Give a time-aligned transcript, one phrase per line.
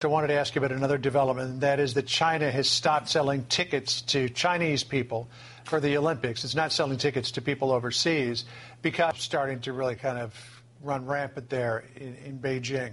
[0.00, 3.08] I wanted to ask you about another development, and that is that China has stopped
[3.08, 5.28] selling tickets to Chinese people
[5.64, 6.44] for the Olympics.
[6.44, 8.44] It's not selling tickets to people overseas
[8.80, 12.92] because starting to really kind of run rampant there in, in Beijing.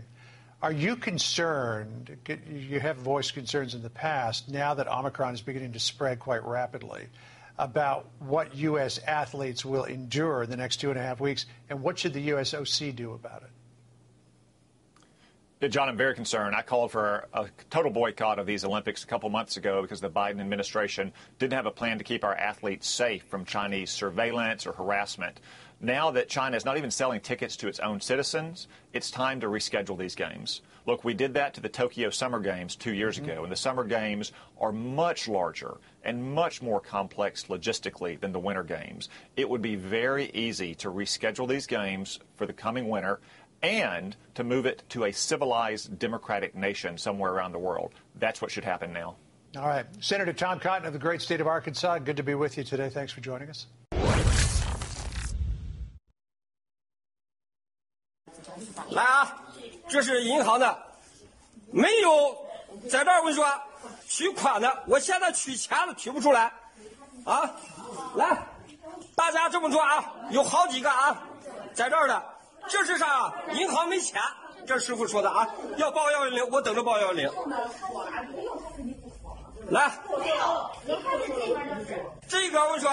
[0.64, 2.18] Are you concerned?
[2.52, 4.50] You have voiced concerns in the past.
[4.50, 7.06] Now that Omicron is beginning to spread quite rapidly,
[7.60, 9.00] about what U.S.
[9.06, 12.30] athletes will endure in the next two and a half weeks, and what should the
[12.30, 13.50] USOC do about it?
[15.62, 16.54] John, I'm very concerned.
[16.54, 20.10] I called for a total boycott of these Olympics a couple months ago because the
[20.10, 24.74] Biden administration didn't have a plan to keep our athletes safe from Chinese surveillance or
[24.74, 25.40] harassment.
[25.80, 29.48] Now that China is not even selling tickets to its own citizens, it's time to
[29.48, 30.62] reschedule these games.
[30.86, 33.32] Look, we did that to the Tokyo Summer Games two years mm-hmm.
[33.32, 38.40] ago, and the Summer Games are much larger and much more complex logistically than the
[38.40, 39.10] Winter Games.
[39.36, 43.20] It would be very easy to reschedule these games for the coming winter
[43.63, 47.93] and to move it to a civilized democratic nation somewhere around the world.
[48.19, 49.17] That's what should happen now.
[49.57, 49.87] All right.
[50.01, 52.89] Senator Tom Cotton of the great state of Arkansas, good to be with you today.
[52.89, 53.67] Thanks for joining us.
[58.91, 59.37] 来啊，
[59.89, 60.77] 这是银行的，
[61.71, 62.37] 没有
[62.89, 63.47] 在这儿我跟你说
[64.07, 66.53] 取款的，我现在取钱了取不出来，
[67.25, 67.55] 啊，
[68.17, 68.47] 来，
[69.15, 71.23] 大家这么做啊，有好几个啊，
[71.73, 72.23] 在这儿的，
[72.68, 73.34] 这是啥？
[73.54, 74.20] 银行没钱，
[74.66, 77.32] 这师傅说的啊，要报幺幺零，我等着报幺幺零。
[79.70, 79.92] 来，
[82.28, 82.92] 这个我跟你说，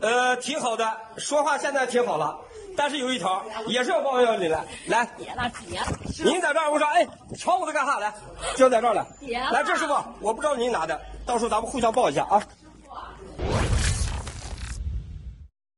[0.00, 2.38] 呃，挺好的，说话现在挺好了，
[2.76, 4.64] 但是有一条也是要报幺幺零的。
[4.86, 5.06] 来，
[6.24, 8.12] 您在这儿，我说，哎，瞧我这干啥来？
[8.56, 9.06] 就在这儿了。
[9.50, 12.42] 来，这师傅，我不知道您拿的，到时候咱们互相报一下啊。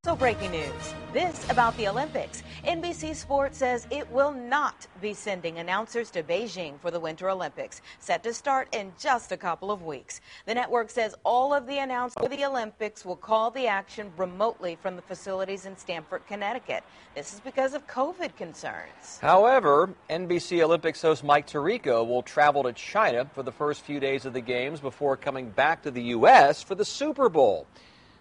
[0.05, 0.95] So breaking news.
[1.15, 2.43] This about the Olympics.
[2.67, 7.81] NBC Sports says it will not be sending announcers to Beijing for the Winter Olympics,
[8.01, 10.21] set to start in just a couple of weeks.
[10.45, 14.77] The network says all of the announcers for the Olympics will call the action remotely
[14.77, 16.85] from the facilities in Stamford, Connecticut.
[17.15, 19.19] This is because of COVID concerns.
[19.23, 24.27] However, NBC Olympics host Mike Tirico will travel to China for the first few days
[24.27, 26.63] of the Games before coming back to the U.S.
[26.63, 27.67] for the Super Bowl.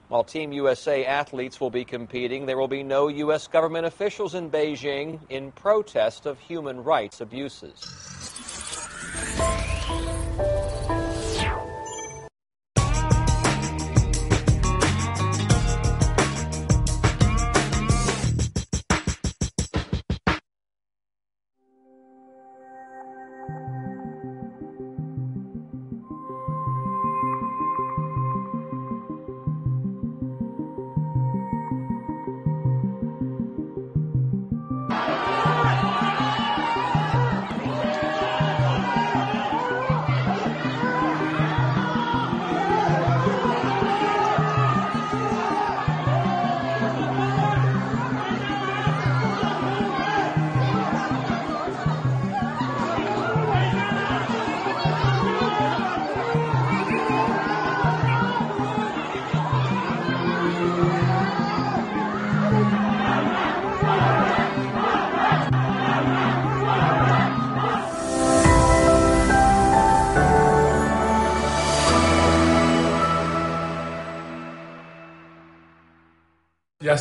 [0.10, 3.48] While Team USA athletes will be competing, there will be no U.S.
[3.48, 7.82] government officials in Beijing in protest of human rights abuses.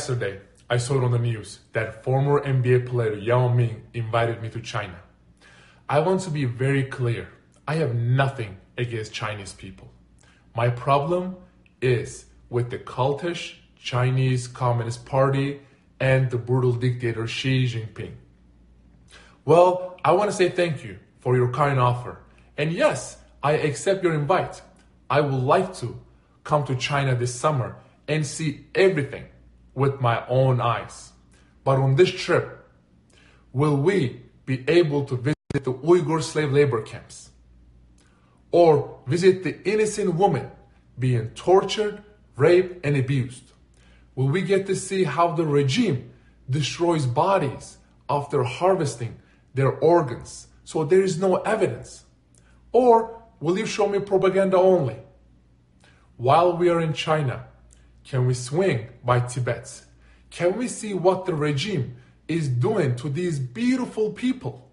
[0.03, 4.49] Yesterday, I saw it on the news that former NBA player Yao Ming invited me
[4.49, 4.99] to China.
[5.87, 7.29] I want to be very clear.
[7.65, 9.89] I have nothing against Chinese people.
[10.57, 11.37] My problem
[11.81, 15.61] is with the cultish Chinese Communist Party
[16.01, 18.15] and the brutal dictator Xi Jinping.
[19.45, 22.19] Well, I want to say thank you for your kind offer.
[22.57, 24.61] And yes, I accept your invite.
[25.09, 25.97] I would like to
[26.43, 27.77] come to China this summer
[28.09, 29.27] and see everything
[29.75, 31.11] with my own eyes.
[31.63, 32.67] But on this trip,
[33.51, 37.31] will we be able to visit the Uyghur slave labor camps?
[38.51, 40.51] Or visit the innocent women
[40.99, 42.03] being tortured,
[42.35, 43.51] raped, and abused?
[44.15, 46.11] Will we get to see how the regime
[46.49, 47.77] destroys bodies
[48.09, 49.17] after harvesting
[49.53, 52.03] their organs so there is no evidence?
[52.71, 54.97] Or will you show me propaganda only?
[56.17, 57.47] While we are in China,
[58.03, 59.81] can we swing by Tibet?
[60.29, 61.95] Can we see what the regime
[62.27, 64.69] is doing to these beautiful people?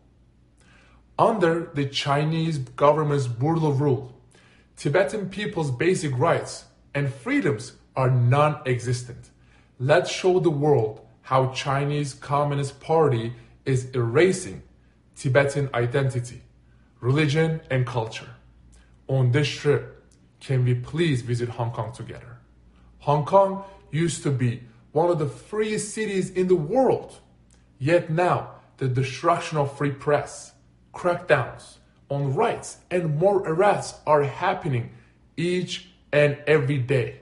[1.19, 4.15] Under the Chinese government's brutal rule,
[4.77, 9.31] Tibetan people's basic rights and freedoms are non existent.
[9.79, 13.35] Let's show the world how Chinese Communist Party
[13.65, 14.62] is erasing
[15.15, 16.43] Tibetan identity.
[17.00, 18.29] religion, and culture.
[19.09, 20.05] On this trip,
[20.38, 22.30] can we please visit Hong Kong together?
[23.00, 24.62] Hong Kong used to be
[24.93, 27.19] one of the freest cities in the world.
[27.79, 30.52] Yet now, the destruction of free press,
[30.94, 31.76] crackdowns
[32.08, 34.91] on rights, and more arrests are happening
[35.37, 37.20] each and every day.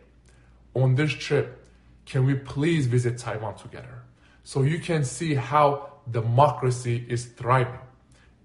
[0.75, 1.65] On this trip,
[2.07, 4.03] can we please visit Taiwan together
[4.43, 7.81] so you can see how democracy is thriving,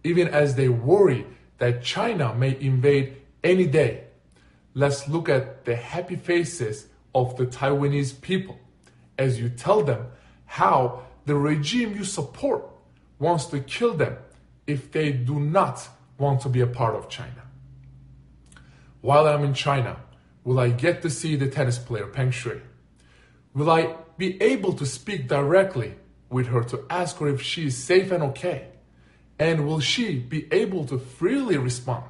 [0.03, 1.25] even as they worry
[1.59, 4.03] that China may invade any day?
[4.73, 8.59] Let's look at the happy faces of the Taiwanese people
[9.17, 10.07] as you tell them
[10.45, 12.65] how the regime you support
[13.19, 14.17] wants to kill them
[14.67, 15.87] if they do not
[16.17, 17.43] want to be a part of China.
[19.01, 19.97] While I'm in China,
[20.43, 22.61] will I get to see the tennis player Peng Shui?
[23.53, 25.95] Will I be able to speak directly
[26.29, 28.69] with her to ask her if she is safe and okay?
[29.37, 32.05] And will she be able to freely respond?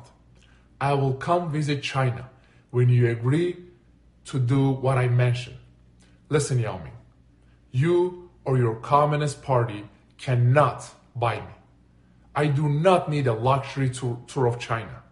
[0.79, 2.29] I will come visit China
[2.69, 3.57] when you agree
[4.25, 5.57] to do what I mentioned.
[6.29, 6.93] Listen, Yao Ming,
[7.71, 9.85] you or your Communist Party
[10.17, 11.53] cannot buy me.
[12.35, 15.03] I do not need a luxury tour, tour of China.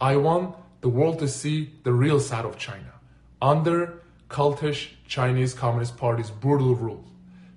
[0.00, 2.92] I want the world to see the real side of China
[3.40, 7.04] under cultish Chinese Communist Party's brutal rule.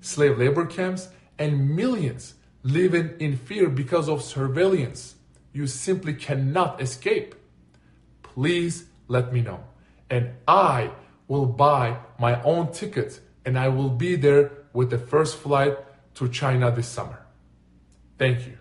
[0.01, 1.07] Slave labor camps
[1.39, 5.15] and millions living in fear because of surveillance.
[5.53, 7.35] You simply cannot escape.
[8.23, 9.63] Please let me know.
[10.09, 10.91] And I
[11.27, 15.77] will buy my own ticket and I will be there with the first flight
[16.15, 17.25] to China this summer.
[18.17, 18.57] Thank you.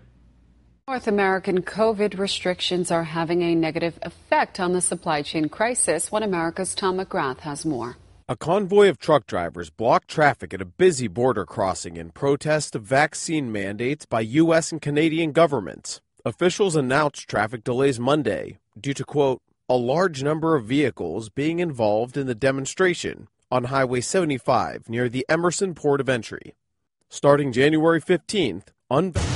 [0.87, 6.11] North American COVID restrictions are having a negative effect on the supply chain crisis.
[6.11, 7.97] One America's Tom McGrath has more.
[8.29, 12.83] A convoy of truck drivers blocked traffic at a busy border crossing in protest of
[12.83, 14.71] vaccine mandates by U.S.
[14.71, 16.01] and Canadian governments.
[16.23, 22.17] Officials announced traffic delays Monday due to, quote, a large number of vehicles being involved
[22.17, 26.53] in the demonstration on Highway 75 near the Emerson port of entry.
[27.09, 29.34] Starting January 15th, unvaccinated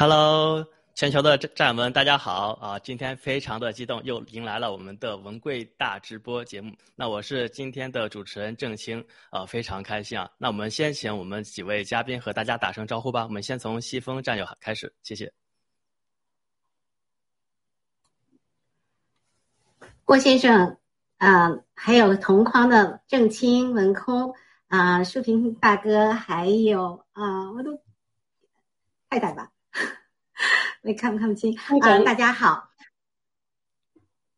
[0.00, 2.78] Hello，全球的战友们，大家好啊！
[2.78, 6.74] 今天非常的激动，又迎来了我们的文贵大直播节目。
[6.96, 10.30] 那我是今天的主持人郑清，啊，非常开心啊！
[10.38, 13.24] 那我们先请我们几位嘉宾和大家打声招呼吧。
[13.24, 15.30] 我们先从西风战友开始，谢谢。
[20.06, 20.78] 郭先生，
[21.18, 24.34] 啊，还有同框的郑清、文空，
[24.68, 27.78] 啊，竖屏大哥，还有啊，我都
[29.10, 29.50] 太太吧。
[30.82, 31.98] 没看不看不清啊！
[32.04, 32.70] 大家好，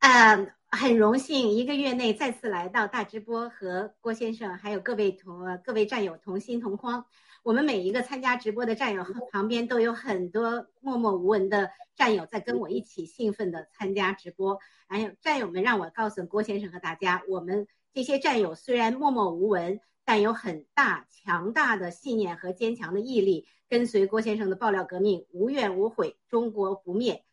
[0.00, 7.06] 呃，很荣幸一个月内再次来到大直播，和郭先生还有各位同各位战友同心同框。
[7.42, 14.60] 我们每一个参加直播的战友旁边都有很多默默无闻的战友在跟我一起兴奋的参加直播。
[14.86, 23.48] 还有战友们让我告诉郭先生和大家，我们这些战友虽然默默无闻，但有很大强大的信念和坚强的毅力。
[23.72, 27.24] 跟随郭先生的爆料革命，无怨无悔，中国不灭，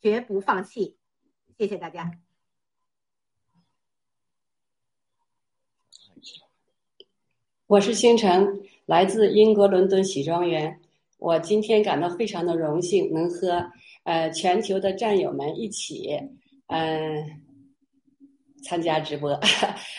[0.00, 0.96] 绝不放弃。
[1.58, 2.20] 谢谢大家。
[7.66, 10.80] 我是星辰，来自英国伦敦喜庄园。
[11.18, 13.68] 我今天感到非常的荣幸，能和
[14.04, 16.16] 呃全球的战友们一起，
[16.68, 17.42] 嗯。
[18.62, 19.32] 参加直播，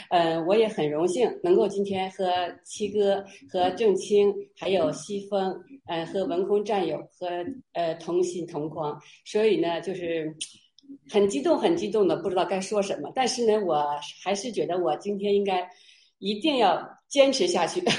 [0.10, 2.26] 嗯， 我也很荣幸能够今天和
[2.64, 5.56] 七哥、和郑清、还有西风，
[5.88, 7.28] 嗯，和文空战友和
[7.74, 10.34] 呃同心同框，所以呢，就是
[11.10, 13.12] 很激动，很激动的，不知道该说什么。
[13.14, 13.86] 但是呢，我
[14.24, 15.70] 还是觉得我今天应该
[16.20, 17.82] 一定要坚持下去。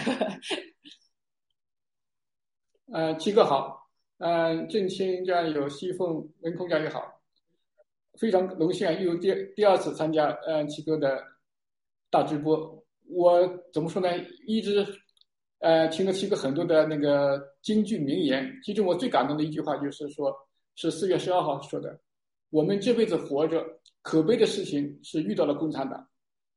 [2.93, 7.14] 呃，七哥好，嗯，郑清战友、西凤、文空战友好，
[8.19, 11.23] 非常荣幸啊，又第第二次参加呃七哥的
[12.11, 12.83] 大直播。
[13.09, 14.09] 我怎么说呢？
[14.47, 14.87] 一直
[15.59, 20.35] 呃听了七哥很多的那个京剧名言，其中我最感动的一句话就是说，
[20.75, 22.01] 是四月十二号说的
[22.51, 23.65] ：“我们这辈子活着，
[24.03, 26.09] 可悲的事情是遇到了共产党，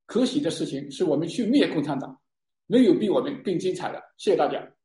[0.06, 2.18] 可喜的事情是我们去灭共产党，
[2.66, 4.77] 没有比我们更精彩的。”谢谢大家。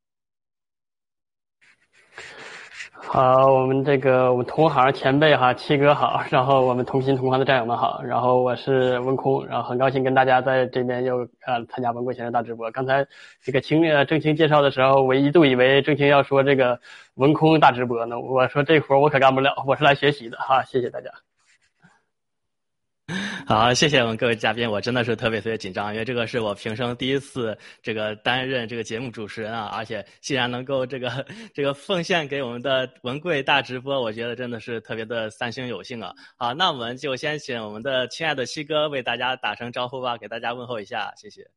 [3.15, 12.71] 好，我们这个我们同行前辈哈，七哥好，然后我们同心同行的战友们好，然后我是文空，然后很高兴跟大家在这边又呃参加文贵先生大直播。
[12.71, 13.07] 刚才
[13.43, 16.81] 这个清呃郑清介绍的时候，我一度以为郑清要说这个
[17.17, 21.11] 文空大直播呢，我说这活我可干不了，我是来学习的哈，谢谢大家。
[23.45, 36.15] 好，谢谢我们各位嘉宾，我真的是特别特别紧张，因为这个是我平生第一次这个担任这个节目主持人啊，而且既然能够这个这个奉献给我们的文贵大直播，我觉得真的是特别的三星有幸啊。
[36.37, 41.51] 好，那我们就先请我们的亲爱的西哥为大家打声招呼吧，给大家问候一下，谢谢。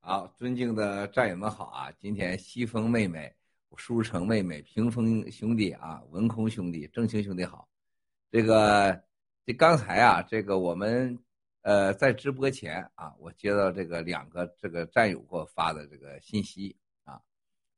[0.00, 3.32] 好，尊敬的战友们好啊，今天西风妹妹、
[3.76, 7.69] 书城妹妹、屏风兄弟啊、文空兄弟、正清兄弟好。
[8.32, 9.02] 这个，
[9.44, 11.18] 这刚才啊，这个我们，
[11.62, 17.20] 呃，在直播前啊，我接到这个两个这个战友给我发的这个信息啊，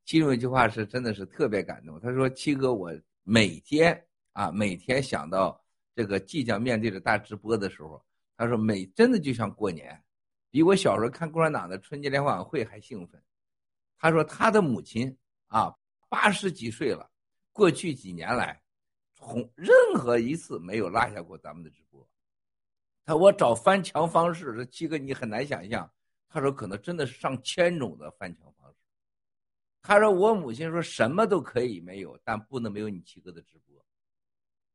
[0.05, 1.99] 其中一句话是真的是特别感动。
[1.99, 2.93] 他说：“七哥，我
[3.23, 5.59] 每天啊，每天想到
[5.95, 7.99] 这个即将面对着大直播的时候，
[8.37, 9.99] 他说每真的就像过年，
[10.51, 13.19] 比我小时候看共产党的春节联欢晚会还兴奋。”
[13.97, 15.17] 他说他的母亲
[15.47, 15.73] 啊，
[16.09, 17.09] 八十几岁了，
[17.51, 18.61] 过去几年来。
[19.23, 22.05] 红任何一次没有落下过咱们的直播。
[23.05, 25.89] 他我找翻墙方式，这七哥你很难想象。
[26.27, 28.77] 他说可能真的是上千种的翻墙方式。
[29.81, 33.85] 他说我母亲说什么都可以没有，但不能没有你七哥的直播。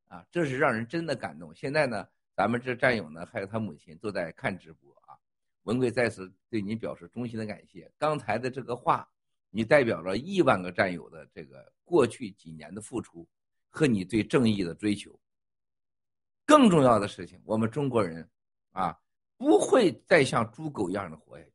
[0.09, 1.55] 啊，这是让人真的感动。
[1.55, 5.19] 现在呢，咱们这战友呢，还有他母亲都在看直播啊。
[5.64, 7.90] 文贵在此对您表示衷心的感谢。
[7.99, 9.07] 刚才的这个话，
[9.50, 13.26] 你代表了亿万个战友的这个过去几年的付出。
[13.69, 15.19] 和你对正义的追求。
[16.47, 18.29] 更重要的事情，我们中国人，
[18.73, 18.99] 啊，
[19.37, 21.53] 不会再像猪狗一样的活下去，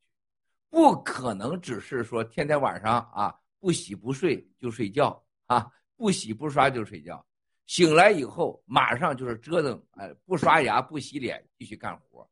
[0.70, 7.26] 不可能只是说天天晚上啊不洗不睡就睡觉啊，不洗不刷就睡觉，
[7.66, 12.30] 醒来以后马上就是折腾，哎，不刷牙不洗脸继续干活，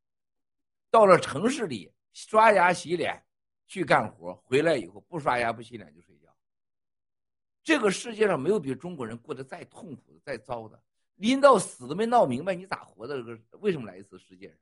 [0.92, 3.24] 到了城市里刷牙洗脸
[3.66, 6.21] 去干活，回来以后不刷牙不洗脸就睡觉。
[7.64, 10.82] 这个世界上没有比中国人过得再痛苦的、再糟的。
[11.16, 13.18] 临到死都没闹明白，你咋活的？
[13.18, 14.58] 这个为什么来一次世界上？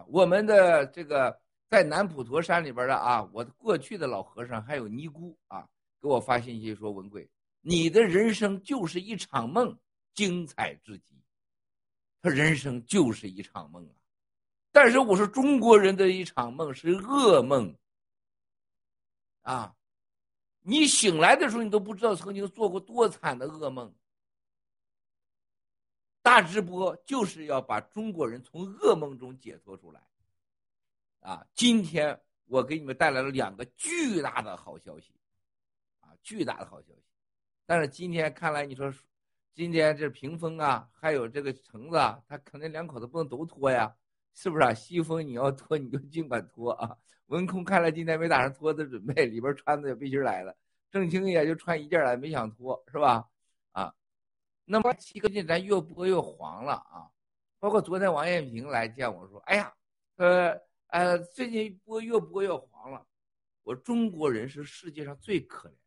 [0.00, 5.66] 啊，我们的这个在南普陀山里边的啊，我过去的老和尚还有尼姑啊，
[6.00, 7.26] 给我发信息说：“文贵，
[7.62, 9.78] 你的人生就是一场梦，
[10.14, 11.22] 精彩至极。”
[12.20, 13.96] 他人生就是一场梦啊，
[14.70, 17.74] 但是我说中国人的一场梦是噩梦
[19.40, 19.74] 啊。
[20.62, 23.92] 你醒来的时候，你都不知道曾经做过多惨的噩梦。
[26.22, 30.00] 大直播就是要把中国人从噩梦中解脱出来。
[31.20, 35.12] 啊，今天我给你们带来了两个巨大的好消息，
[36.00, 37.02] 啊，巨大的好消息。
[37.66, 38.92] 但是今天看来，你说
[39.54, 43.96] 今天这屏风啊，还有这个橙子啊，他肯定两口子不能都脱呀，
[44.34, 44.74] 是不是啊？
[44.74, 46.96] 西风你要脱你就尽管脱啊。
[47.26, 50.54] 文空看来今天没打算脱的准备，里边穿的背心来了。
[50.90, 53.26] 郑清也就穿一件来，没想脱，是吧？
[53.72, 53.94] 啊，
[54.66, 57.08] 那么七哥进咱越播越黄了啊！
[57.58, 59.72] 包括昨天王艳平来见我说：“哎呀，
[60.16, 63.06] 呃呃，最近播越播越黄了。”
[63.64, 65.78] 我中国人是世界上最可怜的。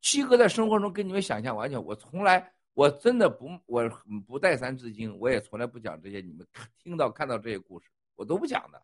[0.00, 3.88] 七哥在生活中跟你们想象完全，我从来我真的不我
[4.24, 8.80] 不带三字经，我也从来不讲这些你们听到看到这些故事，我都不讲的。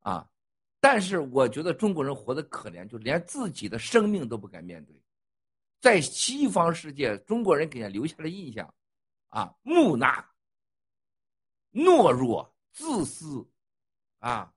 [0.00, 0.28] 啊，
[0.80, 5.00] 但是我觉得中国人活得可怜，就连自己的生命都不敢面对。
[5.78, 8.74] 在西方世界，中国人给人留下的印象，
[9.28, 10.28] 啊，木讷、
[11.70, 13.48] 懦弱、自私，
[14.18, 14.52] 啊，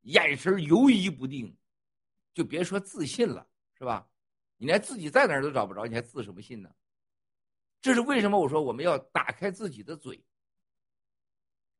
[0.00, 1.56] 眼神犹疑不定，
[2.32, 3.46] 就别说自信了，
[3.78, 4.04] 是吧？
[4.56, 6.68] 你连自己在哪儿都找不着，你还自什么信呢？
[7.84, 8.40] 这是为什么？
[8.40, 10.18] 我说我们要打开自己的嘴，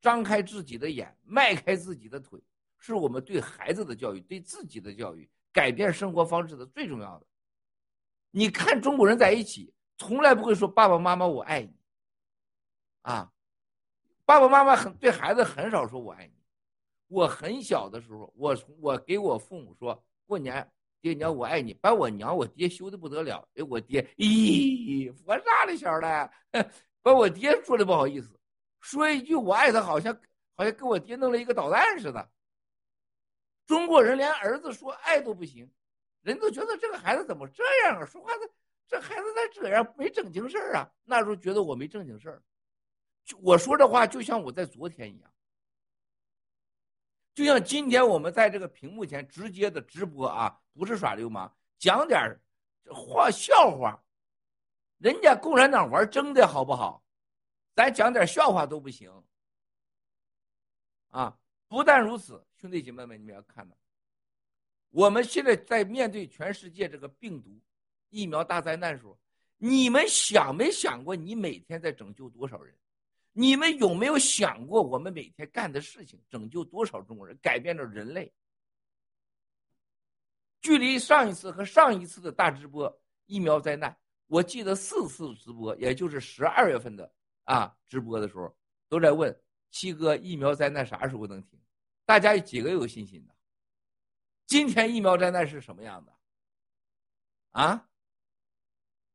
[0.02, 2.38] 张开自己的眼，迈开自己的腿。
[2.76, 7.26] 是我们对孩子的教育，对自己的教育，改变生活方式的最重要的。
[8.30, 11.74] 你看中国人在一起，从来不会说爸爸妈妈我爱你。
[13.00, 13.32] 啊，
[14.26, 16.34] 爸爸妈妈很对孩子很少说我爱你。
[17.06, 20.70] 我很小的时候，我我给我父母说过年，
[21.04, 23.46] 爹娘我爱你，把我娘我爹羞的不得了。
[23.56, 26.30] 哎，我爹，咦，我啥的小的，
[27.02, 28.40] 把我爹说的不好意思，
[28.80, 30.18] 说一句我爱他，好像
[30.54, 32.26] 好像跟我爹弄了一个导弹似的。
[33.66, 35.70] 中国人连儿子说爱都不行，
[36.22, 38.06] 人都觉得这个孩子怎么这样啊？
[38.06, 38.50] 说话的
[38.88, 39.94] 这孩子咋这样？
[39.98, 40.90] 没正经事儿啊？
[41.04, 42.42] 那时候觉得我没正经事儿。
[43.42, 45.30] 我说这话就像我在昨天一样，
[47.34, 52.40] 就像今天我们在这个屏幕前直接的直播啊，不是耍流氓，讲点
[52.90, 54.00] 话笑话。
[54.98, 57.04] 人家共产党玩真的好不好？
[57.74, 59.10] 咱讲点笑话都不行。
[61.10, 61.36] 啊，
[61.66, 63.76] 不但如此，兄弟姐妹们，你们要看到，
[64.90, 67.60] 我们现在在面对全世界这个病毒
[68.10, 69.18] 疫苗大灾难时候，
[69.56, 72.74] 你们想没想过，你每天在拯救多少人？
[73.36, 78.32] 你们有没有想过，我们每天干的事情拯救多少中国人，改变了人类？
[80.60, 83.94] 距离上一次和上一次的大直播疫苗灾难，
[84.28, 87.12] 我记得四次直播，也就是十二月份的
[87.42, 88.56] 啊直播的时候，
[88.88, 89.36] 都在问
[89.70, 91.60] 七哥疫苗灾难啥时候能停？
[92.06, 93.34] 大家有几个有信心的？
[94.46, 96.12] 今天疫苗灾难是什么样的？
[97.50, 97.88] 啊？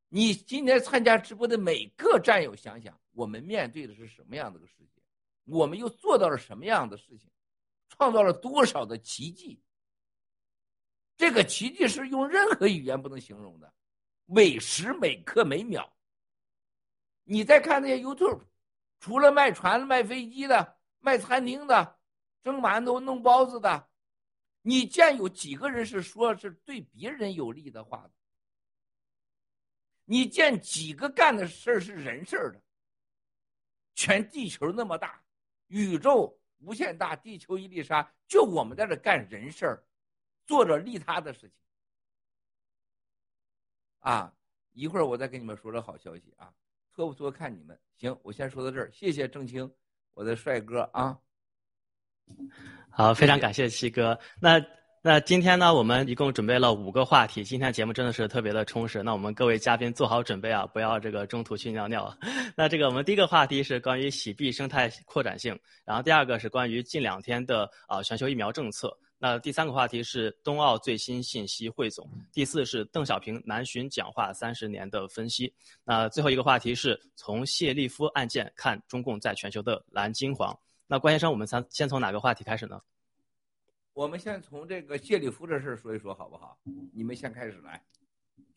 [0.09, 5.01] 你今天参加直播的每个战友，想想我们面对的是什么样的个世界？
[5.43, 7.29] 我们又做到了什么样的事情？
[7.89, 9.61] 创造了多少的奇迹？
[11.17, 13.73] 这个奇迹是用任何语言不能形容的，
[14.25, 15.93] 每时每刻每秒。
[17.25, 18.41] 你再看那些 YouTube，
[19.01, 21.99] 除了卖船、卖飞机的、卖餐厅的、
[22.41, 23.89] 蒸馒头、弄包子的，
[24.61, 28.11] 你见有几个人是说是对别人有利的话的？
[30.05, 32.61] 你见几个干的事儿是人事儿的？
[33.99, 35.21] 全地球那么大，
[35.67, 39.83] 宇宙无限大，地球一粒沙，就我们在这干人事儿，
[40.45, 41.51] 做着利他的事情。
[43.99, 44.33] 啊，
[44.71, 46.53] 一会儿我再跟你们说这好消息啊，
[46.93, 47.77] 拖不拖看你们。
[47.97, 49.69] 行，我先说到这儿，谢谢郑清，
[50.13, 51.19] 我的帅哥啊。
[52.89, 54.17] 好，非常感谢七哥。
[54.39, 54.65] 那。
[55.01, 57.41] 那今天呢，我们一共准备了五个话题。
[57.41, 59.01] 今天节目真的是特别的充实。
[59.01, 62.13] 那我们各位嘉宾做好准备啊，不要这个中途去尿尿。
[62.53, 68.93] 那这个我们第一个话题是关于洗币生态扩展性，然后第二个是关于近两天的啊全球疫苗政策。
[69.17, 72.05] 那第三个话题是冬奥最新信息汇总。
[72.33, 75.53] 第四是邓小平南巡讲话三十年的分析。
[75.85, 80.53] 那最后一个话题是从谢立夫案件看中共在全球的蓝金黄。
[80.87, 82.81] 那关先生，我们先先从哪个话题开始呢？
[83.99, 86.57] 我们先从这个谢里夫这事儿说一说，好不好？
[86.93, 87.83] 你们先开始来，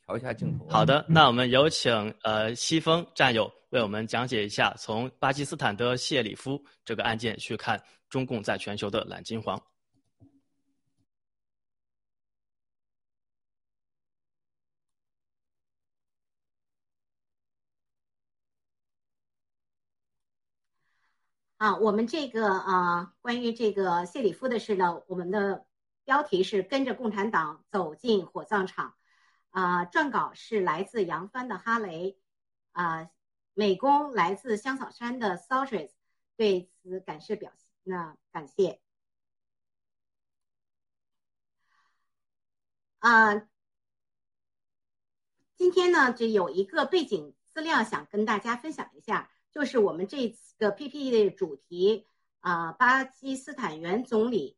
[0.07, 0.69] 调一下镜头。
[0.69, 7.77] 好的，那我们有请呃西风战友为我们讲解一下，从巴基斯坦的谢里夫这个案件去看
[8.09, 9.61] 中共在全球的揽金黄。
[21.63, 25.65] 啊，我们这个啊，关于这个谢里夫的事呢，我们的
[26.03, 28.97] 标题是跟着共产党走进火葬场，
[29.51, 32.19] 啊，撰稿是来自扬帆的哈雷，
[32.73, 33.09] 啊，
[33.55, 35.95] 美工来自香草山的 s o r i s
[36.37, 37.53] 对此感谢表
[37.85, 38.81] 那感谢。
[42.99, 43.47] 啊，
[45.55, 49.31] 今天呢，就有一个背景资料想跟大家分享一下。
[49.53, 52.07] 就是我们这次的 PPT 的主题
[52.41, 54.57] 啊，巴基斯坦原总理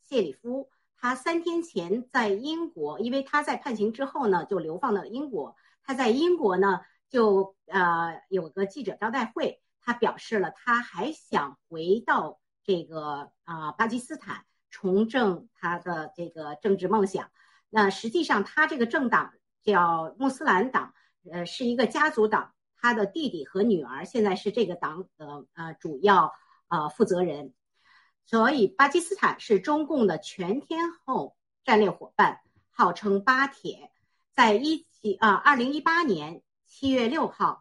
[0.00, 5.56] 谢里夫，他三天前在英国，因为他在判刑之后呢，就流放到了英国。
[5.82, 17.30] 他在英国呢，就呃有个记者招待会，他表示了他还想回到这个啊巴基斯坦重振他的这个政治梦想。
[17.68, 20.94] 那实际上他这个政党叫穆斯兰党，
[21.30, 22.52] 呃，是一个家族党。
[22.86, 26.32] 他的弟弟和女儿现在是这个党的呃主要
[26.68, 27.52] 呃负责人，
[28.26, 33.90] 所以巴基斯坦是中共的全天候战略伙伴，号称巴铁。
[34.34, 37.60] 在一七啊二零一八年七月六号，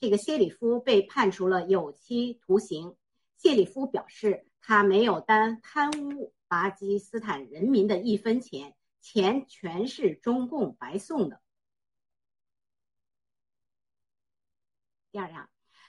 [0.00, 2.96] 这个谢里夫被判处了有期徒刑。
[3.36, 11.40] 谢里夫表示，他没有担贪污巴基斯坦人民的一分钱，钱全是中共白送的。
[15.16, 15.48] 第二样，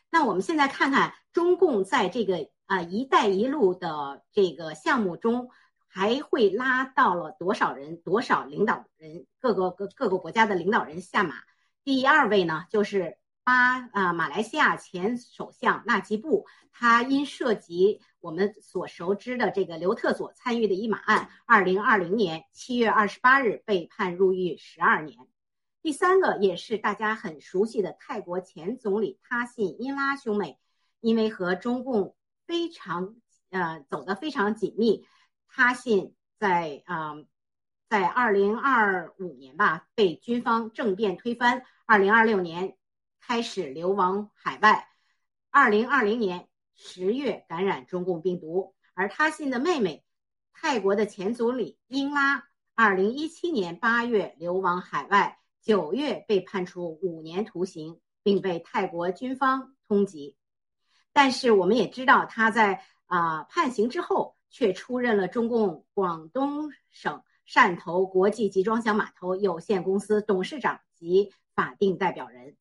[0.10, 5.50] 那我们现在看看中共在这个啊“一带一路”的这个项目中，
[5.90, 11.36] 还会拉到了多少人、多少领导人、各个各各个国家的领导人下马。
[11.84, 25.18] 第二位呢就是巴啊马来西亚前首相纳吉布，他因涉及我们所熟知的这个刘特佐参与的一马案，二零二零年七月二十八日被判入狱十二年。
[25.82, 30.60] 第三个也是大家很熟悉的泰国前总理他信英拉兄妹，
[31.00, 33.16] 因为和中共非常
[33.52, 35.06] 呃走得非常紧密，
[35.48, 37.16] 他信在啊
[37.90, 42.76] 在二零二五年吧被军方政变推翻，二零二六年
[43.22, 44.90] 开始流亡海外，
[45.52, 50.04] 二零二零年十月感染中共病毒，而他信的妹妹
[50.54, 55.40] 泰国的前总理英拉，二零一七年八月流亡海外。
[55.68, 60.38] 九月被判处五年徒刑，并被泰国军方通缉。
[61.12, 72.56] 但是我们也知道，他在啊判刑之后，却出任了中共广东省汕头国际集装箱码头有限公司董事长及法定代表人。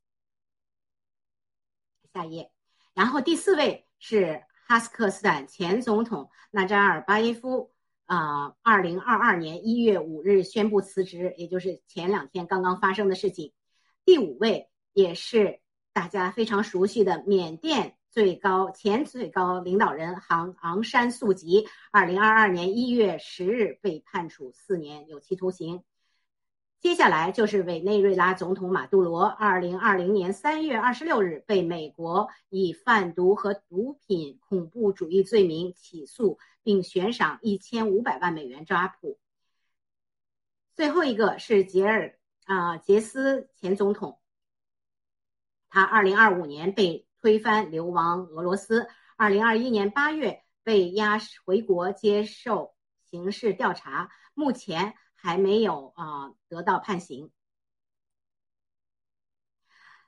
[2.12, 2.50] 下一页，
[2.92, 7.72] 然后第四位是哈萨克斯坦前总统纳扎尔巴耶夫。
[8.06, 13.52] 啊，二零二二年一月五日宣布辞职，也就是前两天刚刚发生的事情。
[14.04, 15.60] 第五位也是
[15.92, 25.82] 大家非常熟悉的缅甸最高前最高领导人昂昂山素季，二零二二年一月十日被判处四年有期徒刑。
[26.78, 39.18] 接下来就是委内瑞拉总统马杜罗，二零二零年三月二十六日被美国以贩毒和毒品恐怖主义罪名起诉，并悬赏一千五百万美元抓捕。
[40.74, 44.20] 最后一个是杰尔啊杰斯前总统，
[45.68, 48.86] 他二零二五年被推翻流亡俄罗斯，
[49.16, 52.74] 二零二一年八月被押回国接受
[53.10, 54.94] 刑事调查，目前。
[55.26, 57.32] 还没有啊得到判刑。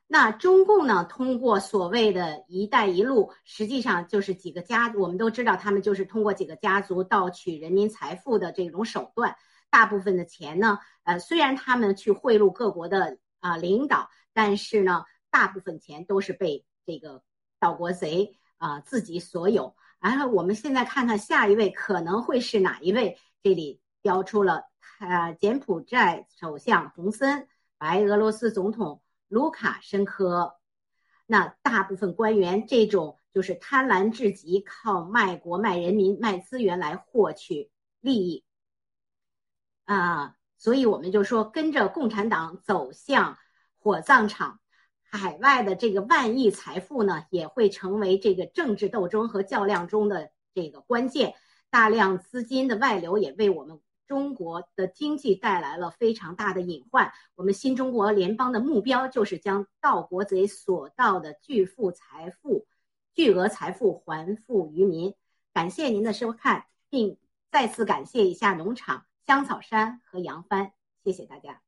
[0.07, 1.05] 那中共呢？
[1.05, 9.37] 通过所谓的一带一路，实际上就是几个家，我们都知道，他们就是通过几个家族盗取人民财富的这种手段。
[9.71, 17.25] 大部分的钱呢，呃，虽然他们去贿赂各国的啊领导，但是呢，大部分钱都是被这个
[17.59, 19.75] 盗国贼啊自己所有。
[19.99, 23.19] 然后我们现在看看下一位可能会是哪一位？
[23.43, 24.65] 这里标出了。
[25.01, 30.57] 啊，柬埔寨首相洪森、白俄罗斯总统卢卡申科，
[31.27, 38.45] 那大部分官员这种就是贪婪至极，靠卖国、卖人民、卖资源来获取利益
[39.85, 43.39] 啊，所以我们就说，跟着共产党走向
[43.79, 44.59] 火葬场，
[45.03, 51.35] 海外的这个万亿财富呢，也会成为这个政治斗争和较量中的这个关键。
[51.71, 53.81] 大量资金的外流也为我们。
[54.09, 57.13] 中国的经济带来了非常大的隐患。
[57.37, 62.67] 我们新中国联邦的目标就是将盗国贼所盗的巨富财富、
[63.15, 65.15] 巨额财富还富于民。
[65.53, 67.19] 感谢您的收看，并
[67.51, 70.73] 再次感谢一下农场香草山和杨帆，
[71.05, 71.68] 谢谢大家。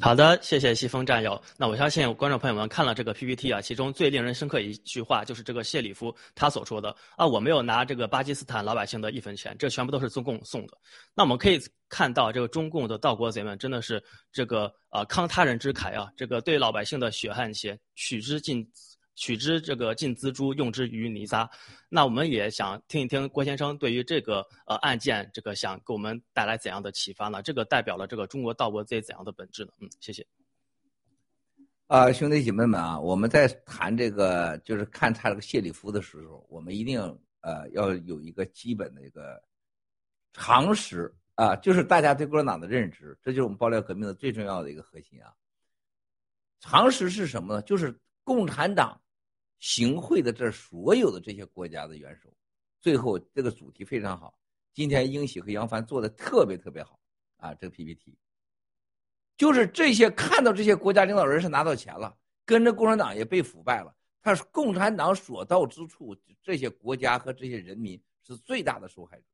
[0.00, 1.40] 好的，谢谢西风战友。
[1.56, 10.76] 那我相信观众朋友们看了这个 PPT 啊，其中最令人深刻一句话就是这个谢里夫他所说的啊，我没有拿这个巴基斯坦老百姓的一分钱，这全部都是中共送的。
[11.14, 14.02] 那我们可以看到，这个中共的盗国贼们真的是
[14.32, 18.66] 这个啊慷他人之慨啊，这个对老百姓的血汗钱取之尽。
[19.16, 21.48] 取之这个尽锱铢，用之于泥沙。
[21.88, 27.40] 那我们也想听一听郭先生对于这个呃案件，这个想给我们带来怎样的启发呢？
[27.40, 29.70] 这个代表了这个中国盗国贼怎样的本质呢？
[29.80, 30.26] 嗯，谢谢。
[31.86, 37.00] 啊，兄弟姐妹们啊，我们在谈这个就是看他这个谢里夫的时候，我们一定
[37.40, 39.40] 呃要有一个基本的一个
[40.32, 45.32] 常识啊，就是大家对共产党的认知，这就是我们爆料革命的最重要的一个核心啊。
[46.58, 47.62] 常识是什么呢？
[47.62, 49.00] 就是共产党。
[49.58, 52.34] 行贿的这所有的这些国家的元首，
[52.80, 54.38] 最后这个主题非常好。
[54.72, 56.98] 今天英喜和杨帆做的特别特别好
[57.36, 57.54] 啊！
[57.54, 58.18] 这个 PPT，
[59.36, 63.94] 就是这些看到这些国家领导人是拿到钱了，跟着共产党也被腐败了。
[64.20, 69.24] 他是共产党所到之处，这些国家和这些人民是最大的受害者。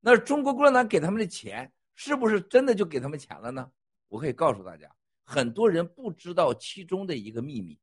[0.00, 3.70] 那中国共产党给他们的钱，是不是真的就给他们钱了呢？
[4.08, 7.78] 我可以告诉大家，很多人不知道其中的一个秘密。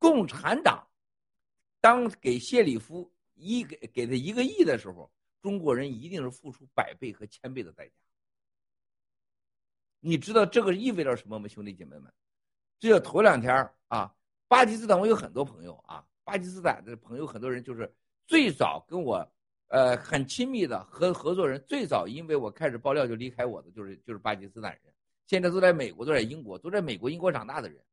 [0.00, 0.84] 共产党
[1.80, 5.08] 当给谢里夫一给给他一个亿的时候，
[5.40, 7.94] 中国人一定是付出百倍和千倍的代价。
[10.00, 12.12] 你知道这个意味着什么吗，兄弟姐妹们？
[12.78, 13.54] 这头两天
[13.88, 14.12] 啊，
[14.48, 17.94] 巴基斯坦我有很多朋友啊，巴基斯坦的朋友很多人就是
[18.26, 19.30] 最早跟我
[19.68, 24.94] 呃很亲密的合合作人，最早因为我开始爆料就离开我的就是就是巴基斯坦人。
[25.26, 27.84] 现在都在美国，都在英国，都在美国、英国长大的人，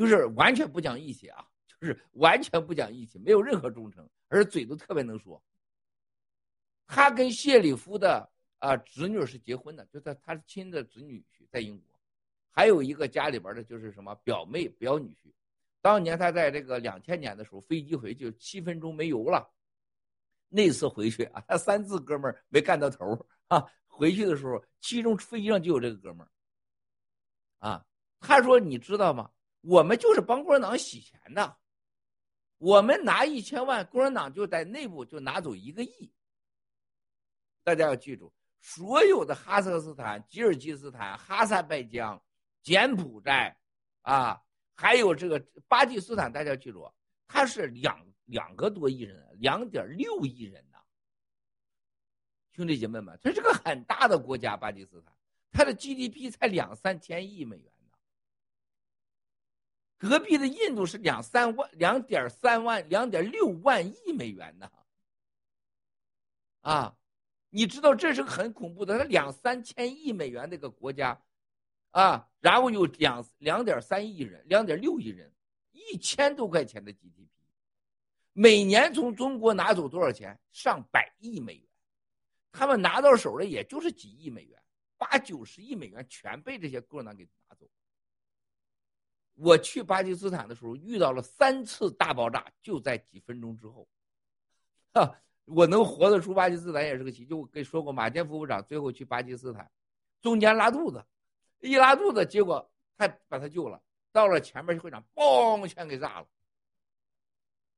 [0.00, 1.44] 就是完全不讲义气啊，
[1.78, 5.42] 就是完全不讲义气，没有任何忠诚，而嘴都特别能说。
[6.86, 8.26] 他跟谢里夫的
[8.60, 11.84] 啊侄女是结婚的，就在他亲的侄女婿在英国，
[12.50, 15.30] 还有一个家里边的就是什么表妹表女婿。
[15.82, 19.52] 当年他在这个两千年的时候，飞机回去七分钟没油了。
[20.48, 23.70] 那次回去啊，他三次哥们儿没干到头啊。
[23.86, 26.30] 回去的时候，其中飞机上就有这个哥们儿。
[27.58, 27.86] 啊，
[28.18, 29.30] 他说：“你知道吗？
[29.60, 31.56] 我们就是帮共产党洗钱的。
[32.58, 36.12] 我们拿一千万，共产党就在内部就拿走一个亿。
[37.62, 42.22] 大家要记住，所有的哈萨克斯坦、吉尔吉斯坦、哈萨拜疆、
[42.62, 43.56] 柬埔寨，
[44.02, 44.42] 啊。”
[44.80, 46.90] 还有这个巴基斯坦，大家记住，
[47.28, 50.78] 它是两两个多亿人，两点六亿人呢。
[52.52, 55.14] 兄弟姐妹们，它是个很大的国家，巴基斯坦，
[55.52, 57.69] 它的 GDP 才两三千亿美元。
[60.00, 64.72] 隔壁的印度是两三万，两点三万，两点六万亿美元呢。
[66.62, 66.96] 啊，
[67.50, 71.22] 你知道这是个很恐怖的，它两三千亿美元的一个国家。
[71.90, 75.30] 啊，然后有两两点三亿人，两点六亿人，
[75.72, 77.28] 一千多块钱的 GDP，
[78.32, 80.40] 每年从中国拿走多少钱？
[80.50, 81.68] 上百亿美元，
[82.52, 84.62] 他们拿到手的也就是几亿美元，
[84.96, 87.68] 八九十亿美元全被这些共产党给拿走。
[89.40, 93.88] 我去巴基斯坦的时候遇到了三次大爆炸，就在几分钟之后，
[94.92, 97.32] 哈，我能活得出巴基斯坦也是个奇迹。
[97.32, 99.70] 我跟你说过，马建副部长最后去巴基斯坦，
[100.20, 101.02] 中间拉肚子。
[101.60, 103.82] 一拉肚子，结果他把他救了。
[104.12, 106.26] 到了前面会场，嘣，全给炸了。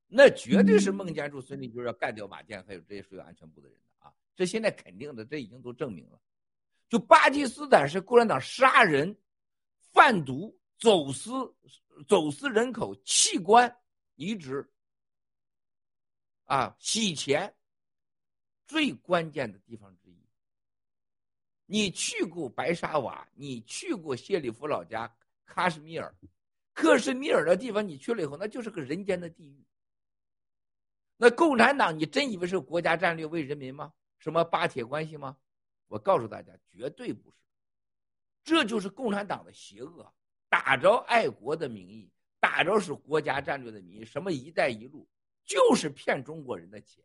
[0.09, 4.13] 那绝对是孟建柱、孙立军要干掉马建，还有这些属于安全部的人的啊！
[4.35, 6.21] 这现在肯定的，这已经都证明了。
[6.89, 9.17] 就巴基斯坦是共产党杀人、
[9.93, 11.31] 贩毒、走私、
[12.09, 13.73] 走私人口、器官
[14.17, 14.69] 移植
[16.47, 17.55] 啊、洗钱
[18.67, 20.29] 最关键的地方之一。
[21.67, 25.17] 你去过白沙瓦，你去过谢里夫老家
[25.47, 26.13] 喀什米尔，
[26.75, 29.65] 克什米尔的地方，你去了以后，那就是个人间的地狱。
[31.17, 33.95] 那共产党，你真以为是国家战略为人民吗？
[34.19, 35.39] 什么巴铁关系吗？
[35.87, 37.37] 我告诉大家，绝对不是。
[38.43, 40.13] 这就是共产党的邪恶，
[40.53, 45.09] 打着爱国的名义，打着是国家战略的名义，什么“一带一路”，
[45.47, 47.03] 就是骗中国人的钱，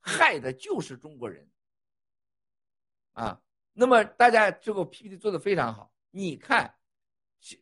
[0.00, 1.44] 害的就是中国人。
[3.14, 3.40] 啊。
[3.72, 6.72] 那么大家这个 PPT 做的非常好，你看，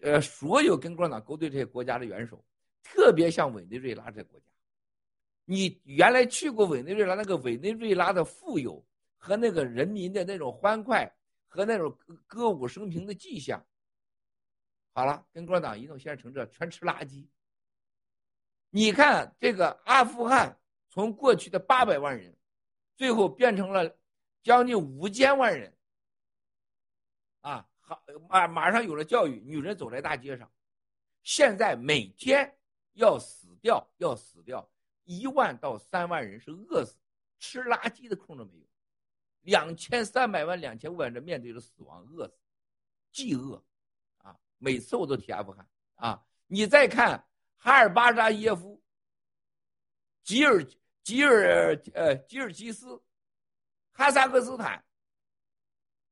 [0.02, 2.44] 呃，所有跟共产党勾兑这些国家的元首，
[2.82, 4.46] 特别像委内瑞拉这个国家，
[5.46, 8.84] 你原来去过委内瑞拉，那个委内瑞拉的富有
[9.16, 11.10] 和那个人民的那种欢快
[11.48, 13.64] 和那种歌舞升平的迹象，
[14.92, 17.26] 好了，跟共产党一弄，现在成这全吃垃圾。
[18.68, 20.58] 你看这个阿富汗，
[20.90, 22.36] 从过去的八百万人，
[22.94, 23.98] 最后变成了
[24.42, 25.76] 将近五千万人。
[27.40, 30.50] 啊，好，马马上有了教育，女人走在大街上，
[31.22, 32.58] 现在每天
[32.92, 34.70] 要死掉，要死掉
[35.04, 36.96] 一万到三万人是饿死，
[37.38, 38.66] 吃垃圾的空都没有，
[39.40, 42.34] 两千三百万、两千五百人面对着死亡，饿死，
[43.10, 43.62] 饥饿，
[44.62, 48.80] 每次我都提阿富汗啊，你再看哈尔巴扎耶夫、
[50.22, 50.64] 吉尔
[51.02, 53.02] 吉尔呃吉尔吉斯、
[53.92, 54.82] 哈萨克斯坦。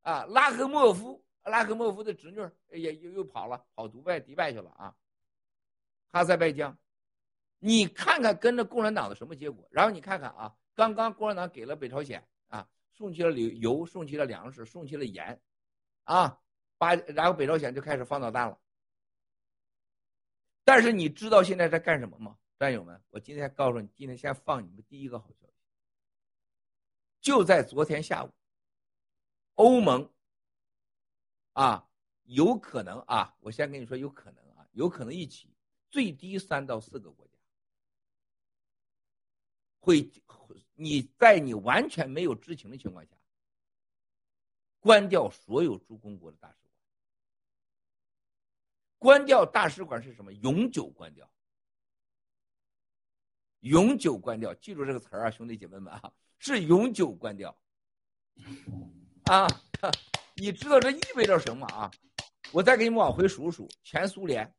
[0.03, 4.97] 啊，拉赫莫夫，拉赫莫夫的侄女也又又跑了，跑独拜迪拜去了啊。
[6.11, 6.77] 哈萨拜疆，
[7.59, 9.69] 你看看跟着共产党的什么结果？
[9.71, 15.39] 然后你看看啊，刚刚共产党给了北朝鲜啊，送去了油，送去了粮食，送去了盐，
[16.05, 16.41] 啊，
[16.81, 18.59] 把然后北朝鲜就开始放导弹了。
[20.65, 23.05] 但是你知道现在在干什么吗，战友们？
[23.11, 25.53] 我今天告诉你，今天先放你们第一个好消息，
[27.21, 28.33] 就在昨天下午。
[29.57, 30.11] 欧盟
[31.53, 31.87] 啊，
[32.23, 35.53] 有可能啊，我先跟你说，有可能啊，有可能一起，
[35.91, 37.33] 最低三到四个国家
[39.81, 40.11] 会，
[40.73, 43.11] 你在你完全没有知情的情况下，
[44.79, 46.60] 关掉所有驻中国的大使。
[49.01, 50.31] 关掉大使馆是什么？
[50.35, 51.29] 永久关掉，
[53.61, 57.59] 永久关掉，记住这个词儿啊，兄弟姐妹们啊，是永久关掉。
[59.25, 59.49] 啊，
[60.37, 61.91] 你知道这意味着什么啊？
[62.53, 64.55] 我再给你们往回数数，全苏联。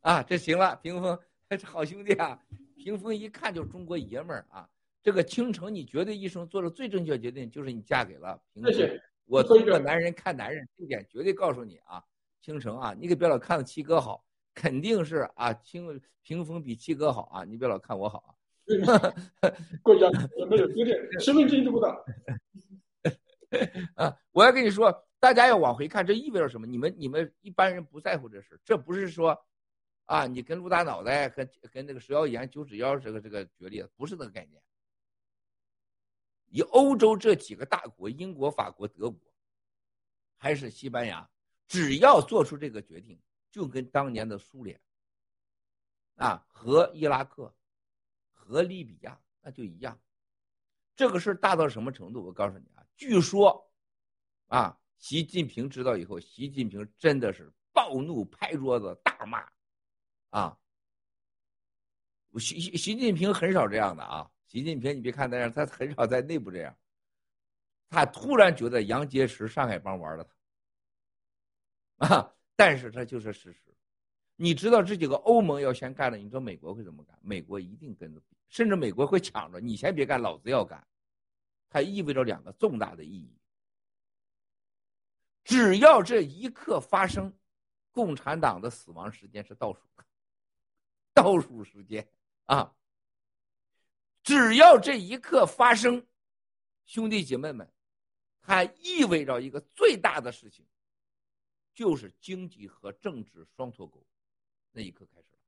[0.00, 1.16] 啊，这行了，屏风，
[1.62, 2.42] 好兄弟啊！
[2.76, 4.68] 屏风一看就是中国爷们儿啊。
[5.00, 9.00] 这个倾城，你绝对一生做的最正确决定就是你嫁给了屏风。
[9.26, 12.04] 我作为一个男人看男人，这点绝对告诉你啊，
[12.44, 18.36] 倾城啊，你可别老看到七哥好，肯定是啊，清屏风比七哥好啊，你别老看我好啊。
[19.82, 20.10] 国家
[20.50, 22.04] 没有有点身份证都不到。
[23.96, 26.66] 啊，我要跟你说，大家要往回看，这意味着什么？
[26.66, 29.42] 你们你们一般人不在乎这事，这不是说，
[30.04, 34.62] 啊，你跟陆大脑袋跟跟那个蛇妖岩九指妖这个这个决裂，不是那个概念。
[36.50, 39.18] 以欧洲这几个大国，英国、法国、德国，
[40.36, 41.26] 还是西班牙，
[41.66, 44.80] 只要做出这个决定，就跟当年的苏联，
[46.16, 47.54] 啊，和伊拉克，
[48.32, 49.98] 和利比亚，那就一样。
[50.96, 52.24] 这个事大到什么程度？
[52.24, 53.72] 我告诉你啊，据说，
[54.46, 59.48] 啊，习近平知道以后，习近平真的是暴怒，拍桌子大骂，
[60.30, 60.58] 啊，
[62.38, 64.30] 习习习近平很少这样的啊。
[64.46, 66.76] 习近平，你别看那样，他很少在内部这样。
[67.88, 70.33] 他突然觉得杨洁篪上海帮玩了他，
[72.06, 72.34] 啊！
[72.56, 73.74] 但是这就是事实。
[74.36, 77.18] 你知道这几个欧盟要先干了，你说美国会怎么干？
[77.22, 80.86] 美国一定跟着，甚至美国会抢着你先别干，老子要干。
[81.70, 83.36] 它意味着两个重大的意义。
[85.44, 87.32] 只要这一刻发生，
[87.92, 89.80] 共产党的死亡时间是倒数，
[91.12, 92.08] 倒数时间
[92.46, 92.74] 啊！
[94.22, 96.06] 只要这一刻发生，
[96.86, 97.70] 兄弟姐妹们，
[98.40, 100.64] 它意味着一个最大的事情，
[101.74, 104.06] 就是经济和政治双脱钩。
[104.70, 105.38] 那一刻开始了，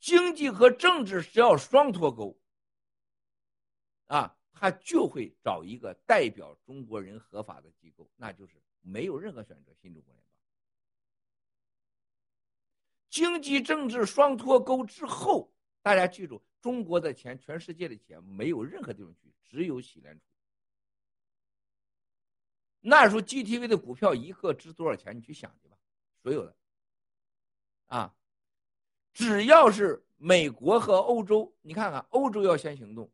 [0.00, 2.38] 经济和政治只要双脱钩，
[4.06, 10.24] 啊，他就会找一个代表中国人合法的机构，那就是没有任何选择，新中国联邦。
[13.08, 16.42] 经济政治双脱钩之后，大家记住。
[16.60, 20.24] 中国的钱，全世界的钱，没有任何地方去，只有洗联储。
[22.80, 25.16] 那时候 GTV 的股票一个值多少钱？
[25.16, 25.76] 你去想去吧，
[26.22, 26.56] 所有的，
[27.86, 28.14] 啊，
[29.12, 33.10] 只要是美国和欧洲，你看看，欧洲要先行动，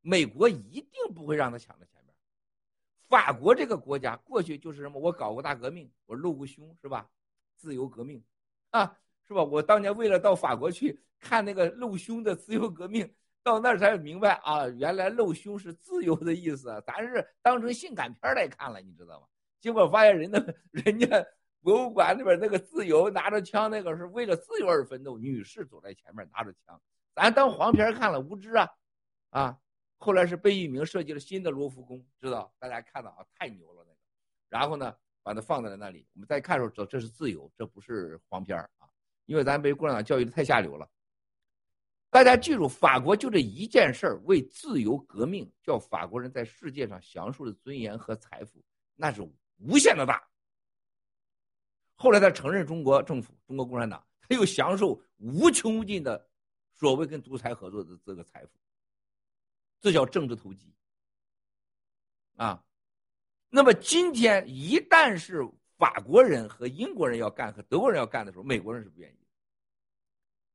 [0.00, 2.14] 美国一定不会让他抢在前面。
[3.08, 4.98] 法国这个国家过去就是什么？
[4.98, 7.10] 我搞过大革命，我露过胸是吧？
[7.56, 8.24] 自由革命，
[8.70, 8.98] 啊。
[9.24, 9.42] 是吧？
[9.42, 13.10] 我当年为了到法国去看那个露胸的自由革命，
[13.42, 19.26] 到那儿才明白啊，原来露胸是自由的意思，咱是当成性感片来看了，你知道吗？
[19.60, 21.06] 结果发现人的人家
[21.60, 26.80] 博物馆里边那个自由拿着枪，那个是为了自由而奋斗，女士走在前面拿着枪，
[27.14, 28.68] 咱当黄片看了，无知啊，
[29.30, 29.58] 啊！
[29.98, 32.52] 后来是贝聿铭设计了新的罗浮宫，知道？
[32.58, 33.98] 大家看到啊，太牛了那个。
[34.48, 38.88] 然后呢，把它放在了那里，我们再看的时候知道这是自由，这不是黄片啊。
[39.26, 40.88] 因为咱被共产党教育的太下流了，
[42.12, 48.62] 大家记住，法国就这一件事儿为自由革命，叫法国人在世界上享受的尊严和财富，
[48.96, 50.22] 那是无限的大。
[51.94, 56.28] 后来他承认中国政府、中国共产党，他又享受无穷无尽的
[56.74, 58.50] 所谓跟独裁合作的这个财富，
[59.80, 60.70] 这叫政治投机
[62.36, 62.62] 啊。
[63.48, 65.50] 那么今天一旦是。
[65.78, 69.21] 法国人和英国人要干，和德国人要干的时候，美国人是不愿意。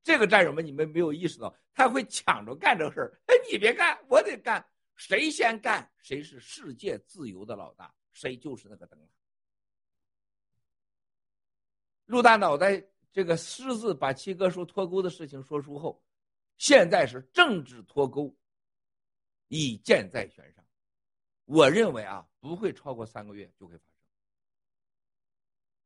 [0.07, 3.19] 这个战友们，你们没有意识到，他会抢着干这个事儿。
[3.25, 4.65] 哎，你别干，我得干。
[4.95, 9.05] 谁先干，谁是世界自由的老大，谁就是那个灯塔。
[12.05, 16.01] 陆大脑袋这个私自把七哥说脱钩的事情说出后，
[16.57, 18.33] 现在是政治脱钩，
[19.49, 20.65] 已箭在弦上。
[21.43, 23.99] 我认为啊，不会超过三个月就会发生。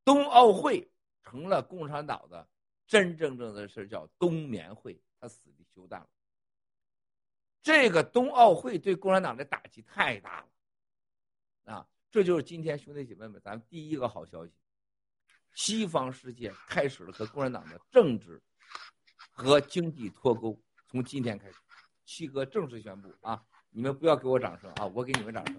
[0.06, 0.92] 冬奥会
[1.24, 2.48] 成了共产党的
[2.92, 6.08] 真真正的事叫冬眠会，他死的休战了。
[7.64, 14.52] 这个冬奥会对共产党的打击太大了，啊，这就是今天兄弟姐妹们，咱们第一个好消息：
[15.54, 18.42] 西方世界开始了和共产党的政治
[19.30, 20.62] 和经济脱钩。
[20.90, 21.56] 从今天开始，
[22.04, 23.42] 七哥正式宣布啊！
[23.70, 25.56] 你们不要给我掌声啊，我给你们掌声。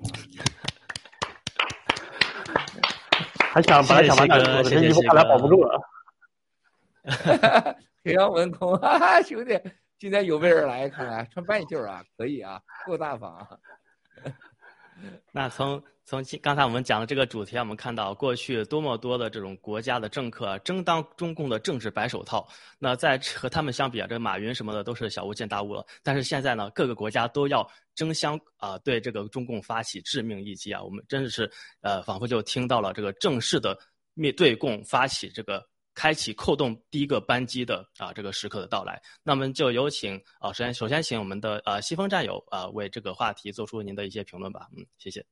[3.38, 5.80] 还想本来想把他说的，这衣服看来保不住了。
[8.04, 9.60] 黑羊文空， 哈哈，兄弟，
[9.98, 13.48] 今天有备而来，看来穿半袖啊，可以啊， 够大方啊。
[15.32, 22.46] 那从从刚才我们讲的这个主题，我们看到过去多么多的这种国家的政客争当中共的政治白手套。
[22.78, 25.84] 那在和他们相比啊，这马云什么的都是小巫见大巫了。
[26.02, 30.80] 但是现在呢，各个国家都要争相啊对这个中共发起致命一击啊！
[30.82, 31.50] 我们真的是
[31.80, 33.76] 呃，仿佛就听到了这个正式的
[34.14, 35.64] 灭对共发起这个。
[35.94, 39.00] 开启扣动第一个扳机的啊这个时刻的到来。
[39.22, 44.68] 那么就有请啊首先首先请我们的啊西风战友啊为这个话题做出您的一些评论吧。
[44.76, 45.24] 嗯谢谢。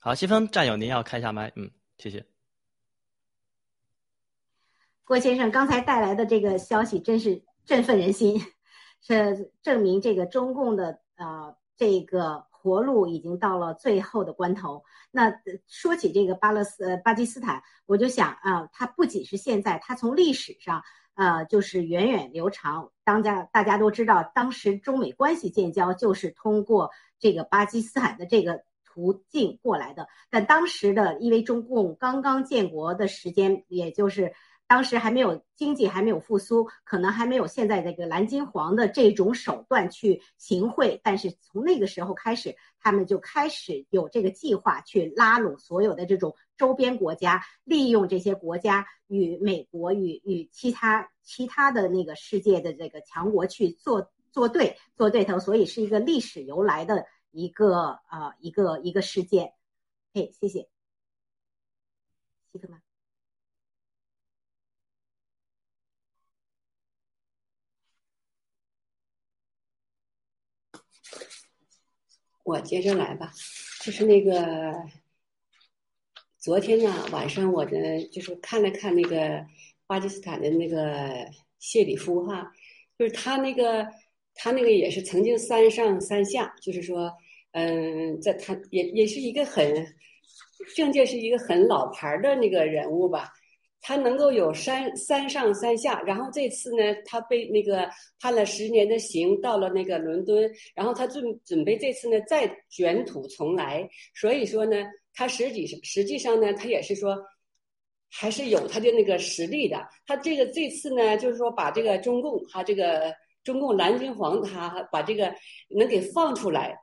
[0.00, 1.52] 好西风战友您要开一下麦。
[1.56, 2.24] 嗯谢谢。
[5.08, 8.38] 郭先生刚才带来的这个消息真是振奋人心
[9.00, 14.84] 是证明这个中共的啊这个活路已经到了最后的关头。
[15.10, 15.32] 那
[15.66, 20.82] 说起这个巴勒斯呃巴基斯坦，我就想啊，它不仅是现在，它从历史上
[21.14, 22.90] 呃就是源远流长。
[23.04, 30.06] 当家大家都知道，当时中美关系建交就是通过这个巴基斯坦的这个途径过来的。
[30.28, 34.34] 但当时的因为中共刚刚建国的时间，也就是。
[34.68, 59.54] 当时还没有经济还没有复苏，可能还没有现在这个蓝金黄的这种手段去行贿，但是从那个时候开始，他们就开始有这个计划去拉拢所有的这种周边国家，利用这些国家与美国与与其他其他的那个世界的这个强国去做做对做对头，所以是一个历史由来的一个呃一个一个事件。
[60.12, 60.68] 嘿，谢谢，
[62.52, 62.87] 希特曼。
[72.48, 73.30] 我接着来吧，
[73.84, 74.74] 就是那个
[76.38, 79.44] 昨天呢晚上，我的就是看了看那个
[79.86, 81.28] 巴基斯坦的那个
[81.58, 82.50] 谢里夫哈，
[82.98, 83.86] 就是他那个
[84.34, 87.12] 他那个也是曾经三上三下，就是说，
[87.52, 89.86] 嗯，在他也也是一个很
[90.74, 93.30] 政界是一个很老牌的那个人物吧。
[93.88, 97.88] 他能够有三三上三下，然后这次呢，他被那个
[98.20, 104.76] 判了十年的刑，到了那个伦敦，然后他准准备这次呢再卷土重来，所以说呢，
[105.14, 107.16] 他实际上实际上呢，他也是说，
[108.10, 109.88] 还是有他的那个实力的。
[110.04, 115.34] 他这个这次呢，就是说把这个中共他这个中共蓝军黄他把这个
[115.70, 116.76] 能给放出来，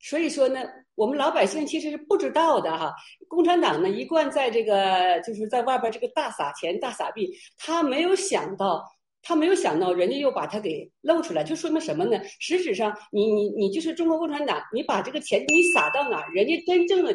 [0.00, 0.60] 所以说呢。
[0.98, 2.92] 我们老百姓其实是不知道的哈，
[3.28, 8.84] 共产党呢一贯在这个就是在外边这个大撒钱大撒币，他没有想到，
[9.22, 12.20] 他没有想到人家又把他给露出来，就说明什么呢？
[12.40, 17.14] 实质上，你你你就是中国共产党，你把这个钱你撒到哪，人家真正的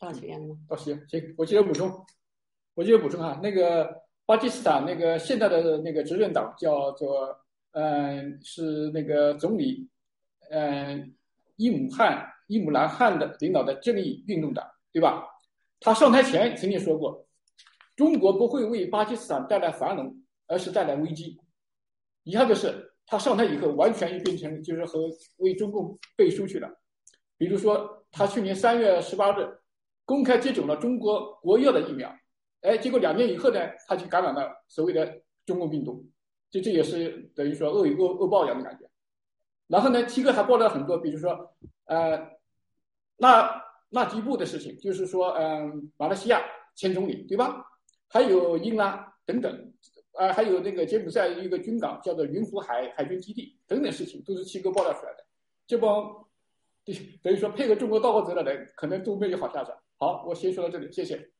[0.00, 0.56] 到时间了吗？
[0.68, 1.88] 到时间，行，我接着补充，
[2.74, 3.88] 我接着补充啊，那个
[4.26, 7.38] 巴基斯坦那个现在的那个执政党叫做
[7.70, 9.88] 嗯是那个总理
[10.50, 11.14] 嗯。
[11.60, 15.26] 伊姆汗、伊姆兰汗的领导的正义运动党，对吧？
[15.78, 17.26] 他上台前曾经说过，
[17.94, 20.10] 中国不会为巴基斯坦带来繁荣，
[20.46, 21.38] 而是带来危机。
[22.22, 26.66] 遗憾的是，他上台以后完全变成就是和为中共背书去了。
[27.36, 29.46] 比如说，他去年三月十八日
[30.06, 32.10] 公开接种了中国国药的疫苗，
[32.62, 36.06] 哎，结果两年以后呢，他就感染了所谓的中共病毒，
[36.50, 38.89] 就这也是等于说恶有恶恶报一样的感觉。
[39.70, 41.54] 然后呢，七哥还报了很多，比如说，
[41.84, 42.28] 呃，
[43.16, 46.42] 那那吉布的事情，就是说，嗯，马来西亚
[46.74, 47.64] 前总理对吧？
[48.08, 49.72] 还有英拉等等，
[50.14, 55.24] 啊，还有那个柬埔寨一个军港叫做云浮海海军基地等等事情，都是七哥爆料出来的。
[55.68, 56.26] 这帮，
[57.22, 59.76] 等于说配合中国盗国贼的人，可能都没有好下场。
[59.98, 61.30] 好，我先说到这里，谢谢。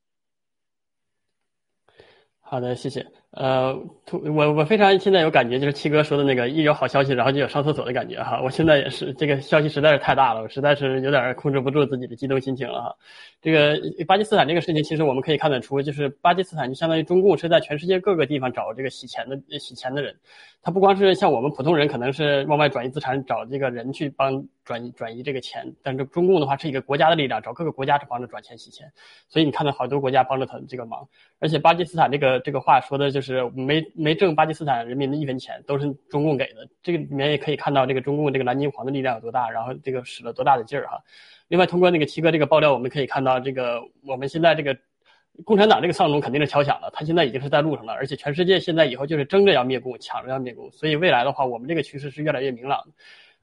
[2.39, 3.05] 好的，谢谢。
[3.33, 3.73] 呃，
[4.11, 8.41] 我我非常现在有感觉，就是七哥说的那个一有好消息，然后就有上厕所的感觉哈。
[8.43, 12.97] 我现在也是，这个消息实在是太大了，我实在是有点控制不住自己的激动心情了哈。
[13.41, 20.13] 这个巴基斯坦这个事情，其实我们可以看得出，就是巴基斯坦就相当于中共是在全世界各个地方找这个洗钱的洗钱的人。
[20.63, 25.65] 他不光是像我们普通人，可能是往外转移资产，找这个人去帮转移转移这个钱。
[25.83, 28.87] 但是中共的话是一个国家的力量，找各个国家帮着转钱洗钱。
[29.29, 31.09] 所以你看到好多国家帮着他这个忙。
[31.39, 36.67] 而且巴基斯坦这个这个话说的就就是没没挣巴基斯坦人民的一分钱，都是中共给的。
[36.83, 40.99] 这个里面也可以看到这个中共这个蓝金黄的力量有多大，然后这个使了多大的劲儿哈。
[41.49, 44.77] 另外，通过那个七哥这个爆料，我们可以看到这个我们现在这个。
[45.45, 52.93] 共产党这个丧钟肯定是敲响了，他现在已经是在路上了，而且全世界现在以后就是争着要灭共，抢着要灭共，所以未来的话，我们这个趋势是越来越明朗的，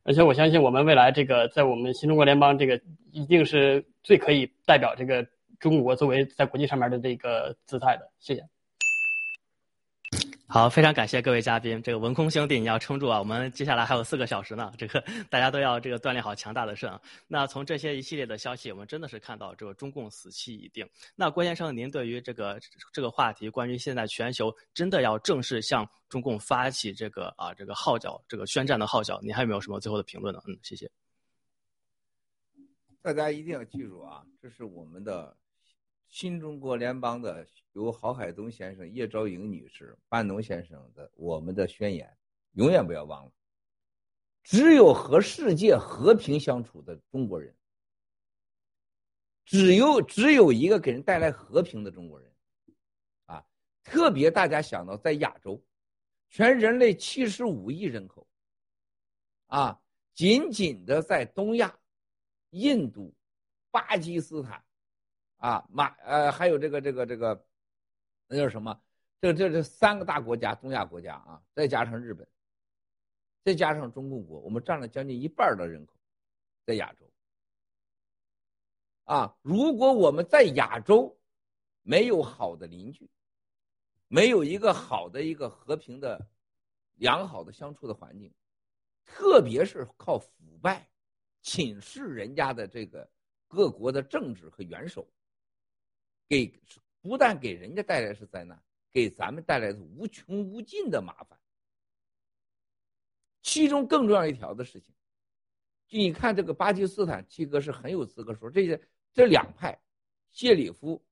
[0.03, 2.80] 而且我相信我们未来这个在我们新中国联邦这个
[3.11, 5.25] 一定是最可以代表这个
[5.59, 8.11] 中国作为在国际上面的这个姿态的。
[8.19, 8.43] 谢谢。
[10.50, 11.84] 好，非常感谢各位嘉宾。
[11.84, 13.20] 这个文空兄弟，你要撑住啊！
[13.20, 16.89] 我们接下来还有四个小时呢，这个大家都要这个锻炼好强大的肾。
[17.28, 20.89] 那从这些一系列的消息，我们真的是看到这个中共死期已定。
[21.18, 22.58] 那郭先生，您对于这个
[22.93, 30.41] 这个话题，关于现在全球真的要正式向中共发起这个啊这个号角，这个宣战的号角，你还有没有什么最后的评论呢？
[30.48, 30.89] 嗯，谢谢。
[33.02, 35.36] 大家一定要记住啊，这是我们的。
[36.20, 42.11] 新中国联邦的由郝海东先生、叶兆莹女士、班农先生的我们的宣言，
[42.53, 43.32] 永远不要忘了。
[44.41, 47.55] 只有和世界和平相处的中国人，
[49.45, 52.34] 只有只有一个给人带来和平的中国人，
[53.28, 53.45] 啊，
[53.84, 55.63] 特别大家想到在亚洲，
[56.32, 58.28] 全人类七十五亿人口，
[59.45, 59.80] 啊，
[60.15, 61.78] 仅仅的在东亚、
[62.49, 63.13] 印度、
[63.70, 64.65] 巴基斯坦，
[65.38, 67.45] 啊马呃还有这个这个这个，
[68.27, 68.79] 那叫什么？
[69.19, 72.27] 这这这三个大国家，东亚国家啊，再加上日本，
[73.43, 75.93] 再加上中共国，我们占了将近一半的人口，
[76.65, 77.09] 在亚洲。
[79.05, 81.17] 啊，如果我们在亚洲
[81.81, 83.09] 没有好的邻居，
[84.07, 86.29] 没有一个好的一个和平的、
[86.95, 88.31] 良好的相处的环境，
[89.05, 90.29] 特别是靠腐
[90.61, 90.88] 败、
[91.41, 93.09] 侵蚀人家的这个
[93.47, 95.07] 各国的政治和元首，
[96.28, 96.53] 给
[97.01, 98.61] 不但给人家带来是灾难，
[98.91, 101.39] 给咱们带来的无穷无尽的麻烦。
[103.41, 104.93] 其中更重要一条的事情，
[105.88, 108.82] 就你看这个巴基斯坦，七哥是很有资格说这些。
[109.13, 109.75] 这两派，
[110.30, 111.03] 谢里夫，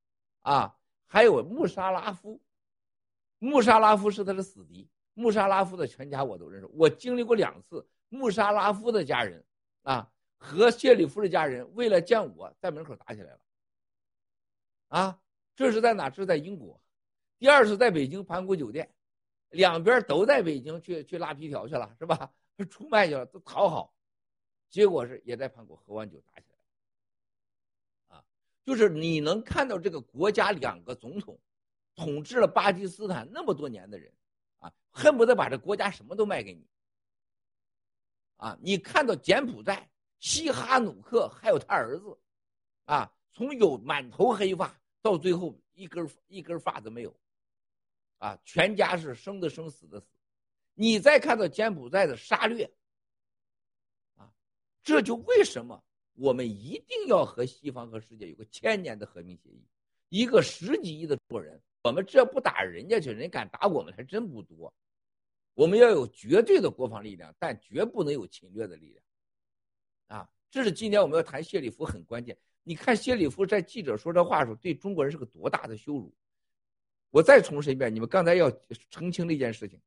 [0.42, 2.40] 啊，还有穆沙拉夫，
[3.40, 4.88] 穆沙拉夫是他的死敌。
[5.16, 7.88] 穆沙拉夫的全家我都认识，我经历过两次。
[8.10, 9.44] 穆沙拉夫的家人，
[9.82, 13.40] 啊，和谢里夫的家人为了见我在门口打起来了。
[14.88, 15.20] 啊，
[15.56, 16.10] 这是在哪？
[16.10, 16.82] 这是在英国。
[17.38, 18.90] 第二次在北京盘古酒店，
[19.50, 22.32] 两边都在北京去去拉皮条去了，是吧？
[22.70, 23.94] 出卖去了，都讨好，
[24.70, 28.18] 结果是也在盘古喝完酒打起来了。
[28.18, 28.24] 啊。
[28.64, 31.38] 就是你能看到这个国家两个总统
[31.96, 34.14] 统治了巴基斯坦那么多年的人，
[34.60, 36.66] 啊，恨不得把这国家什么都卖给你。
[38.38, 42.18] 啊，你看到柬埔寨西哈努克还有他儿子，
[42.86, 47.14] 啊，从有满头黑发到最后一根一根发都没有，
[48.18, 50.08] 啊，全家是生的生死的死。
[50.74, 52.72] 你再看到柬埔寨的杀掠，
[54.16, 54.34] 啊，
[54.82, 55.84] 这就为什么？
[56.14, 59.62] 我们一定要和西方和世界有个千年的和平协议。
[60.08, 64.74] 一个十几亿的中国人，我们这不打人家去，人敢打我们还真不多。
[65.56, 69.04] 我们要有绝对的国防力量，但绝不能有侵略的力量。
[70.08, 72.38] 啊，这是今天我们要谈谢里夫很关键。
[72.68, 76.12] 你看谢里夫在记者说这话的时候，对中国人是个多大的羞辱。
[77.12, 78.52] 我再重申一遍，你们刚才要
[78.90, 79.80] 澄清的一件事情：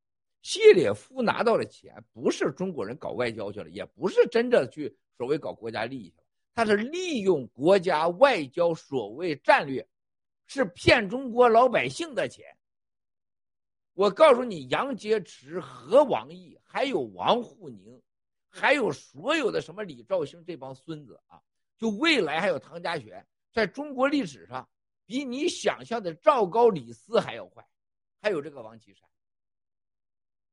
[0.43, 4.97] 谢里夫拿到的钱不是中国人搞外交去了，也不是真的去。
[5.17, 6.25] 所谓搞国家利益去了，
[6.55, 9.85] 他是利用国家外交所谓战略，
[10.47, 12.47] 是骗中国老百姓的钱。
[13.95, 18.01] 我告诉你，杨洁篪和王毅，还有王沪宁，
[18.49, 21.43] 还有所有的什么李兆星这帮孙子啊，
[21.79, 24.69] 就未来还有唐家璇，在中国历史上
[25.07, 27.67] 比你想象的赵高、李斯还要坏，
[28.21, 29.09] 还有这个王岐山。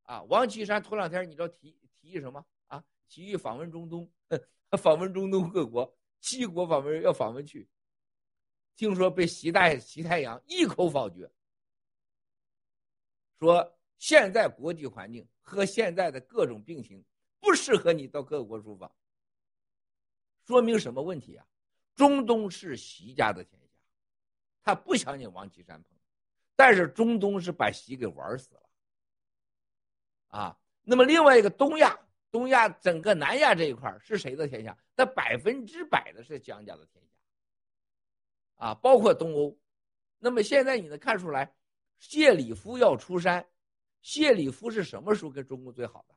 [0.04, 2.82] 啊，王岐山头两天你知道提提议什么啊？
[3.10, 4.10] 提议访问中东。
[4.82, 7.70] 访问中东各国，七国访问要访问去，
[8.76, 11.32] 听说被习大习太阳一口否决，
[13.40, 17.02] 说现在国际环境和现在的各种病情
[17.40, 18.94] 不适合你到各国出访。
[20.46, 21.46] 说明什么问题啊？
[21.96, 23.68] 中东是习家的天下，
[24.64, 25.98] 他不想你王岐山碰，
[26.56, 28.70] 但是中东是把习给玩死了，
[30.28, 32.00] 啊，那么另外一个东亚。
[32.32, 34.78] 东亚整个南亚这一块是谁的天下？
[34.94, 39.58] 那百分之百的是江家的天下，啊，包括东欧。
[40.20, 41.56] 那么现在你能看出来，
[41.98, 43.48] 谢里夫要出山，
[44.02, 46.16] 谢里夫是什么时候跟中国最好的？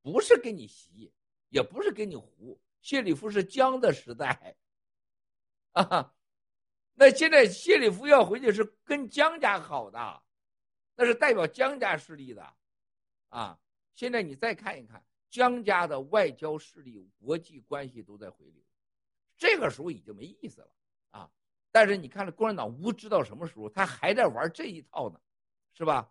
[0.00, 1.12] 不是跟你习，
[1.50, 4.54] 也不是跟你胡，谢里夫是江的时代，
[5.72, 6.14] 啊，
[6.94, 10.22] 那现在谢里夫要回去是跟江家好的，
[10.94, 12.54] 那是代表江家势力的，
[13.30, 13.58] 啊，
[13.96, 15.04] 现在你再看一看。
[15.28, 18.62] 江家的外交势力、国际关系都在回流，
[19.36, 20.70] 这个时候已经没意思了
[21.10, 21.28] 啊！
[21.72, 25.20] 但是你看，这共产党无知到什么时候，他还在玩这一套呢，
[25.74, 26.08] 是吧？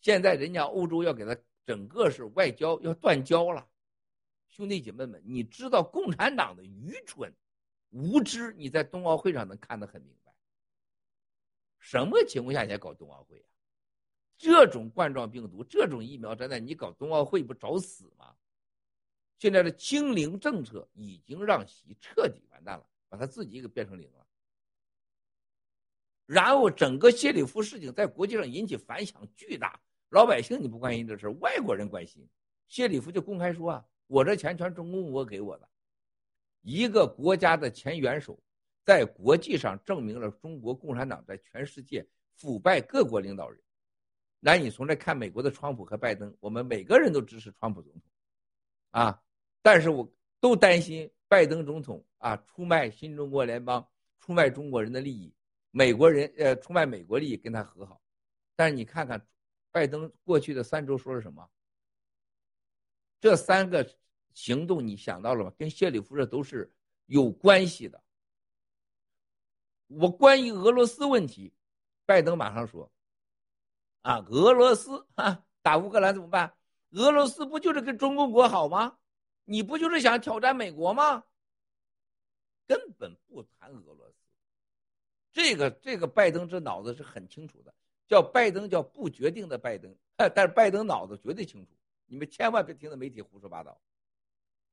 [0.00, 1.36] 现在人家欧洲要给他
[1.66, 3.68] 整个是外交要断交了，
[4.50, 7.32] 兄弟姐妹们，你知道共产党的愚蠢、
[7.90, 10.34] 无知，你在冬奥会上能看得很明白。
[11.78, 13.48] 什么情况下才搞冬奥会啊？
[14.36, 18.34] 这种冠状病毒，这种疫苗真的，你搞冬奥会不找死吗？
[19.38, 24.26] 现在的清零政策已经让习彻底完蛋了，把他自己给变成零了。
[26.26, 29.80] 然后整个谢里夫事情在国际上引起反响巨大，
[30.10, 32.28] 老百姓你不关心这事外国人关心。
[32.68, 35.68] 谢里夫就公开说啊，我这钱全中共国给我的，
[36.62, 38.36] 一个国家的前元首，
[38.84, 42.04] 在国际上证明了中国共产党在全世界
[42.34, 43.62] 腐败各国领导人。
[44.40, 48.02] 那你从这看美国的川普和拜登，我们每个人都支持川普总统，
[48.90, 49.22] 啊，
[49.62, 53.88] 但是我都担心拜登总统啊出卖新中国联邦，
[54.18, 55.32] 出卖中国人的利益，
[55.70, 58.02] 美国人呃出卖美国利益跟他和好，
[58.56, 59.24] 但是你看看，
[59.70, 61.48] 拜登过去的三周说了什么？
[63.20, 63.88] 这三个
[64.32, 65.52] 行动你想到了吗？
[65.58, 66.72] 跟谢里夫这都是
[67.06, 68.02] 有关系的。
[69.88, 71.52] 我关于俄罗斯问题，
[72.06, 72.90] 拜登马上说
[74.02, 76.54] ：“啊，俄罗斯啊，打乌克兰怎么办？
[76.92, 78.98] 俄罗斯不就是跟中共国好吗？
[79.44, 81.24] 你不就是想挑战美国吗？
[82.66, 84.16] 根本不谈俄罗斯。
[85.32, 87.74] 这个这个拜登这脑子是很清楚的，
[88.06, 91.72] 叫拜登叫不决定的拜登，但是拜登脑子绝对清楚。”
[92.10, 93.80] 你们千万别听着媒体胡说八道，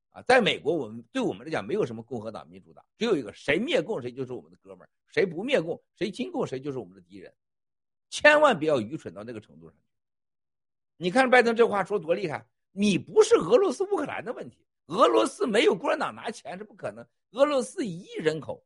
[0.10, 7.32] 啊，在美国，我们对我们来讲没有什么共和党、民主党，只有一个，谁灭共谁就是我们的哥们儿，谁不灭共，谁亲共谁就是我们的敌人，
[8.10, 9.84] 千万不要愚蠢到那个程度上去。
[10.98, 18.66] 你看拜登这话说多厉害，你不是俄罗斯乌克兰的问题，俄罗斯没有共产党拿钱是不可能，俄罗斯一亿人口，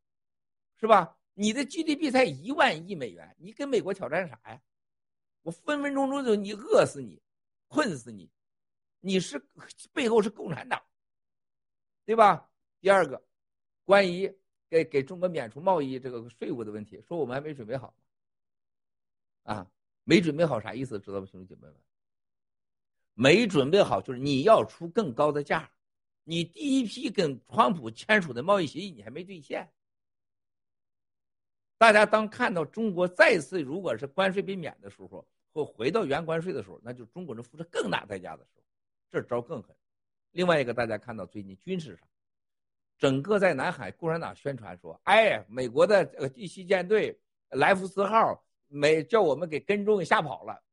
[0.80, 1.18] 是吧？
[1.34, 4.62] 你的 GDP 才一万亿美元，你跟美国挑战啥呀？
[5.42, 7.22] 我分分钟钟就你饿死你，
[7.68, 8.32] 困死你。
[9.02, 9.38] 你是
[9.92, 10.82] 背后是共产党，
[12.06, 12.50] 对吧？
[12.80, 13.22] 第二个，
[13.84, 14.34] 关于
[14.70, 17.94] 给给中国免除贸易这个税务的问题，说我们还没准备好，
[19.44, 19.70] 啊，
[20.04, 21.00] 没准备好啥意思？
[21.00, 21.76] 知道吗，兄弟姐妹们？
[23.14, 25.70] 没准备好就是你要出更高的价，
[26.24, 29.70] 你第一批跟川普签署的贸易协议你还没兑现。
[31.78, 38.61] 大家当看到中国再次如果是关税被免的时候，或回到原关税的时候，那就中国人付出更大代价的时候。
[39.12, 39.76] 这招更狠。
[40.32, 42.08] 另外一个，大家看到最近军事上，
[42.98, 50.64] 整个在南海，共产党宣传说：“哎，美国的呃第七舰队莱福斯号，没叫我们给跟踪给吓跑了。”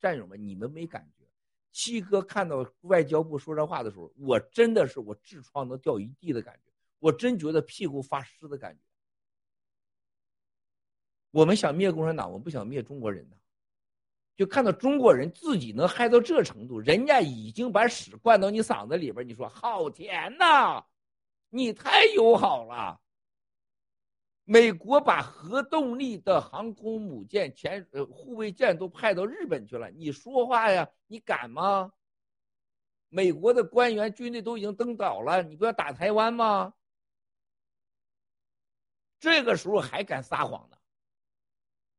[0.00, 1.24] 战友们，你们没感觉？
[1.70, 8.80] 七哥看到外交部说这话的时候，我真的是我痔疮能掉一地的感觉，我真觉得屁股发湿的感觉。
[11.30, 13.36] 我们想灭共产党，我们不想灭中国人呐。
[14.36, 20.84] 就看到中国人自己能嗨到这程度，人家已经把屎灌到你嗓子里边，你说好甜呐，
[21.48, 23.00] 你太友好了。
[24.44, 31.92] 美国把核动力的航空母舰、前呃护卫舰都派到日本去了，你说话呀，你敢吗？
[33.08, 36.74] 美国的官员、军队都已经登岛了，你不要打台湾吗？
[39.18, 40.76] 这个时候还敢撒谎呢？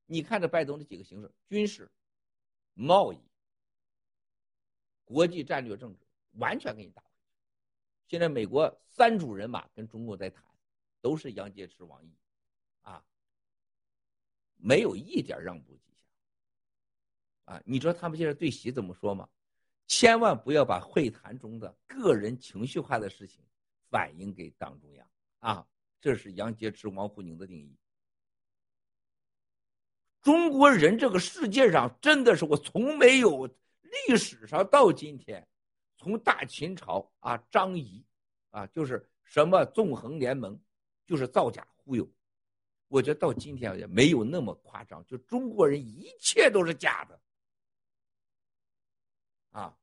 [0.05, 1.89] 你看这拜登的几个形式，军事。
[2.77, 3.19] 贸易、
[5.03, 7.25] 国际战略政治完全给你打回去。
[8.07, 10.43] 现在美国三组人马跟中国在谈，
[11.01, 12.15] 都是杨洁篪、王毅，
[12.83, 13.03] 啊，
[14.57, 17.55] 没有一点让步迹象。
[17.55, 19.27] 啊，你知道他们现在对习怎么说吗？
[19.87, 23.43] 千万不要把会谈中的个人情绪化的事情
[23.89, 25.09] 反映给党中央
[25.39, 25.67] 啊！
[25.99, 27.75] 这是杨洁篪、王沪宁的定义。
[30.21, 33.47] 中国人这个世界上真的是我从没有
[34.07, 35.47] 历史上到今天，
[35.95, 38.03] 从大秦朝啊张仪
[38.49, 40.59] 啊就是什么纵横联盟，
[41.05, 42.07] 就是造假忽悠，
[42.89, 47.19] 我觉得到今天也没有那么夸张，就中国人一切都是假的，
[49.51, 49.77] 啊，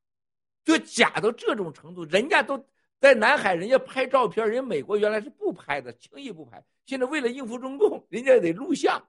[0.63, 2.63] 就假到这种程度，人家都
[3.01, 9.03] 在南海，人家拍照片，人美国原来是不拍的，轻易不拍，现在为了应付中共，人家得录像。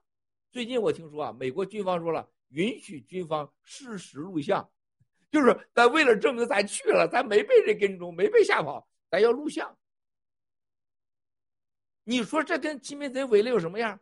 [0.55, 4.65] 最近我听说啊，美国军方说了，允许军方实时录像，
[5.29, 9.77] 就是咱为了证明咱去了，咱没被人跟踪，没被吓跑，咱要录像。
[12.05, 13.99] 你说这跟亲民贼伪了有什么样？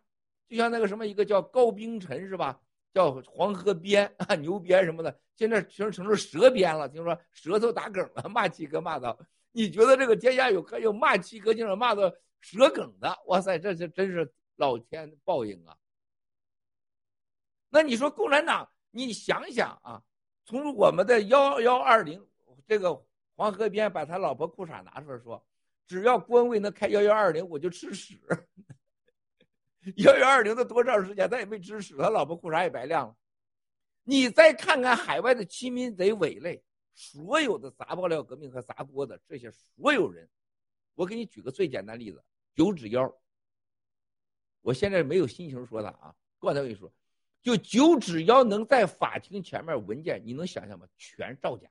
[0.48, 2.62] 就像那个什么一个叫高冰晨是吧？
[2.94, 6.88] 叫黄河边 啊牛鞭什么的，现在成成了蛇鞭了。
[6.88, 9.18] 听说舌头打梗了，骂七哥骂到，
[9.52, 13.18] 你觉得这个天下有可有骂七哥竟然骂到舌梗的？
[13.26, 15.76] 哇塞，这是真是老天报应啊！
[17.74, 20.04] 那你说共产党，你想想啊，
[20.46, 22.24] 从我们的幺幺二零
[22.68, 23.04] 这个
[23.36, 25.44] 黄河边把他老婆裤衩拿出来说，
[25.88, 28.22] 只要官位能开幺幺二零，我就吃屎。
[29.98, 33.18] 幺幺二零的多长时间，他也没吃屎，他老婆裤衩也白晾了。
[34.04, 36.64] 你再看看海外的亲民贼伪类，
[36.94, 40.30] 所有的砸爆料革命和砸锅的这些所有人，
[40.94, 43.12] 我给你举个最简单例子，九指妖。
[44.62, 46.94] 我现在没有心情说他啊，刚才我跟你说。
[47.44, 50.88] 就九指妖能在法庭前面文件，你能想象吗？
[50.98, 51.70] 全造假，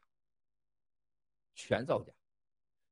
[1.54, 2.12] 全造假。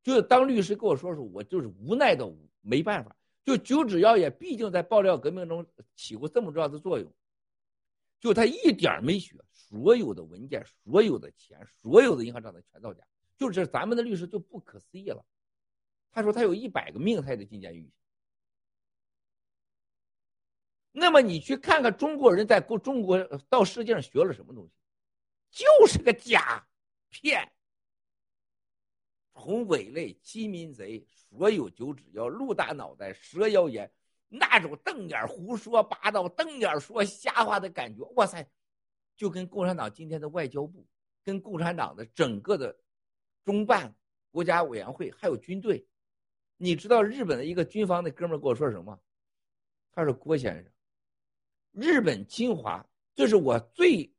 [0.03, 2.27] 就是当律师跟我说说，我就是无奈的
[2.63, 3.15] 没办法。
[3.45, 7.13] 就九指妖也毕竟在爆料革命中起过这么重要的作用，
[8.19, 13.05] 就他一点没学，所有的文件、所有的钱、所有的银行账单全造假，
[13.37, 15.23] 就是咱们的律师就不可思议了。
[16.13, 17.91] 他说他有一百个命，他也得进监狱。
[20.93, 23.19] 那么你去看看中国人在中国
[23.49, 24.69] 到世界上学了什么东
[25.51, 26.67] 西，就是个假
[27.09, 27.53] 骗。
[29.33, 33.91] 从伪类、欺民贼，所有九指妖，鹿大脑袋，蛇妖言，
[34.29, 38.47] 那种瞪眼胡说八道、瞪眼说瞎话的感觉，哇塞，
[39.17, 40.85] 就跟共产党今天的外交部，
[41.25, 42.77] 跟共产党的整个的
[43.45, 43.95] 中办、
[44.31, 45.87] 国家委员会还有军队，
[46.57, 49.01] 你知道日本的一个军方的哥们跟我说什么？
[49.93, 50.73] 他说：“郭先生。”
[51.73, 54.13] 日本侵华，这是我最，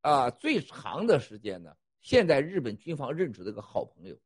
[0.00, 1.76] 啊最长的时间呢。
[2.00, 4.18] 现在日本军方任职的一个好朋友，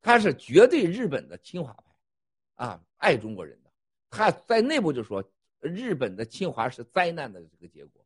[0.00, 3.70] 他是绝对日本的侵华派，啊爱中国人的。
[4.10, 5.22] 他在内部就说
[5.60, 8.04] 日本的侵华是灾难的这个结果，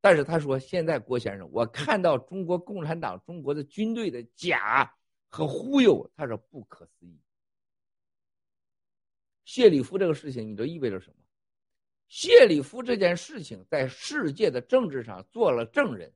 [0.00, 4.94] 但是他说现在郭先生，我看到中国共产党、中国的军队的假
[5.26, 7.20] 和忽悠，他说不可思议。
[9.44, 11.16] 谢里夫这个事情，你知道意味着什么？
[12.10, 16.12] 谢里夫这件事情在世界的政治上做了证人，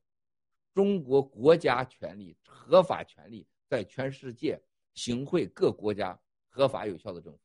[0.75, 4.61] 中国国家权力、合法权力在全世界
[4.95, 7.39] 行贿各国家合法有效的政府。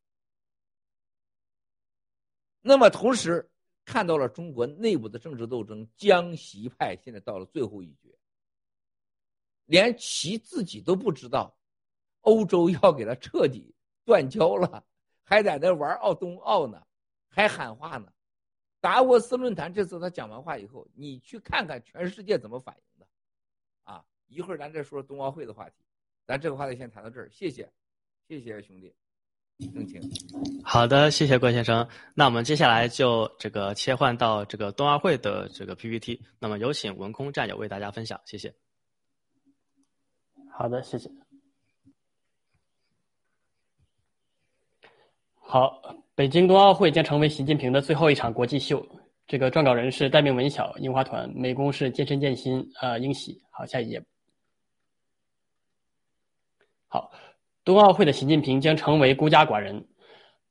[2.59, 3.47] 那么同时
[3.85, 8.17] 看到了中国内部的政治斗争，江习派现在到了最后一绝，
[9.65, 11.55] 连其自己都不知道，
[12.21, 14.83] 欧洲要给他彻底断交了，
[15.21, 16.83] 还在那玩奥冬奥呢，
[17.29, 18.11] 还喊话呢。
[18.81, 23.07] 达沃斯论坛这次他讲完话以后，你去看看全世界怎么反应的，
[23.83, 24.03] 啊！
[24.27, 25.75] 一会儿咱再说冬奥会的话题，
[26.25, 27.69] 咱这个话题先谈到这儿，谢谢，
[28.27, 28.93] 谢谢兄弟，
[29.73, 30.01] 郑清。
[30.63, 31.87] 好的，谢谢郭先生。
[32.13, 38.53] 那我们接下来就这个切换到这个冬奥会的这个 PPT，那么有请文空战友为大家分享，谢谢。
[40.51, 41.09] 好的，谢谢。
[45.41, 45.81] 好，
[46.19, 48.85] 北京冬奥会将成为习近平的最后一场国际秀。
[49.25, 53.41] 这个撰稿人是戴明文晓，樱花团，美工是健身健心，呃，英喜。
[53.51, 54.03] 好，下一页。
[56.89, 57.09] 好，
[57.63, 59.81] 冬奥会的习近平将成为孤家寡人。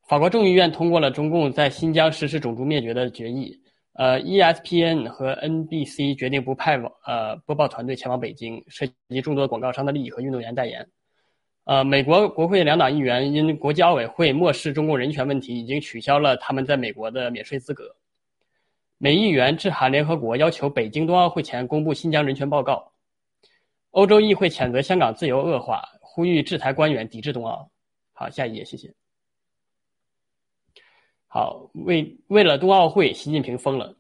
[0.09, 3.55] 法国众议院通过了中共在新疆实施种族灭绝的决议。
[3.93, 10.89] 呃，ESPN 和 NBC 决定不派网呃播报团队前往北京，涉及众多广告商的利益和运动员代言。
[11.69, 17.95] 呃，美国国会两党议员因国际奥委会漠视中共人权问题，已经取消了他们在美国的免税资格。
[18.97, 22.91] 美议员致函联合国，要求北京冬奥会前公布新疆人权报告。
[23.91, 27.71] 欧洲议会谴责香港自由恶化，呼吁制裁官员抵制冬奥。
[28.14, 28.91] 好，下一页，谢谢。
[31.27, 33.95] 好，为为了冬奥会，习近平疯了。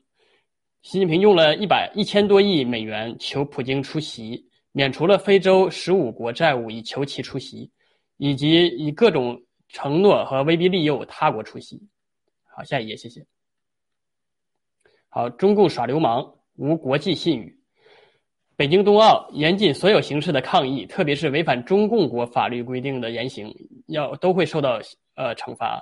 [0.80, 4.47] 习近平用了一百一千多亿美元求普京出席。
[4.72, 7.70] 免除了非洲十五国债务以求其出席，
[8.16, 11.80] 以及以各种承诺和威逼利诱他国出席。
[12.44, 13.24] 好，下一页，谢谢。
[15.08, 17.58] 好，中共耍流氓，无国际信誉。
[18.56, 23.54] 北京冬奥严禁所有形式的抗议，特别是违反中共国法律规定的言行，
[23.86, 24.80] 要都会受到
[25.14, 25.80] 呃惩罚。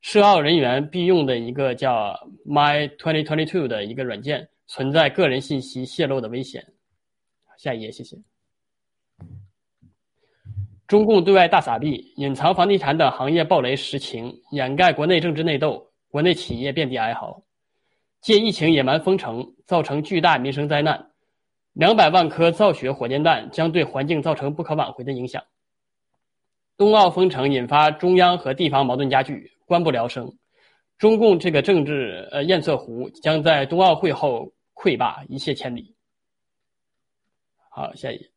[0.00, 2.14] 涉奥人员必用的一个叫
[2.46, 6.73] My Twenty Twenty Two 的一个软件，存在个人信息泄露的危险。
[7.64, 8.14] 下一页，谢谢。
[10.86, 17.42] 中共对外大撒币，隐藏房地产等行业暴雷实情，掩盖国内政治内斗，国内企业遍地哀嚎。
[18.20, 21.10] 借疫情野蛮封城，造成巨大民生灾难。
[21.72, 25.42] 两百万颗造血火箭弹将对环境造成不可挽回的影响。
[26.76, 30.30] 冬奥封城引发中央和地方矛盾加剧，官不聊生。
[30.98, 35.93] 中共这个政治呃堰塞湖将在冬奥会后溃坝，一泻千里。
[37.74, 38.30] 好，下一页。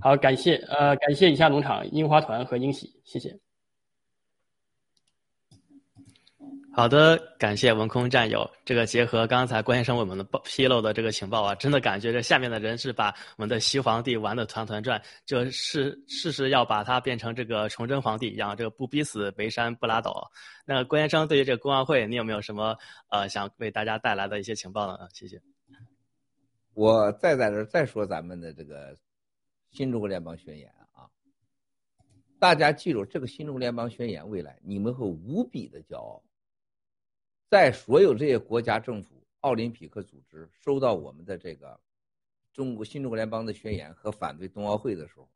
[0.00, 3.38] 好，感谢呃，感谢以下农场樱花团和英喜，谢谢。
[6.74, 8.50] 好的，感谢文空战友。
[8.64, 20.30] 这个结合刚才关先生为我们的披露的这个情报啊，真的感觉这下面的人是把我们的西皇帝玩的团团转，就是事事要把他变成这个崇祯皇帝一样，这个不逼死眉山不拉倒。
[20.64, 22.74] 那关先生对于这个冬奥会，你有没有什么
[23.10, 25.06] 呃想为大家带来的一些情报呢？
[25.12, 25.38] 谢谢。
[26.74, 28.96] 我再在这再说咱们的这个
[29.70, 31.10] 新中国联邦宣言啊，
[32.38, 36.22] 大家记住这个新中国联邦宣言，未来你们会无比的骄傲。
[37.48, 41.78] 在所有这些国家政府、奥林匹克组织收到我们的这个
[42.52, 45.28] 中国新中国联邦的宣言和反对冬奥会的时候，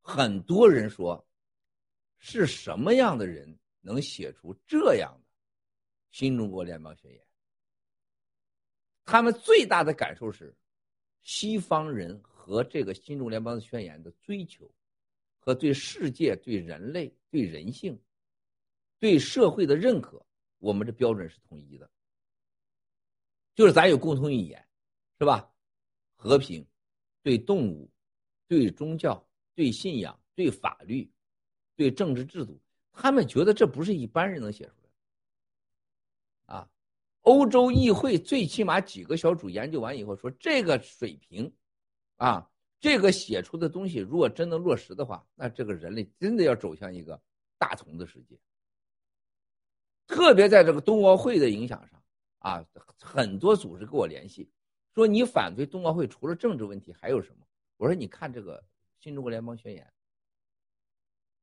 [0.00, 1.26] 很多人说，
[2.18, 5.26] 是什么样的人能写出这样的
[6.10, 7.20] 新中国联邦宣言？
[9.10, 10.54] 他们最大的感受是，
[11.22, 14.72] 西方人和这个新中联邦的宣言的追求，
[15.40, 18.00] 和对世界、对人类对人性、
[19.00, 20.24] 对社会的认可，
[20.58, 21.90] 我们的标准是统一的，
[23.56, 24.64] 就是咱有共同语言，
[25.18, 25.52] 是吧？
[26.14, 26.64] 和平，
[27.20, 27.90] 对动物，
[28.46, 31.10] 对宗教，对信仰，对法律，
[31.74, 32.60] 对政治制度，
[32.92, 34.90] 他们觉得这不是一般人能写出来
[36.46, 36.54] 的。
[36.54, 36.70] 啊，
[37.22, 41.52] 欧洲议会最起码几个小组研究完以后说，这个水平，
[42.16, 42.46] 啊。
[42.82, 47.20] 这个写出的东西，如果真能落实的话，那这个人类真的要走向一个
[47.58, 48.40] 大同的世界。
[50.06, 52.02] 特别在这个冬奥会的影响上
[52.38, 52.64] 啊，
[52.98, 54.50] 很多组织跟我联系，
[54.94, 57.46] 说你反对冬奥会除了政治问题还有什么？
[57.76, 58.64] 我说你看这个
[58.98, 59.86] 新中国联邦宣言，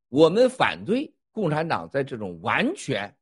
[0.09, 3.15] 我们反对共产党在这种完全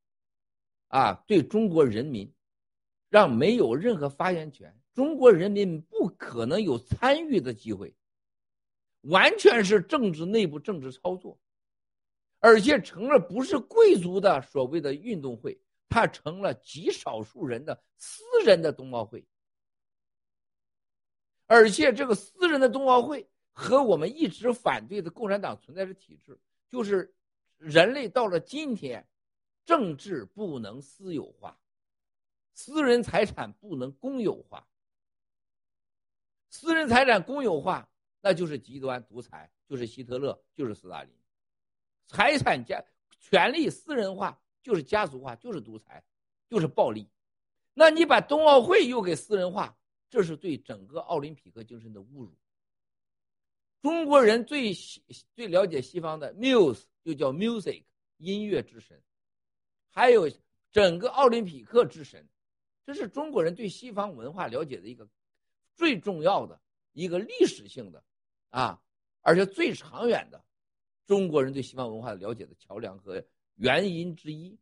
[0.88, 2.34] 啊对中国人民
[3.16, 7.96] 让没有任何发言权，中国人民不可能有参与的机会。
[9.04, 11.40] 完全是政治内部政治操作，
[12.40, 15.58] 而且成了不是贵族的所谓的运动会，
[15.88, 19.26] 它成了极少数人的私人的冬奥会。
[21.46, 26.38] 而且这个私人的冬奥会和我们一直反对的共产党存在的体制，
[26.70, 27.16] 就是
[27.56, 29.08] 人类到了今天，
[29.64, 31.58] 政治不能私有化，
[32.56, 34.68] 私人财产不能公有化，
[36.50, 37.88] 私人财产公有化。
[38.22, 41.14] 那就是极端独裁，就是希特勒，就是斯大林。
[42.08, 42.84] 财产家
[43.20, 46.04] 权力私人化，就是家族化，就是独裁，
[46.50, 47.08] 就是暴力。
[47.76, 49.78] 那你把冬奥会又给私人化，
[50.10, 52.36] 这是对整个奥林匹克精神的侮辱。
[53.84, 54.74] 中国人最
[55.36, 57.84] 最了解西方的 muse 就叫 music
[58.18, 59.00] 音乐之神，
[59.92, 60.28] 还有
[60.72, 62.28] 整个奥林匹克之神，
[62.86, 65.08] 这是中国人对西方文化了解的一个
[65.74, 66.62] 最重要的
[66.94, 68.04] 一个历史性的。
[68.50, 68.82] 啊，
[69.22, 70.42] 而且最长远的，
[71.06, 73.22] 中国人对西方文化的了解的桥梁和
[73.56, 74.58] 原因之一。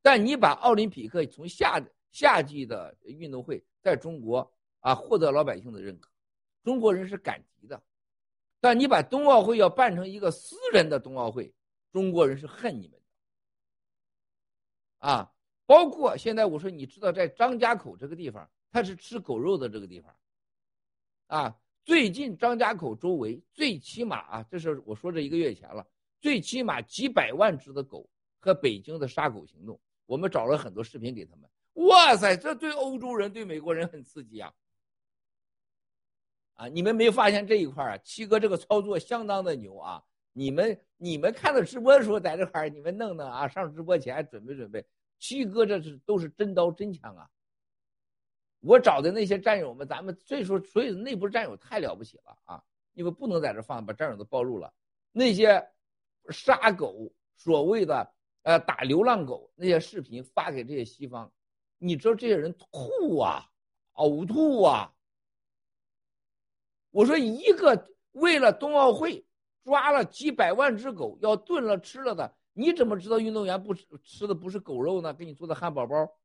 [0.00, 4.50] 但你把奥林匹克从夏夏季的运动会在中国
[4.80, 6.10] 啊获得老百姓的认可，
[6.62, 7.82] 中国人是感激的。
[8.60, 11.52] 但你把冬奥会要办成一个私人的冬奥会，
[11.92, 13.06] 中国人是恨你们的。
[15.06, 15.33] 啊，
[15.66, 20.16] 包括现在我说，你知道在张家口这个地方，他是吃狗肉的这个地方，
[21.26, 21.56] 啊。
[21.86, 25.86] 最近张家口周围最起码啊，这是我说这一个月前了，
[26.18, 28.08] 最起码几百万只的狗
[28.40, 31.86] 和北京的杀狗行动，我们找了很多视频给他们。
[31.86, 34.50] 哇塞，这对欧洲人、对美国人很刺激啊！
[36.54, 37.98] 啊，你们没发现这一块啊？
[37.98, 40.02] 七哥这个操作相当的牛啊！
[40.32, 44.82] 你们你们看到直播的时候在这块儿你们弄弄啊，上直播前准备准备。
[45.18, 47.30] 七哥这是都是真刀真枪啊！
[48.60, 52.64] 我找的那些战友们，咱们所以说，所以内部战友太了不起了啊！
[52.92, 54.72] 你们不能在这放，把战友都暴露了。
[55.12, 55.66] 那些
[56.30, 61.30] 杀狗、所谓的呃打流浪狗那些视频发给这些西方，
[61.78, 63.44] 你知道这些人吐啊、
[63.94, 64.94] 呕吐啊。
[66.90, 69.26] 我说一个为了冬奥会
[69.64, 75.12] 抓了几百万只狗要炖了吃了的，你怎么知道运动员不吃吃的不是狗肉呢？
[75.12, 76.16] 给你做的汉堡包，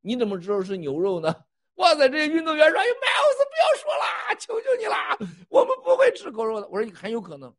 [0.00, 1.44] 你怎么知道是牛肉呢？
[1.74, 2.08] 哇塞！
[2.08, 5.14] 这些运动员说：“哎，Miles，不要说啦，求求你啦，
[5.50, 7.54] 我们不会吃狗肉的。”我说：“很有可能，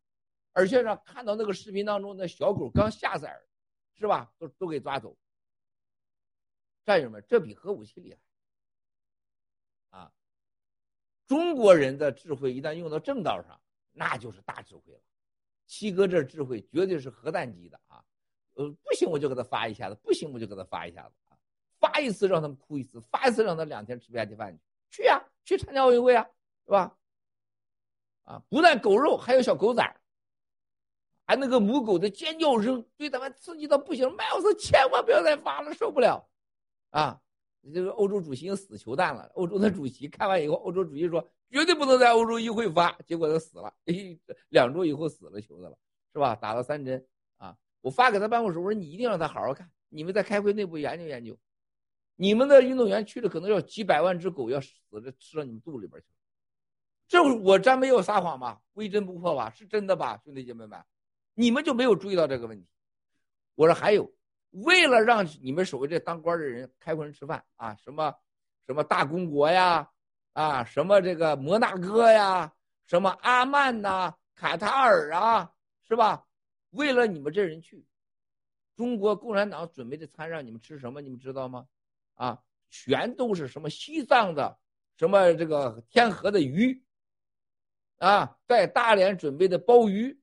[0.53, 3.39] 而且呢，看到那个视频当中，那小狗刚下崽，
[3.93, 4.33] 是吧？
[4.39, 5.15] 都都给抓走。
[6.83, 10.11] 战友们，这比核武器厉害啊！
[11.27, 13.61] 中国人的智慧一旦用到正道上，
[13.91, 15.01] 那就是大智慧了。
[15.67, 18.03] 七哥这智慧绝对是核弹级的啊！
[18.57, 21.37] 呃，不行我就给他发一下子，不行我就给他发一下子啊。”
[21.79, 24.51] 发一次让他们哭一次，发一次让他两天吃不下去饭
[24.89, 26.27] 去，去呀，去参加奥运会啊，
[26.65, 26.97] 是吧？
[28.23, 29.95] 啊，不但狗肉，还有小狗崽
[31.23, 34.11] 还那个母狗的尖叫声，对咱们刺激到不行。
[34.15, 36.27] 麦老师千万不要再发了，受不了！
[36.89, 37.21] 啊，
[37.73, 39.29] 这个欧洲主席死球蛋了。
[39.35, 43.71] 欧洲的主席看完以后，欧洲主席说绝对不能在欧洲议会发，结果他死了，
[44.49, 45.77] 两周以后死了球的了，
[46.11, 46.33] 是吧？
[46.35, 47.05] 打了三针！
[47.81, 51.37] 我发给他办公室，我说你一定让他好好看，你们在开会内部研究研究。
[52.15, 54.69] 你们的运动员去了，可能要几百万只狗要死
[55.03, 56.07] 着吃到你们肚里边去，
[57.07, 58.59] 这我真没有撒谎吧？
[58.73, 59.51] 微真不破吧？
[59.51, 60.83] 是真的吧，兄弟姐妹们？
[61.35, 62.67] 你们就没有注意到这个问题？
[63.53, 64.11] 我说还有，
[64.49, 68.13] 为了让你们所谓这当官的人开会人吃饭啊，什么
[68.65, 69.89] 什么大公国呀，
[70.33, 72.51] 啊，什么这个摩纳哥呀，
[72.87, 75.51] 什么阿曼呐，卡塔尔啊，
[75.87, 76.26] 是吧？
[76.71, 77.85] 为了你们这人去，
[78.75, 81.01] 中国共产党准备的餐让你们吃什么？
[81.01, 81.67] 你们知道吗？
[82.15, 84.59] 啊，全都是什么西藏的，
[84.97, 86.83] 什么这个天河的鱼，
[87.97, 90.19] 啊，在大连准备的鲍鱼，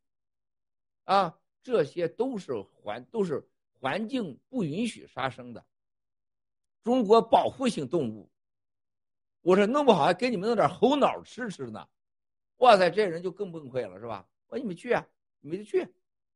[1.05, 3.49] 啊，这些都是环都是
[3.81, 5.65] 环境不允许杀生的。
[6.83, 8.31] 中国保护性动物，
[9.41, 11.89] 我说弄不好还给你们弄点猴脑吃吃呢。
[12.59, 14.29] 哇塞，这人就更崩溃了，是吧？
[14.49, 15.07] 我说你们去啊，
[15.41, 15.89] 你们就去。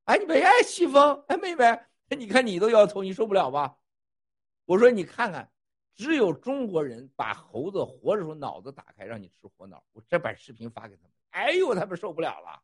[0.08, 1.78] 哎，你别哎，西风，哎，妹妹，
[2.16, 3.76] 你看你都摇头，你受不了吧？
[4.64, 5.52] 我说你看看，
[5.94, 9.84] 只有中国人把猴子活着时候脑子打开，让你吃活脑。
[9.92, 12.62] 我这把视频发给他们，哎呦，他们受不了了。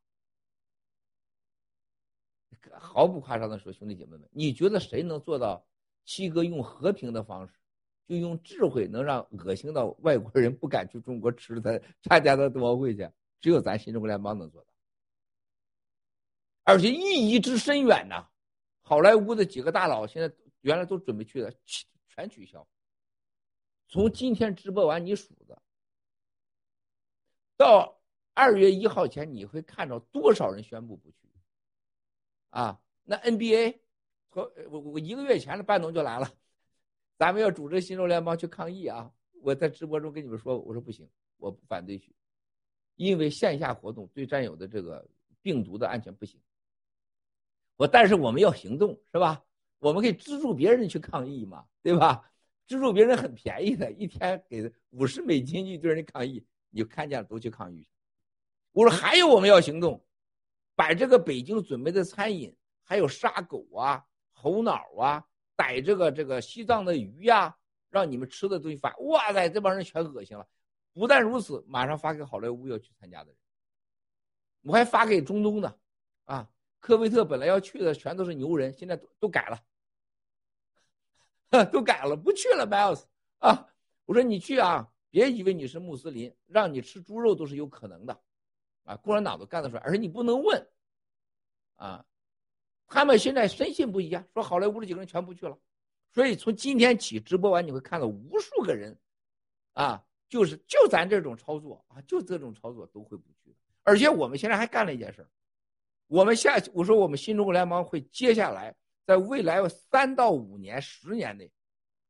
[2.79, 5.63] 毫不夸张的说，兄弟姐妹们，你觉得谁能做到
[6.07, 7.53] 七哥用和平的方式，
[8.09, 13.07] 就用智慧，能让恶心到外国人不敢去中国吃他参加的冬奥会去？
[13.39, 14.69] 只有咱新中国联邦能做到，
[16.65, 18.27] 而且意义之深远呐！
[18.81, 21.55] 好莱坞的几个大佬现在原来都准备去的，
[22.09, 22.67] 全取消。
[23.89, 25.62] 从今天直播完你数着，
[27.57, 28.01] 到
[28.33, 31.19] 二月一号前，你会看到多少人宣布不去。
[32.51, 33.79] 啊，那 NBA
[34.29, 36.33] 和我我一个月前的班农就来了，
[37.19, 39.12] 咱们要组织新州联邦去抗议啊！
[39.43, 41.07] 我在直播中跟你们说，我说不行，
[41.37, 42.15] 我不反对去，
[42.97, 45.07] 因为线下活动对战友的这个
[45.43, 46.41] 病毒的安全不行。
[47.77, 49.43] 我但是我们要行动是吧？
[49.79, 52.31] 我们可以资助别人去抗议嘛，对吧？
[52.66, 57.87] 资助别人很便宜的，一天给五十美金一堆人抗议，你就看见了都去抗议。
[58.72, 60.03] 我说还有我们要行动。
[60.77, 62.53] 把这个北京准备的餐饮，
[62.83, 67.57] 还有杀狗啊、猴脑啊、逮这个这个西藏的鱼呀，
[67.91, 70.45] 让你们吃的东西发，哇塞，这帮人全恶心了。
[70.93, 73.39] 不但如此，马上发给好莱坞要去参加的人，
[74.62, 75.79] 我还发给中东的，
[76.25, 76.51] 啊，
[76.85, 79.59] 科威特本来要去的全都是牛人，现在都都改了，
[81.72, 83.05] 都改了，不去了，Miles。
[83.39, 83.66] 啊，
[84.05, 88.20] 我说你去啊，别以为你是穆斯林，让你吃猪肉都是有可能的。
[88.82, 90.68] 啊，共产党都干得出来，而且你不能问，
[91.76, 92.05] 啊，
[92.87, 95.59] 他们现在深信不疑啊，说好莱坞这几个人全部去了，
[96.12, 98.95] 所以从今天起直播完，你会看到无数个人，
[99.72, 105.28] 啊，就是就咱这种操作啊，就这种操作都会不去，而且我们现在还干了一件事儿
[106.07, 108.75] 我们下我说我们新中国联邦会接下来
[109.07, 111.51] 在未来三到五年、十年内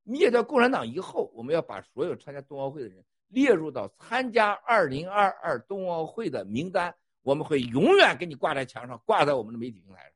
[0.03, 3.05] 灭掉共产党以后，我们要把所有参加冬奥会的人。
[3.28, 10.12] 列入到参加二零二二冬奥会的名单，我们会永远给你挂在墙上，挂在我们的媒体平台上。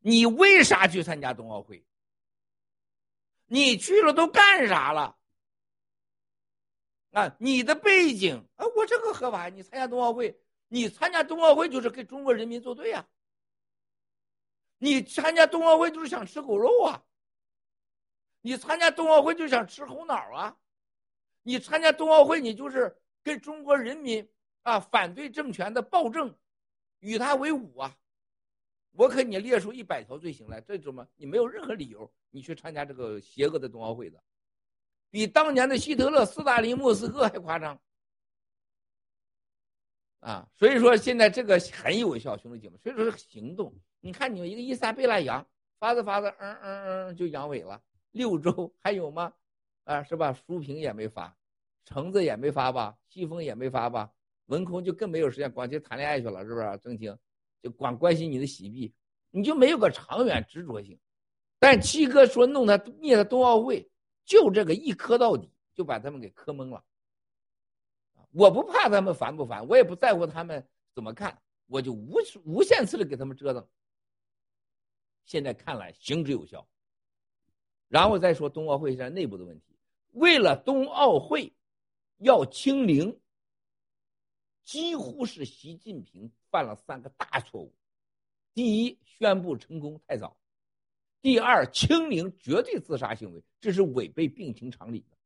[0.00, 1.82] 你为啥去参加冬奥会？
[3.46, 5.16] 你去了都干啥了？
[7.12, 9.48] 啊，你的背景啊，我这个合法。
[9.48, 10.38] 你参加冬奥会，
[10.72, 13.06] 你参加冬奥会就是给中国人民作对呀。
[14.78, 17.04] 你参加冬奥会就是想吃狗肉啊。
[18.40, 20.56] 你参加冬奥会就想吃猴脑啊。
[21.42, 24.26] 你参加冬奥会，你就是跟中国人民
[24.62, 26.34] 啊反对政权的暴政，
[27.00, 27.96] 与他为伍啊！
[28.92, 34.22] 我可你列出一百条罪行来，这怎么你没有任何理由你去参加这个邪恶的冬奥会的，
[35.10, 37.80] 比当年的希特勒、斯大林、莫斯科还夸张
[40.20, 40.46] 啊！
[40.54, 43.74] 所以说现在这个很有效，兄弟姐妹，所以说行动。
[44.00, 45.46] 你看你们一个伊莎贝拉羊，
[45.78, 47.80] 发着发着，嗯嗯嗯，就阳痿了，
[48.12, 49.32] 六周还有吗？
[49.84, 50.32] 啊，是吧？
[50.32, 51.36] 书评也没发，
[51.84, 54.10] 橙子也没发吧，西风也没发吧，
[54.46, 56.80] 文空就更没有时间，光去谈恋爱去了，是不是？
[56.82, 57.16] 郑清
[57.62, 58.94] 就光关心你的喜币，
[59.30, 60.98] 你就没有个长远执着性。
[61.58, 63.90] 但七哥说弄他灭他冬奥会，
[64.24, 66.82] 就这个一磕到底，就把他们给磕懵了。
[68.32, 73.66] 我不怕他们烦不烦，我也不在乎他们怎么看，我就无无限次的给他们折腾。
[75.24, 76.66] 现在看来行之有效，
[77.88, 79.76] 然后再说冬奥会现在内部的问题。
[80.12, 81.52] 为了冬奥会
[82.18, 83.20] 要清零，
[84.64, 87.72] 几乎是习近平犯了三个大错误：
[88.54, 90.36] 第一，宣布成功太早；
[91.22, 95.16] 第二，清零绝对自杀行为，这是违背病情常理的。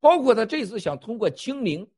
[0.00, 1.90] 包括他这次想通过清零，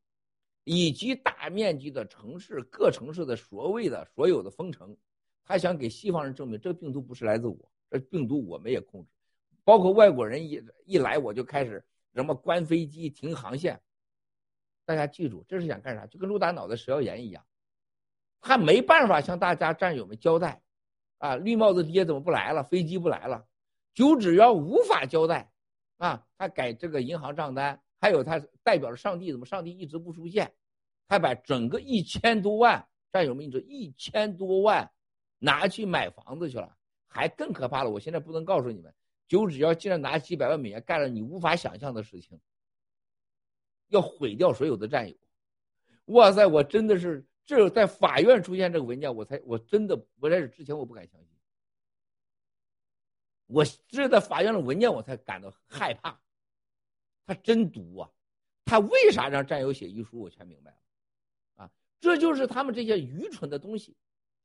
[0.64, 4.96] 以及大面积的城市各城市的所谓的所有的封城，
[5.44, 7.56] 他想给西方人证明，这个病毒不是来自我，
[7.90, 9.08] 这病毒我们也控制。
[9.64, 11.84] 包括外国人一一来，我就开始
[12.14, 13.80] 什么关飞机、停航线。
[14.86, 16.06] 大家记住，这是想干啥？
[16.06, 17.44] 就跟陆大脑的食药盐一样，
[18.40, 20.62] 他没办法向大家战友们交代，
[21.18, 22.64] 啊，绿帽子爹怎么不来了？
[22.64, 23.46] 飞机不来了，
[23.94, 25.52] 九指妖无法交代，
[25.98, 30.52] 啊，他改这个银行账单，还有他代表了上帝，怎么上帝一直不出现？
[31.06, 34.90] 他把整个一千多万战友们，你说一千多万
[35.38, 36.76] 拿去买房子去了，
[37.06, 37.90] 还更可怕了。
[37.90, 38.92] 我现在不能告诉你们。
[39.28, 42.40] 就只要竟然拿几百万美元干了你无法想象的事情，
[43.86, 45.16] 要毁掉所有的战友，
[46.06, 46.44] 哇塞！
[46.44, 51.30] 我真的是只有在法院出现这个文件，我才我真的我在这之前我不敢相信。
[53.46, 56.20] 我只有在法院的文件，我才感到害怕。
[57.30, 58.10] 他真毒啊！
[58.64, 60.18] 他为啥让战友写遗书？
[60.18, 60.78] 我全明白了。
[61.54, 61.70] 啊，
[62.00, 63.96] 这就是他们这些愚蠢的东西，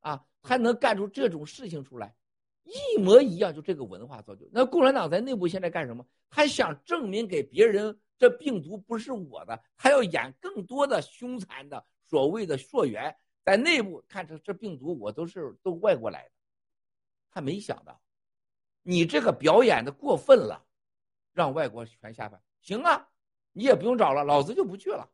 [0.02, 2.16] 啊，还能干出这种事情出来，
[2.64, 3.52] 一模一样。
[3.52, 4.48] 就这个文化造就。
[4.52, 6.06] 那共产党在内部现在干什么？
[6.30, 16.32] 他想证明给别人，这病毒不是我的，他要演更多的凶残的所谓的溯源，在内部看这这病毒我都是都外国来的。
[17.32, 18.00] 他没想到。
[18.84, 20.64] 你这个表演的过分了，
[21.34, 22.40] 让外国全下班。
[22.66, 23.08] 行啊，
[23.52, 25.08] 你也不用找了，老子就不去了，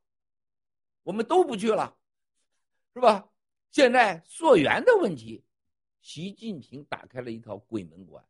[1.04, 1.98] 我们都不去了，
[2.94, 3.30] 是吧？
[3.72, 5.44] 现在溯源的问题，
[6.00, 8.26] 习近平打开了一条鬼门关。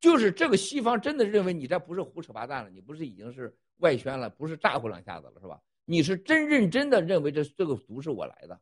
[0.00, 5.62] 就是这个西方真的认为你这不是胡扯八蛋了，你不是已经是外宣了，不是咋呼两下子了，是吧？
[5.84, 8.58] 你是真认真的认为这这个毒是我来的。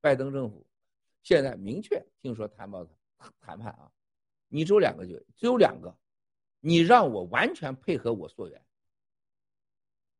[0.00, 0.66] 拜登政府
[1.22, 2.86] 现在明确听说谈判
[3.42, 3.92] 谈判啊。
[4.48, 5.94] 你只有两个就只有两个，
[6.60, 8.64] 你让我完全配合我溯源。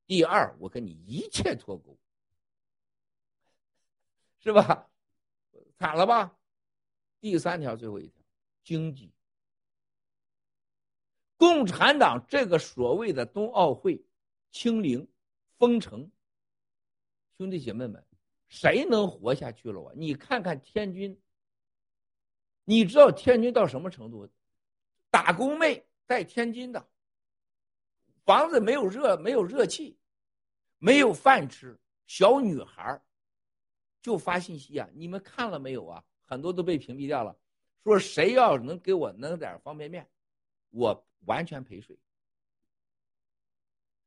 [0.06, 1.98] 第二，我跟你一切脱钩，
[4.38, 4.88] 是吧？
[5.78, 6.36] 惨了吧？
[7.20, 8.22] 第三条，最后一条，
[8.62, 9.12] 经济。
[11.36, 14.02] 共产党这个所谓的冬奥会、
[14.50, 15.06] 清零、
[15.58, 16.10] 封城，
[17.36, 18.02] 兄弟姐妹们，
[18.48, 19.92] 谁能活下去了啊？
[19.96, 21.20] 你看看天津。
[22.64, 24.28] 你知道天津到什么程度？
[25.10, 26.88] 打工妹在天津的
[28.24, 29.98] 房子没有热，没有热气，
[30.78, 31.78] 没有饭吃。
[32.06, 33.02] 小女孩
[34.00, 36.04] 就发信息啊，你们看了没有啊？
[36.24, 37.36] 很多都被屏蔽掉了。
[37.82, 40.08] 说谁要能给我弄点方便面，
[40.70, 41.98] 我完全陪睡。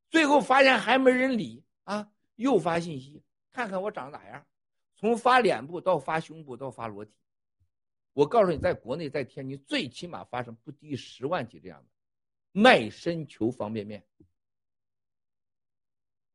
[0.10, 4.45] 最后发现还没人理啊，又发信息，看看我长咋样？
[4.95, 7.14] 从发脸部到发胸部到发裸体。
[8.20, 11.89] 我告诉你，在国内，在天津，最起码发生不低于十万起这样的
[12.51, 14.05] 卖身求方便面。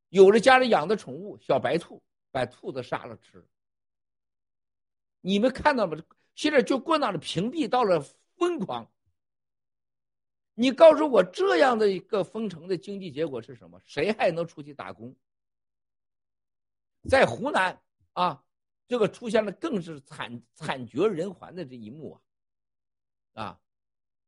[0.09, 3.47] 有的家里养的宠物小白兔，把兔子杀了吃。
[5.21, 6.03] 你们看到吗？
[6.35, 8.91] 现在就过那的屏蔽到了疯狂。
[10.55, 13.79] 你告诉我，这样的一个封城的经济结果是什么？
[13.85, 15.15] 谁还能出去打工？
[17.11, 17.79] 在湖南
[18.15, 18.43] 啊。
[18.87, 22.13] 这个出现了更是惨惨绝人寰的这一幕
[23.33, 23.45] 啊！
[23.45, 23.61] 啊，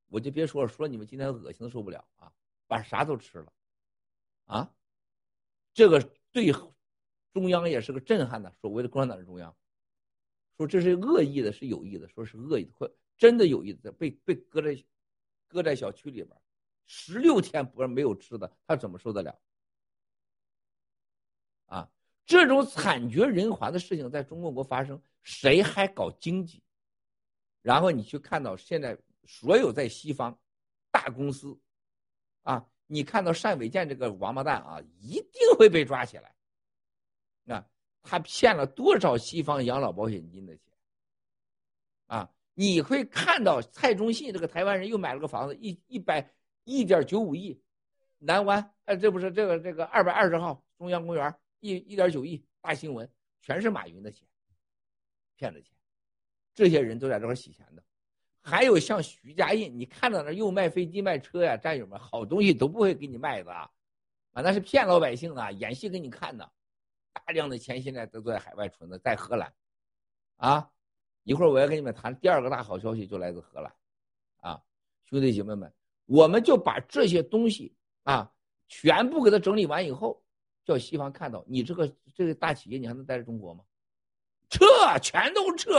[0.09, 2.33] 我就别说了，说你们今天恶心的受不了啊，
[2.67, 3.53] 把啥都吃了，
[4.47, 4.75] 啊，
[5.75, 6.01] 这个
[6.33, 6.51] 对
[7.33, 8.51] 中央也是个震撼的。
[8.61, 9.55] 所谓的共产党的中央，
[10.57, 14.85] 说这是恶意的，是有意的，说是恶意的，或真的有意的，被被搁在
[15.47, 16.41] 搁在小区里边，
[16.87, 19.39] 十六天不是没有吃的，他怎么受得了？
[21.67, 21.91] 啊！
[22.27, 26.61] 这种惨绝人寰的事情在中国国发生，谁还搞经济？
[27.63, 30.37] 然后你去看到现在所有在西方
[30.91, 31.57] 大公司，
[32.43, 36.35] 啊，你看到单伟建这个王八蛋啊，一定会被抓起来。
[37.45, 37.65] 那
[38.03, 40.65] 他骗了多少西方养老保险金的钱？
[42.07, 46.29] 啊，你会看到蔡中信这个台湾人又买了个房子，一一百
[46.65, 47.61] 一点九五亿，
[48.19, 51.33] 南湾，哎，这不是这个这个二百二十号中央公园。
[51.61, 53.09] 一一点九亿大新闻，
[53.41, 54.27] 全是马云的钱，
[55.35, 55.75] 骗的钱，
[56.55, 57.83] 这些人都在这块洗钱的。
[58.41, 63.69] 还有像徐家印，你看到那又卖飞机卖车呀，战友们，好东西都不会给你卖的啊，
[64.33, 66.49] 那是骗老百姓的，演戏给你看的。
[67.13, 69.53] 大量的钱现在都在海外存的，在荷兰，
[70.37, 70.71] 啊，
[71.25, 73.75] 一会儿我要跟你们谈第二个大好消息，就来自荷兰，
[74.37, 74.63] 啊，
[75.07, 75.73] 兄弟姐妹们，
[76.05, 77.75] 我们就把这些东西
[78.05, 78.33] 啊，
[78.69, 80.23] 全部给它整理完以后。
[80.67, 83.65] 叫西方看到你这个这个大企业，你还能待在中国吗？
[84.51, 84.65] 撤，
[85.01, 85.73] 全都撤。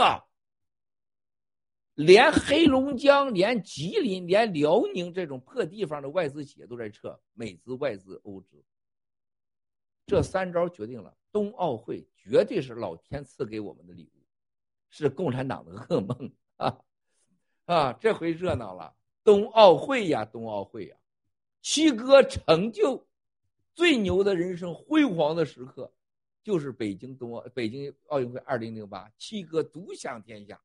[1.94, 8.64] 连黑龙江、连吉林、连辽宁这种破地方的外资企业都在撤，美资、外资、欧资。
[10.06, 14.24] 这三招决定了，冬奥会绝对是老天赐给我们的礼物，
[14.90, 16.78] 是共产党的噩梦啊！
[17.66, 18.94] 啊，这回热闹了，
[19.24, 20.96] 冬奥会呀，冬奥会呀，
[21.60, 23.07] 七哥成就。
[23.78, 25.88] 最牛的人生辉煌的时刻，
[26.42, 30.60] 就是北京冬奥北京奥运会二零零八，七哥独享天下，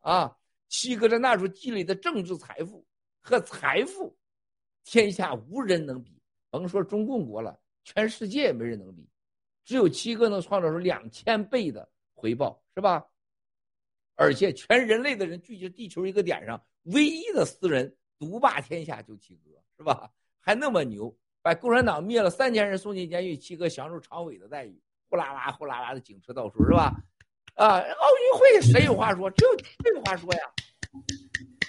[0.00, 0.36] 啊，
[0.66, 2.84] 七哥在那时候积累的政治财富
[3.20, 4.18] 和财富，
[4.82, 6.20] 天下无人能比。
[6.50, 9.08] 甭说中共国了，全世界也没人能比，
[9.64, 13.06] 只有七哥能创造出两千倍的回报，是吧？
[14.16, 20.12] 而且全人类的人聚集地球一个点上，唯一的私人独霸天下就七哥，是吧？
[20.40, 21.16] 还那么牛。
[21.46, 26.92] 把共产党灭了，三千人送进监狱，七哥享受常委的待遇，呼啦啦呼啦啦的警车到处是吧？
[27.54, 29.30] 啊，奥运会谁有话说？
[29.30, 30.40] 只有谁有话说呀？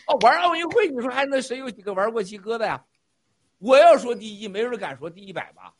[0.07, 2.83] 哦，玩奥运会，你说还能谁有几个玩过七哥的呀？
[3.59, 5.75] 我要说第一，没人敢说第一百吧？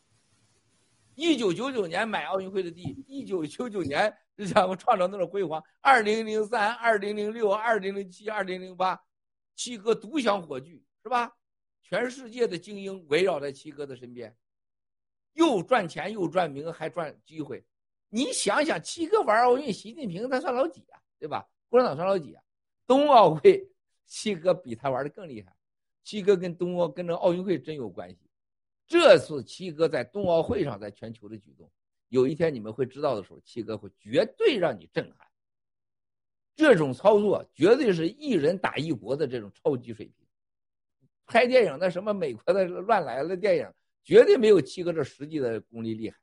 [1.16, 5.64] 一九九九年买奥运会的地，一九九九年让我创造那种辉煌。
[5.82, 9.02] 二零零三、二零零六、二零零七、二零零八，
[9.56, 11.32] 七哥独享火炬，是吧？
[11.90, 14.36] 全世界的精英围绕在七哥的身边，
[15.36, 17.64] 又赚钱又赚名还赚机会。
[18.10, 21.00] 你想想，七哥玩奥运，习近平他算老几啊？
[21.18, 21.48] 对吧？
[21.70, 22.44] 共产党算老几啊？
[22.86, 23.66] 冬奥会，
[24.06, 25.56] 七哥比他玩的更厉害。
[26.04, 28.30] 七哥跟冬奥跟这奥运会真有关系。
[28.86, 31.72] 这次七哥在冬奥会上在全球的举动，
[32.10, 35.26] 有一天你们会知道的时候，七哥会绝对让你震撼。
[36.54, 40.27] 这种操作绝对是一人打一国的这种超级水平。
[41.28, 43.72] 拍电影那什么美国的乱来的电影，
[44.04, 46.18] 绝对没有七哥这实际的功力厉害。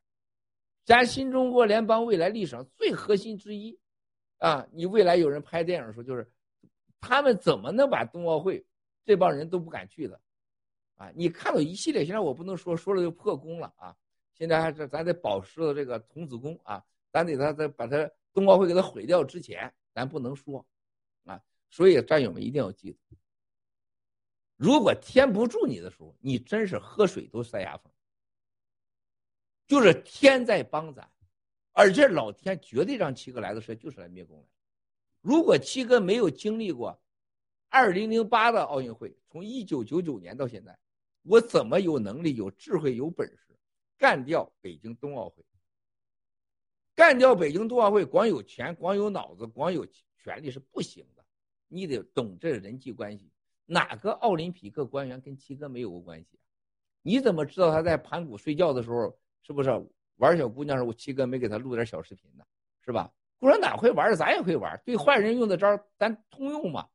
[0.83, 3.79] 咱新中国联邦未来历史上最核心之一，
[4.39, 6.29] 啊，你未来有人拍电影的时候，就是
[6.99, 8.65] 他们怎么能把冬奥会
[9.05, 10.19] 这帮人都不敢去的，
[10.95, 13.95] 啊，你看到一系列，现在我不能说说了就破功了啊，
[14.33, 20.65] 现在还是咱得保持了这个童子功啊，咱得他再把他冬奥会给他毁掉之前，咱不能说，
[21.25, 22.97] 啊，所以战友们一定要记住。
[24.55, 27.91] 如果天不助你的时候，你真是喝水都塞牙缝。
[29.67, 31.11] 就是天在帮咱，
[31.71, 34.47] 而且老天绝对让七哥来的时候就是来灭共的。
[35.21, 37.01] 如果七哥没有经历过
[37.69, 40.77] 二零零八的奥运会，从一九九九年到现在，
[41.23, 43.57] 我怎么有能力、有智慧、有本事
[43.97, 45.43] 干掉北京冬奥会？
[46.93, 49.85] 干掉北京冬奥会，光有钱、光有脑子、光有
[50.23, 51.25] 权力是不行的，
[51.67, 53.31] 你得懂这人际关系。
[53.65, 56.39] 哪个奥林匹克官员跟七哥没有过关系？
[57.01, 59.69] 你怎么知道他在盘古睡觉的时候是不是
[60.15, 62.43] 玩小姑娘时候七哥没给他录点小视频呢？
[62.81, 63.11] 是吧？
[63.37, 64.81] 共产党会玩，咱也会玩。
[64.85, 66.87] 对坏人用的招，咱通用嘛？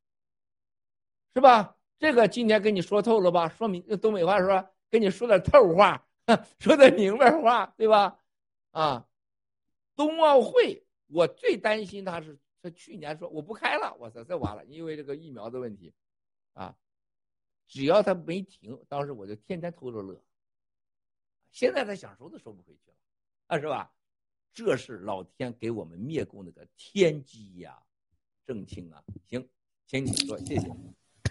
[1.35, 1.77] 是吧？
[1.99, 3.49] 这个今天跟你说透了吧？
[3.49, 6.07] 说明东北话说，跟你说点透话，
[6.59, 8.19] 说点明白话，对吧？
[8.71, 9.07] 啊，
[9.95, 15.93] 冬奥会我最担心他是他去年说我不开了，我操，这完了，因为这个疫苗的问题。
[16.61, 16.77] 啊，
[17.67, 20.23] 只要他没停，当时我就天天偷着乐。
[21.51, 22.97] 现在他想收都收不回去了，
[23.47, 23.95] 啊，是吧？
[24.53, 27.83] 这是老天给我们灭共那个天机呀，
[28.45, 29.03] 正清啊！
[29.27, 29.49] 行，
[29.87, 30.69] 请你说，谢谢。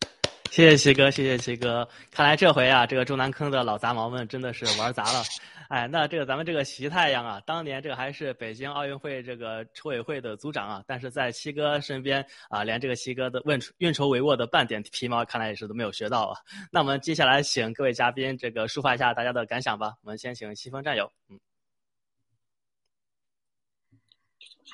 [0.54, 1.88] 谢谢齐哥，谢谢齐哥。
[2.12, 5.20] 看来这回啊，这个中南坑的老杂毛们真的是玩砸了。
[5.68, 16.38] 哎，那这个咱们这个习太阳啊，当年这个还是北京奥运会这个筹委会的组长啊，但是在七哥身边啊，连这个七哥的运运筹帷幄的半点皮毛，看来也是都没有学到啊。
[16.70, 19.94] 那我们接下来请各位嘉宾这个抒发一下大家的感想吧。
[20.04, 21.40] 我们先请西风战友，嗯。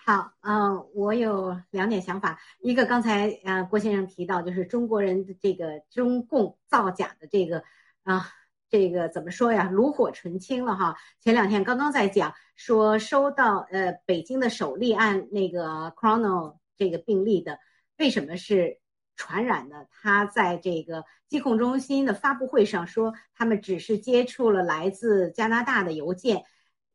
[0.04, 2.38] 好，嗯，我有两点想法。
[2.60, 7.64] 一个刚才呃郭先生提到，就是中国人的这个中共造假的这个
[8.04, 8.28] 啊，
[8.68, 9.68] 这个怎么说呀？
[9.68, 10.96] 炉火纯青了哈。
[11.18, 17.58] 前两天刚刚在讲说收到呃北京的首例按那个 Chrono 这个病例的，
[17.98, 18.78] 为什么是
[19.16, 19.88] 传染的？
[19.90, 26.44] 他在这个疾控中心的发布会上说，他们只是接触了来自加拿大的邮件。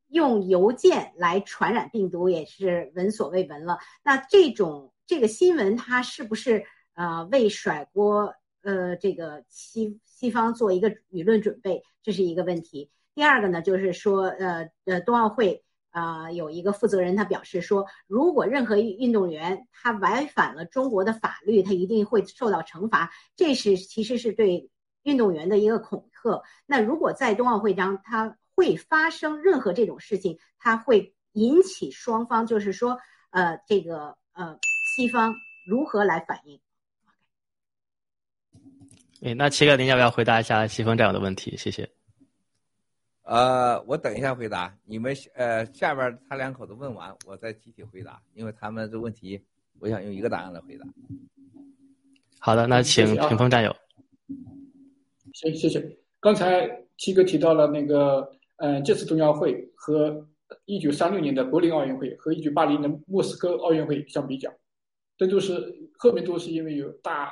[0.07, 3.79] 用邮件来传染病毒也是闻所未闻了。
[4.03, 6.63] 那这种这个新闻，它是不是
[6.93, 11.83] 呃为甩锅呃这个西西方做一个舆论准备？
[12.01, 12.91] 这是一个问题。
[13.13, 23.11] 第二个呢，就是说呃呃冬奥会啊有一个负责人他表示说，如果任何运动员他违反了中国的法律，他一定会受到惩罚。
[23.35, 24.69] 这是其实是对
[25.03, 26.43] 运动员的一个恐吓。
[26.65, 28.37] 那如果在冬奥会上他。
[28.55, 32.97] 会发生任何这种事情，它会引起双方，就是说，
[33.31, 34.57] 呃，这个呃，
[34.95, 35.35] 西方
[35.67, 36.57] 如何来反应？
[39.21, 41.57] 哎，那七哥，您要不要回答一下西方战友的问题？
[41.57, 41.89] 谢谢。
[43.23, 45.13] 呃，我等一下回答你们。
[45.33, 49.43] 呃，下边他两口子问完，我再集体回答，因为他们这问题，
[49.79, 50.85] 我想用一个答案来回答。
[52.39, 53.75] 好的，那请屏风战友。
[55.33, 55.97] 行，谢谢。
[56.21, 58.31] 刚才七哥提到了那个。
[58.57, 60.27] 嗯，这次冬奥会和
[60.65, 64.53] 一九三六年的柏林奥运会和一九八零年莫斯科奥运会相比较，
[65.17, 67.31] 这都是后面都是因为有大，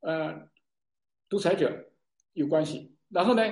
[0.00, 0.48] 呃，
[1.28, 1.90] 独裁者
[2.34, 2.94] 有关系。
[3.08, 3.42] 然后呢，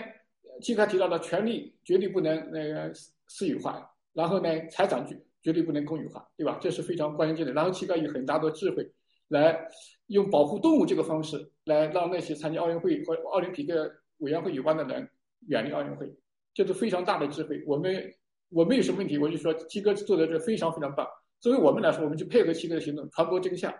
[0.60, 6.58] 其他提到的权利绝对不能那个私私有化，然后呢，财产绝绝对不能公有化，对吧？
[6.60, 7.52] 这是非常关键的。
[7.52, 8.92] 然后七哥有很大的智慧，
[9.28, 9.66] 来
[10.08, 15.08] 用保护动物这个方式来让那些参加奥运会和奥林匹克委员会有关的人
[15.46, 16.14] 远离奥运会。
[16.54, 17.62] 这是非常大的智慧。
[17.66, 18.12] 我们
[18.50, 21.06] 我没有什么问题，我就说七哥做的这非常非常棒。
[21.40, 23.72] 作为我们来说，我们就配合七哥的行动，传播真相。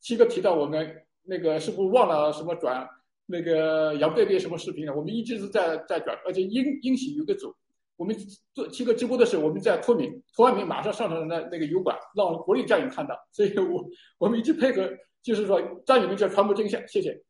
[0.00, 2.88] 七哥提到我们那个是不是忘了什么转
[3.26, 4.94] 那个杨贝贝什么视频了？
[4.94, 7.54] 我们一直是在在转，而且英英喜有个组，
[7.96, 8.16] 我们
[8.54, 13.14] 做七哥直播的时候，我们在脱敏，脱完敏马上上传那那个油管，让国内战友看到。
[13.32, 13.84] 所以我
[14.18, 14.88] 我们一直配合，
[15.22, 16.80] 就是说战友们在传播真相。
[16.88, 17.22] 谢谢。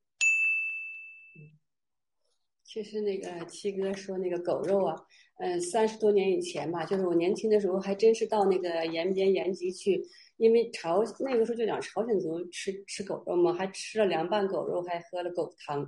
[2.68, 4.94] 其实那个七哥说那个狗肉啊，
[5.38, 9.98] 嗯，三十多年以前吧，就是我年轻的时候，还真是到那个延边延吉去，
[10.36, 15.82] 因为朝那个时候就讲朝鲜族吃吃狗肉嘛，还吃了凉拌狗肉，还喝了狗汤，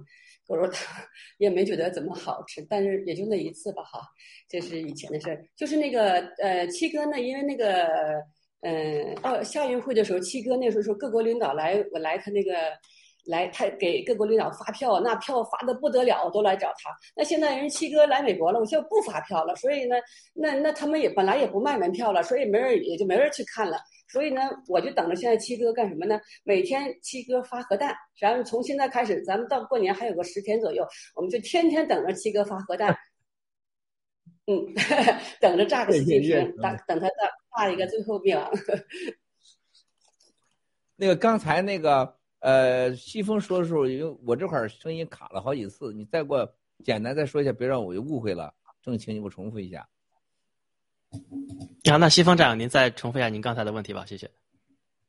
[0.46, 1.04] 狗肉汤
[1.36, 4.00] 也没觉得怎么好吃，但是也就那一次吧，哈，
[4.48, 5.44] 这是以前的事儿。
[5.54, 8.24] 就是那个呃，七哥呢，因为那个
[8.62, 12.52] 嗯，奥夏运会的时候，七哥那时候说各国领导来，我来他那个。
[13.26, 16.90] 来，他给各国领导发票，那票发的不得了，都来找他。
[17.14, 19.96] 那现在人七哥来美国了，我现在不发票了，所以呢，
[20.32, 23.78] 那那他们也本来也不卖门票了，所以没人也就没人去看了。
[24.08, 26.18] 所以呢，我就等着现在七哥干什么呢？
[26.42, 30.84] 每天七哥发核弹，然后从现在开始，咱们到过年还有个十天左右，
[31.14, 32.96] 我们就天天等着七哥发核弹。
[34.46, 34.66] 嗯，
[35.40, 37.14] 等着炸个习近平，等等他炸
[37.56, 38.50] 炸一个最后灭亡。
[40.96, 42.19] 那个刚才那个。
[42.40, 48.54] 呃，西风说的时候，因为我这块儿声音卡了好几次，你再给我简单再说一下，别让我又误会了。
[48.80, 49.86] 正清，你给我重复一下。
[51.90, 54.30] 好，那西风长，您再重复一下您刚才的问题吧，谢谢。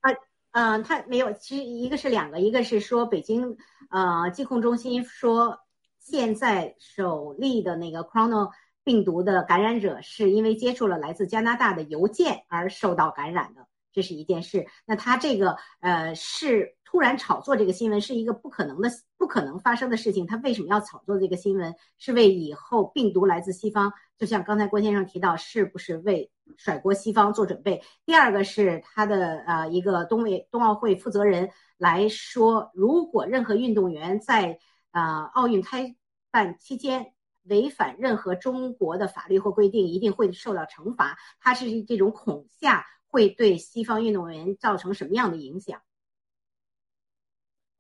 [0.02, 0.12] 啊，
[0.52, 3.56] 嗯，他没有，其实一个是两个，一个是说北京
[3.90, 5.58] 呃疾控中心说
[6.00, 8.52] 现在首例的那个 Corona
[8.84, 14.68] 病毒的感染者是因为接触了来自加拿大的邮件而受到感染的，这是一件事。
[14.86, 16.76] 那他这个呃是。
[16.92, 20.28] 突然炒作这个新闻是一个不可能的、不可能发生的事情。
[20.28, 21.74] 他为什么要炒作这个新闻？
[21.98, 27.82] 是为以后病毒来自西方，就像刚才郭先生提到，是不是为甩锅西方做准备？
[28.06, 34.60] 第二个是他的呃一个冬委冬奥会负责人来说，如果任何运动员在
[34.92, 35.96] 呃奥运开
[36.30, 37.14] 办期间
[37.44, 41.18] 违反任何中国的法律或规定，一定会受到惩罚。
[41.40, 45.80] 他是这种恐吓会对西方运动员造成什么样的影响？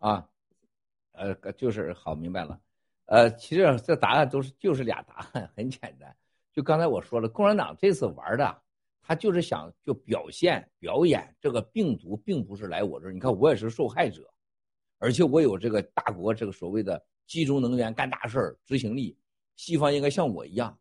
[0.02, 0.28] 啊，
[1.12, 2.60] 呃，就是好明白了，
[3.06, 6.16] 呃，其实这答案都是就是俩答案，很简单。
[6.52, 8.62] 就刚才我说了，共产党这次玩的，
[9.04, 14.28] 他就是想就表现表演这个病毒并不是来我这儿，你看我也是受害者，
[14.98, 19.16] 而且我有这个大国这个所谓的集中能源干大事儿执行力，
[19.56, 20.76] 西方应该像我一样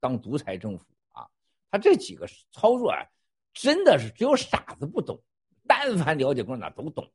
[0.00, 1.26] 当独裁政府啊。
[1.70, 3.00] 他这几个操作啊，
[3.54, 5.18] 真的是只有傻子不懂，
[5.66, 7.10] 但凡了解共产党都懂，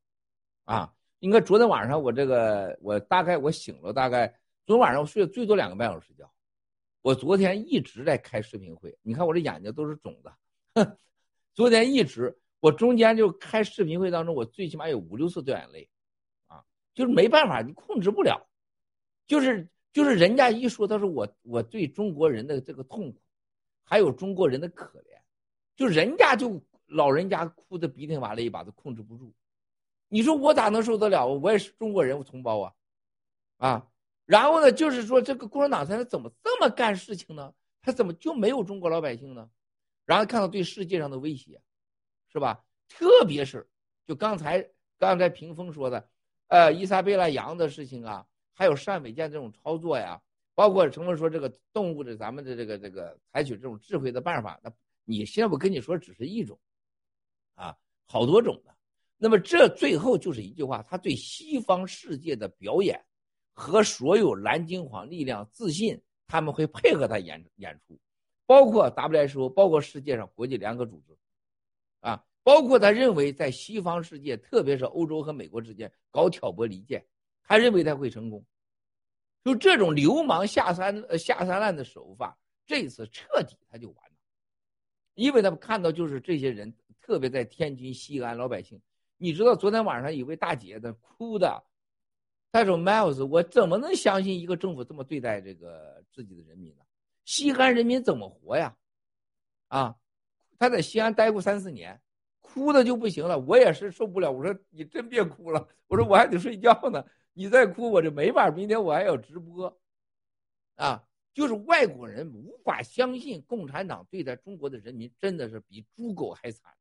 [0.63, 0.91] 啊。
[1.21, 4.27] 应该昨天晚上我这个我大概我醒了大概
[4.65, 6.27] 昨天晚上我睡了最多两个半小时觉，
[7.03, 10.97] 我昨天一直在开视频会，你看我这眼睛都是肿的，
[11.53, 15.87] 昨天一直我中间就开视频会当中我最起码有五六次掉眼泪，
[16.47, 16.63] 啊，
[16.95, 18.49] 就是没办法你控制不了，
[19.27, 23.21] 就是就是人家一说他说我我对中国人的这个痛苦，
[23.83, 25.19] 还有中国人的可怜，
[25.75, 29.31] 就人家就老人家哭的鼻涕哇了一把都控制不住。
[30.13, 31.25] 你说我咋能受得了？
[31.25, 32.73] 我也是中国人，我同胞啊，
[33.59, 33.87] 啊，
[34.25, 37.53] 然后呢，就是说这个共产党他怎么这么干事情呢？
[37.81, 39.49] 他怎么就没有中国老百姓呢？
[40.05, 41.61] 然后看到对世界上的威胁，
[42.27, 42.61] 是吧？
[42.89, 43.65] 特别是
[44.05, 44.69] 就刚才
[44.99, 46.09] 刚才屏风说的，
[46.49, 50.21] 呃，伊莎贝拉杨的事情啊，还有单伟建这种操作呀，
[50.53, 54.69] 包括什么说这个动物的咱们的这个这个采取这种智慧的办法，那
[55.05, 56.59] 你现在我跟你说只是一种，
[57.55, 58.75] 啊，好多种的。
[59.23, 62.99] 那么这最后就是一句话，他对西方世界的表演
[63.53, 67.99] 和所有蓝金黄力量自信，他们会配合他演演出，
[68.47, 71.15] 包括 W.S.O，包括世界上国际联合组织，
[71.99, 77.05] 啊，包括他认为在西方世界，特别是欧洲和美国之间搞挑拨离间，
[77.43, 78.43] 他认为他会成功，
[79.43, 82.35] 就这种流氓下三下三滥的手法，
[82.65, 84.15] 这次彻底他就完了，
[85.13, 88.81] 因为他们看到就是这些人，特别在天津西安老百姓。
[89.21, 91.63] 你知道昨天晚上有位大姐在哭的，
[92.51, 96.83] 她说：“Miles，我怎么能相信一个政府这么对待这个自己的人民呢？
[97.23, 98.75] 西安人民怎么活呀？”
[99.69, 99.95] 啊，
[100.57, 102.01] 她在西安待过三四年，
[102.39, 103.37] 哭的就不行了。
[103.37, 104.31] 我也是受不了。
[104.31, 107.05] 我说：“你真别哭了。”我说：“我还得睡觉呢。
[107.33, 108.49] 你再哭我就没法。
[108.49, 109.79] 明天我还要直播。”
[110.77, 116.73] 啊，就是外国人无法相信共产党对待中国的人民真的是比猪狗还惨。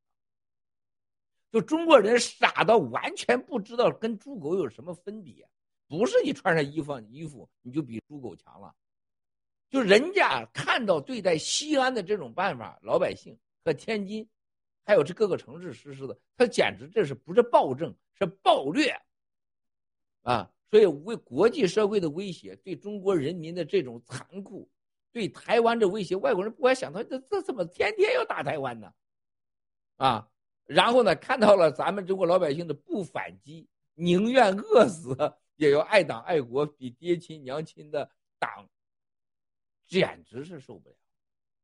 [1.51, 5.47] 就中国人傻到完全不知道跟猪狗有什么分别，
[5.87, 8.73] 不是你穿上衣服衣服你就比猪狗强了，
[9.69, 14.25] 就人家看到对待西安的这种办法，老百姓和天津，
[14.85, 18.95] 还有这各个城市实施的，他简直这是不是暴政，是暴虐
[20.21, 20.49] 啊！
[20.69, 24.69] 所以为国际社会的威胁，对中国人民的这种残酷，
[25.11, 28.93] 对台湾的威胁，外国人不敢想到，这这怎么天天要打台湾呢？
[29.97, 30.30] 啊！
[30.73, 35.15] 然后呢，看到了咱们中国老百姓的不反击，宁愿饿死
[35.55, 38.69] 也要爱党爱国，比爹亲娘亲的党。
[39.85, 40.95] 简直是受不了，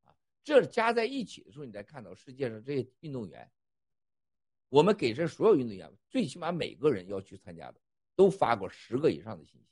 [0.04, 0.14] 啊！
[0.44, 3.50] 这加在一起的时候，你再看到世界上这些运动员，
[4.68, 7.80] 我们给这所有运动员，最起码每个人要去参加的，
[8.18, 9.70] 都发过十个以上的信息，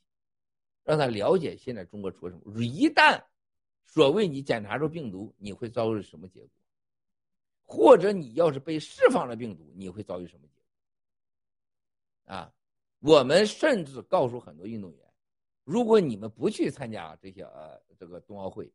[0.84, 2.64] 让他了解现在中国出了什么。
[2.64, 3.22] 一旦
[3.84, 6.48] 所谓你检查出病毒，你会遭遇什么结果？
[7.66, 10.46] 或者你要是被释放了病毒，你会遭遇什么？
[12.24, 12.52] 啊！
[13.00, 15.00] 我们甚至告诉很多运动员。
[15.62, 18.72] 如果你们不去参加这些呃这个冬奥会，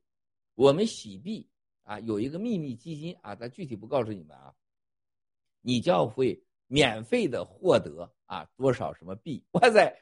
[0.56, 1.50] 我们喜币
[1.84, 4.56] 啊有一个秘密基金啊，咱具体不告诉你们啊，
[5.60, 9.44] 你将会免费的获得啊多少什么币？
[9.52, 9.94] 哇塞，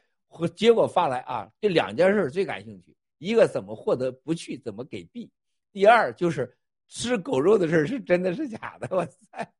[0.56, 5.32] 结果发来啊，这两件事最感兴趣，一个怎么获得不去怎么给币，
[5.72, 6.56] 第二就是
[6.90, 8.94] 吃狗肉的事是真的是假的？
[8.98, 9.53] 哇塞，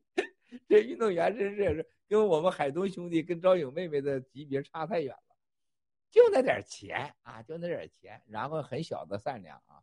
[0.68, 5.36] 这运动员真是跟我们海东兄弟跟赵颖妹妹的级别差太远了。
[6.12, 9.78] 就那点钱啊，就那点钱，然后很小的善良啊，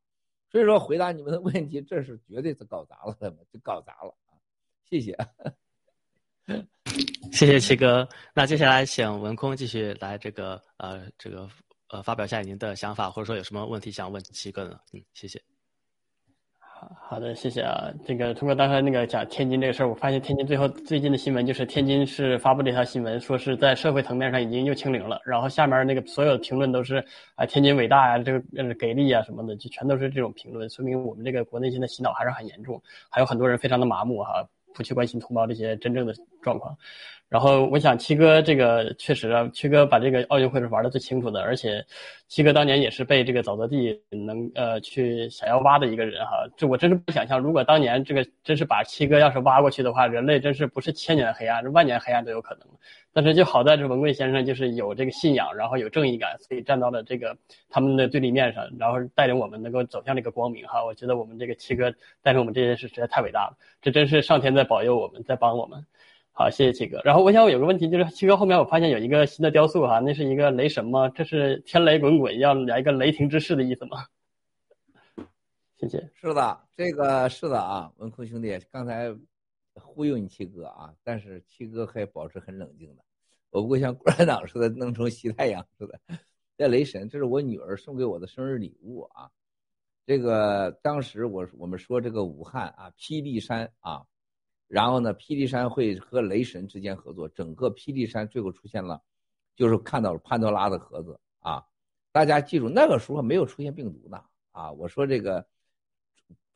[0.51, 4.35] 所以说回答你们的问题，这是绝对是搞砸了他们，就搞砸了啊！
[4.91, 5.17] 谢谢，
[7.31, 8.09] 谢谢七哥。
[8.35, 11.49] 那接下来请文空继续来这个呃这个
[11.91, 14.81] 呃发表一下您的想法，或者说有什么问题想问七哥呢？
[14.93, 15.41] 嗯，谢谢。
[17.01, 17.91] 好的，谢谢啊。
[18.05, 25.21] 这个通过刚才那个讲天津这个事儿，我发现天津最后最近的新闻就是天津市发布了一条新闻，说是在社会层面上已经又清零了。
[25.25, 27.03] 然后下面那个所有的评论都是
[27.35, 36.13] 啊天津伟大呀，这个呃给力啊什么的，就全都是这种评论，说明我们这个国内现在洗脑还是很严重，还有很多人非常的麻木哈，不去关心同胞这些真正的
[36.43, 36.77] 状况。
[37.29, 41.85] 然后我想七哥这个确实啊，七哥把这个奥运会是玩的最清楚的，而且
[42.29, 46.47] 七哥当年也是被这个沼泽地能呃去想要挖的一个人哈。
[46.57, 52.63] 这我真是不想象，如果当年这个真是把七哥要是挖过去的话，人类真是不是千年黑暗，是万年黑暗都有可能。
[53.13, 57.37] 但是就好在这文贵先生就是有这个信仰，然后有正义感，所以站到了这个
[57.69, 60.85] 他们的对立面上，然后带领我们能够走向这个光明哈。
[60.85, 61.93] 我觉得我们这个七哥
[62.23, 65.85] 带领我们这件事实在太伟大了，这真是上天在保佑我们，在帮我们。
[66.39, 67.01] 好，谢谢七哥。
[67.03, 71.09] 然后我想有个问题，就是七哥后面我发现有一个新的雕塑哈，那是一个雷神吗？
[71.09, 74.05] 这是天雷滚滚要来一个雷霆之势的意思吗？
[75.79, 76.11] 谢谢。
[76.13, 79.11] 是的，这个是的啊，文空兄弟刚才
[79.77, 83.03] 忽悠你七哥啊，但是七哥还保持很冷静的，
[83.49, 85.99] 我不会像共产党似的弄成西太阳似的。
[86.59, 89.31] 这雷神，这是我女儿送给我的生日礼物啊。
[90.05, 94.05] 这个当时我我们说这个武汉啊，霹雳山啊。
[94.69, 99.01] 然后呢，霹雳山会和雷神之间合作，整个霹雳山最后出现了，
[99.55, 101.65] 就是看到了潘多拉的盒子啊！
[102.11, 104.21] 大家记住，那个时候没有出现病毒呢
[104.51, 104.73] 啊！
[104.73, 105.47] 我说这个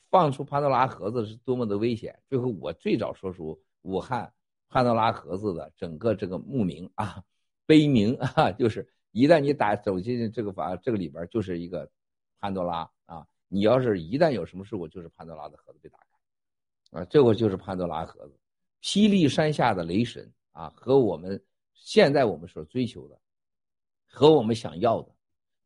[0.08, 2.18] 放出潘多拉盒子是多么的危险。
[2.28, 4.32] 最后我最早说出武汉
[4.68, 7.22] 潘多拉盒子的整个这个墓名啊，
[7.66, 11.88] 碑铭啊，就是一旦你打走进这个房这个里边，就是一个
[12.40, 13.24] 潘多拉啊！
[13.46, 16.09] 你要是一旦有什么事故，就是潘多拉的盒子被打开。
[16.90, 18.38] 啊，这个就是潘多拉盒子，
[18.82, 21.40] 霹雳山下的雷神啊，和我们
[21.72, 23.18] 现在我们所追求的，
[24.06, 25.14] 和我们想要的，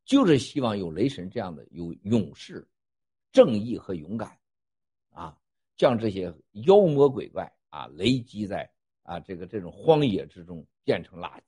[0.05, 2.67] 就是希望有雷神这样的有勇士、
[3.33, 4.39] 正义和勇敢，
[5.11, 5.37] 啊，
[5.77, 6.33] 将这些
[6.67, 8.71] 妖魔鬼怪啊雷击在
[9.03, 11.43] 啊这个这种荒野之中变成垃圾。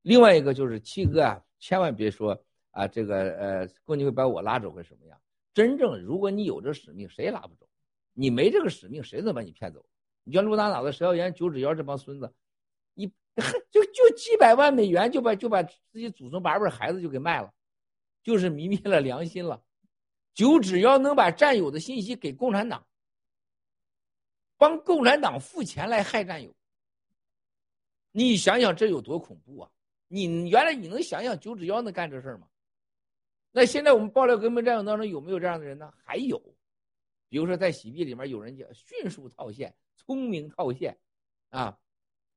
[0.00, 5.20] 另外一个就是七哥啊，千万别说啊这个呃，共你会把我拉走会什么样？
[5.52, 7.68] 真正如果你有这使命，谁也拉不走。
[8.12, 9.84] 你没这个使命，谁能把你骗走？
[10.24, 12.32] 你像陆大脑袋石耀岩、九指妖这帮孙子，
[12.94, 13.06] 你
[13.70, 17.52] 就就几百万美元就把就把自己祖宗八辈孩子就给卖了，
[18.22, 19.62] 就是泯灭了良心了。
[20.34, 22.86] 九指妖能把战友的信息给共产党，
[24.56, 26.54] 帮共产党付钱来害战友，
[28.12, 29.70] 你想想这有多恐怖啊！
[30.08, 32.46] 你原来你能想想九指妖能干这事吗？
[33.50, 35.92] 那现在我们爆料革命战友当中有没有这样的人呢？
[36.04, 36.40] 还有。
[37.32, 40.98] 比如说，在洗币里面有人讲迅速套现、聪明套现，
[41.48, 41.78] 啊，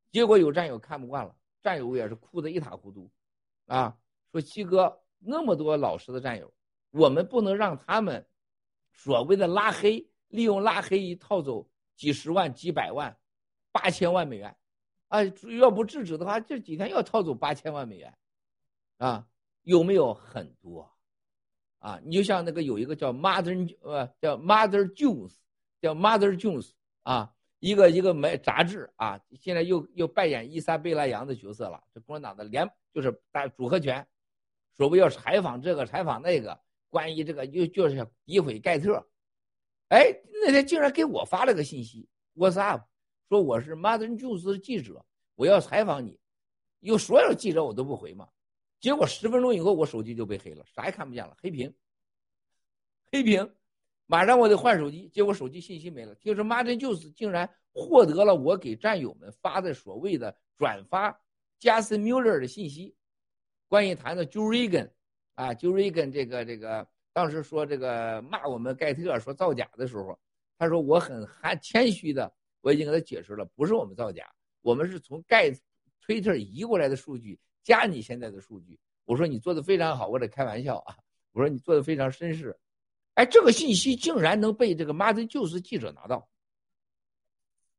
[0.10, 3.12] 结果有战友看不惯了，战友也是哭得一塌糊涂，
[3.66, 3.98] 啊，
[4.32, 6.54] 说七哥那么多老实的战友，
[6.92, 8.26] 我们不能让他们
[8.94, 13.18] 所谓的拉黑，利用拉黑一套走几十万、几百万、
[13.74, 14.56] 八千万美元，
[15.10, 15.20] 啊，
[15.60, 18.18] 要不制止的话，这几天要套走八千万美元，
[18.96, 19.28] 啊，
[19.64, 20.95] 有没有很多？
[21.86, 25.36] 啊，你就像那个有一个叫 Mother 呃叫 Mother Jones，
[25.80, 26.72] 叫 Mother Jones
[27.04, 34.04] 啊，一个一个媒杂志啊，现在又又扮演伊莎贝拉杨的角色了，这共产党的联就是大组合拳，
[34.76, 36.60] 说我要采访这个采访那个，
[36.90, 37.96] 关于这个就就是
[38.26, 39.08] 诋毁盖特，
[39.90, 40.12] 哎，
[40.44, 42.82] 那天竟然给我发了个信息，What's up？
[43.30, 45.06] 说我是 Mother Jones 的记者，
[45.36, 46.20] 我要采访你，
[46.80, 48.28] 有所有记者我都不回嘛。
[48.86, 51.74] 结果十分钟以后，我手机就被黑了，啥也看不见了，黑屏。
[53.12, 53.52] 黑屏，
[54.06, 56.14] 马上我得换手机，结果手机信息没了。
[56.14, 61.20] 听说 Martin Jones 竟然获得了我给战友们发的所谓的转发
[61.60, 62.96] Justin Muller 的信息，
[63.68, 64.92] 关于谈的 Joe Regan
[65.34, 70.16] 啊，Joe Regan 这个这个当时说这个骂我们盖特说造假的时候，
[70.60, 72.32] 他说我很含谦虚的，
[72.62, 74.32] 我已经给他解释了，不是我们造假，
[74.62, 75.50] 我们是从盖
[76.06, 77.40] Twitter 移过来的数据。
[77.66, 80.96] 加你现在的数据，我说你做的非常好，我得开玩笑啊，
[81.32, 82.56] 我说你做的非常绅士，
[83.16, 86.30] 哎，这个信息竟然能被这个 Martin 救世记者拿到，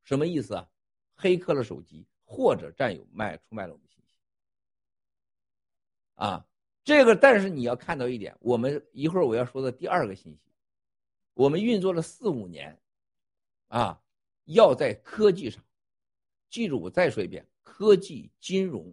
[0.03, 0.69] 什么意思啊？
[1.15, 4.11] 黑客了手机，或者战友卖出卖了我们信息，
[6.17, 6.45] 啊，
[6.83, 10.53] 这个但是你要看到一点，我们一会儿我要说的第二个信息，
[11.35, 12.77] 我们运作了四五年，
[13.69, 14.03] 啊，
[14.47, 15.65] 要在科技上，
[16.51, 18.93] 记住我再说一遍，科技金融。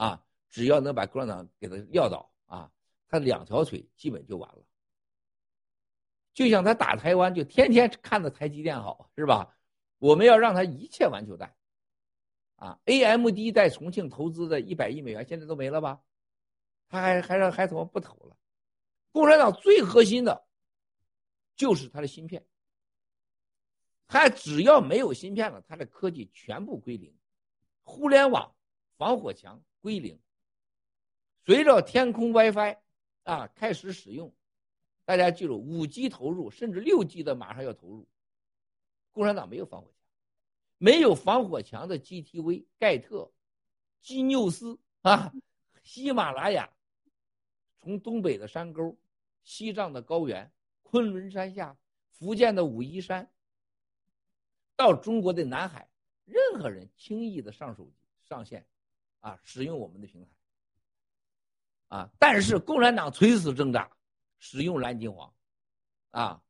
[0.00, 2.72] 啊，只要能把共产党给他撂倒啊，
[3.06, 4.64] 他两条腿基本就完了。
[6.32, 9.54] 就像他打台湾，就天天看着台积电好，是吧？
[9.98, 11.54] 我们要让他一切完球带。
[12.56, 16.00] 啊，AMD 在重庆投资的一百亿美元，现在都没了吧？
[16.88, 18.34] 他还还让还怎么不投了？
[19.12, 20.46] 共产党最核心的，
[21.56, 22.46] 就是他的芯片。
[24.08, 27.14] 他只要没有芯片了，他的科技全部归零，
[27.82, 28.54] 互联网、
[28.96, 29.62] 防火墙。
[29.80, 30.18] 归零。
[31.44, 32.76] 随着天空 WiFi
[33.24, 34.32] 啊开始使用，
[35.04, 38.06] 大家记住，五 G 投入，甚至六 G 的马上要投入。
[39.12, 40.00] 共产党没有防火墙，
[40.78, 43.30] 没有防火墙的 GTV、盖特、
[44.00, 45.32] 基纽斯啊，
[45.82, 46.70] 喜马拉雅，
[47.78, 48.96] 从东北的山沟、
[49.42, 50.52] 西藏的高原、
[50.82, 51.76] 昆仑山下、
[52.10, 53.28] 福建的武夷山，
[54.76, 55.90] 到中国的南海，
[56.24, 58.64] 任何人轻易的上手机上线。
[59.20, 60.30] 啊，使用我们的平台，
[61.88, 63.90] 啊，但是共产党垂死挣扎，
[64.38, 65.32] 使用蓝金黄，
[66.10, 66.42] 啊，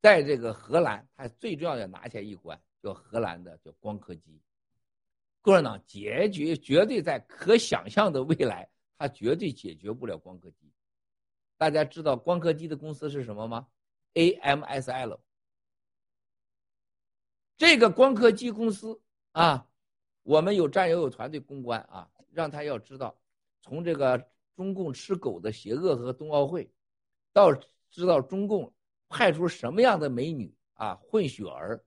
[0.00, 4.40] 在这个荷兰，他最重要的拿下一关，叫荷兰的叫光刻机。
[5.40, 10.72] 共产党解决绝对在可想象的未来，他绝对解决不了光刻机。
[11.56, 13.66] 大家知道光刻机的公司是什么吗
[14.14, 15.18] ？AMSL。
[17.56, 19.00] 这个光刻机公司
[19.32, 19.66] 啊。
[20.22, 23.16] 我们有战友有团队公关啊，让他要知道，
[23.60, 24.22] 从这个
[24.54, 26.70] 中共吃狗的邪恶和冬奥会，
[27.32, 27.52] 到
[27.90, 28.72] 知道中共
[29.08, 31.82] 派出什么样的美女啊混血儿，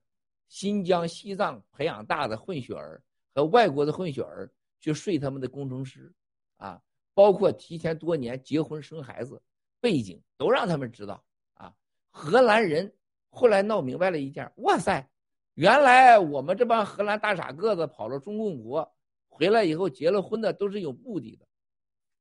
[0.48, 3.02] 新疆西藏培养大的混血儿
[3.34, 6.14] 和外国的混血儿去睡他们的工程师，
[6.57, 6.82] 啊，
[7.14, 9.41] 包括提前多年结婚生孩子
[9.80, 11.74] 背景都让他们知道啊。
[12.10, 12.94] 荷兰人
[13.30, 15.10] 后来闹明白了一件，哇塞！
[15.56, 18.94] 原来我们这帮荷兰大傻个子跑了中共国，
[19.27, 21.48] 回来以后结了婚的都是有目的的。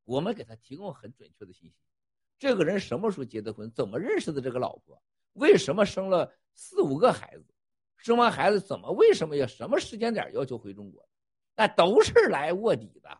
[0.04, 1.74] 我们给他提供很准确的信息：
[2.38, 3.70] 这个人什么时候结的婚？
[3.72, 5.02] 怎么认识的这个老婆？
[5.32, 7.44] 为什么生了四五个孩子？
[7.96, 8.92] 生完孩子怎么？
[8.92, 11.08] 为什么要什么时间点要求回中国？
[11.56, 13.18] 那都是来卧底的。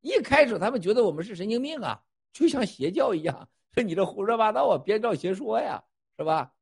[0.00, 2.02] 一开始他们觉得我们是神经病啊，
[2.32, 5.82] 就像邪教一样，说你这胡说八道啊，编造邪说呀，
[6.18, 6.52] 是吧？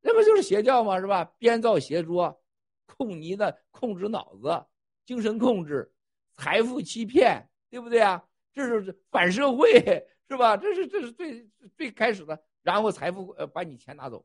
[0.00, 1.00] 那不就是邪教吗？
[1.00, 1.24] 是吧？
[1.38, 2.42] 编造邪说，
[2.86, 4.64] 控你的控制脑子，
[5.04, 5.92] 精神控制，
[6.34, 8.24] 财富欺骗，对不对啊？
[8.52, 9.80] 这是反社会，
[10.28, 10.56] 是吧？
[10.56, 14.24] 这是这是最最开始的，然后财富呃把你钱拿走，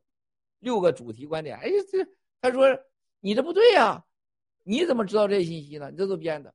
[0.59, 1.57] 六个主题观点。
[1.57, 2.07] 哎，这
[2.39, 2.67] 他说
[3.19, 4.05] 你这不对呀，
[4.63, 5.89] 你怎么知道这些信息呢？
[5.91, 6.53] 你这都编的。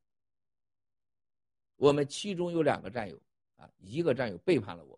[1.77, 3.21] 我们其中有两个战友
[3.57, 4.96] 啊，一个战友背叛了我，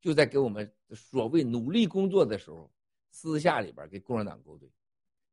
[0.00, 2.70] 就在给我们所谓努力工作的时候。
[3.08, 4.70] 私下里边给共产党勾兑，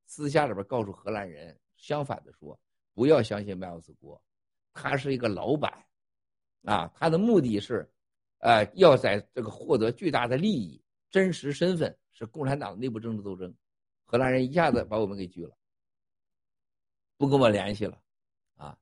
[0.05, 2.57] 私下里边告诉荷兰人，相反的说，
[2.93, 4.23] 不要相信麦克斯国，
[4.71, 5.85] 他是一个老板，
[6.63, 7.85] 啊，他的目的是，
[8.37, 10.81] 呃，要在这个获得巨大的利益，
[11.11, 13.53] 真实身份是共产党内部政治斗争。
[14.05, 15.53] 荷兰人一下子把我们给拒了，
[17.17, 18.01] 不跟我联系了，
[18.55, 18.79] 啊，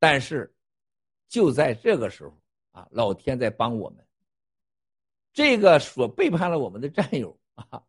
[0.00, 0.52] 但是
[1.28, 2.36] 就在这个时候
[2.72, 4.04] 啊，老天在帮我们，
[5.32, 7.82] 这个所背叛了我们的战友啊。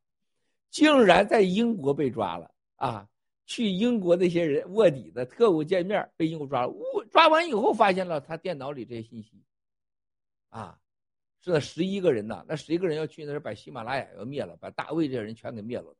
[0.69, 3.05] 竟然在英国被抓了啊！
[3.45, 6.69] 去英国那些人卧底的特务见面，被英国抓了。
[6.69, 6.81] 呜
[7.11, 9.43] 抓完以后，发现了他电脑里这些信息，
[10.47, 10.79] 啊，
[11.41, 15.93] 是那十一个人呐，那十一个人要去那是把喜马拉雅要灭了，把大卫这些人全给灭了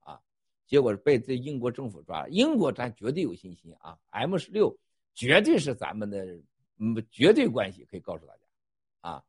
[0.00, 0.20] 啊！
[0.66, 2.28] 结果被这英国政府抓了。
[2.28, 4.76] 英国咱绝对有信心啊，M 十六
[5.14, 6.26] 绝对是咱们的
[6.78, 8.40] 嗯绝对关系，可以告诉大家
[9.08, 9.24] 啊，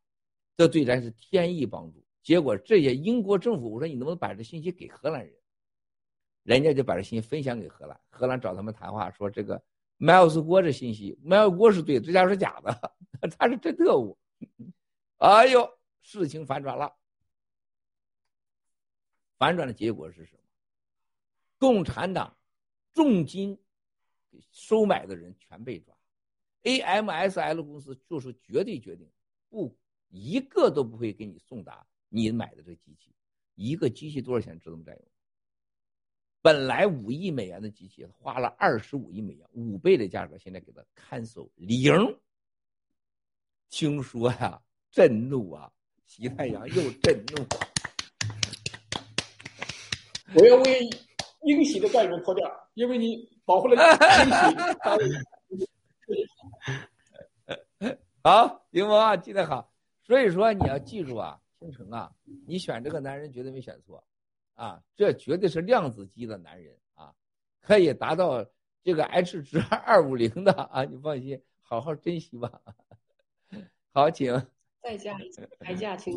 [0.57, 2.03] 这对咱是天意帮助。
[2.21, 5.34] 结果这些英国政府，我说你能不能把这信息给荷兰人？
[6.43, 9.61] 人家就把这信息分享给荷兰，荷兰找他们谈话说这个
[9.97, 12.93] 迈尔斯郭这信息，迈尔斯郭是对，这家是假的，
[13.38, 14.17] 他是真特务。
[15.17, 15.69] 哎呦，
[16.01, 16.93] 事情反转了，
[19.38, 20.39] 反转的结果是什么？
[21.59, 22.38] 共产党
[22.93, 23.59] 重金
[24.51, 25.95] 收买的人全被抓
[26.63, 29.09] ，AMSL 公司就是绝对决定，
[29.49, 29.75] 不
[30.09, 31.85] 一个都不会给你送达。
[32.09, 33.13] 你买的这机器，
[33.55, 34.57] 一个机器多少钱？
[34.59, 34.84] 知道吗？
[34.85, 35.01] 战友，
[36.41, 41.93] 本来五亿美元的机器，花了二十五亿美元，五倍的价格，现在给他 cancel 零。
[43.69, 45.69] 听说呀，震怒啊！
[46.05, 47.45] 西太阳又震怒。
[50.34, 50.89] 我要为
[51.43, 53.81] 英喜的战友们脱掉，因为你保护了英
[54.31, 54.55] 喜。
[58.23, 59.17] 好，行吗？
[59.17, 59.69] 记得好。
[60.07, 61.39] 所以说，你要记住啊。
[61.59, 62.13] 星辰啊，
[62.45, 64.03] 你选这个男人绝对没选错，
[64.53, 67.11] 啊，这绝对是量子级的男人啊，
[67.61, 68.45] 可以达到
[68.84, 72.61] 这个 H 值二五零的啊，你放心，好好珍惜吧。
[73.91, 74.31] 好，请
[74.84, 75.17] 再加
[75.59, 76.13] 再加，请。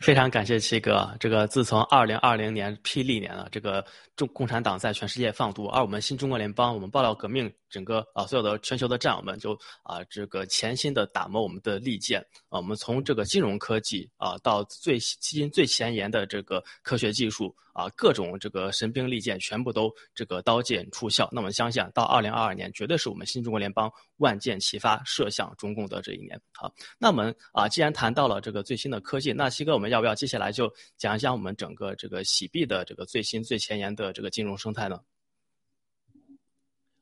[0.00, 1.08] 非常感谢七哥。
[1.20, 3.84] 这个自从二零二零年霹雳年了，这个
[4.16, 9.52] 中共产党在全世界放毒，而我们新中国联邦，我们爆料革命，整个啊所有的全球的战友们就
[9.82, 21.28] 啊这个潜心的打磨我们的利剑啊，我们从这个金融科技啊到最基金最前沿的这个科学技术啊，各种这个神兵利剑全部都这个刀剑出鞘。
[21.30, 26.40] 那我们相信啊到二零二二年，绝对是我们新中国联邦万箭齐发射向中共的这一年。
[26.52, 30.14] 好，那我们啊既然谈到了这个最新的科技，那西哥我们要不要？
[30.14, 35.00] 接下来就讲一讲我们整个这个洗币的这个最新最前沿的这个金融生态呢？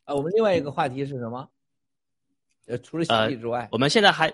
[0.04, 1.48] 啊，我们另外一个话题是什么？
[2.66, 4.30] 呃，除了洗币之外，我们现在还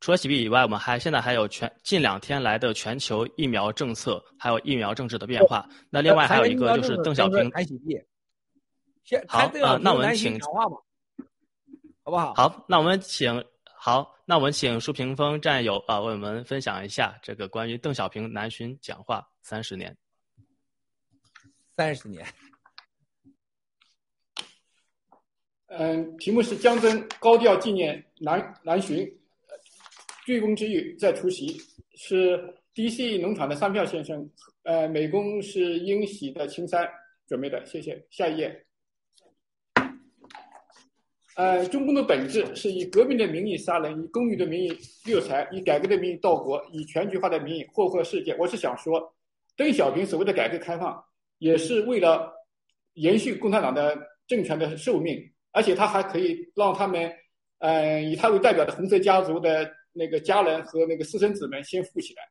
[0.00, 5.68] 除了洗币以外，我们还现在还有全近两天来的全球疫苗政策，还有疫苗政治的变化。
[5.90, 7.98] 那另外还有一个就是邓小平谈洗币。
[9.28, 10.76] 好啊，那我们请讲话吧，
[12.02, 12.34] 好不好？
[12.34, 13.44] 好，那我们请。
[13.78, 19.96] 好，那我们请舒平峰战友啊，为我们分享一下这个关于邓小平南巡讲话三十年。
[21.76, 22.26] 三十年。
[25.68, 29.08] 嗯，题目是江真高调纪念南南巡，
[30.26, 31.56] 醉翁之意在出席，
[31.94, 32.36] 是
[32.74, 34.28] DC 农场的三票先生，
[34.64, 36.84] 呃，美工是英喜的青山
[37.28, 38.04] 准备的，谢谢。
[38.10, 38.64] 下一页。
[41.36, 48.34] 呃，中共的本质是以革命的名义杀人，以公益的名义掠财，以改革的名义盗国，以全局化的名义祸祸世界。
[48.36, 49.14] 我是想说，
[49.56, 51.00] 邓小平所谓的改革开放，
[51.38, 52.32] 也是为了
[52.94, 53.96] 延续共产党的
[54.26, 55.22] 政权的寿命，
[55.52, 57.12] 而且他还可以让他们，
[57.58, 62.22] 呃，以他为代表的红色家族的那个家人和那个私生子们先富起来。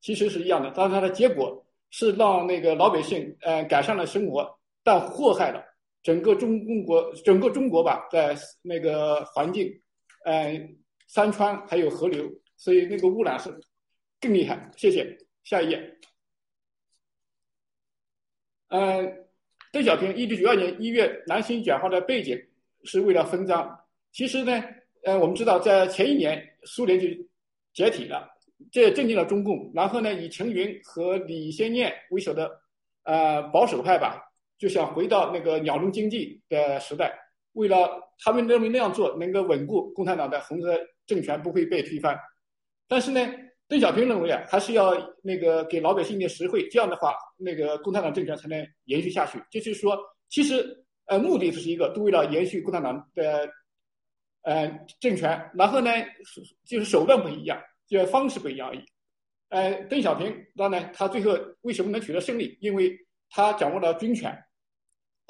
[0.00, 5.64] 其实是一样的，但是它的结果是让那个老百姓呃改善了生活，但祸害了。
[6.00, 9.68] 整个中共国，整个中国吧，在那个环境，
[10.24, 10.56] 呃，
[11.08, 13.50] 山川还有河流，所以那个污染是
[14.20, 14.70] 更厉害。
[14.76, 15.98] 谢谢，下一页。
[18.68, 19.26] 嗯，
[19.72, 22.40] 邓小平一九九二年一月南巡讲话的背景
[22.84, 23.84] 是为了分赃。
[24.12, 24.62] 其实呢，
[25.04, 27.06] 呃，我们知道在前一年苏联就
[27.72, 28.28] 解体了，
[28.70, 29.70] 这也镇定了中共。
[29.74, 32.50] 然后呢，以陈云和李先念为首的
[33.04, 34.24] 呃保守派吧。
[34.58, 37.16] 就想回到那个鸟笼经济的时代，
[37.52, 37.88] 为了
[38.18, 40.76] 他们认为那样做能够稳固共产党的红色
[41.06, 42.18] 政权不会被推翻，
[42.88, 43.20] 但是呢，
[43.68, 49.40] 邓小平认为啊，还是要那个给老百姓一点实惠，这样的话，那个共产党政权才能延续下去。
[49.48, 49.96] 就是说，
[50.28, 50.76] 其实
[51.06, 53.48] 呃目的只是一个，都为了延续共产党的
[54.48, 55.90] 呃政权，然后呢，
[56.64, 58.82] 就是手段不一样，就方式不一样而已。
[59.50, 62.56] 呃，邓小平当然他最后为什么能取得胜利？
[62.60, 62.98] 因为
[63.30, 64.32] 他掌握了军权。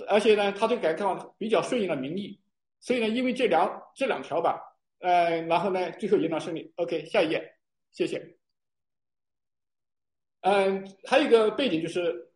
[0.06, 2.40] 而且呢，他对改革开放比较顺应了民意，
[2.78, 4.60] 所以呢，因为这两这两条吧，
[5.00, 6.72] 呃，然后呢，最后赢得胜利。
[6.76, 7.42] OK，下一页，
[7.90, 8.36] 谢谢。
[10.42, 12.30] 嗯，还有一个背景就是，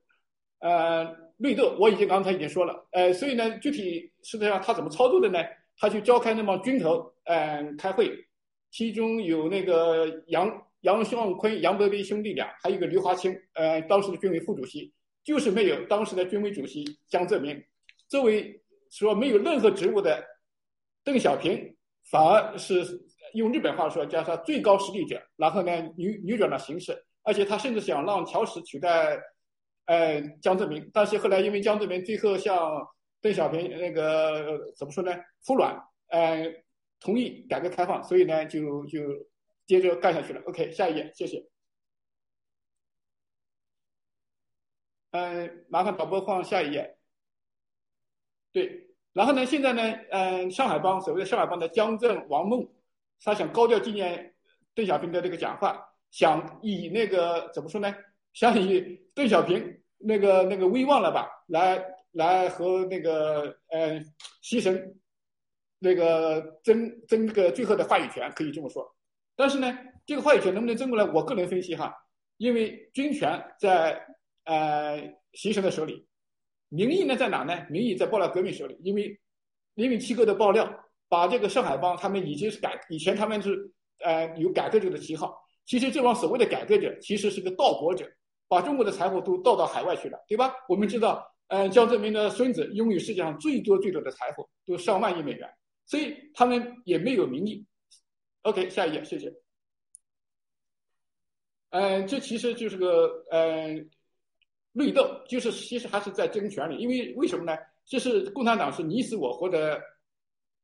[0.59, 1.05] 呃，
[1.37, 5.39] 绿豆我已经刚才已经说了，呃，所以呢，具体实际上他怎么操作的呢？
[5.77, 8.13] 他去召开那帮军头，嗯，开会，
[8.71, 14.93] 其中有那个杨杨尚昆、杨伯威兄弟俩，还有一个刘华清，呃，当时的军委副主席。
[15.25, 17.57] 就是没有当时的军委主席江泽民，
[18.09, 20.21] 作为说没有任何职务的
[21.05, 21.77] 邓小平
[22.11, 22.85] 反而是
[23.35, 29.17] 用日本话说叫他最高实力者，然后呢扭扭转了形势，而且他甚至想让乔石取代
[29.87, 32.85] 呃江泽民，但是后来因为江泽民最后向
[33.23, 35.75] 邓小平那个怎么说呢服软，
[36.09, 36.53] 呃
[37.01, 39.01] 同意改革开放，所以呢就就
[39.65, 40.43] 接着干下去了。
[40.43, 41.49] OK，下一页，谢谢。
[45.13, 46.99] 嗯，麻烦导播放下一页。
[48.53, 52.69] 对，然后呢，现在呢，嗯，上海帮所谓的上海帮的江镇王梦，
[53.23, 54.35] 他想高调纪念
[54.75, 57.95] 邓小平的这个讲话，想以那个怎么说呢？
[58.33, 64.01] 想以邓小平那个那个威望了吧，来来和那个呃
[64.43, 64.95] 牺牲
[65.79, 68.95] 那个争争这个最后的话语权，可以这么说。
[69.37, 69.77] 但是呢，
[70.07, 71.05] 这个话语权能不能争过来？
[71.05, 71.93] 我个人分析哈，
[72.37, 74.07] 因为军权在。
[74.45, 75.01] 呃，
[75.35, 76.05] 西神的手里，
[76.69, 77.65] 民意呢在哪呢？
[77.71, 79.17] 民意在爆料革命手里，因为
[79.77, 80.69] 因为七哥的爆料，
[81.09, 83.71] 把这个上海帮他们已经是改，以前他们是
[84.01, 85.33] 呃有改革者的旗号，
[85.65, 88.05] 其实这帮所谓的改革者其实是个盗国者，
[88.49, 90.53] 把中国的财富都盗到海外去了，对吧？
[90.69, 95.47] 我们知道，呃，江泽民的孙子拥有世界上最多最多的财富，都上万亿美元，
[95.85, 97.63] 所以他们也没有民意。
[98.41, 99.31] OK，下一页，谢谢。
[101.69, 103.91] 嗯，这其实就是个嗯。
[104.75, 107.55] 内斗就是其实还是在争权力，因为为什么呢？
[107.85, 109.79] 这是共产党是你死我活的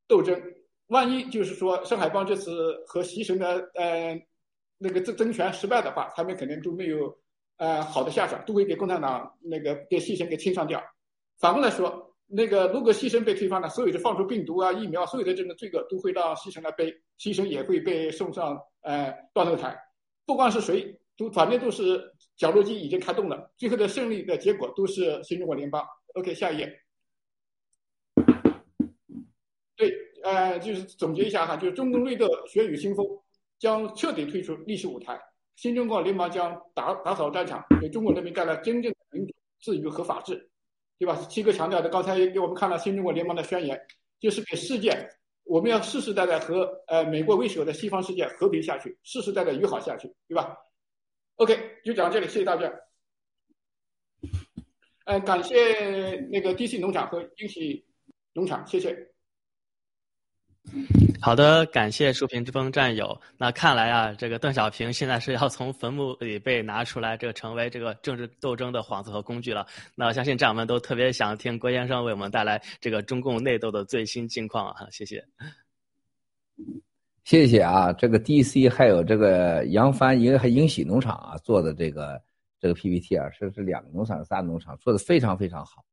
[0.06, 0.42] 斗争。
[0.86, 4.18] 万一就是说上海帮这次和习神的呃
[4.78, 7.14] 那个争争权失败的话，他们肯定都没有
[7.58, 10.82] 呃好的下场，都会给共产党那个给牺牲给清上掉。
[11.38, 19.78] 反过来说，那个如果牺牲被推翻了，所有的放出病毒啊、疫苗，所有的这个罪恶都会让牺牲来背，牺牲也会被送上呃断头台。
[20.24, 22.14] 不管是谁，都反正都是。
[22.38, 25.84] 绞肉机已经开动了，最后的胜利的结果都是新中国联邦。
[26.14, 26.72] OK，下一页。
[29.74, 33.04] 对，呃，就是总结一下哈，就是中共内斗血雨腥风
[33.58, 35.20] 将彻底退出历史舞台，
[35.58, 40.48] 新中国联盟将打打扫战场，给中国人民带来真正的民主、自由和法治，
[41.00, 41.16] 对吧？
[41.28, 43.76] 七哥强调的，刚才给我们看了新中国联邦的宣言，
[44.20, 44.96] 就是给世界，
[45.42, 50.56] 我们要世世代代和呃美国为首的西方世界和平下去，世世代代友好下去，对吧
[51.38, 52.72] ？OK，就讲到这里，谢谢大家。
[55.06, 57.84] 嗯，感谢那个 DC 农场和英喜
[58.32, 58.96] 农场，谢谢。
[61.20, 63.18] 好的，感谢树屏之风战友。
[63.38, 69.66] 那看来啊，这个邓小平现在是要从坟墓里被拿出来，这个成为这个政治斗争的幌子和工具了。
[69.94, 75.24] 那相信战友们都特别想听郭先生为我们带来这个中共内斗的最新近况啊，谢谢。
[77.24, 82.20] 谢谢啊，这个 DC 还有这个杨帆英还英喜农场啊做的这个
[82.60, 85.84] 这个 PPT 啊，是是两个农场仨农场做的非常非常好。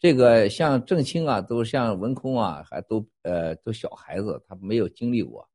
[0.00, 5.46] 这个像郑清啊，都像文空啊，还都呃都小孩子，他没有经历过，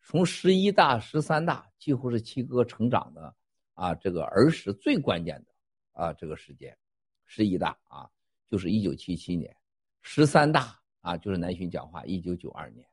[0.00, 3.34] 从十一大十三大几乎是七哥成长的
[3.74, 6.78] 啊，这个儿时最关键的啊这个时间，
[7.24, 8.08] 十一大啊
[8.48, 9.52] 就是一九七七年，
[10.00, 12.86] 十三大啊就是南巡讲话一九九二年。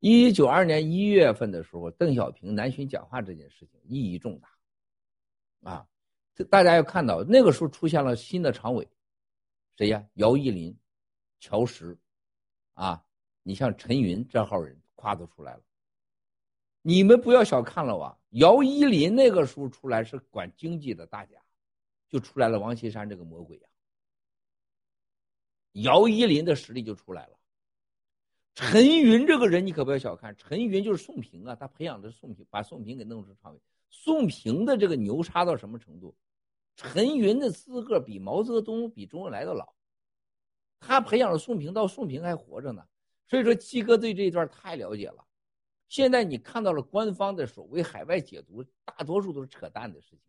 [0.00, 5.86] 一九九二年一月份的时候，邓小平南巡讲话这件事情意义重大，啊，
[6.50, 8.88] 大家要看到那个时候出现了新的常委，
[9.78, 10.04] 谁呀？
[10.14, 10.76] 姚依林、
[11.38, 11.96] 乔石，
[12.74, 13.00] 啊，
[13.44, 15.62] 你像陈云这号人夸都出来了。
[16.82, 21.40] 你们不要小看了我，姚依林那个时候出来是管经济的大家，
[22.08, 23.68] 就出来了王岐山这个魔鬼呀。
[25.74, 27.38] 姚依林的实力就出来了。
[28.56, 33.60] 陈云这个人你可不要小看，陈云就是宋平啊，他培养的宋平，把宋平给弄成常委。
[33.90, 36.16] 宋平的这个牛叉到什么程度？
[36.78, 39.74] 陈云的资格比毛泽东、比周恩来都老，
[40.78, 42.86] 他培养了宋平，到宋平还活着呢。
[43.26, 45.26] 所以说，七哥对这一段太了解了。
[45.88, 50.20] 现在你看到了官方的所谓海外解读，大多数都是扯淡的事情，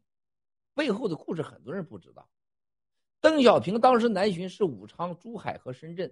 [0.73, 2.27] 背后的故事很多人不知道。
[3.21, 6.11] 邓小平当时南巡是武昌、珠海和深圳。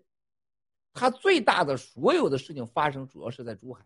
[0.93, 3.83] 他最大的所有的事情发生，主要是在珠海。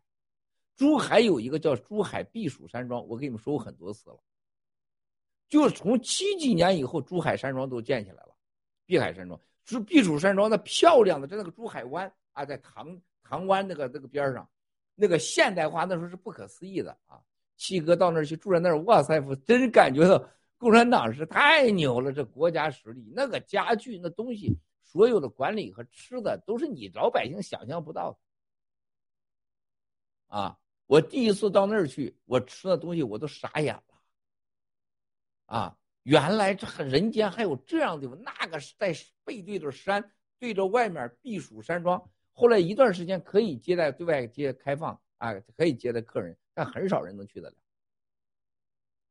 [0.75, 4.19] 珠海有一个叫珠海避暑山庄，我跟你们说过很多次了。
[5.51, 8.33] 就是从七几年以后，珠海山庄都建起来了。
[8.85, 14.49] 碧海山庄是避暑山庄，那漂亮的，在那个珠海湾啊，在塘塘湾那个那个边上，
[14.95, 17.19] 那个现代化那时候是不可思议的啊。
[17.57, 20.25] 七哥到那儿去住在那儿，哇塞，我真感觉到
[20.57, 24.57] 共产党是太牛了，这国家实力，那个家具那东西。
[24.83, 28.17] 所有的管理和吃的都是你老百姓想象不到的，
[30.37, 30.57] 啊！
[30.85, 33.83] 我第一次到那儿去，我吃的东西我都傻眼了，
[35.51, 35.77] 啊！
[36.03, 47.55] 原来这人间还有这样的地方，那个是在背对着山，对着外面避暑山庄，后来一段时间可以接待对外接开放啊，可以接待客人，但很少人能去得了。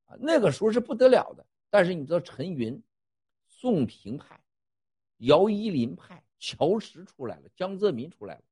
[0.07, 1.47] 啊，那个时候是不得了的。
[1.69, 2.83] 但是你知道陈云、
[3.47, 4.41] 宋平派、
[5.19, 8.43] 姚依林派、乔石出来了，江泽民出来了，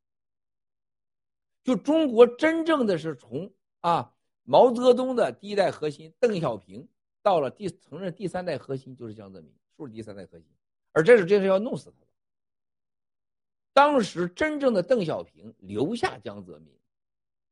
[1.65, 3.51] 就中国真正的是从
[3.81, 6.89] 啊毛泽东的第一代核心邓小平，
[7.29, 10.47] 到了第承认第三代核心就是江泽民，是第三代核心，
[10.93, 12.07] 而这是这是要弄死他的。
[13.75, 16.75] 当时真正的邓小平留下江泽民，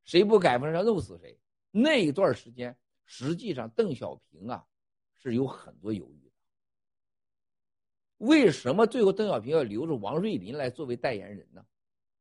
[0.05, 1.39] 谁不改方要弄死谁。
[1.71, 2.75] 那一段时间，
[3.05, 4.67] 实际上邓小平啊。
[5.19, 6.33] 是有很多犹豫的。
[8.19, 11.67] 为什么最后邓小平要留着王瑞林来作为代言人呢？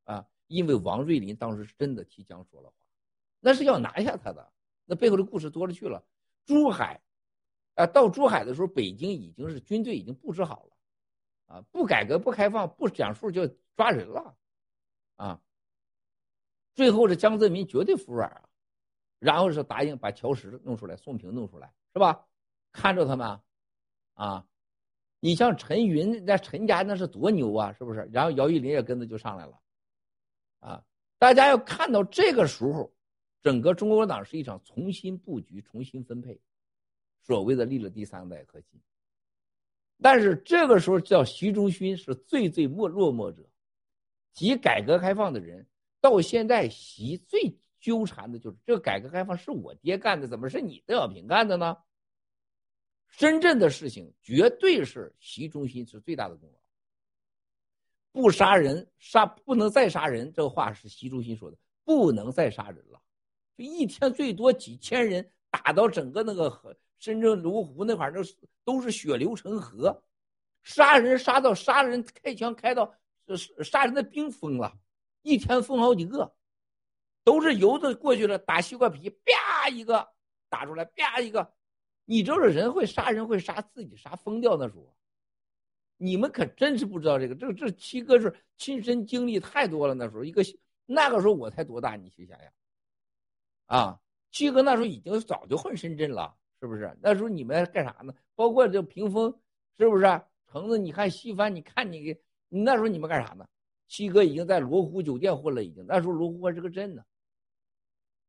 [0.06, 2.76] 啊，因为王瑞林当时是真的替江说了话，
[3.40, 4.52] 那是要拿下他的。
[4.86, 6.04] 那背后的故事多了去了。
[6.46, 7.00] 珠海，
[7.76, 14.36] 啊，到珠海的时候，北京已经是军队已经布置好了，啊，不改革不开放不讲数就抓人了，
[15.16, 15.42] 啊。
[16.74, 18.50] 最后是江泽民绝对服软啊，
[19.20, 22.28] 然后是答应把乔石弄出来，宋平弄出来，是吧？
[22.74, 23.40] 看着他们，
[24.16, 24.46] 啊，
[25.22, 28.10] 你像陈云，那陈家那是多牛啊，是不是？
[28.12, 29.58] 然后姚玉林也跟着就上来了，
[30.60, 30.84] 啊，
[31.18, 32.94] 大家要看到这个时候，
[33.42, 36.42] 整个中国党是一场重新布局、重新分配，
[37.26, 38.80] 所谓的立了第三代核心。
[40.02, 43.44] 但是这个时候叫习仲勋是最最没落寞者，
[44.34, 45.66] 提改革开放的人，
[46.02, 51.78] 到现在习最纠缠的就是这改革开放是我爹干的，怎么是你邓小平干的呢？
[53.08, 56.60] 深圳的事情绝对是习中心是最大的功劳。
[58.12, 63.02] 不杀人，杀不能再杀人，这个话是习中心说的，不能再杀人了。
[63.58, 68.22] 就一天最多几千人，打到整个那个河深圳罗湖那块儿，那
[68.64, 70.04] 都是血流成河。
[70.64, 72.92] 杀人杀到杀人，开枪开到
[73.64, 74.76] 杀人的兵疯了，
[75.22, 76.34] 一天疯好几个，
[77.24, 80.08] 都是游子过去了，打西瓜皮，啪一个
[80.50, 81.54] 打出来，啪一个。
[82.06, 84.96] 你知道人会杀人会杀自己杀疯掉那时候，
[85.98, 87.36] 你们可真是不知道这个。
[87.36, 89.94] 这这七哥是亲身经历太多了。
[89.94, 90.44] 那时候一个
[90.86, 92.52] 那个时候我才多大，你去想想，
[93.66, 94.00] 啊，
[94.32, 96.36] 七哥那时候已经早就混深圳了，
[96.66, 96.98] 是不是？
[97.00, 98.12] 那时候你们干啥呢？
[98.34, 99.32] 包括这屏风，
[99.78, 100.22] 是不是？
[100.52, 102.18] 橙子，你看西番，你看你
[102.50, 103.46] 你那时候你们干啥呢？
[103.88, 107.04] 七哥已经在罗湖酒店混了，已经那时候罗湖还是个镇呢，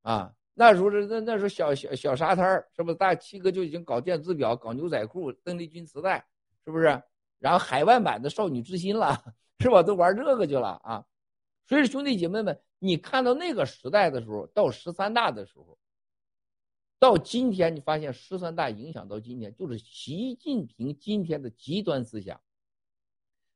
[0.03, 0.35] 啊。
[0.59, 2.95] 那时候是那那时候小小小沙滩是不是？
[2.97, 6.27] 大七哥就已经搞电子表、搞牛仔裤、邓丽君磁带，
[6.65, 6.85] 是不是？
[7.39, 9.23] 然后海外版的少女之心了，
[9.59, 9.83] 是吧？
[9.83, 11.05] 都玩这个去了啊！
[11.67, 15.79] 所以兄弟姐妹们，你看到那个时代的时候，到十三大的时候，
[16.99, 22.41] 到今天，你发现十三大影响到今天，就是习近平今天的极端思想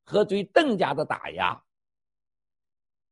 [0.05, 1.63] 和对邓家的打压。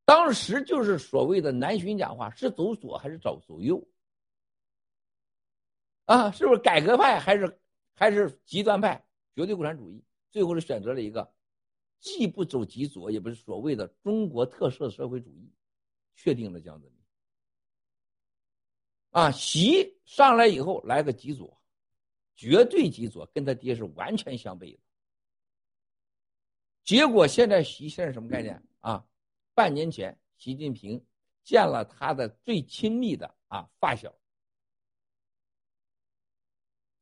[0.04, 3.86] 当时就是所谓的南巡讲话，是走左还是走走右？
[6.06, 7.60] 啊，是不是改革派还是
[7.94, 9.04] 还是极端派？
[9.34, 11.32] 绝对共产主义，最后是选择了一个，
[12.00, 15.52] 既不走极左，也不是所谓的中国特色社会主义，
[16.16, 16.97] 确定了江泽民。
[19.10, 21.60] 啊，习上来以后来个极左，
[22.36, 24.80] 绝对极左，跟他爹是完全相悖的。
[26.84, 29.04] 结果现在习现在什么概念啊？
[29.54, 31.04] 半年前，习近平
[31.42, 34.14] 见了他的最亲密的啊发小，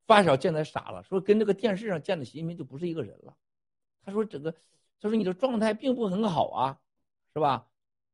[0.07, 3.37] 发小见他傻了，说跟这个电视上见的习近平就不是一个人了。
[4.03, 4.53] 他说：“整个，
[5.01, 6.81] 他说你的状态并不很好啊，
[7.33, 7.69] 是吧？”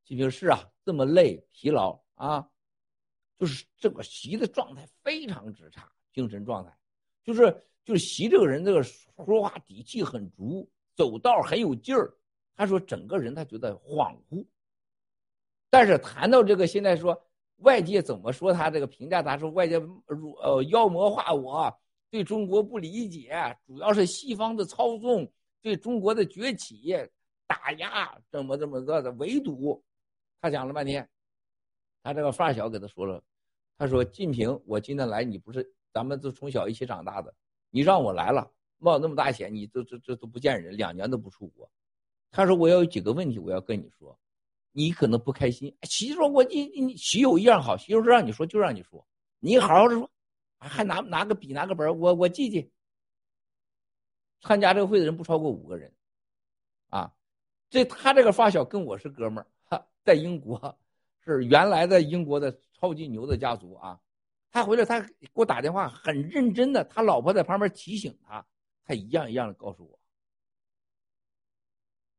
[0.04, 2.50] 习近平是啊，这么累、疲劳啊，
[3.38, 6.76] 就是这个习的状态非常之差，精神状态，
[7.24, 12.14] 就是就是习这个人，这个说话底气很足，走道很有劲儿。
[12.54, 14.46] 他说：“整个人他觉得恍惚，
[15.70, 17.18] 但是谈到这个，现在说
[17.56, 19.22] 外界怎么说他这个评价？
[19.22, 19.78] 他说外界
[20.42, 21.74] 呃妖魔化我，
[22.10, 25.32] 对中国不理解，主要是西方的操纵，
[25.62, 26.94] 对中国的崛起
[27.46, 29.82] 打压，怎么怎么个的围堵。
[30.40, 31.08] 他讲了半天，
[32.02, 33.22] 他这个发小给他说了，
[33.78, 37.34] 他说：‘晋平，我今天来，你不是咱们都从小一起长大的，
[37.70, 41.70] 你让我来了，冒那么大险，你这这这都不见人，两年都不出国。’”
[42.30, 44.18] 他说：“我要有几个问题，我要跟你说，
[44.72, 49.06] 你可能不开心。”媳妇说：“我你你媳有一样好，媳妇说让你说就让你说，
[49.38, 50.10] 你好好的说，
[50.58, 52.70] 还拿拿个笔拿个本我我记记。
[54.40, 55.94] 参加这个会的人不超过五个人，
[56.88, 57.14] 啊，
[57.70, 60.76] 这他这个发小跟我是哥们儿，在英国
[61.24, 63.98] 是原来的英国的超级牛的家族啊。
[64.50, 68.46] 他回来他给我打电话，很认真的，他老婆在旁边提醒他，
[68.84, 69.96] 他一样一样的告诉我。”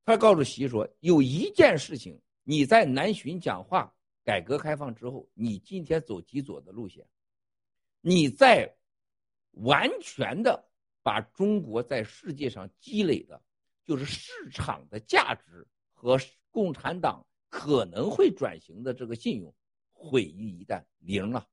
[0.05, 3.93] 他告诉习说：“有一件事情你在南巡讲话，
[4.23, 7.05] 改革开放之后，你今天走极左的路线，
[8.01, 8.75] 你在
[9.51, 10.67] 完全的
[11.03, 13.39] 把中国在世界上积累的，
[13.85, 16.17] 就是市场的价值和
[16.49, 19.53] 共产党可能会转型的这个信用，
[19.91, 21.47] 毁于一旦，零了。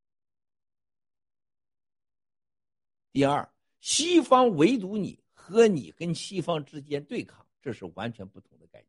[3.12, 3.46] 第二，
[3.80, 8.88] 西方唯独你和你跟西方之间对抗，这是完全不同的概念。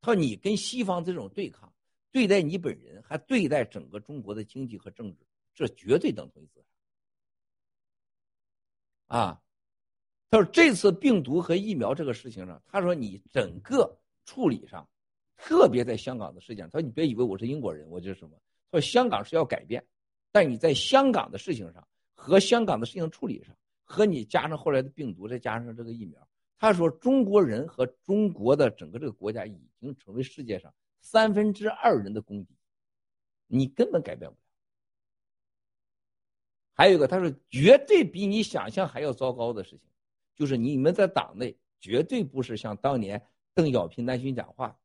[0.00, 1.70] 他说你跟西方这种对抗，
[2.10, 6.66] 对待你本人，还对待整个中国的经济和政治，这绝对等同于自杀。
[9.18, 9.42] 啊，
[10.30, 14.88] 他说这次病毒和疫苗这个事情上，他说你整个处理上，
[15.36, 18.36] 特别在香港的事情，他说你别以为我是英国人，我就是什么？
[18.70, 19.84] 他说香港是要改变，
[20.32, 21.86] 但你在香港的事情上。
[22.18, 23.54] 和香港的事情处理上，
[23.84, 26.26] 和你加上后来的病毒，再加上这个疫苗，
[26.58, 32.56] 他说中国人和中国的整个这个国家已经成为世界上三分之二人的公敌，
[33.46, 34.42] 你根本改变不了。
[36.72, 39.88] 还有一个，他说绝对比你想象还要糟糕的事情，
[40.34, 43.22] 就是你们在党内绝对不是像当年
[43.54, 44.76] 邓小平南巡讲话，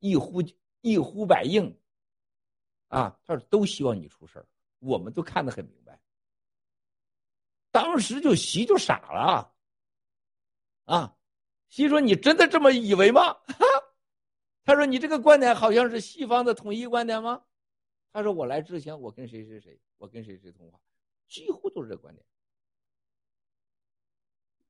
[0.00, 0.42] 一呼
[0.80, 1.78] 一呼百应，
[2.88, 4.46] 啊，他说都希望你出事儿，
[4.80, 6.00] 我们都看得很明白。
[7.70, 9.54] 当时就习就傻了，
[10.86, 11.16] 啊，
[11.68, 13.38] 习说：“你真的这么以为吗？”
[14.64, 17.44] 他说：“你这个观点好像是西方的统一观点吗？”
[18.12, 20.80] 他说：“我来之前，我跟谁谁谁，我跟谁谁通话，
[21.28, 22.26] 几乎都是这观点。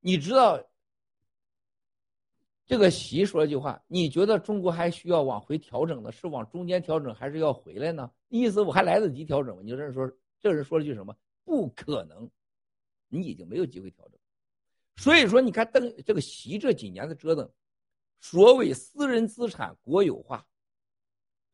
[0.00, 0.62] 你知道，
[2.70, 6.12] 这个习说了句话，你觉得中国还需要往回调整呢？
[6.12, 8.08] 是往中间调整，还是要回来呢？
[8.28, 9.62] 意思我还来得及调整吗？
[9.64, 11.12] 你这人说，这人说了句什么？
[11.44, 12.30] 不可能。”
[13.12, 14.16] 你已经没有机会调整，
[14.94, 17.50] 所以说你看邓这个习这几年的折腾，
[18.20, 20.46] 所谓私人资产国有化，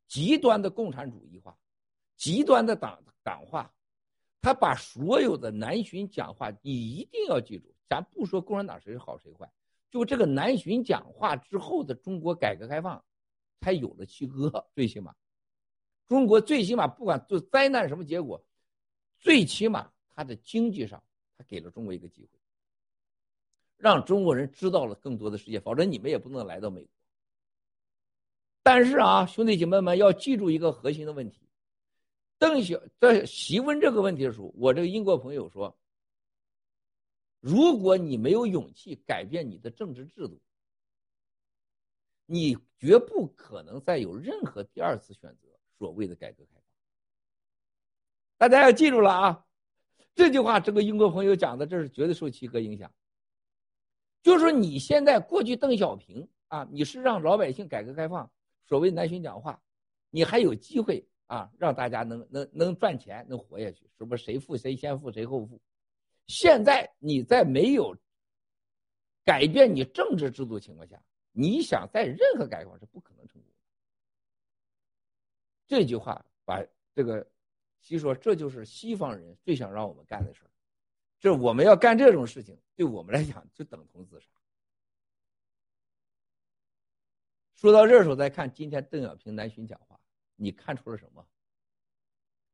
[0.06, 1.56] 极端的共产主义化，
[2.14, 3.72] 极端的党党化，
[4.42, 9.50] 他把所有的南巡讲话，你一定要记住，咱不说共产党谁好谁坏，
[9.90, 13.02] 就这个南巡讲话之后的中国改革开放，
[13.60, 15.14] 才有了七哥，最起码，
[16.06, 18.44] 中国最起码不管做灾难什么结果，
[19.18, 21.02] 最起码它的经济上。
[21.38, 22.30] 他给了中国一个机会，
[23.76, 26.90] 让中国人知道了更多的世界，否则你们也不能来到美国。
[28.62, 31.46] 但是啊，兄弟姐妹们要记住一个核心的问题：
[32.38, 35.76] 邓小在习问这个问题的时候，我这个英国朋友说，
[37.46, 40.40] 如果你没有勇气改变你的政治制度，
[42.26, 45.48] 你绝不可能再有任何第二次选择
[45.78, 46.62] 所谓的改革开放。
[48.36, 49.46] 大家要记住了啊！
[50.16, 52.92] 这句话，这个英国朋友讲的，这是绝对受七哥影响。
[54.24, 58.28] 就是说，你现在过去邓小平啊，你是让老百姓改革开放，
[58.64, 59.62] 所谓南巡讲话，
[60.10, 64.16] 你还有机会啊，让大家能能能赚钱，能活下去，是不？
[64.16, 65.60] 谁富谁先富谁后富？
[66.26, 67.96] 现在你在没有
[69.24, 73.56] 改变你政治制度情况下，你想在任何改革是不可能成功的。
[75.66, 76.62] 这句话把
[76.94, 77.26] 这个。
[77.82, 80.50] 其说这就是西方人最想让我们干的事儿，
[81.20, 84.26] 这我们要干这种事情，对我们来讲就等同自杀。
[87.54, 90.00] 说到这时候再看今天邓小平南巡讲话，
[90.34, 91.24] 你看出了什么？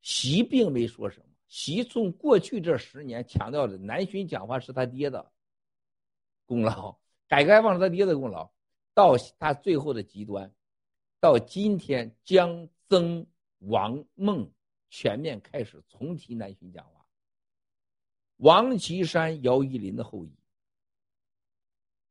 [0.02, 5.30] 习并没说什么，习从过去这十年强调的南巡讲话是他爹的
[6.46, 6.96] 功劳，
[7.28, 8.50] 改革开放是他爹的功劳，
[8.94, 10.50] 到他最后的极端，
[11.20, 13.26] 到今天将曾
[13.58, 14.50] 王孟。
[14.94, 17.06] 全面开始重提南巡讲话。
[18.36, 20.30] 王岐山、姚依林的后裔，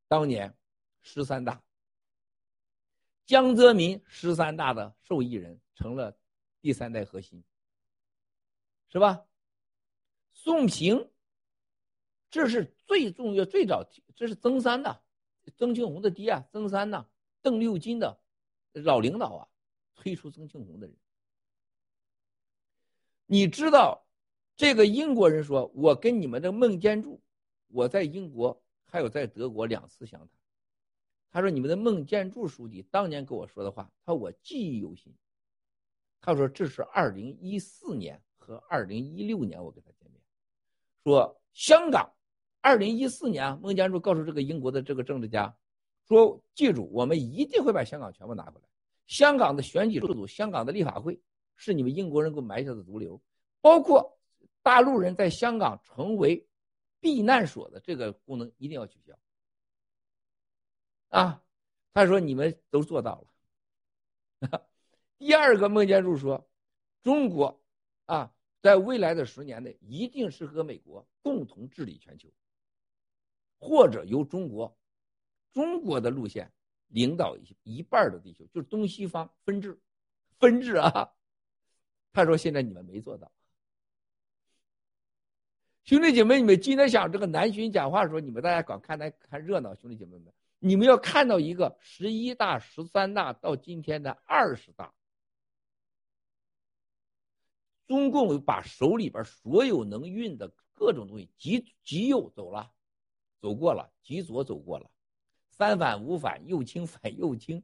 [0.08, 0.56] 当年
[1.00, 1.62] 十三大，
[3.28, 6.18] 江泽民十三大的受益人成了
[6.60, 7.44] 第三代核心，
[8.88, 9.24] 是吧？
[10.34, 11.10] 宋平，
[12.30, 13.84] 这是最重要、最早，
[14.16, 15.02] 这是曾三的，
[15.56, 17.08] 曾庆红的爹啊，曾三呐，
[17.42, 18.20] 邓六金的
[18.74, 19.48] 老领导啊，
[19.96, 20.96] 推出曾庆红的人。
[23.26, 24.06] 你知道，
[24.58, 27.22] 这个英国人说：“我跟你们的孟建柱，
[27.68, 30.30] 我在英国还有在德国两次相谈。”
[31.32, 35.14] 他说：“你们的孟建柱书记当年跟我说的话，他说我记忆犹新。”
[36.20, 39.92] 他说：“这是二零一四年和二零一六年我跟他，
[41.04, 42.14] 说香港，
[42.62, 45.56] 二零一四年孟建柱告诉这个英国的这个政治家，
[46.08, 48.68] 说记住，我们一定会把香港全部拿回来。
[49.08, 51.20] 香港的选举制度，香港的立法会。”
[51.64, 53.22] 是你们英国人给我埋下的毒瘤，
[53.62, 54.18] 包括
[54.64, 56.48] 大陆人在香港成为
[57.00, 59.14] 避难所的这个功能一定要取消。
[61.10, 61.44] 啊，
[61.94, 63.24] 他说你们都做到
[64.40, 64.68] 了，
[65.20, 66.50] 第二个，孟建柱说，
[67.04, 67.62] 中国
[68.06, 72.30] 啊，在未来的十年内，一定是和美国共同治理全球，
[73.60, 74.78] 或者由中国，
[75.52, 76.52] 中国的路线
[76.88, 79.80] 领导一一半的地球，就是东西方分治，
[80.40, 81.12] 分治啊。
[82.14, 83.32] 他说现在你们没做到。
[85.84, 89.74] 兄弟姐妹，你们今天想这个南巡讲话的时候，你们大家光看来看热闹。
[89.74, 94.94] 兄弟姐妹们，你们要看到一个十一大、十三大到今天的二十大，
[97.92, 102.72] 中共把手里边所有能运的各种东西，极极右走了，
[103.42, 104.90] 走过了，极左走过了，
[105.50, 107.62] 三反五反，右倾反右倾，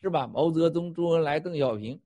[0.00, 0.28] 是吧？
[0.28, 2.00] 毛泽东、周恩来、邓小平，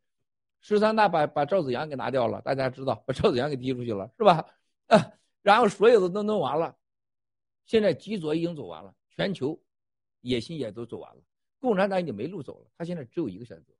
[0.61, 4.47] 十三大把把赵子阳给拿掉了，大家知道，把赵子阳给踢出去了，是吧？
[4.87, 5.13] 啊。
[5.43, 6.75] 然后所有的都弄完了，
[7.67, 9.63] 现在极左已经走完了，全球
[10.23, 11.23] 野心也都走完了，
[11.59, 12.71] 共产党已经没路走了。
[12.79, 13.75] 他现在只有一个选择：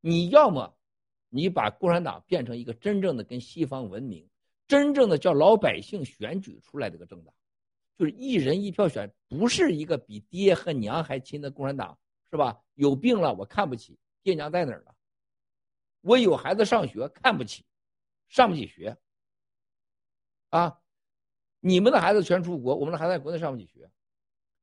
[0.00, 0.74] 你要么
[1.30, 4.28] 你把共产党变成一个真正的跟西方文明、
[4.68, 7.32] 真正的叫老百姓选举出来的一个政党，
[7.96, 11.98] 就是一人一票选，不是一个比爹和娘还亲的共产党，
[12.30, 12.60] 是吧？
[12.74, 14.92] 有病了我看不起，爹娘在哪儿呢？
[16.00, 17.64] 我有孩子上学看不起，
[18.28, 18.96] 上不起学。
[20.48, 20.80] 啊，
[21.60, 23.90] 你们的孩子全出国，我们的孩子在国内上不起学，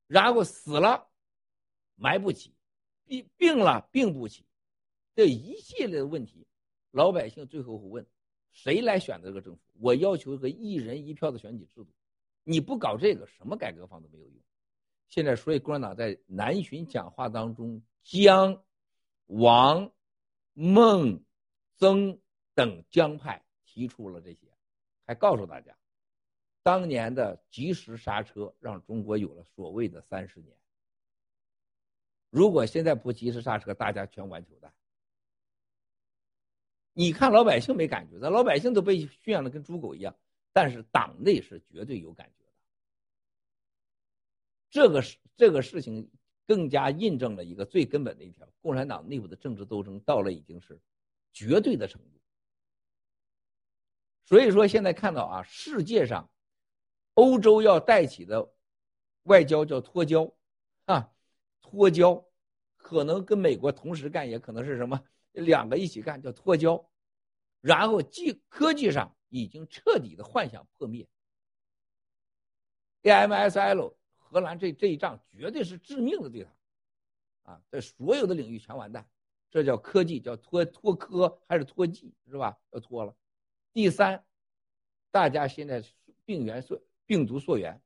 [0.07, 1.07] 然后死了，
[1.95, 2.56] 埋不起，
[3.06, 4.48] 病病了病不起，
[5.14, 6.47] 这一系列的问题，
[6.98, 8.07] 老百姓最后会问：
[8.49, 9.61] 谁来选这个政府？
[9.80, 11.88] 我要求一个一人一票的选举制度，
[12.44, 14.34] 你不搞这个，什么改革方都没有用。
[15.07, 18.64] 现在，所以共产党在南巡讲话当中，江、
[19.28, 19.91] 王、
[20.53, 21.24] 孟、
[21.76, 22.19] 曾
[22.56, 24.48] 等江派提出了这些。
[25.06, 25.78] 还告诉大家，
[26.64, 30.57] 当年的及时刹车让中国有了所谓的三十年。
[32.32, 34.74] 如果现在不及时刹车，大家全完球蛋。
[36.99, 40.15] 你看老百姓没感觉，咱老百姓都被驯养的跟猪狗一样，
[40.52, 42.52] 但是党内是绝对有感觉的。
[44.72, 46.10] 这个事这个事情
[46.48, 50.82] 更加印证了一个最根本的一条：共产党内部的政治斗争到了已经是
[51.32, 52.19] 绝对的程度。
[54.26, 56.28] 所以说，现在看到啊，世界上，
[57.14, 58.52] 欧洲要带起的
[59.22, 60.34] 外交叫脱交，
[60.86, 61.11] 啊，
[61.61, 62.26] 脱交，
[62.76, 64.99] 可能跟美国同时干，也可能是什么
[65.41, 66.89] 两个一起干，叫脱胶。
[67.61, 71.07] 然后技科技上已经彻底的幻想破灭。
[73.03, 79.09] AMSL 荷兰这这一仗绝对是致命的对他，啊，在所有的领域全完蛋。
[79.49, 82.57] 这叫科技，叫脱脱科还是脱技是吧？
[82.72, 83.15] 要脱了。
[83.73, 84.23] 第三，
[85.09, 85.84] 大家现在
[86.26, 87.81] 病源溯病毒溯源。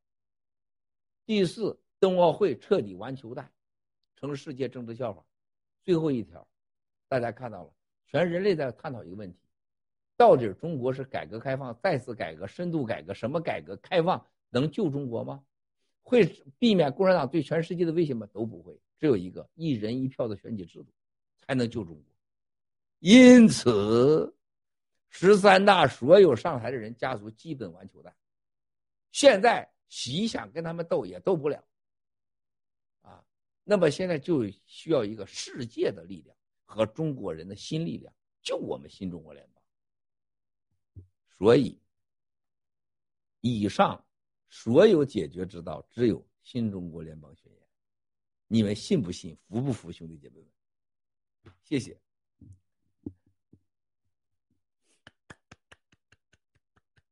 [1.26, 3.54] 第四，冬奥会彻底完球蛋，
[4.16, 5.24] 成了世界政治笑话。
[5.84, 6.48] 最后一条，
[7.12, 7.74] 大家看到了，
[8.08, 9.38] 全人类在探讨一个问题：
[10.16, 15.44] 到底中国是改革开放、再次改革、深度改革，什么改革开放能救中国吗？
[16.02, 16.26] 会
[16.58, 18.26] 避免共产党对全世界的威胁吗？
[18.32, 18.80] 都不会。
[18.98, 20.88] 只有一个一人一票的选举制度，
[21.46, 22.04] 才能救中国。
[23.00, 24.34] 因此。
[25.14, 28.16] 十三大所有上台的人家族基本完球蛋，
[29.12, 31.62] 现在习想跟他们斗也斗不了，
[33.02, 33.22] 啊，
[33.66, 36.34] 那么现在就需要一个世界的力量
[36.72, 41.06] 和中国人的新力量，就我们新中国联邦。
[41.38, 41.78] 所以，
[43.42, 44.06] 以上
[44.50, 47.62] 所有解决之道只有新中国联邦宣言，
[48.48, 49.38] 你们信不信？
[49.50, 51.54] 服不服，兄弟姐妹们？
[51.64, 52.00] 谢谢。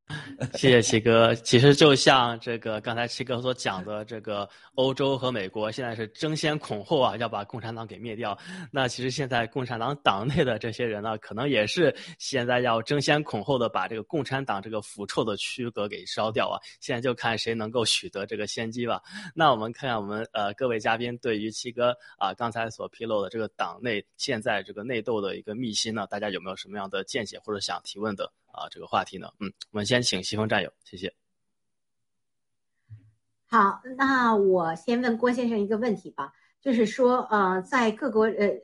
[0.55, 1.35] 谢谢七哥。
[1.35, 8.35] 其实就像这个刚才七哥所讲的，这个欧洲和美国现在是争先恐后啊，要把共产党给灭掉。
[8.71, 16.57] 那其实现在共产党党内的这些人呢，可能也是现在要争先恐后的把这个共产党这个腐臭的躯壳给烧掉啊。
[16.79, 18.99] 现在就看谁能够取得这个先机吧。
[19.35, 28.31] 那我们看看我们呃各位嘉宾对于七哥啊刚才所披露的这个党内现在这个内斗的一个秘辛呢，大家有没有什么样的见解或者想提问的？
[28.59, 31.13] 啊，这个话题呢，嗯，我们先请西风战友，谢谢。
[33.45, 38.61] 好，那我先问郭先生一个问题吧，就是说，呃，在各国，呃，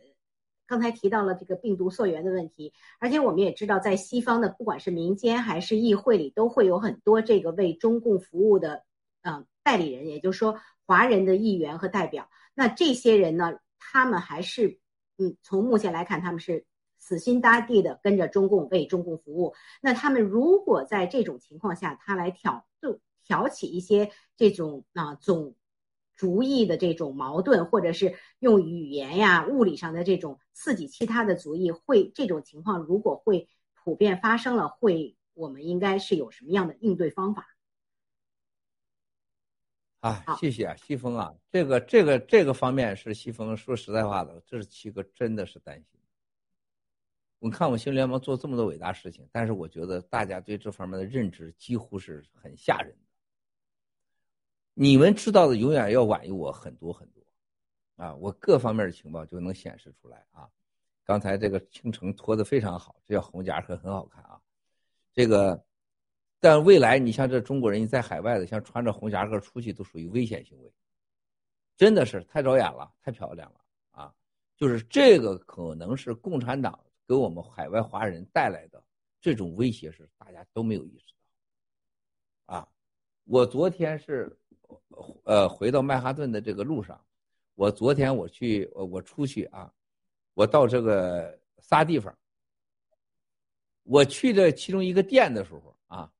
[0.68, 8.84] 刚才提到了这个病毒溯源的问题，而且我们也知道，在西方的不管是民间还是议会里，都会有很多这个为中共服务的，
[9.22, 12.30] 呃，代理人，也就是说，华人的议员和代表。
[12.54, 14.78] 那这些人呢，他们还是，
[15.18, 16.66] 嗯，从目前来看，他们是。
[17.06, 25.54] 死心塌地的跟着中共为中共服务，那他们如果在这种情况下，他来挑就挑起一些这种啊总
[26.16, 33.48] 主义的这种矛盾，或者是用语言呀、物理上的这种刺激其他的族裔，会这种情况如果会
[33.84, 37.46] 普遍发生了，会我们应该是有什么样的应对方法？
[40.00, 45.95] 啊，谢谢啊，西风啊，这个这个这个方面是西风说实在话的，这是七哥真的是担心。
[47.46, 53.06] 我看我们新联盟做这么多伟大事情，但是我觉得大家对这方面的认知几乎是很吓人的。
[54.74, 57.24] 你们知道的永远要晚于我很多很多，
[57.98, 60.50] 啊，我各方面的情报就能显示出来啊。
[61.04, 64.42] 刚才这个青城拖得非常好，这叫红夹克，很好看啊。
[65.14, 65.64] 这个。
[66.40, 70.74] 但未来，你像这中国人，你在海外的，像穿着红夹克出去，都属于危险行为。
[71.78, 73.60] 真的是太招眼了，太漂亮了
[73.92, 74.14] 啊！
[74.58, 78.84] 就是这个可能是共产党给我们海外华人带来的
[79.22, 81.14] 这种威胁，是大家都没有意识
[82.46, 82.56] 到。
[82.56, 82.68] 啊，
[83.26, 84.38] 我昨天是
[85.24, 87.00] 呃回到曼哈顿的这个路上，
[87.56, 89.72] 我昨天我去我出去啊，
[90.34, 92.18] 我到这个仨地方，
[93.84, 96.12] 我去的其中一个店的时候啊。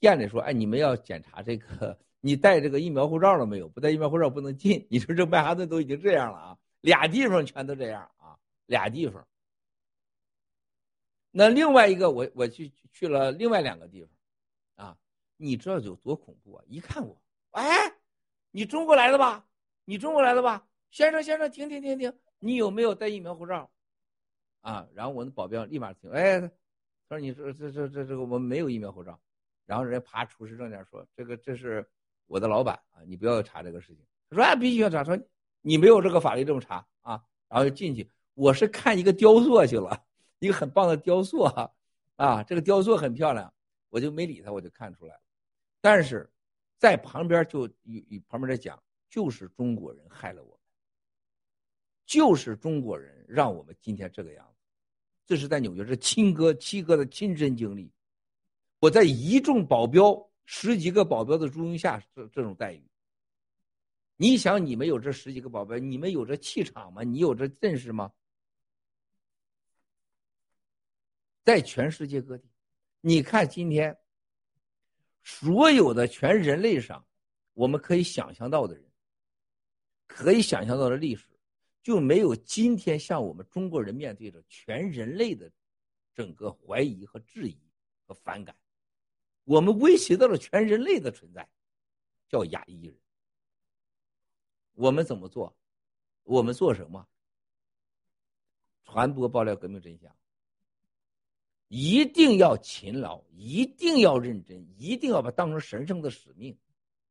[0.00, 3.66] 店里说：“哎，你们要检查这个， 你带这个疫苗护照了没有？
[3.66, 4.86] 不带疫苗护照不能进。
[4.90, 8.36] 你说这曼哈顿都已经这样了啊，俩地方全都这样啊，
[8.66, 9.26] 俩地方。
[11.36, 14.96] 那另外一个，我我去去了另外两个地方，啊，
[15.36, 16.64] 你知道有多恐怖啊？
[16.68, 17.20] 一看我，
[17.50, 17.92] 哎，
[18.52, 19.44] 你中国来的吧？
[19.84, 20.64] 你中国来的吧？
[20.92, 23.68] 先生先生，停停停停，你有没有带疫苗护照？
[24.60, 26.40] 啊，然后我的保镖立马停，哎，
[27.08, 29.18] 他说你说这这这这个我们没有疫苗护照。”
[29.66, 31.84] 然后人家爬厨师证件说：“这个这是
[32.26, 35.18] 我的老板啊，你不要查这个事情。”他说：“啊，必须要查。”说
[35.62, 37.20] 你没有这个法律这么查啊。
[37.48, 40.04] 然后就进去，我是看一个雕塑去了，
[40.38, 41.70] 一个很棒的雕塑啊，
[42.16, 43.52] 啊，这个雕塑很漂亮，
[43.90, 45.20] 我就没理他，我就看出来了。
[45.80, 46.30] 但是
[46.78, 50.58] 在旁边就与与旁边在讲，就是中国人害了我们，
[52.06, 54.52] 就是中国人让我们今天这个样子。
[55.26, 57.90] 这是在纽约，是亲哥七哥的亲身经历。
[58.80, 62.82] 我在一众保镖、十几个保镖的簇拥下，这这种待遇，
[64.16, 67.02] 你想，你们有这十几个保镖，你们有这气场吗？
[67.02, 68.12] 你有这阵势吗？
[71.44, 72.48] 在全世界各地，
[73.00, 73.96] 你看今天，
[75.22, 77.06] 所有的全人类上，
[77.52, 78.90] 我们可以想象到的人，
[80.06, 81.26] 可以想象到的历史，
[81.82, 85.52] 就没有今天像我们中国人面对着全人类的
[86.14, 87.60] 整个怀疑和质疑
[88.06, 88.56] 和反感。
[89.44, 91.46] 我们威胁到了全人类的存在，
[92.26, 92.98] 叫亚裔人。
[94.72, 95.54] 我们怎么做？
[96.22, 97.06] 我们做什么？
[98.86, 100.16] 传播爆料革命真相，
[101.76, 106.56] 一定要勤劳，一定要认真，一定要把当成神圣的使命，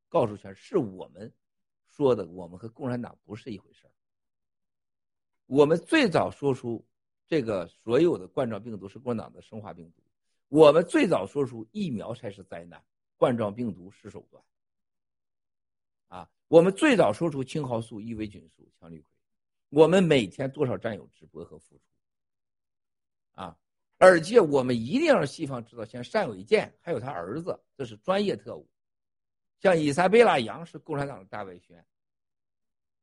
[0.08, 1.30] 告诉全是我们
[1.90, 3.86] 说的，我们和共产党不是一回事
[5.48, 6.82] 我们最早说出
[7.28, 10.02] 这个所有的冠状病毒是共产党的生化病毒。
[10.48, 12.82] 我们最早说出疫苗才是灾难，
[13.18, 14.42] 冠状病毒是手段。
[16.08, 19.04] 啊，我们最早说出青蒿素、伊维菌素、羟氯喹。
[19.72, 21.84] 我们每天多少战友直播和付出。
[23.34, 23.58] 啊，
[24.04, 28.70] 而且我们一定要让西方知道，像单伟建还有他儿子，这是专业特务。
[29.62, 31.86] 像伊莎贝拉·杨是共产党的大外宣。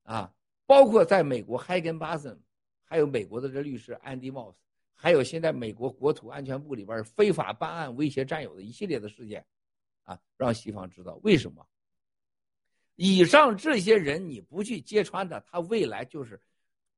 [0.02, 0.30] 啊，
[0.66, 2.38] 包括在美国海根巴森，
[2.84, 4.58] 还有美国的这律师安迪·莫斯。
[4.92, 9.42] 还有现在美国国土安全部里边非法办案、威胁战友的一系列的事件，
[10.02, 11.66] 啊，让西方知道为什么。
[12.96, 16.38] 以上这些人你不去揭穿他，他未来就是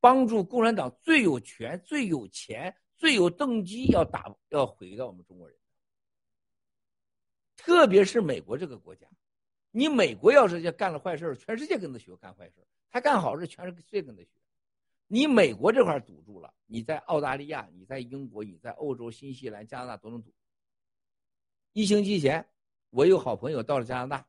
[0.00, 5.58] 帮助共产党最有权、最有钱、最有动机要打、要毁掉我们中国人。
[7.56, 9.08] 特别是美国这个国家，
[9.72, 12.60] 你美国要是要干了坏事，全世界跟他学干坏事；
[12.92, 14.28] 他干好事，全世界跟他学。
[15.08, 20.32] 你美国这块堵住了，你在澳大利亚、你在英国、你在欧洲、新西兰、加拿大都能堵。
[21.72, 22.48] 一星期前，
[22.90, 24.28] 我有好朋友到了加拿大，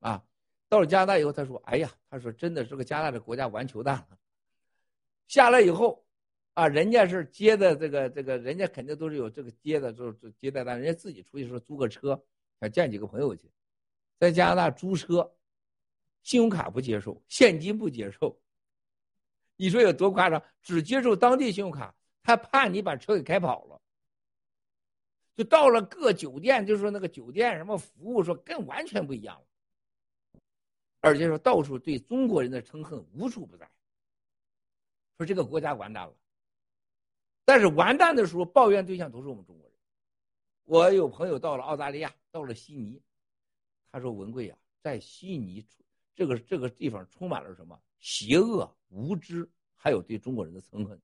[0.00, 0.22] 啊，
[0.68, 4.18] 到了加拿大以后，他说：“哎呀，他说真的，这个加拿大的国家完球蛋了。”
[5.26, 6.04] 下来以后，
[6.54, 12.20] 啊，人家是接的这个这个，人家肯定都是有这个接的，就是接待单，人家自己出去说租个车，
[12.60, 13.50] 想见几个朋友去，
[14.18, 15.34] 在加拿大租车，
[16.22, 18.40] 信用卡不接受，现金不接受。
[19.56, 20.42] 你说有多夸张？
[20.62, 23.80] 只接受当地信用卡，他怕你把车给开跑了。
[25.34, 29.46] 就到了各酒店，就说那个酒店什么服务，说跟完全不一样了。
[31.00, 33.68] 而且说到处对中国人的憎恨无处不在。
[35.18, 36.14] 说这个国家完蛋了。
[37.44, 39.78] 但是完蛋的时候，抱怨对象都是我们中国人。
[40.64, 43.02] 我有朋友到了澳大利亚，到了悉尼，
[43.92, 45.64] 他说：“文贵呀，在悉尼
[46.14, 50.98] 这个这个地方充满了什么邪恶、无知，还有对中国人的憎恨。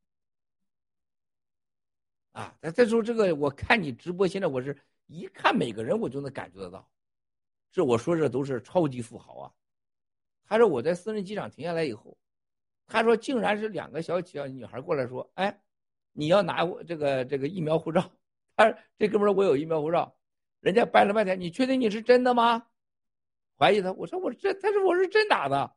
[2.33, 4.75] 啊，再再说这个，我看你直播，现在我是
[5.07, 6.91] 一看每个人，我就能感觉得到，
[7.71, 9.53] 这我说这都是超级富豪啊。
[10.45, 12.17] 他说我在私人机场停下来以后，
[12.87, 15.61] 他说竟然是两个小小女孩过来说，哎，
[16.13, 18.11] 你要拿我这个这个疫苗护照？
[18.57, 20.17] 他这哥们说我有疫苗护照，
[20.61, 22.67] 人家掰了半天，你确定你是真的吗？
[23.57, 25.75] 怀疑他，我说我这，他说我是真打的，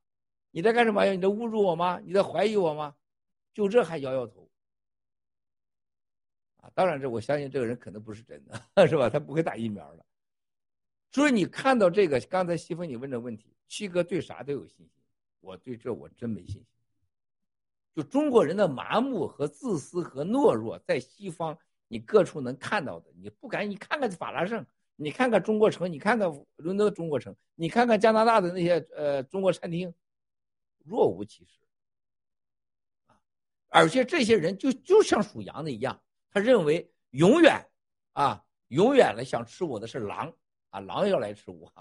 [0.52, 1.12] 你在干什么呀？
[1.12, 2.00] 你在侮辱我吗？
[2.04, 2.96] 你在怀疑我吗？
[3.54, 4.50] 就这还摇摇头。
[6.58, 9.10] 啊当然，这我相信这个人可能不是真的， 是吧？
[9.10, 10.06] 他不会打疫苗的。
[11.12, 15.04] 所以你看到这个，刚才西风你问的问题，七哥对啥都有信心，
[15.42, 16.66] 我对这我真没信心。
[17.96, 21.58] 就中国人的麻木和自私和懦弱，在西方
[21.88, 24.66] 你各处能看到的，你不敢，你看看法拉盛，
[24.96, 29.94] 你看看中国城，你看看伦敦中国城，你看看加拿大的那些呃中国餐厅，
[30.84, 31.60] 若无其事。
[33.70, 36.00] 而且这些人就就像属羊的一样。
[36.32, 37.64] 他认为永远，
[38.14, 40.34] 啊，永远来想吃我的是狼，
[40.72, 41.72] 啊，狼要来吃我，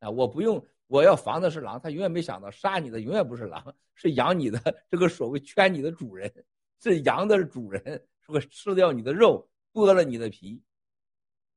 [0.00, 1.80] 啊，我不用，我要防的是狼。
[1.80, 6.32] 他永远没想到杀你的永远不是狼，是养你的这个所谓圈你的主人，
[6.80, 10.62] 是羊的主人，说吃掉你的肉，剥了你的皮，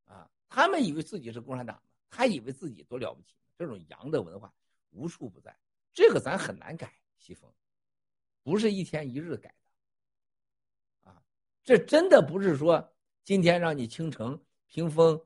[0.06, 3.35] 啊，他们以为自己是共产党，他以为自己多了不起。
[3.57, 4.53] 这种羊的文化
[4.91, 5.57] 无处不在，
[5.93, 7.49] 这个咱很难改，西风，
[8.43, 9.53] 不是一天一日改
[11.03, 11.23] 的，啊。
[11.64, 12.93] 这真的不是说
[13.23, 14.38] 今天让你倾城、
[14.68, 15.18] 屏风、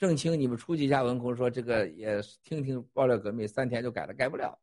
[0.00, 4.58] 郑清，你们出去一下文空，说这个也听听爆料革命，三天就改了，改不了。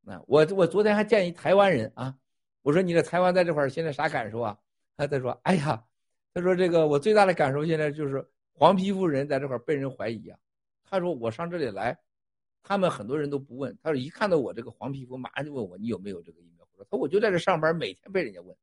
[0.00, 2.16] 那我我昨天还见一台湾人啊，
[2.62, 4.58] 我说你这台湾在这块儿现在啥感受啊？
[4.96, 5.84] 他他说哎呀，
[6.32, 10.38] 他说这个我最大的感受现在就是黄皮肤人在这块儿被人怀疑啊。
[10.84, 11.94] 他说我上这里来，
[12.62, 16.66] 他们很多人都不问，他说一看到我这个黄皮肤，马上就问我你有没有这个疫苗。
[16.78, 18.56] 他说我就在这上班，每天被人家问。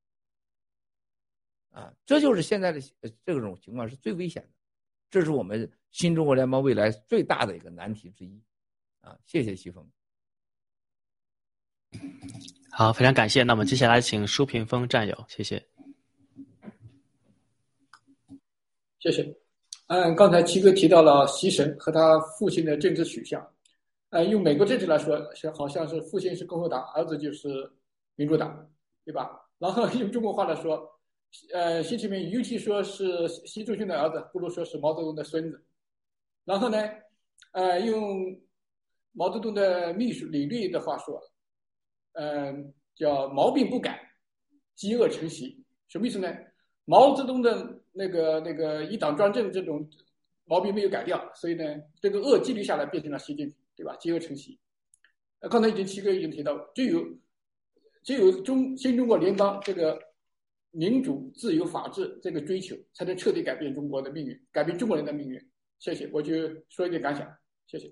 [1.69, 2.81] 啊，这就是现在的
[3.23, 4.49] 这种情况是最危险的，
[5.11, 8.41] 这是我们新中国联邦未来最大的一个难题之一。
[9.01, 9.85] 啊，谢谢西风。
[12.71, 13.43] 好，非常感谢。
[13.43, 15.61] 那我们接下来请舒平峰战友，谢谢。
[18.99, 19.35] 谢谢。
[19.87, 23.45] 嗯，刚才七哥提到了习神和他父亲的政治取向。
[24.11, 27.69] 呃，用美国政治来说，是好像是父亲是共和党，儿子就是
[28.15, 28.71] 民主党，
[29.03, 29.29] 对吧？
[29.57, 30.89] 然后用中国话来说。
[31.53, 35.63] 呃，习近平与其说是习主席的儿子，不如说是毛泽东的孙子。
[36.43, 36.77] 然后呢，
[37.53, 38.37] 呃，用
[39.13, 41.21] 毛泽东的秘书李律的话说，
[42.13, 44.11] 嗯，叫毛病不改，
[44.75, 45.63] 饥饿成习。
[45.87, 46.27] 什么意思呢？
[46.83, 49.89] 毛泽东的那个那个一党专政这种
[50.43, 51.63] 毛病没有改掉，所以呢，
[52.01, 53.95] 这个恶积累下来变成了习近平，对吧？
[53.95, 54.59] 饥饿成习。
[55.39, 57.01] 呃，刚才已经七哥已经提到，只有
[58.03, 60.10] 只有中新中国联邦这个。
[60.71, 65.37] 民主、自由、法治这个追求，才能彻底改变中国的命运，改变中国人的命运。
[65.79, 66.33] 谢谢，我就
[66.69, 67.27] 说一点感想。
[67.67, 67.91] 谢谢。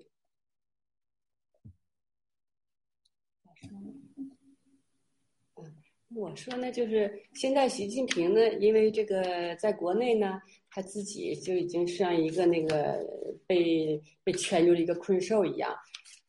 [6.14, 10.40] 我说呢，就是现在习近平呢，因为这个在国内呢，
[10.70, 13.04] 他自己就已经像一个那个
[13.46, 15.76] 被被圈住了一个困兽一样，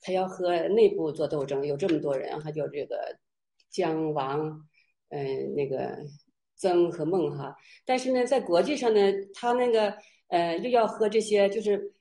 [0.02, 1.66] 他要和内部做斗争。
[1.66, 3.18] 有这么多人，还有这个
[3.70, 4.68] 姜王，
[5.10, 5.98] 嗯，那个。
[6.62, 9.00] 曾和孟哈，但是呢，在国际上呢，
[9.34, 9.92] 他那个
[10.28, 11.92] 呃，又要和这些就是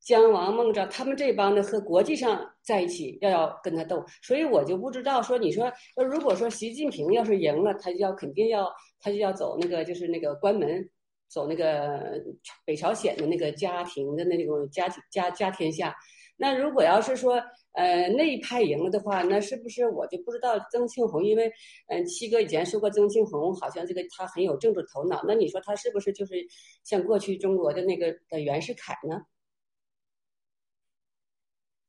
[0.00, 8.68] 姜王孟赵他们这帮的和国际上在一起，要要跟他斗，所以我就不知道说，你说如果说习近平要是赢了，他就要肯定要
[9.00, 10.90] 他就要走那个就是那个关门，
[11.28, 12.20] 走那个
[12.64, 15.94] 北朝鲜的那个家庭的那种家家家天下。
[16.36, 17.40] 那如果要是说，
[17.78, 21.24] 呃，那一派赢了的话，那是不是我就不知道曾庆红？
[21.24, 21.48] 因为，
[21.86, 25.22] 嗯，七哥以前说过，曾庆红好像这个他很有政治头脑。
[25.28, 26.34] 那你说他是不是就是
[26.82, 29.22] 像过去中国的那个的袁世凯呢？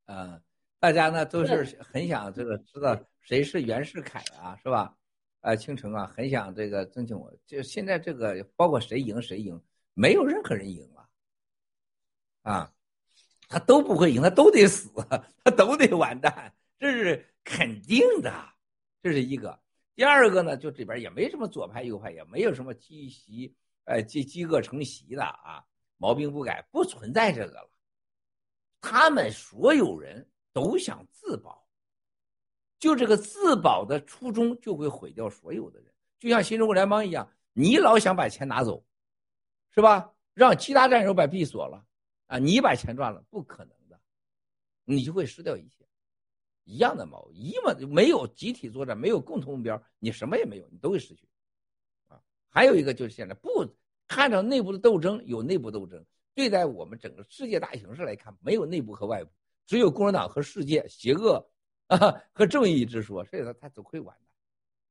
[0.05, 0.39] 啊，
[0.79, 4.95] 大家呢都是很想这个知道谁是袁世凯啊，是吧？
[5.41, 7.35] 啊，倾城啊，很想这个曾庆红。
[7.47, 9.59] 就现在这个，包括谁赢谁赢，
[9.95, 11.09] 没有任何人赢了，
[12.43, 12.71] 啊。
[13.49, 14.89] 他都不会赢，他都得死，
[15.43, 18.31] 他都得完蛋，这是肯定的，
[19.01, 19.59] 这是一个。
[19.95, 23.53] 第二个呢，就这边也没什么左派右派，也没有什么积习，
[23.85, 25.65] 呃，饥饥饿成习的啊，
[25.97, 27.69] 毛病不改，不存在这个了。
[28.79, 31.67] 他们所有人都想自保，
[32.77, 38.85] 就这个自保的初衷就会毁掉所有的人，就像新中国联邦一样，你老想把钱拿走，
[39.73, 40.13] 是吧？
[40.35, 41.83] 让其他战友把币锁了。
[42.29, 43.99] 啊，你把钱赚了，不可能的，
[44.85, 45.83] 你就会失掉一切，
[46.63, 51.27] 一样的毛，一嘛没有集体作战，没有共同目标，你什么也没有，你都会失去。
[52.07, 53.49] 啊，还有一个就是现在不
[54.07, 56.05] 看着内部的斗争，有内部斗争。
[56.35, 59.31] 对待我们整个世界大形势来看，没有内部和外部，
[59.65, 61.43] 只有共产党和世界邪恶
[61.87, 61.97] 啊
[62.31, 64.15] 和正义之说，所以说他总会完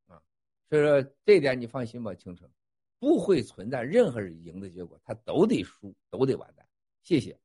[0.06, 0.22] 蛋啊。
[0.68, 2.50] 所以说这一点你放心吧，青城
[2.98, 6.67] 不会存在任何人赢的结果，他都得输，都得完蛋。
[7.02, 7.36] 谢谢。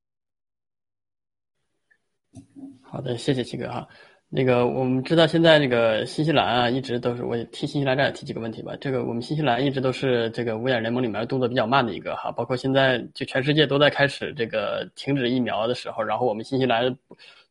[2.81, 3.87] 好的，谢谢七哥哈。
[4.35, 8.75] 那个我们知道现在这个新西兰啊，一直都是我替新西兰这提几个问题吧。
[8.81, 16.97] 这个我们新西兰一直都是这个五眼联盟里面动作比较慢的一个哈，包括现在就全世界都在开始这个停止疫苗的时候，然后我们新西兰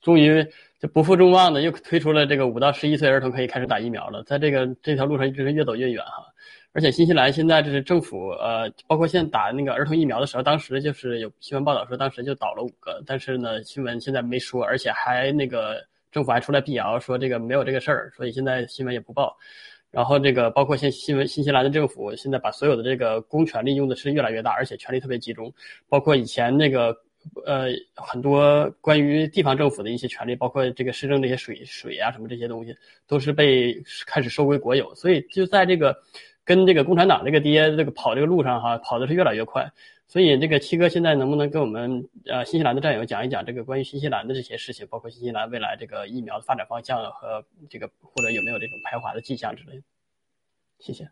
[0.01, 0.45] 终于
[0.81, 6.27] 就不负众望的又推出了这个五到十一岁儿童可以开始打疫苗了，在这个这条路上一直是越走越远哈。
[6.73, 15.83] 而且新西兰现在这是政府呃，包括现在打那个儿童疫苗的时候，当时就是有新闻报道说当时就倒了五个，但是呢新闻现在没说，而且还那个。
[16.13, 19.35] 政府还出来辟谣说这个没有这个事儿，所以现在新闻也不报。
[19.91, 25.51] 然后这个包括现新闻，新西兰的政府现在把所有的这个公权力用的是越来越大，而且权力特别集中。
[25.89, 26.95] 包括以前那个
[27.47, 32.77] 呃很多关于地方政府的一些权利，包括这个市政这些水水啊什么这些东西，
[33.07, 34.95] 都是被开始收归国有。
[34.95, 35.97] 所以就在这个
[36.45, 39.71] 跟这个共产党这个爹这个跑这个路上哈，跑的是越来越快。
[40.07, 49.83] 所以，这个七哥现在能不能跟我们呃新西兰的战友讲一讲这个关于新西兰的这些事情，包括新西兰未来这个疫苗的发展方向和这个或者有没有这种排华的迹象之类的？
[50.79, 51.11] 谢谢。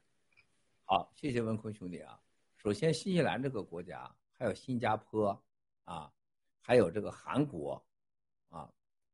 [0.85, 2.19] 好，谢谢文坤兄弟啊。
[2.59, 5.41] 首先，新西兰这个国家，还有新加坡
[5.85, 6.11] 啊，
[6.61, 7.83] 还有这个韩国
[8.51, 8.69] 啊，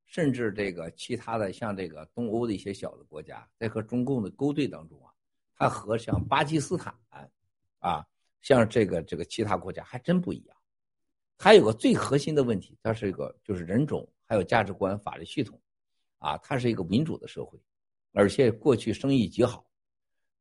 [0.06, 5.12] 甚至这个其他的像这个东欧的一些小的国家，在和中共的勾兑当中啊，
[5.56, 6.94] 它和像巴基斯坦
[7.78, 8.06] 啊。
[8.42, 10.56] 像这个这个其他国家还真不一样，
[11.36, 15.60] 它有个最核心的问题，它是一个就是人种还有价值观法律系统，
[16.18, 17.58] 啊，它是一个民主的社会，
[18.12, 19.66] 而且过去生意极好，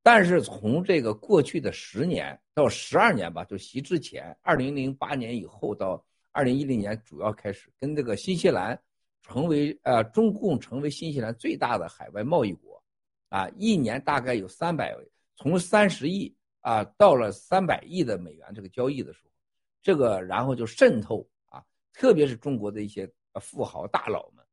[0.03, 8.79] 但是从这个过去的十年到十二年吧，就习之前，二零零八年以后到二零一零年，主要开始跟这个新西兰
[9.23, 12.74] 成为呃中共成为新西兰最大的海外贸易国，
[13.29, 14.95] 啊，一年大概有三百
[15.35, 16.35] 从三十亿。
[16.65, 19.29] 啊，到了三百亿的美元这个交易的时候，
[19.83, 23.07] 这个然后就渗透啊，特别是中国的一些
[23.39, 24.43] 富豪大佬们，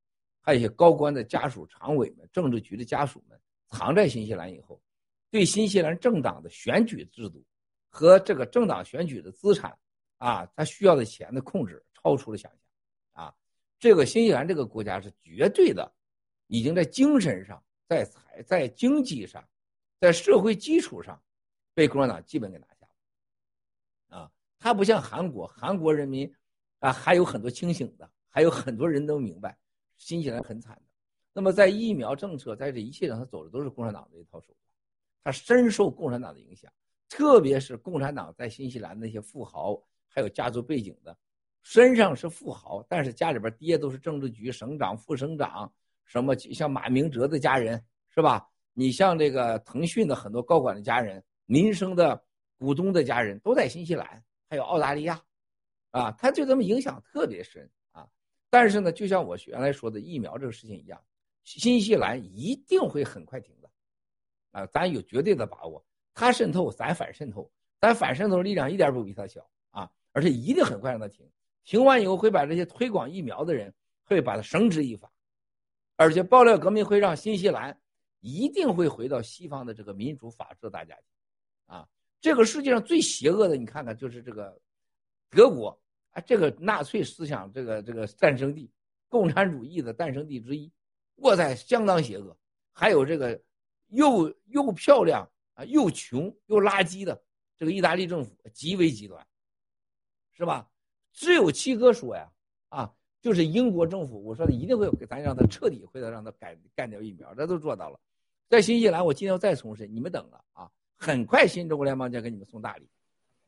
[0.43, 4.78] 还有一些高官的家属、常委们、政治局的家属们，藏在新西兰以后，
[5.31, 7.43] 对新西兰政党的选举制度
[7.89, 9.74] 和这个政党选举的资产
[10.19, 13.35] 啊，他需要的钱的控制超出了想象，啊，
[13.78, 15.90] 这个新西兰这个国家是绝对的，
[16.49, 19.47] 已经在精神上、在财、在经济上、
[20.01, 21.20] 在社会基础上。
[21.74, 22.86] 被共产党基本给拿下
[24.10, 26.31] 了，啊，他不像韩国，韩国人民
[26.81, 29.56] 啊还有很多清醒的，还有很多人都明白，
[29.97, 30.82] 新西兰很惨的。
[31.32, 34.59] 那么在疫苗政策，在这一切上，他走的都是共产党的一套手段，
[35.24, 36.70] 他深受共产党的影响，
[37.09, 41.16] 特别是共产党在新西兰那些富豪，还有家族背景的，
[41.62, 45.73] 身上是富豪，但是家里边爹都是政治局省长、副省长，
[46.13, 48.47] 什么像马明哲的家人是吧？
[48.75, 51.25] 你像这个腾讯的很多高管的家人。
[51.47, 52.19] 民生的
[52.57, 55.21] 股东的家人都在新西兰，还有澳大利亚，
[55.91, 58.09] 啊，他对他们影响特别深啊。
[58.49, 60.99] 但是呢，就像我原来说的疫苗这个事情一样，
[61.45, 63.71] 新西兰一定会很快停的，
[64.53, 65.85] 啊，咱有绝对的把握。
[66.15, 71.29] 他渗透，咱反渗透，咱反渗透力量一点不比他小啊，而且一定很快让他停。
[71.65, 73.75] 停完以后，会把这些推广疫苗的人
[74.05, 75.12] 会把他绳之以法，
[75.97, 77.78] 而且爆料革命会让新西兰
[78.20, 81.05] 一定会回到西方的这个民主法治大家庭。
[81.66, 81.89] 啊，
[82.20, 84.60] 这个世界上最邪恶的，你看看，就是这个
[85.31, 88.70] 德国啊，这个纳粹思想这个这个诞生地，
[89.09, 90.70] 共产主义的诞生地之一，
[91.16, 92.36] 哇塞，相当邪恶。
[92.73, 93.40] 还有这个
[93.89, 97.23] 又又漂亮啊，又穷又垃圾的
[97.59, 99.27] 这个意大利政府，极为极端，
[100.32, 100.69] 是吧？
[101.12, 102.32] 只有七哥说呀，
[103.23, 107.99] 就是英国政府，我说的一定会给咱让他彻底，会让他改干掉疫苗，这都做到了。
[108.49, 110.70] 在新西兰，我今天再重申，你们等着啊。
[110.99, 112.86] 很快，新中国联邦将给你们送大礼，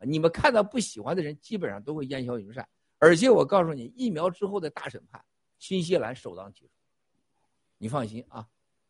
[0.00, 2.66] 你们看到不喜欢的人，基本上都会烟消云散。
[2.98, 5.22] 而且我告诉你，疫苗之后的大审判，
[5.58, 6.70] 新西兰首当其冲。
[7.78, 8.46] 你放心啊，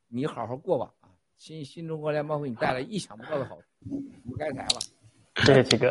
[0.06, 1.10] 你好好过吧啊！
[1.36, 3.66] 新新中国联邦会给你带来意想不到的好处。
[4.24, 4.80] 不该台了，
[5.44, 5.90] 谢谢七哥，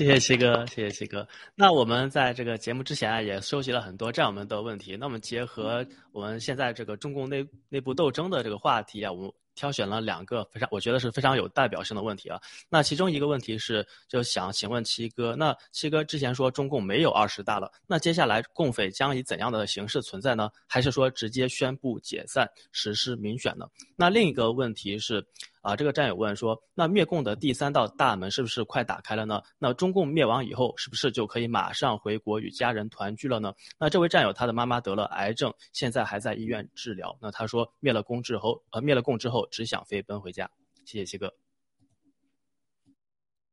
[0.00, 1.28] 谢谢七哥，谢谢七哥。
[1.54, 4.96] 那我们在这个节目之前啊，也收集了很多战友们的问题。
[4.96, 9.32] 那我们结合我们现在这个中共内内部斗争的这个话题啊，我们。
[9.56, 12.40] 挑选了两个非常，我觉得是非常有代表性的问题啊。
[12.70, 20.48] 那其中一个问题是，就想请问七哥，那七哥之前说中共没有二十大了，那接下来共匪将以怎样的形式存在呢？
[20.66, 23.66] 还是说直接宣布解散，实施民选呢？
[23.96, 25.22] 那另一个问题是。
[25.62, 29.42] 啊，这个战友问说，那灭共的第三道大门是不是快打开了呢？
[29.58, 33.52] 那中共灭亡以后，是不是就可以马上回国与家人团聚了呢？
[33.78, 37.14] 那这位战友他的妈妈得了癌症，现在还在医院治疗。
[37.20, 40.50] 那他说灭了共之后，呃，灭了共之后只想飞奔回家。
[40.86, 41.30] 谢谢七哥。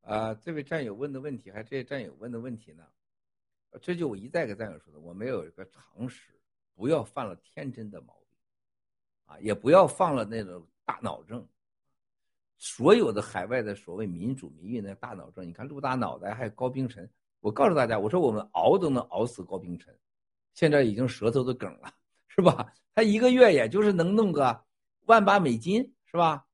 [0.02, 2.86] 啊，这位战友问的问题，还这位战友问的问题呢？
[3.82, 6.32] 这就我一再给战友说的，我们有一个常识，
[6.74, 8.38] 不要犯了天真的毛病，
[9.26, 11.46] 啊，也不要犯了那种大脑症。
[12.58, 17.08] 所有的海外的所谓民主民运的大脑症，你看陆大脑袋还有高冰晨，
[17.40, 19.96] 我告诉大家，我说我们熬都能熬死高冰晨，
[20.56, 21.94] 现在已经舌头都梗了，
[22.28, 22.74] 是吧？
[22.96, 24.64] 他一个月也就是能弄个
[25.06, 26.48] 万把美金，是吧？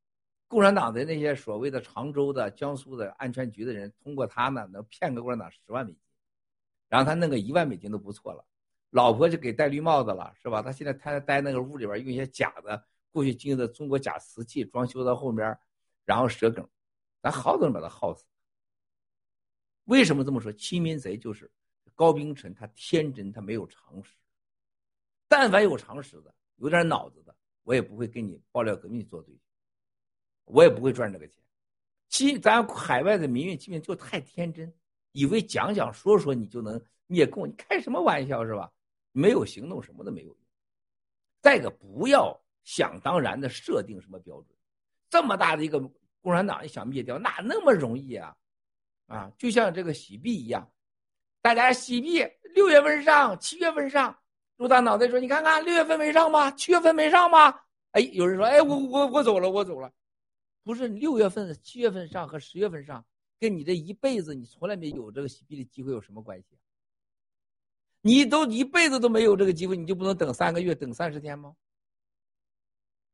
[0.49, 6.01] 共产党的那些所谓的常州的、江苏的安全局的人，通过他呢能骗个共产党十万美金，
[6.89, 8.43] 然后他弄个一万美金都不错了，
[8.89, 10.61] 老婆就给戴绿帽子了，是吧？
[10.61, 15.57] 他现在他待那个屋里边，用一些假的过去经营的中国假瓷器装修到后面。
[16.05, 16.67] 然后舌梗，
[17.21, 18.25] 咱好都能把他耗死。
[19.85, 20.51] 为什么这么说？
[20.51, 21.51] 亲民贼就是
[21.95, 24.15] 高冰晨，他天真，他没有常识。
[25.27, 29.35] 但凡有常识的、有点脑子的，我也不会跟你爆料革命作对，
[30.45, 31.43] 我也不会赚这个钱。
[32.09, 34.71] 其咱海外的民运亲民就太天真，
[35.11, 38.71] 以为讲讲说说你就能灭共，你开什么玩笑是吧？
[39.11, 40.38] 没有行动，什么都没有用。
[41.41, 44.57] 再个，不要想当然的设定什么标准。
[45.14, 45.80] 这么大的一个
[46.22, 48.35] 共产党，想灭掉，哪那么容易啊？
[49.06, 50.68] 啊，就像这个洗币一样，
[51.40, 52.26] 大家洗币
[52.56, 54.18] 六月份上，七月份上。
[54.56, 56.49] 陆大脑袋说：“你看看，六月份没上吗？
[56.49, 57.60] 七月份没上吗？”
[57.94, 59.91] 哎，有人说：“哎，我我我走了，我走了。”
[60.65, 63.06] 不是六月份、七月份上和十月份上，
[63.40, 66.57] 跟你这一辈子你从来没有这个洗币的机会有什么关系？
[68.02, 71.56] 你都一辈子都没有这个机会，你就不能等三个月、等三十天吗？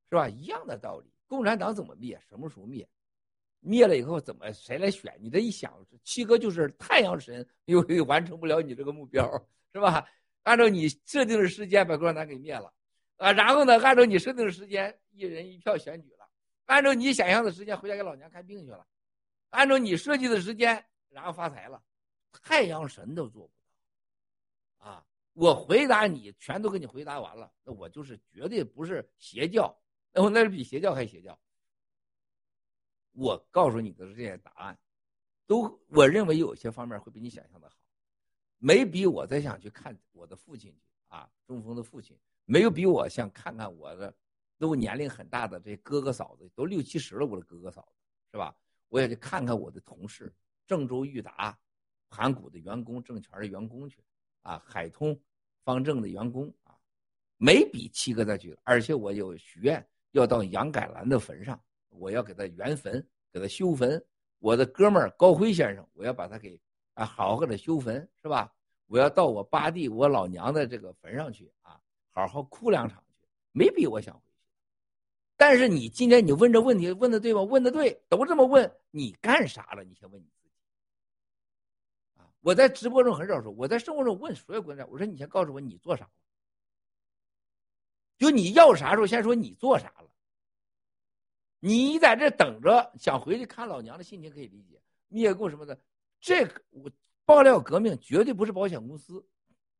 [0.10, 0.30] 是吧？
[0.30, 1.12] 一样的道理。
[1.30, 2.20] 共产党怎么灭？
[2.28, 2.86] 什么时候灭？
[3.62, 5.16] 灭了以后怎么谁来选？
[5.22, 5.74] 你这一想，
[6.04, 9.32] 七哥就是太阳神，又又完成不了你这个目标，
[9.72, 10.06] 是吧？
[10.44, 12.74] 按照你设定的时间把共产党给灭了，
[13.18, 16.28] 啊，然后呢，按照你设定的时间，一人一票选举了，
[16.66, 18.88] 按照你想象的时间回家给老娘看病去了，
[19.52, 21.84] 按照你设计的时间，然后发财了，
[22.42, 23.54] 太阳神都做不
[24.80, 25.06] 到，啊！
[25.34, 29.78] 我回答你，全都给你回答完了，那我就是绝对不是邪教。
[30.12, 31.40] 那我那是比邪教还邪教。
[33.12, 34.80] 我告诉你的这些答案，
[35.46, 37.76] 都我认为有些方面会比你想象的好。
[38.58, 44.14] 没比我再想去看我的父亲去啊，中风的父亲，没有比我想看看我的
[44.58, 47.98] 都年龄很大的这哥哥嫂子，都六七十了，我的哥哥嫂子
[48.32, 48.56] 是吧？
[48.90, 50.34] 我也去看看我的同事，
[50.68, 51.58] 郑州裕达、
[52.10, 54.04] 盘古的员工、证券的员工去
[54.42, 55.20] 啊，海通、
[55.64, 56.78] 方正的员工啊，
[57.38, 59.86] 没比七哥再去，而且我有许愿。
[60.12, 61.60] 要到杨改兰的坟上，
[61.90, 64.04] 我要给他圆坟，给他修坟。
[64.40, 66.60] 我的哥们高辉先生，我要把他给
[66.94, 68.54] 啊好好给他修坟，是吧？
[68.88, 71.80] 我要到我八弟我老娘的这个坟上去啊，
[72.12, 73.28] 好好哭两场去。
[73.52, 74.44] 没比我想回去。
[75.38, 77.44] 但是你今天你问这问题问的对吗？
[77.44, 79.84] 问的对，都这么问，你干啥了？
[79.84, 80.56] 你先问你自己。
[82.18, 86.10] 啊，我在直播中很少说，我在生活中问所有观众，我说你先告诉我你做啥。
[88.20, 90.12] 就你要啥时候先说你做啥了，
[91.60, 95.80] 你在这等着想回去看老娘的心情可以理解，灭共什么的，
[96.20, 96.92] 这我
[97.26, 99.26] 爆料革命绝对不是保险公司，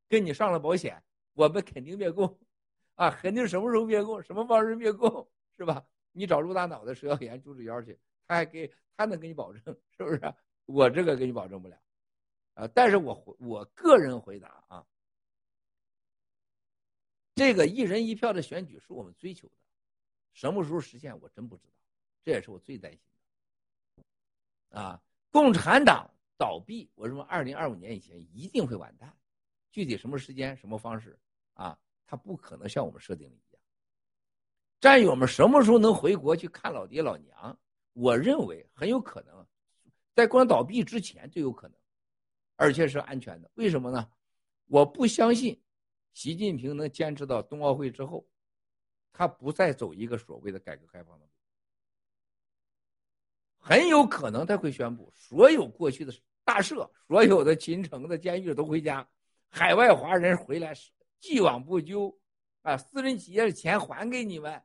[0.08, 1.02] 跟你上了保险，
[1.34, 2.38] 我们肯定灭共，
[2.94, 5.84] 啊，肯定什么时候灭共，什么方式灭共，是吧？
[6.12, 9.62] 你找陆大脑袋、蛇耀岩、朱志尧去，他还给他能给你保证，
[9.96, 10.34] 是不是？
[10.64, 11.76] 我这个给你保证不了，
[12.54, 14.86] 啊，但是我回我个人回答啊。
[17.40, 19.54] 这个一人一票的选举是我们追求的，
[20.34, 21.72] 什么时候实现我真不知道，
[22.22, 23.00] 这也是我最担心
[24.70, 24.78] 的。
[24.78, 29.16] 啊，共产党倒闭，我认为二零二五年以前一定会完蛋，
[29.70, 31.18] 具体什么时间、什么方式
[31.54, 33.62] 啊，他不可能像我们设定的一样。
[34.78, 37.58] 战友们什么时候能回国去看老爹老娘？
[37.94, 39.46] 我认为很有可能，
[40.12, 41.78] 在共产党倒闭之前就有可能，
[42.56, 43.50] 而且是安全的。
[43.54, 44.10] 为什么呢？
[44.66, 45.58] 我不相信。
[46.12, 48.26] 习近平能坚持到冬奥会之后，
[49.12, 51.30] 他不再走一个所谓的改革开放的路，
[53.58, 56.12] 很有可能他会宣布所有过去的
[56.44, 59.08] 大赦，所有的秦城的监狱都回家，
[59.48, 60.74] 海外华人回来
[61.18, 62.18] 既往不咎，
[62.62, 64.62] 啊，私人企业的钱还给你们，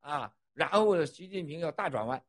[0.00, 2.24] 啊，然后习近平要大转弯，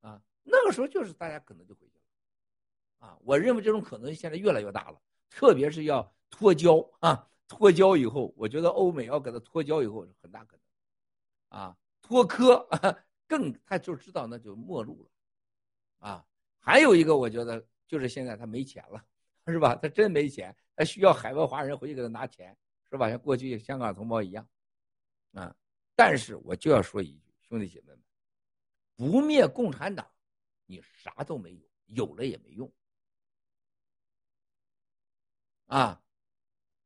[0.00, 5.00] 啊，那个时候就是大家可能就回去了，啊，我认为这种可能性现在越来越大了，
[5.30, 12.96] 特别是要脱胶啊，脱胶以后，我觉得欧美要给他脱胶以后是很大可能，啊，脱科啊
[13.26, 16.26] 更他就知道那就末路了，啊，
[16.58, 19.04] 还有一个我觉得就是现在他没钱了，
[19.46, 19.74] 是吧？
[19.76, 22.56] 他真没钱，他需要海外华人回去给他拿钱，
[22.90, 23.08] 是吧？
[23.08, 24.48] 像过去香港同胞一样，
[25.32, 25.54] 啊。
[25.94, 28.02] 但是我就要说一句，兄弟姐妹们，
[28.94, 30.08] 不灭共产党，
[30.64, 32.70] 你啥都没有，有了也没用。
[35.68, 36.02] 啊，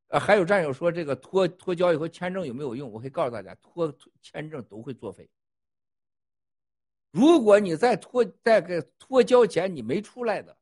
[0.08, 2.92] 呃，还有战友说这个脱脱交以后签证有没有用？
[2.92, 5.28] 我可以告诉大家，脱签证都会作废。
[7.10, 10.56] 如果你在脱在给脱交前你没出来的，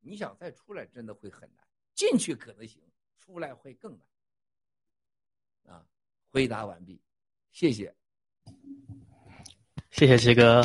[0.00, 1.66] 你想再出来真的会很难。
[1.94, 2.82] 进去可能行，
[3.18, 3.98] 出来会更
[5.64, 5.74] 难。
[5.74, 5.86] 啊，
[6.30, 7.00] 回答完毕。
[7.52, 7.94] 谢谢，
[9.90, 10.62] 谢谢七哥。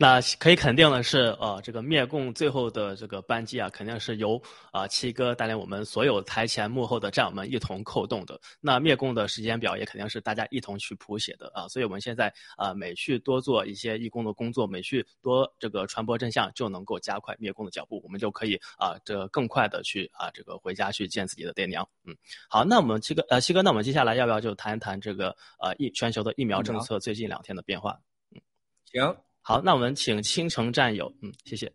[0.00, 8.40] 那可以肯定的是，呃，这个灭共最后的这个扳机啊，肯定是由啊七哥带领我们所有台前幕后的战友们一同扣动的。
[8.60, 11.66] 那灭共的时间表也肯定是大家一同去谱写的啊。
[11.66, 21.84] 所以我们现在啊，每去多做一些义工的工作，每去多这个传播真相，就能够加快灭共的脚步，我们就可以啊，这更快的去啊，这个回家去见自己的爹娘。
[22.04, 22.16] 嗯，
[22.48, 27.98] 好，那我们七哥呃七哥，那我们接下来要不要就谈一谈这个呃疫全球的疫苗政策最近两天的变化？
[28.30, 28.40] 嗯，
[28.92, 29.27] 行。
[29.48, 31.72] 好，那我们请倾城战友，嗯，谢谢。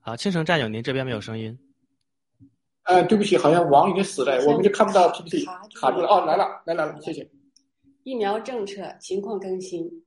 [0.00, 1.58] 好，青城战友，您这边没有声音。
[2.84, 5.44] 呃，对不起，好像网已经死了，我们就看不到 PPT，
[5.78, 6.08] 卡住了。
[6.08, 7.30] 哦，来了，来来了，谢谢。
[8.02, 10.06] 疫苗政策情况更新。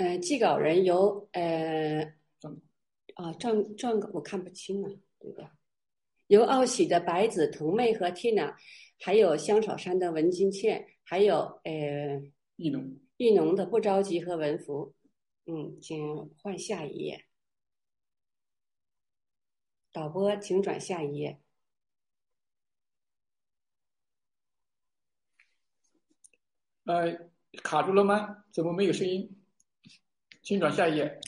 [0.00, 2.14] 呃，寄稿人由呃。
[3.16, 5.58] 啊，状状我看不清了，对吧？
[6.28, 8.56] 由奥喜的白子童妹和 Tina，
[8.98, 12.22] 还有香草山的文金倩，还有呃
[12.56, 14.94] 艺农艺农的不着急和文福，
[15.44, 17.26] 嗯，请换下一页。
[19.92, 21.38] 导播，请转下一页。
[26.84, 27.28] 呃，
[27.62, 28.46] 卡住了吗？
[28.50, 29.39] 怎么没有声音？
[30.42, 31.20] 请转下一页。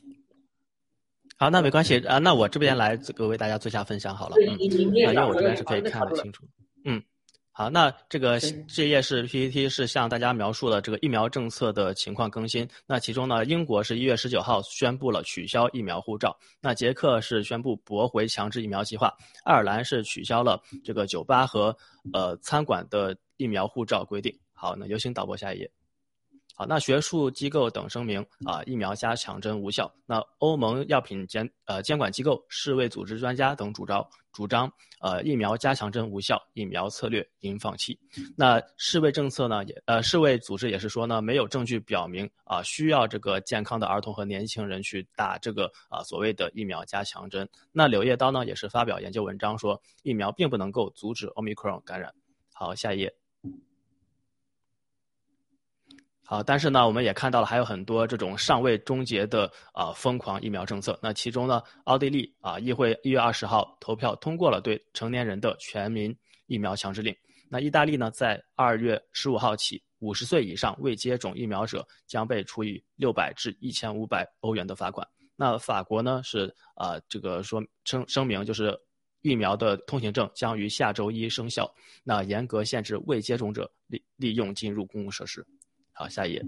[1.37, 2.19] 好，那没关系啊。
[2.19, 4.37] 那我这边来这个为大家做下分享好了。
[4.41, 6.45] 嗯，因为我这边是可以看得清楚。
[6.85, 7.03] 嗯，
[7.51, 12.69] 好，那这个这页是 PPT，是向大家描述了这个疫苗政策的情况更新。
[12.87, 19.13] 那其中呢，英国是一月十九号宣布了取消疫苗护照，那捷克是宣布驳回强制疫苗计划，
[19.45, 21.77] 爱尔兰是取消了这个酒吧和
[22.13, 24.33] 呃餐馆的疫苗护照规定。
[24.53, 25.69] 好，那有请导播下一页。
[26.69, 29.93] 那学术机构等声明啊，疫苗加强针无效。
[30.07, 37.99] 那欧盟药品监呃监管机构、世卫组织专家等主张主张呃疫苗加强针无效，疫苗策略应放弃。
[38.37, 47.49] 那世卫政策呢也呃世卫组织也是说呢，没有证据表明啊需要这个健康的儿童和年轻人去打这个啊所谓的疫苗加强针。
[47.73, 52.13] 那柳叶刀呢也是发表研究文章说，疫苗并不能够阻止奥密克戎感染。
[52.53, 53.22] 好，下一页。
[56.33, 60.99] 啊，但是呢，我们也看到了还有很多这种尚未终结的啊疯狂疫苗政策。
[61.03, 67.15] 那其中呢，奥地利啊议会一月二十号投票通过了对成年人的全民疫苗强制令。
[67.51, 75.07] 那意大利呢，在二月十五号起，五十岁以上未接种疫苗者将被处以六百至一千五百欧元的罚款。
[75.37, 76.47] 那法国呢是
[76.77, 78.75] 啊这个说声声明就是
[79.21, 81.71] 疫苗的通行证将于下周一生效。
[82.03, 85.47] 那严格限制未接种者利利用进入公共设施。
[85.93, 86.45] 好，下一页。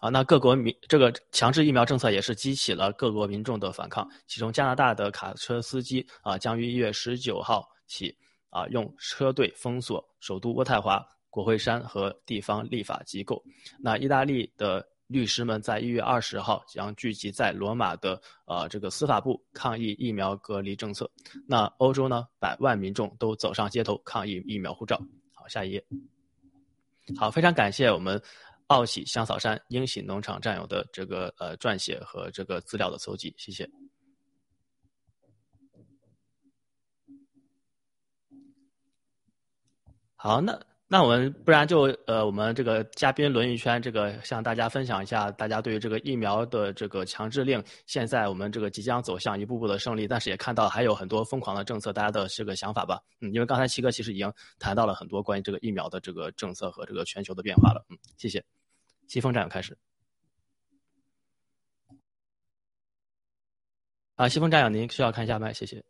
[0.00, 4.08] 好，那各国民这个强制疫苗政策也是激起了各国民众的反抗。
[4.28, 8.16] 其中，加拿大的卡车司机啊，将于一月十九号起
[8.50, 13.42] 啊，用车队封锁首都渥太华、国会山和地方立法机构。
[13.80, 21.10] 那意大利的律师们在一月二十号将聚集在罗马的呃这个司法部抗议疫苗隔离政策。
[21.44, 24.96] 那欧洲呢，百万民众都走上街头抗议疫苗护照。
[25.32, 25.84] 好，下一页。
[27.16, 28.20] 好，非常感谢我们
[28.66, 33.68] 奥喜香草山英喜农场战友的这个呃撰写和这个资料的搜集，谢谢。
[40.16, 40.67] 好，那。
[40.90, 52.98] 那我们不然就呃，我们这个嘉宾轮一圈，这个向大家分享一下，大家对于这个疫苗的这个强制令，现在我们这个即将走向一步步的胜利，但是也看到还有很多疯狂的政策，大家的这个想法吧。
[53.20, 57.84] 嗯，因为刚才七哥其实已经谈到了很多关于这个疫苗的这个政策和这个全球的变化了。
[57.90, 58.42] 嗯，谢谢。
[59.08, 59.76] 西风战友开始。
[64.16, 65.84] 啊，西风战友，您需要看一下麦，谢谢。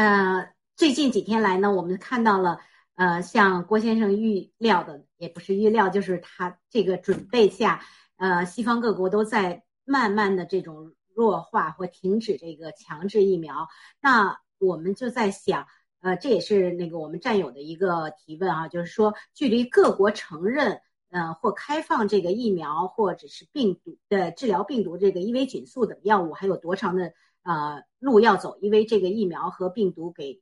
[0.00, 2.58] 呃，最近几天来呢，我们看到了，
[2.94, 7.84] 呃，像郭先生预料的，也不是预料，就是他这个准备下，
[8.16, 13.68] 呃，西方各国都在慢慢的这种弱化或停止这个强制疫苗。
[14.00, 15.66] 那我们就在想，
[16.00, 20.80] 呃，这也是那个我们战友的一个提问啊，就是说，距离各国承认，
[21.10, 27.12] 呃，或开放这个疫苗或者是病毒的治疗病毒这个伊维菌素等药物还有多长的？
[27.50, 30.40] 呃，路要走，因为这个疫苗和病毒给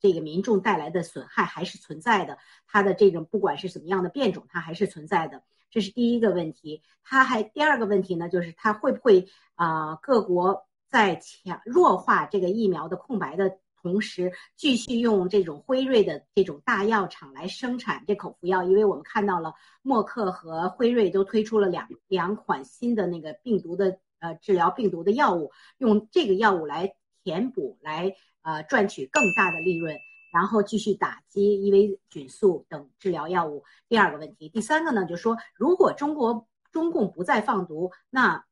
[0.00, 2.36] 这个民众带来的损害还是存在的。
[2.66, 5.42] 它的这种不管是什么样的变种，它还是存在的。
[5.70, 6.82] 这是第一个问题。
[7.02, 9.96] 它还第二个问题呢，就是它会不会啊？
[10.02, 18.62] 各国在强弱化这个疫苗的空白的同时，继续用这种辉瑞的这种大药厂来生产这口服药？
[18.62, 23.98] 因为我们看到了默克和辉瑞都推出了两两款新的那个病毒的。
[24.26, 29.96] 呃，治疗病毒的药物，用这个药物来填补，来呃赚取更大的利润，
[30.32, 33.62] 然后继续打击伊维菌素等治疗药物。
[33.88, 38.44] 第二个问题，第三个呢，就是说，如果中国中共不再放毒，那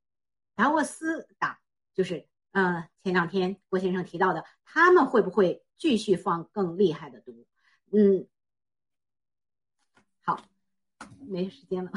[0.54, 1.56] 达沃斯党
[1.92, 7.46] 就是呃前两天郭先生提到的，他们会不会继续放更厉害的毒？
[7.90, 8.28] 嗯，
[10.22, 10.40] 好，
[11.26, 11.90] 没时间了。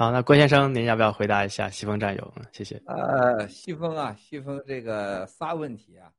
[0.00, 2.34] 好，那郭先生，您要不要回答一下西风战友？
[2.52, 2.82] 谢谢。
[2.86, 6.10] 呃，西风啊，西风这个仨问题啊，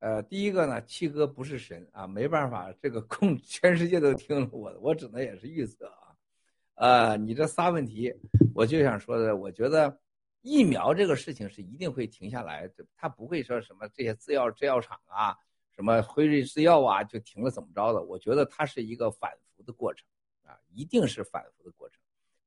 [0.00, 6.12] 呃，第一个呢，七哥不是神啊，没办法，这个控 全世界都听了我的，我只能也是预测啊。
[6.74, 8.14] 呃，你这仨问题，
[8.54, 9.98] 我就想说的，我觉得
[10.42, 15.34] 疫苗这个事情是一定会停下来，它不会说什么这些制药制药厂啊，
[15.74, 18.02] 什么辉瑞制药啊就停了怎么着的？
[18.02, 20.06] 我觉得它是一个反复的过程
[20.42, 21.98] 啊，一定是反复的过程。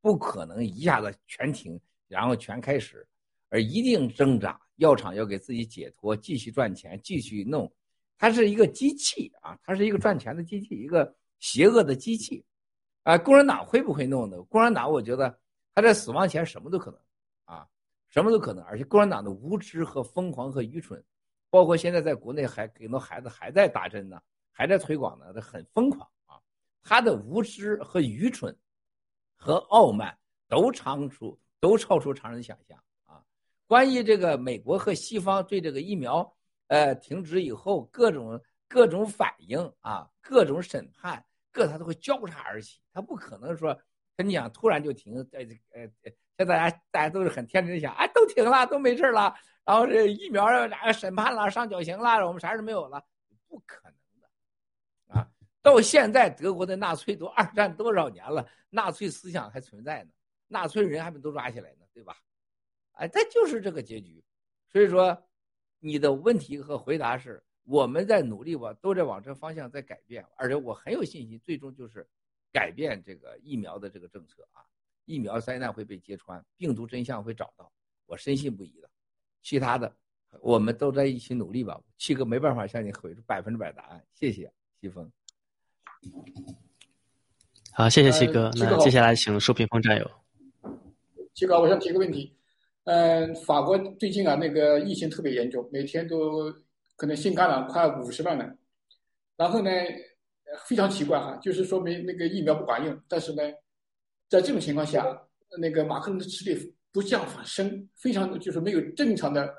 [0.02, 3.08] 不可能一下子全停，然后全开始，
[3.50, 4.60] 而一定挣扎。
[4.76, 7.72] 药厂要给自己解脱，继续赚钱，继续弄。
[8.16, 12.46] 它是一个机器啊，它是一个赚钱的机器，一个邪恶的机器。
[13.02, 14.42] 啊，共产党会不会弄的？
[14.44, 15.36] 共产党，我觉得
[15.74, 17.00] 他在死亡前什么都可能
[17.46, 17.68] 啊，
[18.08, 18.64] 什么都可能。
[18.66, 21.04] 而且共产党的无知和疯狂和愚蠢，
[21.50, 26.38] 包括现在在国内还给那孩子还在打针呢，还在推广呢，这很疯狂啊。
[26.84, 28.56] 他的无知和愚蠢。
[29.38, 30.18] 和傲慢
[30.50, 33.24] 都超出都超出常人想象啊！
[33.66, 36.36] 关于这个美国和西方对这个疫苗
[36.68, 43.78] 呃停止以后各种各种反应啊，各种审判，各他都会交叉而起，他不可能说
[44.16, 45.16] 跟你讲突然就停。
[45.32, 45.40] 呃
[45.72, 49.34] 呃，像大家大家都是很天真的想，哎，都停了，都没事了，
[49.66, 50.48] 然后这疫苗
[50.92, 53.04] 审判了，上绞刑了，我们啥事没有了，
[53.48, 53.97] 不可能。
[55.68, 60.12] 到现在，德国的纳粹都二战多少年了，纳粹思想还存在呢，
[60.48, 62.16] 纳粹人还没都抓起来呢，对吧？
[62.94, 64.24] 哎，这就是这个结局。
[64.70, 65.22] 所以说，
[65.80, 72.08] 你的问题和回答是我们在努力吧，都在往这方向在改变，而且我很有信心，最终就是
[72.50, 74.64] 改变这个疫苗的这个政策啊，
[75.04, 77.70] 疫苗灾难会被揭穿，病毒真相会找到，
[78.06, 78.90] 我深信不疑的。
[79.42, 79.94] 其他的，
[80.40, 81.78] 我们都在一起努力吧。
[81.98, 85.12] 七哥没办法向你回出百分之百答案，谢谢西风。
[87.74, 88.50] 好，谢谢七哥。
[88.56, 90.12] 那接下来请竖屏风战友。
[91.36, 92.36] 七哥，我想提个问题。
[92.86, 96.52] 嗯，法国最近啊，那个疫情特别严重，每天都
[96.96, 98.58] 可能新感染快五十万人。
[99.36, 99.70] 然后呢，
[100.66, 103.00] 非常奇怪哈，就是说明那个疫苗不管用。
[103.08, 103.44] 但是呢，
[104.28, 105.06] 在这种情况下，
[105.60, 109.54] 那个马克龙的势力不降反升，非常就是没有正常的，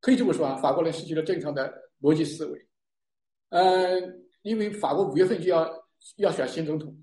[0.00, 1.72] 可以这么说啊，法国人失去了正常的
[2.02, 2.66] 逻辑思维。
[3.48, 5.81] 嗯，因为法国五月份就要。
[6.16, 6.96] 要选新总统，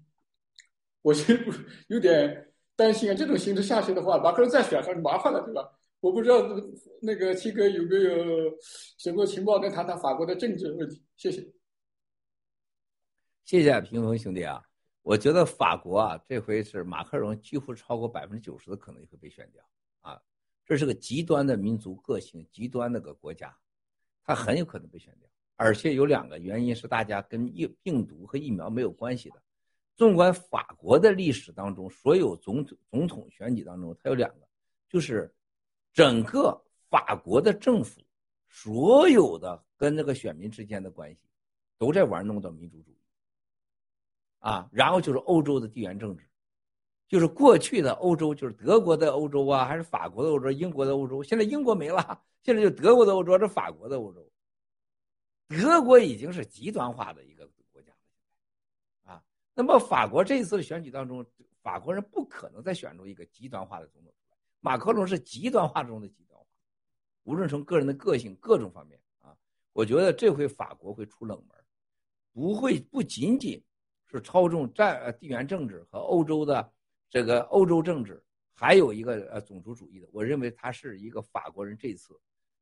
[1.01, 1.45] 我其实
[1.87, 3.13] 有点担心啊。
[3.13, 5.69] 这种形势下去的话，马克龙再选上就麻烦了，对吧？
[5.99, 6.37] 我不知道
[7.01, 8.57] 那个七哥有没有
[8.97, 11.03] 什么情报能谈谈法国的政治问题？
[11.17, 11.45] 谢谢。
[13.43, 14.63] 谢谢平衡兄弟啊！
[15.01, 19.63] 我觉得法国啊，这回是马克龙几乎超过百分之九十的可能会被选掉
[20.01, 20.21] 啊。
[20.65, 23.57] 这是个极端的民族个性，极端的个国家，
[24.23, 25.28] 他很有可能被选掉。
[25.59, 29.35] 而且有两个原因是大家跟疫病毒和疫苗没有关系的。
[29.97, 34.47] 纵观法国的历史当中，所有总统总统选举当中，它有两个，
[34.87, 35.29] 就是
[35.91, 36.57] 整个
[36.89, 37.99] 法国的政府
[38.47, 41.19] 所有的跟那个选民之间的关系，
[41.77, 42.97] 都在玩弄到民主主义。
[44.39, 46.25] 啊，然后就是欧洲的地缘政治，
[47.09, 54.28] 就是过去的欧洲，就是德国的欧洲啊，还是法国的欧洲、英国的欧洲，现在英国没了，现在就德国的欧洲，是法国的欧洲。
[55.49, 57.91] 德国已经是极端化的一个国家
[59.05, 61.25] 了，啊，那么法国这一次的选举当中，
[61.61, 64.37] 法国人不可能再选出一个极端化的总统出来。
[64.61, 66.45] 马克龙是极端化中的极端化，
[67.23, 69.35] 无论从个人的个性各种方面啊，
[69.73, 71.57] 我觉得这回法国会出冷门，
[72.31, 73.61] 不会不仅仅
[74.05, 76.71] 是操纵战地缘政治和欧洲的
[77.09, 78.23] 这个欧洲政治。
[78.53, 81.77] 还有一个呃种族主义的，我认为他是一个法国人。
[81.77, 82.13] 这次，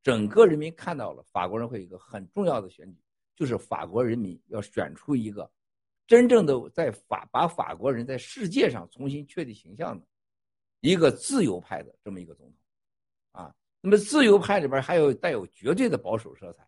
[0.08, 2.98] 整个人民看到了法国人会有一个很重要的选举，
[3.36, 5.50] 就是法国人民要选出一个
[6.06, 10.06] 真正的在法把法国人在世界上重新确立形象的
[10.80, 12.56] 一个自由派的这么一个总统，
[13.42, 16.66] 啊，那么自由派里边还有带有绝对的保守色彩，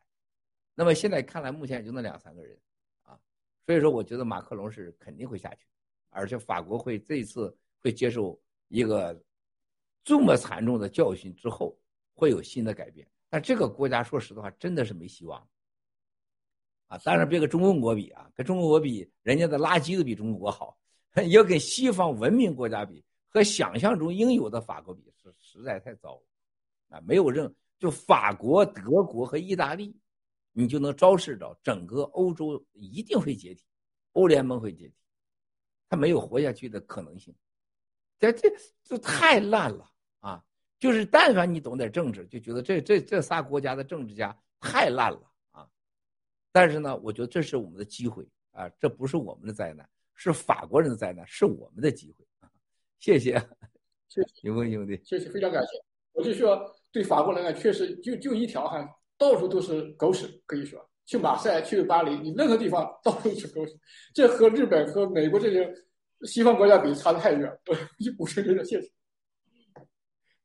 [0.75, 2.59] 那么现在看来目前也就那两三个人，
[3.05, 3.19] 啊，
[3.65, 5.67] 所以说我觉得马克龙是肯定会下去，
[6.10, 8.39] 而且法国会这一次会接受。
[8.69, 9.20] 一个
[10.05, 11.77] 这么惨重的教训之后，
[12.15, 13.05] 会有新的改变。
[13.31, 15.49] 但这个国家说实话，真的是没希望
[16.89, 16.99] 啊！
[16.99, 20.76] 当然别跟中国比啊，跟中国比，人家的垃圾都比中国好；
[21.31, 26.23] 要跟西方文明国家比，和想象中应有的法国比，是实在太糟了
[26.97, 27.00] 啊！
[27.07, 29.97] 没有任就法国、德国和意大利，
[30.50, 33.65] 你就能昭示着整个欧洲一定会解体，
[34.12, 34.94] 欧联盟会解体，
[35.89, 37.33] 它没有活下去的可能性。
[38.18, 38.50] 这这
[38.83, 39.89] 就太烂了！
[40.81, 45.20] 就是但凡你懂点政治，就觉得这这这仨国家的政治家太烂了
[45.52, 45.68] 啊！
[46.50, 48.68] 但是呢，我觉得这是我们的机会啊！
[48.81, 52.50] 这不是我们的灾难，是法国人的灾难，是我们的机会啊！
[52.99, 53.39] 谢谢，
[54.09, 54.99] 谢谢，有没兄弟？
[55.05, 55.68] 谢谢，非常感谢。
[56.12, 56.59] 我就说，
[56.91, 63.78] 对法国人啊，确实就就一条哈，到处都是狗屎，可以说，去马赛，去巴黎，你任何地方到处是狗屎。
[64.15, 65.73] 这和日本和美国这些。
[66.25, 68.92] 西方国家比差的太远，我 就不是这个现实。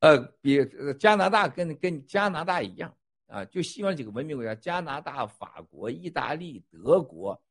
[0.06, 0.64] 呃，比
[1.00, 7.42] 加拿大跟跟加拿大一样啊，就西方几个文明国家，加拿大、法国、意大利、德国，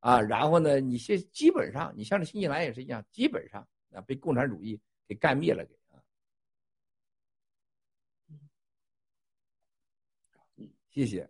[0.00, 3.60] 啊，然后呢，你现基本上，你像这新西兰也是一样，基本上
[3.92, 6.00] 啊被共产主义给干灭了，给啊。
[10.88, 11.28] 谢谢。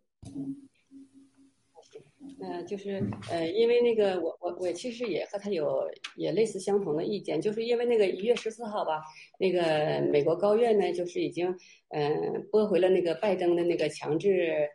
[2.40, 9.02] 呃，就是呃，因为那个我我我其实也和他有也类似相同的意见，就是因为那个一月十四号吧，
[9.40, 11.52] 那个美国高院呢，就是已经
[11.88, 14.68] 嗯驳回了那个拜登的那个强制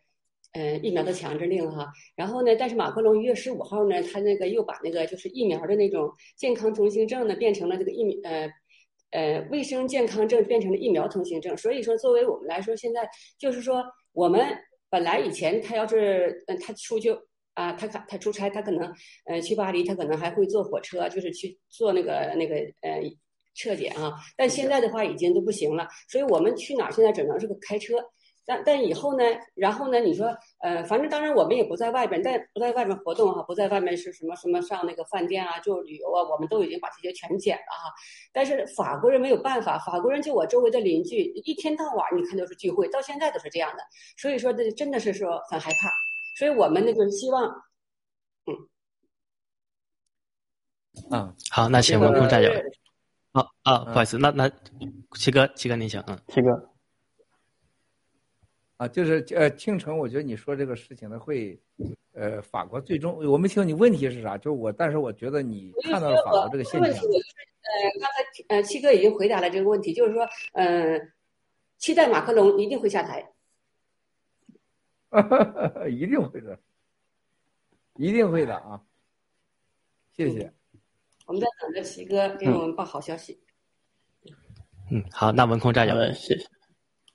[0.51, 8.51] 嗯疫苗的强制令哈，然后呢，但是马克龙一月十五号呢，他那个又把那个就是疫苗的那种健康通行证呢变成了这个疫苗呃
[9.11, 13.09] 呃卫生健康证变成了疫苗通行证，所以说作为我们来说，现在
[13.39, 14.45] 就是说我们
[14.89, 17.15] 本来以前他要是嗯他出去。
[17.53, 18.93] 啊，他他他出差，他可能，
[19.25, 23.01] 呃，去巴黎，他可能还会坐火车，就是去坐那个那个呃
[23.53, 24.13] 车检啊。
[24.35, 27.95] 但现在的话已经都不行了，所以我们去哪儿现在只能是个开车。
[28.45, 29.23] 但但以后呢，
[29.55, 30.27] 然后呢，你说，
[30.59, 37.93] 呃，反正当然我们也不在外边，但不在外面活动哈，不在外面是什么什么上那个饭店啊，就旅游啊，我们都已经把这些全减了哈。
[38.33, 43.83] 但是法国人没有办法，法国人就我周围的邻居，一天到晚你看都是聚会，到现在都是这样的，
[44.17, 45.89] 所以说这真的是说很害怕。
[46.35, 47.45] 所以我们那个希望，
[48.45, 48.55] 嗯，
[51.11, 52.51] 嗯，好，那请文空战友，
[53.31, 54.51] 好啊，不好意思，那那
[55.15, 56.69] 七哥，七哥您请，嗯，七哥，
[58.77, 61.59] 啊，就是呃，庆城，我觉得你说这个事情呢，会，
[62.13, 67.03] 呃，法国最终，我没听你问题是啥，就是我，但是我觉得你看到了法国这个现象。
[67.65, 71.13] 呃，刚才呃七哥已经回答了这个问题，就是说，嗯，
[71.77, 73.25] 期待马克龙一定会下台。
[75.89, 76.59] 一定会的，
[77.95, 78.81] 一定会的啊！
[80.15, 80.51] 谢谢。
[81.25, 83.41] 我们在等着齐哥给我们报好消息。
[84.91, 86.52] 嗯，好，那文空战友，谢谢。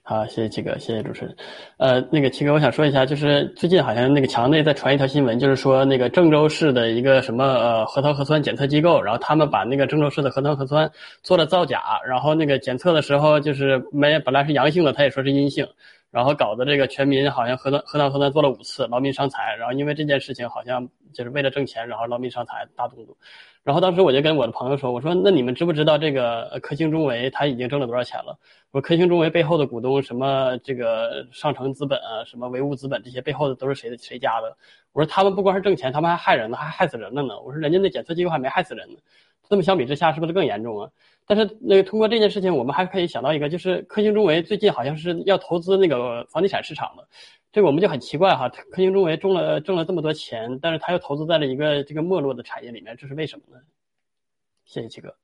[0.09, 1.37] 好，谢谢七哥，谢谢主持人。
[1.77, 10.91] 呃，那个七哥，我想说一下，就是最近好像那个墙内在传一条新闻，就是说那个郑州市的一个什么呃核桃核酸检测机构，然后他们把那个郑州市的核桃核酸
[11.23, 15.69] 做了造假，然后那个检测的时候就是没本来是阳性的，他也说是阴性。
[16.11, 19.55] 然后搞得这个全民好像核酸核酸核酸做了五次，劳民伤财。
[19.57, 23.15] 然后因为这件事情，好像就是为了挣钱，然后劳民伤财，大动作。
[23.68, 28.38] 然后当时我就跟我的朋友说：“我说那你们知不知道这个科兴中维他已经挣了多少钱了？
[28.70, 34.56] 我说科兴中维背后的股东什么这个上城资本啊，什么唯物资本这些背后的都是谁的谁家的？
[34.94, 37.38] 我说他们不光是挣钱，他们还害人呢，还害死人了呢。
[37.42, 38.97] 我说人家那检测机构还没害死人呢，
[39.50, 40.88] 这么相比之下是不是更严重啊？”
[41.30, 47.06] 但是那个通过这件事情，我们还可以想到一个，就是科兴中维最近好像是要投资那个房地产市场了，
[47.51, 48.49] 这个我们就很奇怪哈。
[48.49, 53.62] 科兴中维中了挣了这么多钱，但是他又投资在了一个这个没落的产业里面，这是为什么呢？
[54.65, 55.17] 谢谢七哥。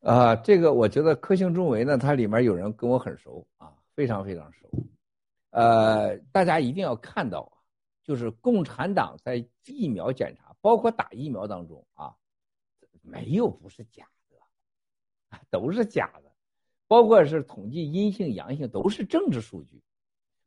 [0.00, 4.70] 啊，这个我觉得科兴中维呢，它里面有人跟我很熟啊，非常非常熟。
[5.48, 7.56] 呃，大家一定要看到啊，
[8.02, 12.14] 就是共产党在疫苗检查，包括打疫苗当中啊，
[13.00, 16.30] 没有不是假的， 都是假的，
[16.86, 19.80] 包括是统计阴性、阳性，都是政治数据。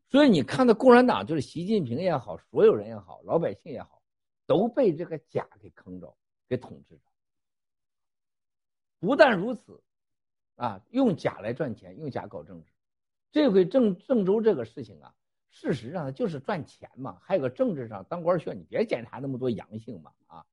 [0.09, 4.01] 所以你看到共产党，就是习近平也好，所有人也好，老百姓也好，
[4.45, 6.15] 都被这个假给坑着，
[6.47, 7.01] 给统治着。
[8.99, 9.81] 不但如此，
[10.55, 12.71] 啊，用假来赚钱，用假搞政治。
[13.31, 15.13] 这回郑郑州这个事情啊，
[15.49, 17.19] 事实上就是赚钱嘛。
[17.21, 20.45] 还有个政治上当官需要，你别检查那么多阳性嘛，啊。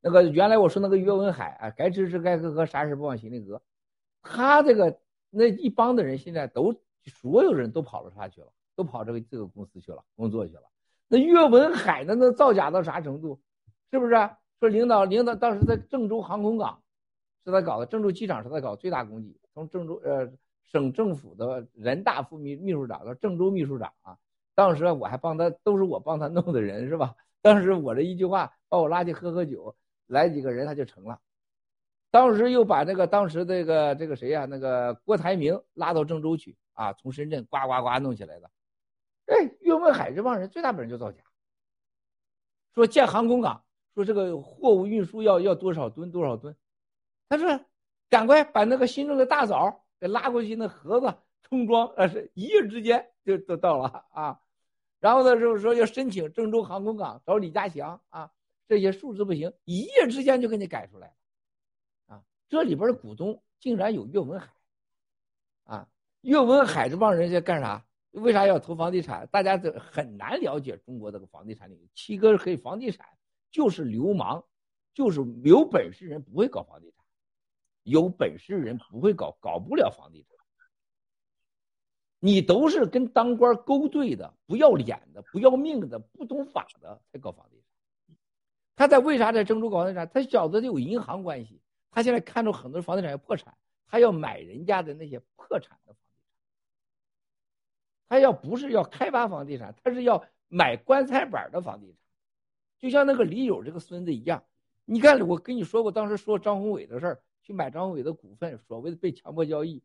[0.00, 3.60] 那个原来我说那个岳文海啊，该支持该喝喝，啥事不往心里搁。
[4.22, 8.50] 他这个那一帮的人现在都所有人都跑到他去了。
[8.78, 10.62] 都跑这个这个公司去了，工作去了。
[11.08, 13.40] 那岳文海那造假到啥程度？
[13.90, 14.12] 是不是？
[14.60, 16.80] 说领导领导当时在郑州航空港
[17.44, 19.36] 是他搞的，郑州机场是他搞最大功绩。
[19.52, 20.30] 从郑州呃
[20.66, 24.16] 省政府的人大副秘秘书长到郑州秘书长啊，
[24.54, 27.16] 当时我还帮他，都是我帮他弄的人是吧？
[27.42, 29.74] 当时我这一句话把我拉去喝喝酒，
[30.06, 31.18] 来几个人他就成了。
[32.12, 38.48] 当时又把那个当时这个这个谁呀，那个郭台铭拉到郑州去啊，从深圳呱呱呱弄起来的。
[39.28, 41.22] 哎，岳文海这帮人最大本事就造假，
[42.74, 43.62] 说建航空港，
[43.94, 46.56] 说这个货物运输要要多少吨多少吨，
[47.28, 47.60] 他说
[48.08, 54.40] 赶快把那个新郑的大枣给拉过去，那盒子充装，呃，是一夜之间就都到了啊。
[54.98, 58.32] 然后呢，就是说要申请郑州航空港找李家祥啊，
[58.66, 61.14] 这些数字不行，一夜之间就给你改出来
[62.06, 62.24] 啊。
[62.48, 64.48] 这里边的股东竟然有岳文海，
[65.64, 65.88] 啊，
[66.22, 67.84] 岳文海这帮人在干啥？
[68.12, 69.26] 为啥要投房地产？
[69.28, 71.88] 大家这很难了解中国这个房地产领域。
[71.94, 73.06] 七哥可以，房地产
[73.50, 74.44] 就是流氓，
[74.94, 77.04] 就是没有本事人不会搞房地产，
[77.82, 80.36] 有本事人不会搞，搞不了房地产。
[82.20, 88.16] 你都是跟当官勾兑的，不要脸的，不要命的，不懂法的才搞房地产。
[88.74, 90.08] 他在为啥在郑州搞房地产？
[90.08, 93.56] 他小子有银行关系，他现在看着很多房地产要破产，
[93.86, 96.07] 他要买人家的那些破产的房。
[98.08, 101.96] 他要不是要开发房地产，他是要买棺材板的房地产，
[102.78, 104.42] 就像那个李友这个孙子一样。
[104.84, 109.82] 你看，我跟你说过，当时说张宏伟的事儿，去买张宏伟的股份，所谓的被强迫交易。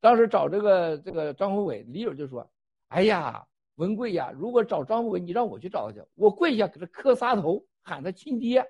[0.00, 2.50] 当时找这个这个张宏伟，李友就说
[2.88, 8.68] ：“哎呀，文贵呀，如果找张宏伟，你让我去找他去，我跪下给他磕仨头，喊他亲爹，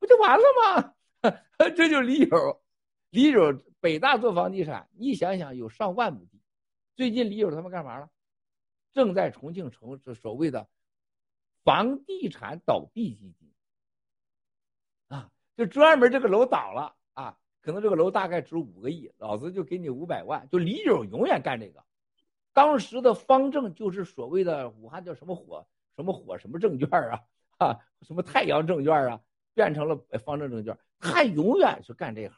[0.00, 0.94] 不就完了吗？”
[1.76, 2.60] 这就是李友，
[3.10, 6.37] 李友北大做房地产，你想想有上万亩地。
[6.98, 8.10] 最近李友他们干嘛了？
[8.92, 10.66] 正在重庆成这所谓的
[11.62, 13.52] 房地产倒闭基金
[15.06, 20.48] 啊，就专门这个楼倒了啊，可能这个楼大概值五个亿，老子就给你五百万。
[20.50, 21.84] 就李友永远干这个。
[22.52, 27.22] 当时的方正就是所谓的武汉叫什么火什么火什么证券啊
[27.58, 29.20] 啊，什么太阳证券啊，
[29.54, 30.76] 变成了方正证券。
[30.98, 32.36] 他永远是干这行，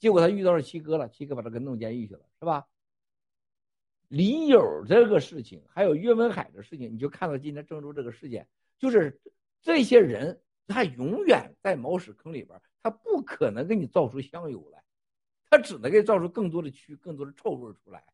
[0.00, 2.66] 结果他遇到了七哥了，七哥把他给弄监狱去了，是吧？
[4.08, 8.46] 李友这个事情，还有岳文海的事情，你就看到今天郑州这个事件，
[8.78, 9.20] 就是
[9.62, 14.82] 这些人他永远在茅屎坑里边，他不可能给你造出香油来，
[15.50, 18.04] 他只能给你造出更多的蛆、更多的臭味出来。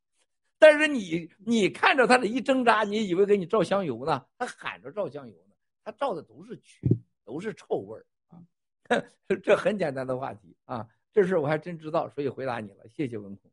[0.58, 4.26] 但是你你看着他的一挣扎，你以为给你照香油呢？
[4.38, 8.42] 他喊着照香油呢，他照的都是蛆，都是臭味儿啊！
[9.42, 13.50] 这很简单的话题啊，这事我还真知道，所以回答你了，谢谢文空。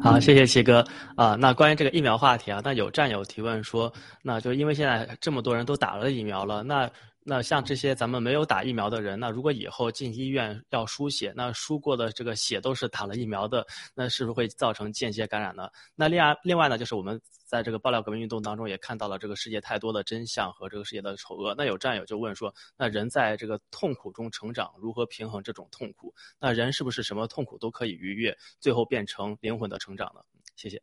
[0.00, 0.84] 好，谢谢齐哥
[1.16, 1.34] 啊。
[1.34, 3.92] 那关于这个疫苗话题啊，那有战友提问说，
[4.22, 6.90] 那就因为现在这么多人都打了疫苗了，那。
[7.24, 15.70] 那像这些咱们没有打疫苗的人，那如果以后进医院要输血，那输过的这个血都是打了疫苗的，那是不是会造成间接感染呢？
[15.94, 21.54] 那另外另外呢，就是我们在这个爆料革命运动当中也看到了这个世界太多的真相和这个世界的丑恶。
[21.56, 26.12] 那有战友就问说，那人在这个痛苦中成长，如何平衡这种痛苦？
[26.40, 30.20] 那人是不是什么痛苦都可以逾越，最后变成灵魂的成长呢？
[30.56, 30.82] 谢谢。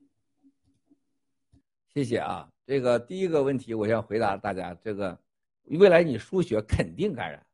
[1.94, 5.20] 谢谢啊，这个第一个问题，我想回答大家这个。
[5.78, 7.46] 未来你输血肯定感染，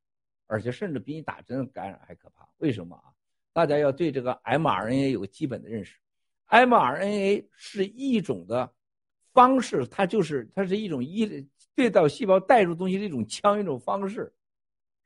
[0.47, 2.47] 而且甚至比你打针感染还可怕。
[2.57, 3.11] 为什么啊？
[3.51, 5.97] 大家要对这个 mRNA 有个基本的认识。
[6.49, 8.71] mRNA 是一种的
[9.33, 14.33] 方式，它就是它是一种一对到细胞带入东西的一种枪，一种方式，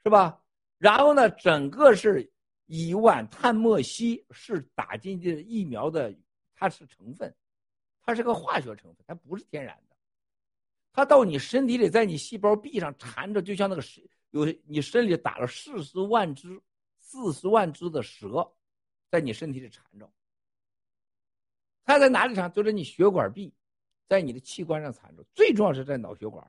[0.03, 0.39] 是吧？
[0.77, 2.29] 然后呢，整个是
[2.67, 6.13] 乙烷碳莫烯是打进去疫苗的，
[6.53, 7.33] 它是成分，
[8.03, 9.88] 它是个化学成分，它不是天然的。
[10.91, 13.81] 它到你身体里，在你细胞壁上缠着，就像那个，
[14.31, 16.59] 有你身体打了四十万只、
[16.99, 18.51] 四十万只的蛇，
[19.09, 20.09] 在你身体里缠着。
[21.85, 22.51] 它在哪里缠？
[22.51, 23.53] 就在你血管壁
[24.07, 26.45] 在你的器官上缠着，最重要是在脑血管、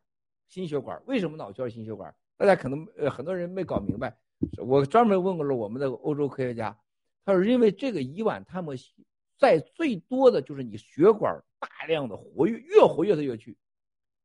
[0.48, 1.00] 心血管。
[1.06, 2.14] 为什么脑血管、心血管？
[2.36, 4.16] 大家可能呃很多人没搞明白。
[4.56, 6.76] 我专门问过了我们的欧洲科学家，
[7.24, 9.06] 他说因为这个乙烷碳末烯
[9.38, 13.56] 在最多的就是你血管大量的活跃，越活跃它越去，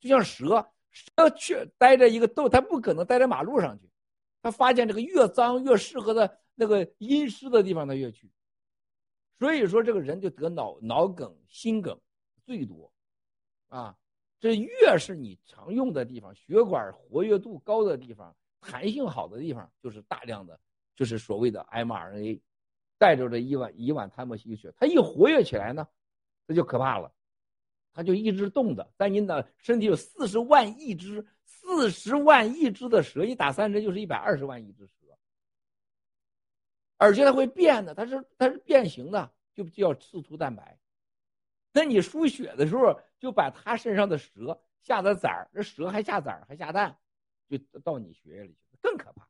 [0.09, 3.89] 就像蛇，蛇去待在一个洞，它不可能待在马路上去，
[4.41, 8.31] 它发现这个越脏越适合的那个阴湿的地方它越去，
[9.39, 11.99] 所以说这个人就得脑脑梗、心梗
[12.43, 12.91] 最多，
[13.67, 13.97] 啊，
[14.39, 18.35] 这越是你常用的地方，血管活跃度高的地方。
[18.67, 20.59] 弹性好的地方就是大量的，
[20.95, 22.41] 就是所谓的 mRNA，
[22.97, 25.87] 带着这一碗一碗碳末烯血，它一活跃起来呢，
[26.47, 27.13] 那就可怕了，
[27.95, 28.91] 它就一直动的。
[28.95, 35.17] 在你的身体有四十万亿只、四十万亿只的蛇，一打三针就是一百二十万亿只蛇，
[36.97, 40.77] 而且它会变的，它是它是变形的，就叫刺突蛋白。
[41.71, 46.95] 那你输血的时候，就把它身上的蛇下的崽儿，这蛇还下崽儿还下蛋。
[47.47, 49.27] 就到你血液里去，更可怕，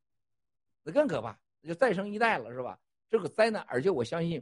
[0.83, 2.79] 那更可怕，那就再生一代了，是吧？
[3.09, 4.41] 这个灾难，而且我相信，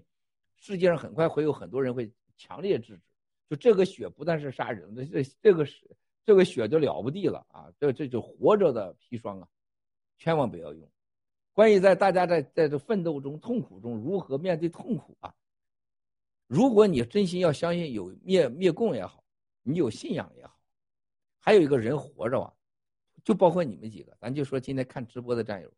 [0.56, 3.13] 世界上很快会有很多人会强烈制止。
[3.50, 5.90] 就这个血不但是杀人的，这这个是
[6.26, 7.72] 这个血就了不地了啊！
[7.78, 9.48] 这这就活着的砒霜啊，
[10.18, 10.90] 千万不要用。
[11.52, 15.36] 关于在大家在在这奋斗中、痛苦中如何面对痛苦啊？
[16.48, 19.24] 如果你真心要相信有灭灭共也好，
[19.62, 20.58] 你有信仰也好，
[21.40, 22.54] 还有一个人活着啊。
[23.24, 25.72] 就包括你们几个，咱就说今天看直播的战友，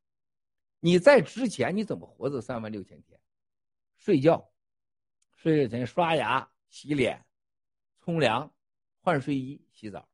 [0.79, 3.19] 你在之前你怎么活着三万六千天？
[3.97, 4.47] 睡觉，
[5.35, 7.24] 睡前刷牙、洗脸、
[8.05, 8.53] 冲凉、
[9.01, 10.07] 换睡衣、洗澡，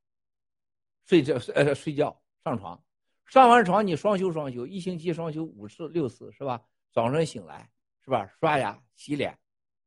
[1.04, 2.82] 睡觉呃睡觉上床，
[3.26, 6.64] 上完床你双休双休，一星期双休五次六次是吧？
[6.90, 7.70] 早上醒来
[8.02, 8.26] 是吧？
[8.40, 9.38] 刷牙、洗脸、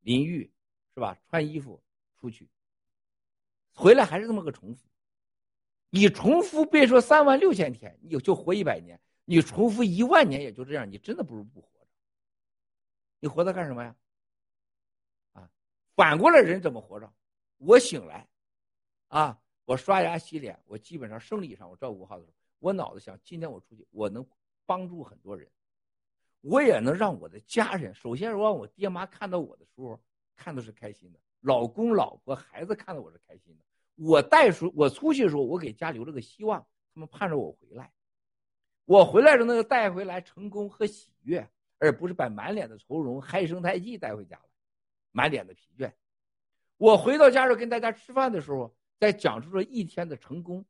[0.02, 0.54] 淋浴
[0.94, 1.18] 是吧？
[1.28, 1.84] 穿衣服
[2.20, 2.48] 出去，
[3.74, 4.88] 回来还是这么个重复。
[5.90, 11.88] 你重复别说三万六千天，你就活一百年；你重复一万年也就这样，你真的不如不活着。
[13.20, 13.96] 你活着干什么呀？
[15.34, 15.50] 啊，
[15.96, 17.12] 反过来人怎么活着？
[17.66, 18.28] 我醒来，
[19.08, 24.24] 啊，我刷牙洗脸，我基本上生理上我照顾好的时候，我脑子想，今天我出去，我能
[24.68, 25.50] 帮助很多人，
[26.42, 30.00] 我也能让我的家人，首先让我爹妈看到我的时候
[30.36, 33.64] 看的是开心的，老公老婆孩子看到我是开心的。
[33.96, 37.92] 我带出我出去的时候，我给家留了个希望，他们盼着我回来。
[38.86, 44.50] 我回来的时候，那个带回来成功和喜悦，而不是把满脸的愁容、嗨声胎气带回家了，
[45.12, 45.92] 满脸的疲倦。
[46.78, 50.66] 我回到家时候跟大家吃饭的时候，再讲述了一天的成功，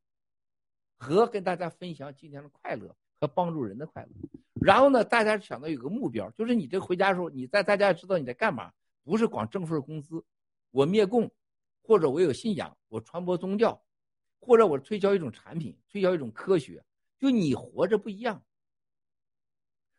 [0.97, 4.09] 和跟大家分享今天的快乐和帮助人的快乐。
[4.53, 8.71] 然后呢，大家想到有个目标，就是你这回家的时候，你在大家知道你在干嘛，
[9.03, 10.23] 不是光挣份工资，
[10.71, 11.31] 我灭共。
[11.87, 13.85] 或者我有信仰，我传播宗教，
[14.39, 16.83] 或者我推销一种产品，推销一种科学，
[17.19, 18.43] 就你活着不一样，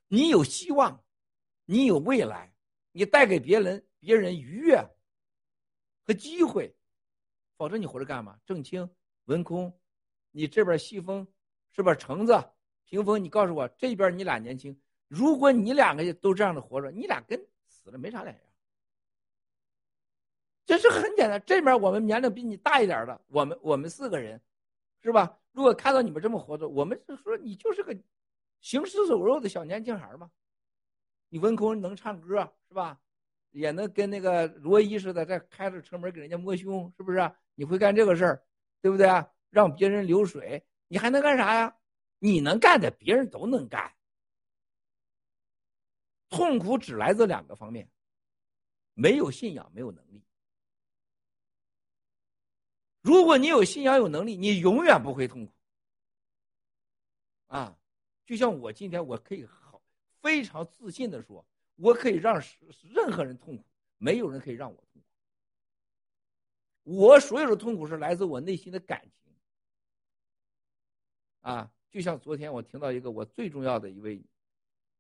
[0.09, 1.05] 你有希望，
[1.65, 2.53] 你有未来，
[2.91, 4.85] 你带给别人别人愉悦
[6.07, 6.73] 和机会，
[7.57, 8.39] 否则你活着干嘛？
[8.47, 8.89] 郑清、
[9.25, 9.77] 文空，
[10.31, 11.27] 你这边西风
[11.73, 11.95] 是吧？
[11.95, 12.33] 橙子、
[12.85, 18.45] 屏风，你告诉我这边你俩年轻，如果你两个都这样的活着，你俩跟死了没啥两样。
[20.65, 24.41] 这是很简单，这面我们年龄比你大一点的，我们我们四个人，
[25.01, 25.39] 是吧？
[25.53, 27.97] 如果看到你们这么活着，我们就说你就是个
[28.61, 30.31] 行尸走肉的小年轻孩嘛。
[31.29, 33.01] 你文空能唱歌是吧？
[33.57, 37.33] 也能跟那个罗伊似的，在开着车门给人家摸胸，是不是？
[37.55, 38.47] 你会干这个事儿，
[38.83, 39.33] 对不对啊？
[39.49, 41.75] 让别人流水，你还能干啥呀？
[42.19, 43.95] 你能干的，别人都能干。
[46.29, 47.91] 痛苦只来自两个方面：
[48.93, 50.23] 没有信仰，没有能力。
[53.01, 55.53] 如果你有信仰、有能力，你永远不会痛苦。
[57.47, 57.79] 啊，
[58.27, 59.81] 就像我今天，我可以好
[60.21, 61.47] 非常自信的说，
[61.77, 62.43] 我可以让
[62.83, 63.65] 任何人痛苦，
[63.99, 65.01] 没有人可以让我痛苦。
[66.83, 69.33] 我所有的痛苦是来自我内心的感情。
[71.41, 74.21] 啊，就像昨天我听到一个我最重要的一位，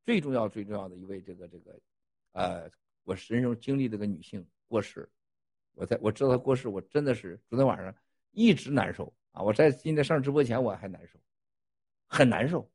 [0.04, 1.80] 最重要、最重要的一位这个这个，
[2.32, 2.70] 呃，
[3.02, 5.08] 我人生经历这个女性过世。
[5.72, 7.94] 我在我知道她过世，我真的是昨天晚上
[8.30, 9.42] 一直难受啊！
[9.42, 11.18] 我在今天上直播前我还难受，
[12.06, 12.70] 很难受，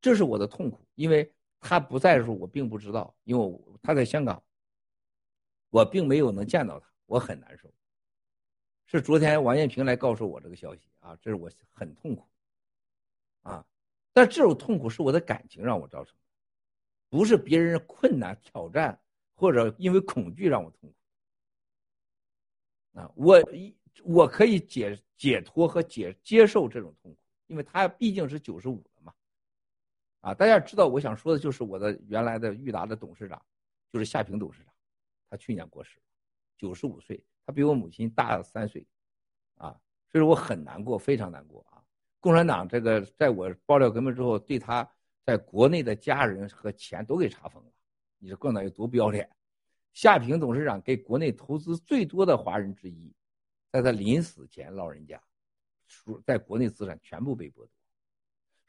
[0.00, 0.86] 这是我的痛苦。
[0.94, 1.32] 因为
[1.66, 4.42] 他不在的时候，我并不知道，因为他在香港，
[5.70, 7.72] 我并没有能见到他，我很难受。
[8.84, 12.28] 是昨天王艳平来告诉我这个消息啊，这是我很痛苦
[13.40, 13.66] 啊！
[14.12, 16.20] 但这种痛苦是我的感情让我造成的，
[17.08, 19.00] 不是别人困难挑战
[19.32, 20.94] 或者因为恐惧让我痛苦。
[23.00, 28.84] 啊，我一我可以解解脱和解接受这种痛苦，因为他毕竟是九十五。
[30.24, 33.40] 啊，大家知道我想说的就是我的原来的裕达的董事长，
[33.92, 34.72] 就是夏平董事长，
[35.28, 36.00] 他去年过世，
[36.56, 38.86] 九十五岁，他比我母亲大三岁，
[39.56, 39.78] 啊，
[40.10, 41.84] 所以我很难过，非常难过啊。
[42.20, 44.90] 共产党这个在我爆料革命之后，对他
[45.26, 47.70] 在国内的家人和钱都给查封了，
[48.16, 49.28] 你说共产党有多不要脸？
[49.92, 53.14] 夏平董事长给国内投资最多的华人之一，
[53.70, 55.22] 在他临死前，老人家
[55.86, 57.68] 说在国内资产全部被剥夺，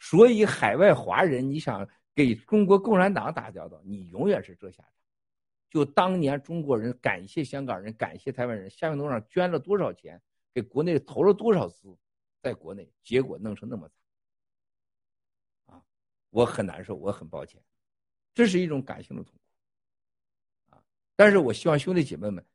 [0.07, 4.91] 所以海外华人，你想给中国共产党打交道，你永远是这下场。
[5.67, 10.21] 就当年中国人感谢香港人，感谢台湾人，夏平董事长捐了多少钱，
[10.53, 11.97] 给国内投了多少资，
[12.39, 15.81] 在国内，结果弄成那么惨，啊，
[16.29, 17.59] 我很难受，我很抱歉，
[18.31, 20.83] 这是一种感性的痛苦啊。
[21.15, 22.45] 但是我希望兄弟姐妹们，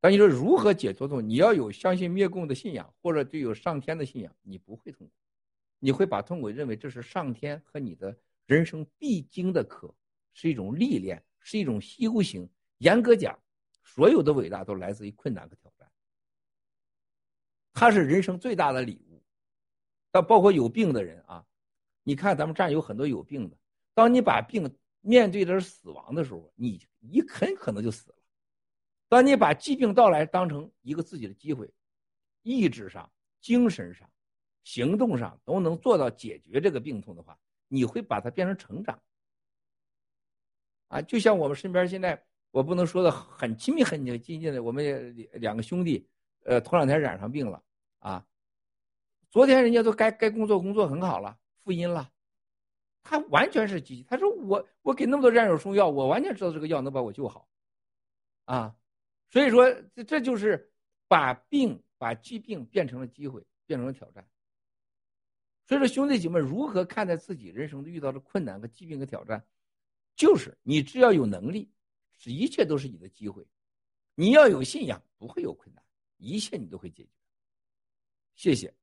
[0.00, 5.12] 当你说如何解脱痛，你要有相信灭共的信仰，或者对有上天的信仰，你不会痛苦，
[5.78, 8.16] 你会把痛苦认为这是上天和你的
[8.46, 9.94] 人生必经的课，
[10.32, 12.48] 是一种历练，是一种修行。
[12.78, 13.38] 严格讲，
[13.82, 15.90] 所有的伟大都来自于困难和挑战，
[17.72, 19.22] 它是人生最大的礼物。
[20.10, 21.44] 但包括有病的人啊，
[22.02, 23.56] 你看咱们这儿有很多有病的，
[23.94, 24.70] 当你把病。
[25.00, 28.16] 面对着死亡的时候，你你很可能就死了。
[29.08, 31.72] 当你把疾病到来当成一个自己的机会，
[32.42, 34.10] 意志上、精神上、
[34.64, 37.38] 行动上都能做到解决这个病痛的话，
[37.68, 39.00] 你会把它变成成长。
[40.88, 46.08] 啊，就像我们身边现在，我不能说的很亲密、很亲近的，我们两个兄弟，
[46.44, 47.62] 呃，头两天染上病了，
[47.98, 48.26] 啊，
[49.30, 52.10] 昨天人家都该该工作工作很好了，复阴了。
[53.02, 54.02] 他完全是积极。
[54.02, 57.48] 他说：“我我给那么多战友送药，我完全知道这个药能把我救好，
[58.44, 58.76] 啊，
[59.30, 60.70] 所以说这这就是
[61.06, 64.26] 把病把疾病变成了机会，变成了挑战。
[65.68, 69.46] 所以说兄弟姐妹如何看待自己人生遇到的困难和疾病和挑战，
[70.16, 71.70] 就是你只要有能力，
[72.24, 73.46] 一切都是你的机会。
[74.14, 75.84] 你要有信仰，不会有困难，
[76.16, 77.10] 一切你都会解决。
[78.34, 78.74] 谢谢。”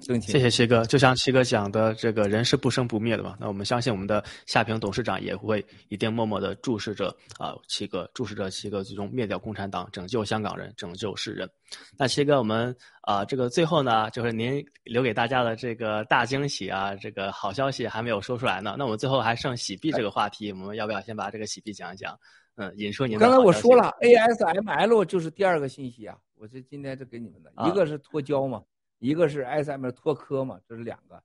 [0.00, 3.36] 谢谢七哥，就像七哥讲的，这个人是不生不灭的嘛。
[3.40, 7.08] 那我们相信我们的夏平董事长也会一定默默的注视着
[7.38, 11.50] 啊，七哥注视着七哥最终灭掉共产党，拯救香港人，拯救世人。
[11.98, 18.76] 那七哥，我们啊，这个最后呢，就是您留给大家的这个大惊喜啊，这个好消息还没有说出来呢。
[18.78, 22.18] 那我们最后还剩洗币这个话题，我们要不要先把这个洗币讲一讲？
[22.54, 23.18] 嗯，引出您。
[23.18, 28.62] 刚才我说了，ASML 就是第二个信息啊，我这今天就给你们的，一个是脱胶嘛。
[28.98, 31.22] 一个是 S M 脱科嘛，这是两个。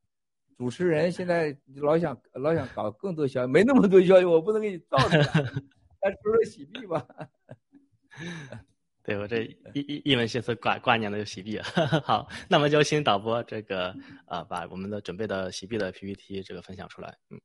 [0.57, 5.23] 主持人现在老想老想搞更多消息，没那么多消息，我不能给你造出来。
[6.03, 7.05] 来说说洗币吧。
[9.03, 9.41] 对我这
[9.73, 11.59] 一一一门心思挂挂念的就洗币。
[12.05, 13.93] 好，那么就请导播这个
[14.25, 17.17] 啊，把我们的准备的洗币的 P P T 这个分享出来。
[17.29, 17.41] 嗯。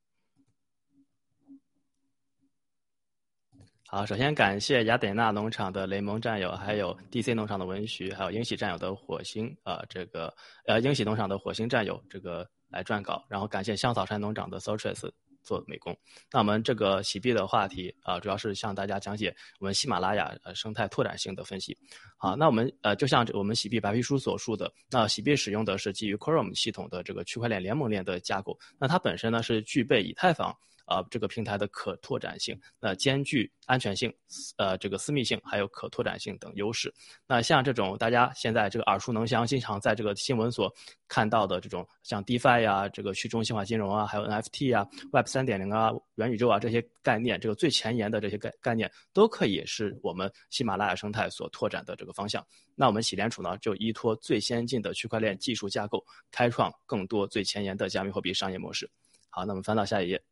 [3.91, 10.31] 好，首先感谢雅典娜农场的雷蒙战友，还有 DC 农场的文徐，还有英喜战友的火星啊，这个
[10.67, 15.11] 呃英喜农场的火星战友这个来撰稿，然后感谢香草山农场的 s o t r e s
[15.41, 15.91] 做美工。
[16.31, 21.75] 那我们这个洗币的话题啊，主要是向大家讲解我们喜马拉雅呃生态拓展性的分析。
[22.15, 30.55] 好，那我们呃就像我们洗币白皮书所述的，那洗币使用的是基于 Chrome 系统的这个区块链联盟链的架构，那它本身呢是具备以太坊。
[30.89, 34.11] 啊，这个平台的可拓展性，那兼具安全性、
[34.57, 36.91] 呃，这个私密性，还有可拓展性等优势。
[37.27, 40.73] 那像这种大家现在这个耳熟能详，经常在这个新闻所
[41.07, 52.43] 看到的这种，像 DeFi 呀，这个去中心化金融啊，还有 NFT 啊、Web 三点零啊、元宇宙啊这些概念，这个最前沿的这些概概念，都可以是我们喜马拉雅生态所拓展的这个方向。
[52.73, 58.89] 那我们喜联储呢，就依托最先进的区块链技术架构，开创更多最前沿的加密货币商业模式。
[59.29, 60.28] 好，那我们翻到下一页。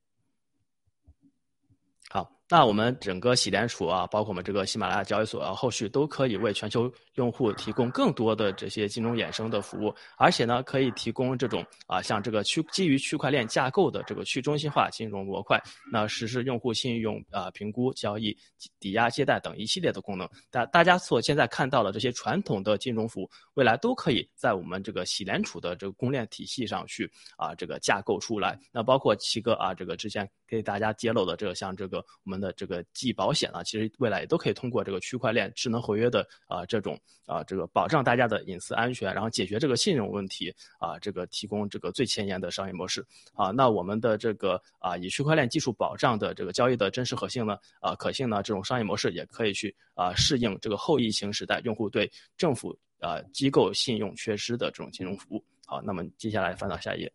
[2.10, 2.32] 好。
[2.50, 15.61] 那我们整个喜联储啊，包括我们这个喜马拉雅交易所啊，后续都可以为全球用户提供更多的这些金融衍生的服务，而且呢，可以提供这种啊，像这个区基于区块链架构的这个去中心化金融模块，
[15.92, 18.34] 那实施用户信用啊评估、交易、
[18.80, 20.26] 抵押、借贷等一系列的功能。
[20.50, 28.58] 大大家所现在看到的这些传统的金融服务，未来都可以在我们这个喜联储的这个公链体系上去啊这个架构出来。
[28.72, 43.51] 那包括七哥啊，这个之前给大家揭露的这个像这个我们的这个记忆保险啊，其实未来也都可以通过这个区块链智能合约的啊这种啊这个保障大家的隐私安全，然后解决这个信任问题啊，这个提供这个最前沿的商业模式啊。
[43.51, 55.43] 那我们的这个啊以区块链技术保障的这个交易的真实可信呢啊可信呢这种商业模式也可以去啊适应这个后疫情时代用户对政府啊机构信用缺失的这种金融服务。
[55.66, 57.11] 好，那么接下来翻到下一页。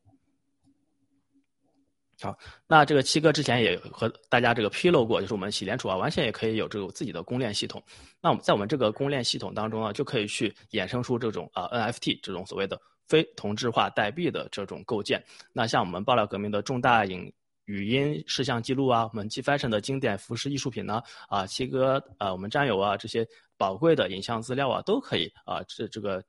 [2.22, 7.82] 好，那这个七哥之前也和大家这个披露过，就是我们洗联储啊，完全也可以有这个自己的公链系统。
[8.20, 15.20] 那我们在我们这个公链系统当中呢，就可以去衍生出这种啊 NFT 这种所谓的非同质化代币的这种构建。
[15.52, 17.32] 那像我们爆料革命的重大影
[17.64, 23.26] 语音视像记录啊，我们 G Fashion 的经典服饰艺术品呢，啊七哥啊，我们战友啊这些
[23.56, 26.22] 宝贵的影像资料啊，都可以啊这这个。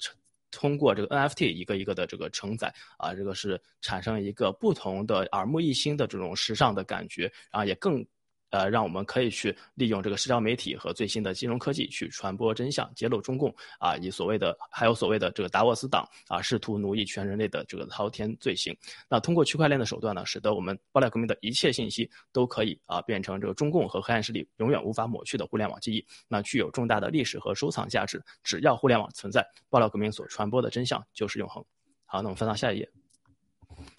[0.54, 8.06] 通过这个 NFT 一个一个的这个承载啊，这个是产生一个不同的耳目一新的这种时尚的感觉，然后也更。
[8.54, 18.72] 呃，让我们可以去利用这个社交媒体和最新的金融科技去传播真相，揭露中共啊，以所谓的还有所谓的这个达沃斯党啊，试图奴役全人类的这个滔天罪行。
[19.10, 26.06] 那通过区块链的手段呢，使得我们爆料革命的一切信息都可以啊变成这个中共和黑暗势力永远无法抹去的互联网记忆。
[26.28, 28.24] 那具有重大的历史和收藏价值。
[28.44, 31.66] 只要互联网存在，爆料革命所传播的真相就是永恒。
[32.06, 33.03] 好，那我们翻到下一页。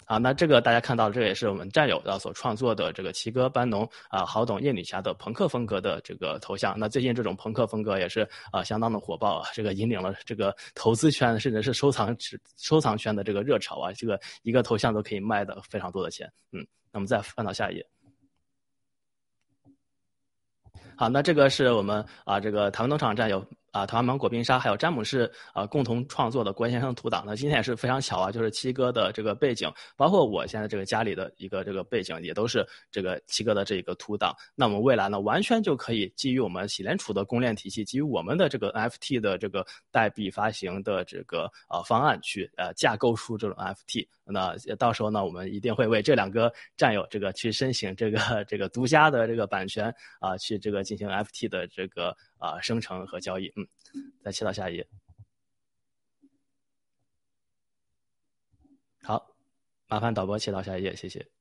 [0.05, 6.77] 啊，那这个大家看到，这也是我们战友的所创作的这个奇哥班农啊，好懂叶女侠的朋克风格的这个头像。
[6.77, 12.15] 那最近这种朋克风格也是啊相当的火爆啊，这个引领了这个投资圈甚至是收藏
[12.57, 16.31] 收藏圈的这个热潮啊，这个一个头像都可以卖的非常多的钱。
[16.51, 17.87] 嗯，那么再翻到下一页。
[20.95, 23.45] 好，那这个是我们啊这个台湾农场战友。
[23.75, 27.25] 啊，台湾芒果冰沙还有詹姆士啊，共同创作的郭先生图档。
[27.27, 34.33] 那今天也是非常巧啊，就是七哥的这个背景，包括我现在这个家里的一个这个背景，也都是这个七哥的这个图档。
[34.55, 44.07] 那我们未来呢，完全就可以基于我们洗联储的公链体系，基于我们的这个 NFT 的这个代币发行的这个呃方案去呃架构出这种 NFT。
[44.25, 52.15] 那到时候呢，我们一定会为这两个战友这个去申请这个这个独家的这个版权啊，去这个进行 FT 的这个。
[52.37, 53.65] 啊，生成和交易，嗯，
[54.21, 54.87] 再切到下一页。
[59.01, 59.35] 好，
[59.87, 61.34] 麻烦导播切到下一页，谢谢。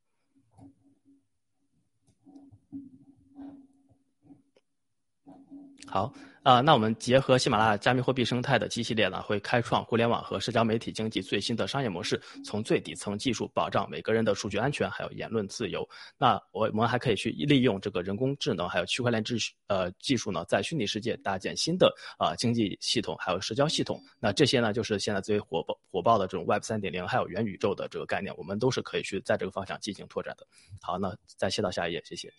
[5.87, 6.13] 好。
[6.45, 15.89] 啊，那我们结合喜马拉雅加密货币生态的 G 系列呢，会开创互联网和社交媒体经济最新的商业模式，从最底层技术保障每个人的数据安全，还有言论自由。
[16.19, 23.99] 那我我们还可以去利用这个人工智能，还有区块链技术呃技术呢，在虚拟世界搭建新的啊经济系统，还有社交系统。
[24.21, 30.47] 那这些呢，就是现在最火爆火爆的这种 Web 三点零，还有元宇宙的这个概念，我们都是可以去在这个方向进行拓展的。
[30.83, 32.31] 好，那再切到下一页，谢谢。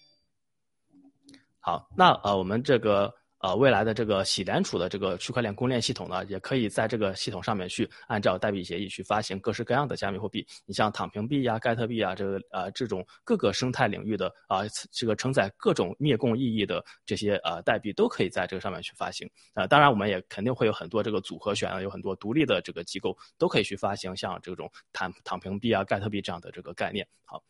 [1.59, 3.11] 好，那呃我们这个。
[3.45, 10.43] 呃，未来的这个洗联储的这个区块链公链系统呢，也可以在这个系统上面去按照代币协议去发行各式各样的加密货币。
[10.65, 19.29] 你像躺平币呀、盖特币啊，这个呃这种各个生态领域的啊，这个承载各种灭共意义的这些呃代币，都可以在这个上面去发行。
[19.53, 27.07] 啊，当然我们也肯定会有很多这个组合选，有很多独立的这个机构都可以去发行像这种躺躺平币啊、盖特币这样的这个概念。
[27.25, 27.43] 好，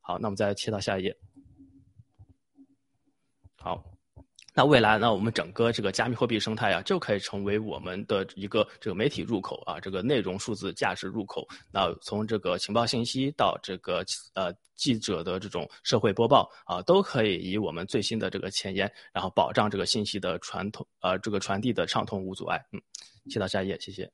[0.00, 1.14] 好，那我们再切到下一页。
[3.56, 3.84] 好。
[4.56, 11.44] 那未来呢，我们整个这个加密货币生态啊，就可以成为我们的一个这个媒体入口啊，这个内容数字价值入口。
[11.72, 22.64] 那从这个情报信息到这个呃记者的这种社会播报啊，都可以以我们最新的这个前沿，然后保障这个信息的传统呃这个传递的畅通无阻碍。
[22.72, 22.80] 嗯，
[23.30, 24.08] 切到下一页，谢谢。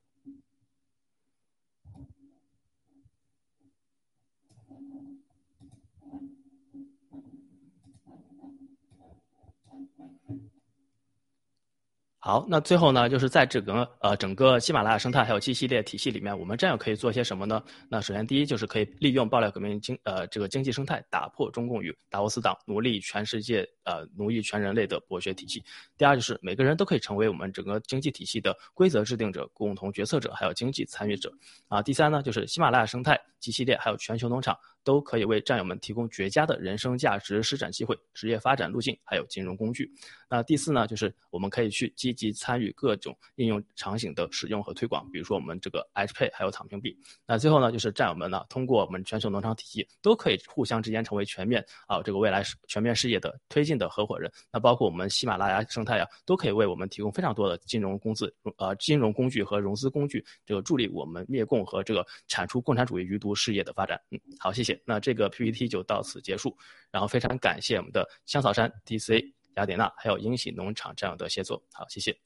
[12.22, 17.62] 好，那最后呢，就是在这个呃整个喜马拉雅生态还有 G 系列体系里面，我们战友可以做些什么呢？
[17.88, 25.64] 那首先第一就是可以利用爆料革命经呃这个经济生态，打破中共与达沃斯党奴隶全世界呃奴役全人类的剥削体系。
[25.96, 31.32] 第二就是每个人都可以成为我们整个经济体系的规则制定者、共同决策者，还有经济参与者。
[31.68, 34.54] 啊，第三呢就是喜马拉雅生态 G 系列还有全球农场。
[34.82, 39.90] 都可以为战友们提供绝佳的人生价值施展机会、职业发展路径，还有金融工具。
[40.28, 46.96] 那第四呢，就是我们可以去积极参与各种应用场景的使用和推广，比如说我们这个 H Pay 还有躺平币。
[47.26, 54.30] 那最后呢，就是战友们呢，通过我们全球农场体系，都可以互相之间成为全面啊这个未来全面事业的推进的合伙人。
[54.52, 64.00] 那包括我们喜马拉雅生态啊，都可以为我们提供非常多的金融工资呃金融工具和融资工具，这个助力我们灭共和这个铲除共产主义余毒事业的发展。
[64.10, 64.69] 嗯，好，谢谢。
[64.84, 66.56] 那这个 PPT 就到此结束，
[66.90, 71.62] 然后非常感谢我们的香草山 DC、雅典娜还有英喜农场战友的协作。
[71.72, 72.16] 好，谢谢。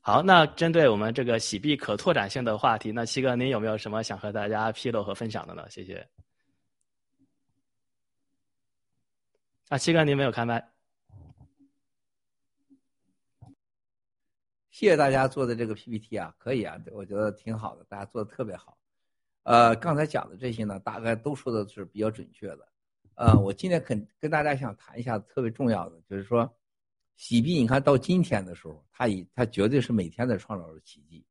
[0.00, 5.70] 好，那针对我们这个洗币可拓展性的话题，那七哥您有没有什么想和大家披露和分享的呢？
[5.70, 6.08] 谢谢。
[9.68, 10.68] 啊，七哥您没有开麦。
[14.70, 18.76] 谢谢大家做的这个 PPT 啊，可以啊，我觉得挺好的，大家做的特别好。
[19.44, 22.68] 呃，刚才讲的这些呢，大概都说的是比较准确的。
[23.14, 26.50] 呃，我今天肯跟大家想谈一下特别重要的，就是说。
[27.14, 31.24] 洗币，你看到今天的时候，它已它绝对是每天在创造着奇迹。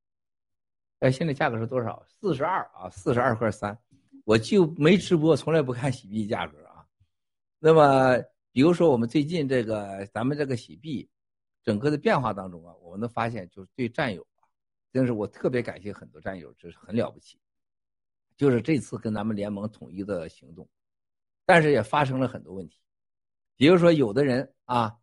[0.99, 2.01] 哎，现在价格是多少？
[2.07, 3.77] 四十二啊，四十二块三。
[4.23, 6.85] 我就没直播，从来不看洗币价格啊。
[7.59, 8.15] 那么，
[8.51, 11.09] 比如说我们最近这个咱们这个洗币，
[11.63, 14.45] 整个的变化当中啊，我们能发现，就是对战友啊，
[14.93, 17.40] 真是我特别感谢很多战友，这是很了不起。
[18.37, 20.67] 就是这次跟咱们联盟统一的行动，
[21.45, 22.79] 但是也发生了很多问题，
[23.55, 24.97] 比如说有的人啊。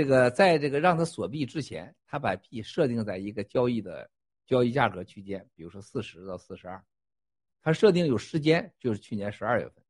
[0.00, 4.08] 这个在这个让他锁币之前，他把币设定在一个交易的
[4.46, 6.80] 交易价格区间，比如说四十到四十二，
[7.60, 9.84] 他设定有时间，就是去年十二月份，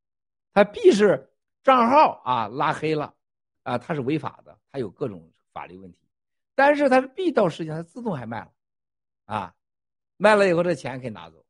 [0.51, 3.13] 他币是账号啊拉黑了，
[3.61, 5.99] 啊他是违法的，他有各种法律问题，
[6.55, 8.51] 但是他的币到时间他自动还卖了，
[9.25, 9.55] 啊，
[10.17, 11.45] 卖了以后这钱可以拿走。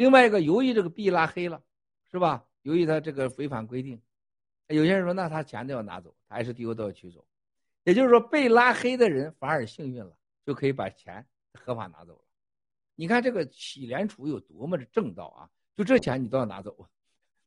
[0.00, 1.62] 另外一个，由于这个币拉黑了，
[2.10, 2.42] 是吧？
[2.62, 4.00] 由于他这个违反规定，
[4.68, 7.22] 有些人说那他钱都要拿走，他还是 DO 都要取走。
[7.84, 12.22] 也就是说，被拉黑的人反而幸运了，就可以把钱合法拿走了。
[12.94, 15.50] 你看这个洗联储有多么的正道啊！
[15.76, 16.74] 就这钱你都要拿走，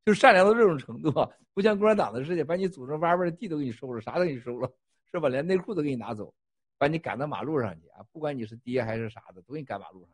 [0.05, 1.27] 就善良到这种程度啊！
[1.55, 4.71] 不像共产党的似的，把你祖宗玩玩的地都给你收了，啥都给你收了，
[5.11, 5.27] 是吧？
[5.27, 6.31] 连内裤都给你拿走，
[6.77, 8.05] 把你赶到马路上去啊！
[8.11, 10.09] 不管你是爹还是啥的，都给你赶马路上。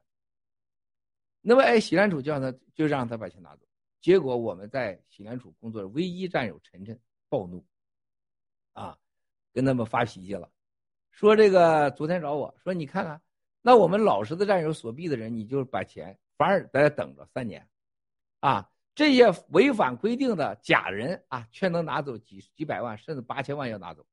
[1.41, 3.65] 那么，哎，洗联储就让他就让他把钱拿走。
[4.01, 7.65] 结果我们在洗联储工作的唯一战友晨晨暴怒，
[8.73, 8.97] 啊！
[9.51, 10.49] 跟他们发脾气了，
[11.11, 13.19] 说这个昨天找我说你看看，
[13.61, 17.67] 那我们老实的战友锁币的人，你就把钱反而在这等着三年，
[18.39, 24.05] 啊，这些违反规定的假人啊，却能拿走几几百万甚至八千万要拿走，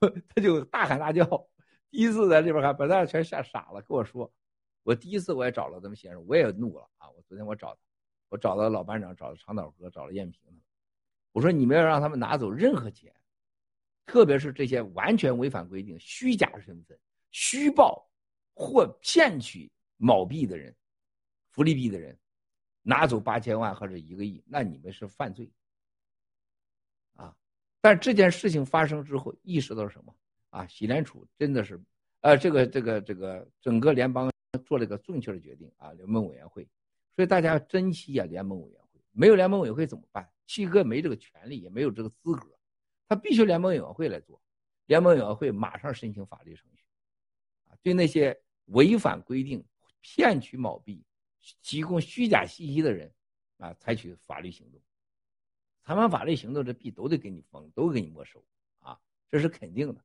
[0.34, 1.24] 他就大喊大叫，
[1.90, 4.30] 第一次在这边看把大家全吓傻了，跟我说，
[4.82, 7.76] 我第一次我也找了他们先生，我也怒了啊，我昨天我找，
[8.28, 10.40] 我找到老班长，找了长岛哥，找了燕平，
[11.32, 13.14] 我说你们要让他们拿走任何钱。
[14.06, 16.98] 特别是这些完全违反规定、虚假身份、
[17.30, 18.10] 虚报
[18.54, 20.74] 或骗取某币的人、
[21.50, 22.18] 福利币的人，
[22.82, 25.48] 拿走八千万或者一个亿，那你们是犯罪
[27.14, 27.32] 啊！
[27.80, 30.12] 但这件事情发生之后，意识到什么
[30.48, 30.66] 啊？
[30.66, 31.80] 洗联储真的是，
[32.22, 35.92] 呃，这个这个这个整个联邦做了一个正确的决定啊！
[35.92, 36.68] 联盟委员会，
[37.14, 38.26] 所以大家要珍惜啊！
[38.26, 40.28] 联盟委员会没有联盟委员会怎么办？
[40.46, 42.58] 七哥没这个权利，也没有这个资格。
[43.08, 44.40] 他必须联盟委员会来做，
[44.86, 46.84] 联盟委员会马上申请法律程序，
[47.68, 49.64] 啊，对那些违反规定、
[50.00, 51.04] 骗取某币、
[51.62, 53.12] 提供虚假信息的人，
[53.58, 54.80] 啊，采取法律行动。
[55.82, 58.44] 采完法律行动，这币都得给你封，都给你没收，
[58.80, 58.98] 啊，
[59.28, 60.04] 这是肯定的，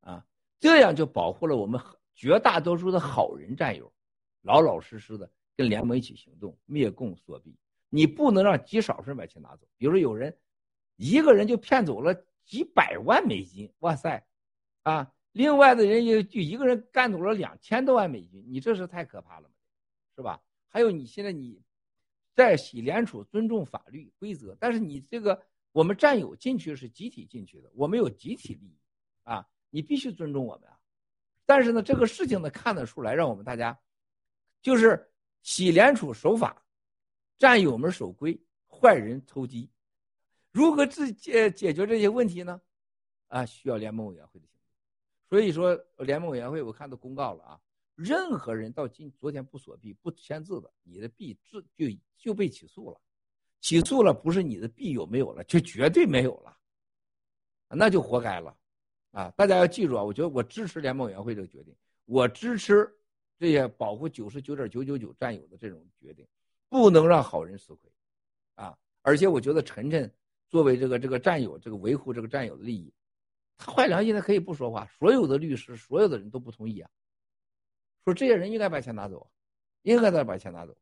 [0.00, 0.26] 啊，
[0.58, 1.80] 这样就保护了我们
[2.14, 3.92] 绝大多数的好人战友，
[4.42, 7.54] 老老实实的跟联盟一起行动，灭共锁币。
[7.88, 10.36] 你不能让极少数人把钱拿走，比如说有人。
[10.96, 14.24] 一个人就骗走了几百万美金，哇塞，
[14.84, 15.12] 啊！
[15.32, 19.50] 另外的人也就一个人干走了两千多万美金，你这是太可怕了
[20.14, 20.40] 是吧？
[20.68, 21.60] 还有你现在你
[22.32, 28.78] 在洗联储尊重法律规则，但是你这个我们战友进去是集体进去的，我们有集体利益
[29.24, 30.73] 啊，你必须尊重我们啊！
[31.46, 33.78] 但是呢，这个事情呢看得出来，让我们大家
[34.62, 35.10] 就是
[35.42, 36.64] 洗联储守法，
[37.38, 39.70] 战友们守规，坏人偷鸡。
[40.50, 42.60] 如何自解解决这些问题呢？
[43.28, 44.70] 啊，需要联盟委员会的行动。
[45.28, 47.60] 所以说，联盟委员会我看到公告了啊，
[47.94, 53.00] 任何人到今昨天不锁币、不签字的，你的币就就就被起诉了。
[53.60, 56.56] 起诉了，不是你的币有没有了，就绝对没有了，
[57.68, 58.56] 那就活该了。
[59.14, 62.92] 啊，大家要记住啊，我觉得我支持联盟委员会这个决定，我支持
[63.38, 66.26] 这些保护九十九点九九九战友的这种决定，
[66.68, 67.90] 不能让好人吃亏，
[68.56, 70.12] 啊，而且我觉得晨晨。
[70.50, 72.92] 作为这个这个战友，这个维护这个战友的利益，
[73.56, 74.86] 他坏良心，他可以不说话。
[74.86, 76.88] 所有的律师，所有的人都不同意啊，
[78.04, 79.28] 说这些人应该把钱拿走，
[79.82, 80.76] 应该再把钱拿走。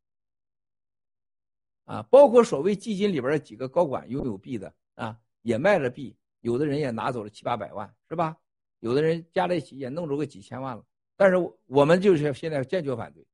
[1.85, 8.37] 啊，包括所谓基金里边的几个高管拥有币的啊，也卖了币，有的人也拿走了七八百万，是吧？
[8.81, 10.85] 有的人加在一起也弄出个几千万了。
[11.17, 13.25] 但是我们就是现在坚决反对，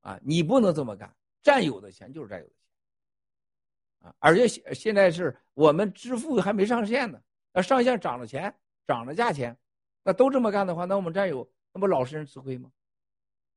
[0.00, 7.22] 啊，你不能这么干，占有的钱就是占有的钱，啊，而且现现在是我们支付还没上线呢，
[7.52, 8.52] 那上线涨了钱，
[8.86, 9.56] 涨了价钱，
[10.02, 12.72] 那都这么干的话，那我们占有那不老实人吃亏吗？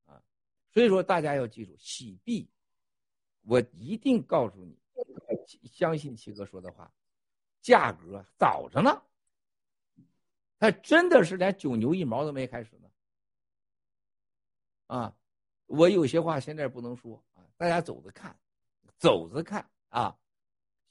[0.04, 0.22] 啊，
[0.70, 2.48] 所以说大家要记住，洗币，
[3.42, 4.78] 我一定告诉你，
[5.64, 6.92] 相信七哥说的话，
[7.66, 9.02] 价格早着呢，
[10.60, 12.88] 还真的是连九牛一毛都没开始呢，
[14.86, 15.16] 啊。
[15.66, 18.38] 我有些话现在不能说啊，大家走着看，
[18.98, 20.16] 走着看啊。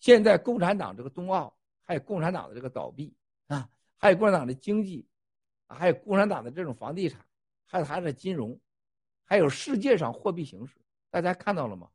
[0.02, 3.16] 现在共产党这个冬奥，还有共产党的这个倒闭
[3.48, 5.08] 啊，还有共产党的经济，
[5.70, 7.26] 还有共产党的这种房地产，
[7.64, 8.60] 还有它的金融，
[9.24, 10.76] 还有世界上货币形势，
[11.10, 11.90] 大家看到了吗？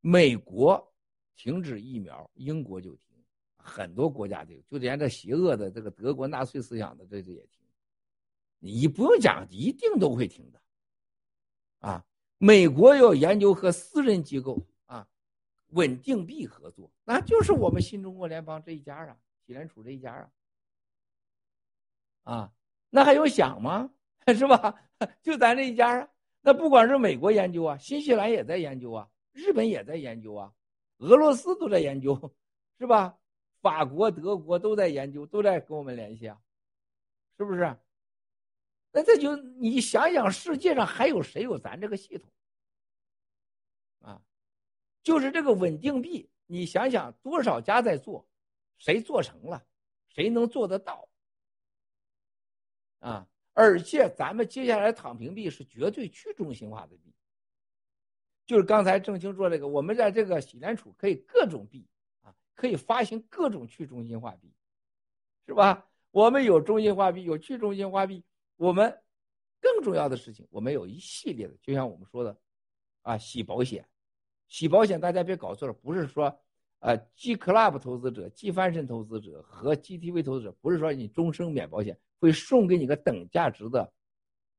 [0.00, 0.94] 美国
[1.34, 3.09] 停止疫苗，英国就停，
[3.70, 7.64] 很多国家就就连这邪恶的这个德国纳粹思想的这这也听，
[8.58, 10.60] 你不用讲，一定都会停的，
[11.78, 12.04] 啊。
[12.42, 15.06] 美国要研究和私人机构啊，
[15.72, 20.10] 稳定币合作，那就是我们新中国联邦这一家啊，美联储这一家
[22.24, 22.52] 啊，啊，
[22.88, 23.90] 那还用想吗？
[24.34, 24.74] 是吧？
[25.22, 26.08] 就咱这一家啊，
[26.40, 30.50] 那不管是美国研究啊，新西兰也在研究啊，日本也在研究啊，
[30.96, 32.32] 俄罗斯都在研究，
[32.78, 33.18] 是吧？
[33.60, 36.40] 法国、德国都在研究，都在跟我们联系啊，
[37.36, 37.76] 是不是？
[38.92, 42.30] 那这就你想想，世界上还有谁有咱这个系统？
[44.00, 44.22] 啊，
[45.02, 48.26] 就是这个稳定币，你想想多少家在做，
[48.78, 49.64] 谁做成了，
[50.08, 51.08] 谁能做得到？
[52.98, 57.14] 啊，而且咱们接下来躺平币是绝对去中心化的币，
[58.44, 61.86] 就是刚才郑清说这个，我们在这个美联储可以各种币，
[62.60, 64.52] 可以发行各种去中心化币，
[65.46, 65.88] 是吧？
[66.10, 68.22] 我们有中心化币，有去中心化币。
[68.56, 69.00] 我们
[69.62, 72.36] 更重要的事情，我们有一系列的，就像我们说的，
[73.00, 73.88] 啊，洗保险，
[74.46, 76.38] 洗保险，大家别搞错了，不是说，
[76.80, 83.90] 呃，G Club 投资者、G 翻身投资者和 GTV 投资者，不是说你终生免保险，会送给你个等价值的，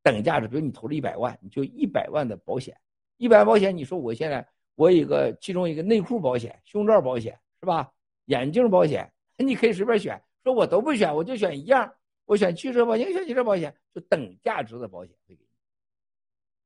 [0.02, 2.76] 等价值，比如你投了一百万，你就一百万的保险，
[3.18, 7.94] 一百万保险，你说我现在我有个其中一个内裤保险、胸罩保险是吧？
[8.26, 11.94] 眼镜保险， 你可以随便选，说我都不选，我就选一样。
[12.26, 15.50] 我选汽车保险，选汽车保险就等价值的保险会给你，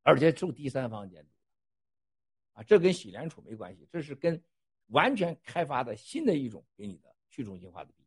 [0.04, 1.30] 而且受第三方监督，
[2.54, 4.40] 啊，这跟美联储没关系，这是跟
[4.88, 8.04] 完全开发的新的一种给你的去中心化的币，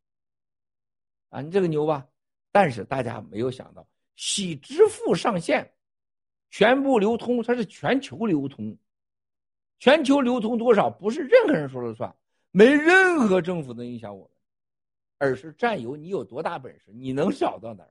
[1.31, 2.07] 啊，你这个牛吧？
[2.53, 5.75] 但是大家没有想到，喜支付上线，
[6.51, 8.79] 全部流通，它是全球流通，
[9.81, 12.15] 全球流通多少不是任何人说了算，
[12.51, 14.31] 没任何政府能影响我们。
[15.21, 17.91] 而是占有你有多大本事，你能找到哪儿？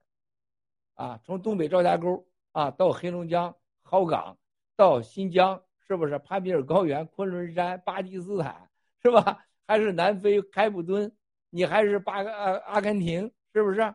[0.94, 4.38] 啊，从东北赵家沟啊到黑龙江蒿港，
[4.76, 8.70] 到新疆，是不是帕米尔高原、昆仑山、巴基斯坦，
[9.02, 9.44] 是吧？
[9.66, 11.14] 还是南非开普敦？
[11.50, 13.94] 你还是巴阿阿根廷，是不是？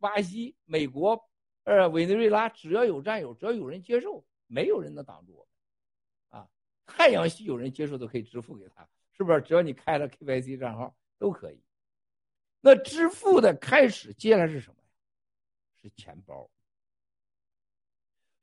[0.00, 1.24] 巴西、美国，
[1.62, 5.46] 呃，委内瑞拉，只要有战友，只要有人接受，没有人能挡住我
[6.32, 6.40] 们。
[6.40, 6.48] 啊，
[6.84, 8.88] 太阳系有人接受都可以支付给他，
[9.22, 9.40] 是不是？
[9.42, 11.60] 只要你开了 KYC 账号都可以。
[12.60, 14.76] 那支付的开始，接下来是什么？
[15.80, 16.50] 是钱包。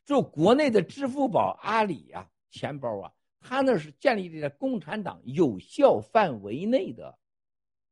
[0.05, 7.19] 就国内的支付宝、阿里呀，钱包啊，它那是建立在共产党有效范围内的，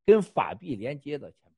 [0.05, 1.51] 跟法币连接的钱包。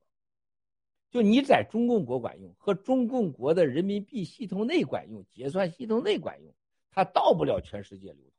[1.12, 6.54] 就你在中共国管用，和中共国的人民币系统内管用，结算系统内管用，
[6.92, 8.24] 它到不了全世界流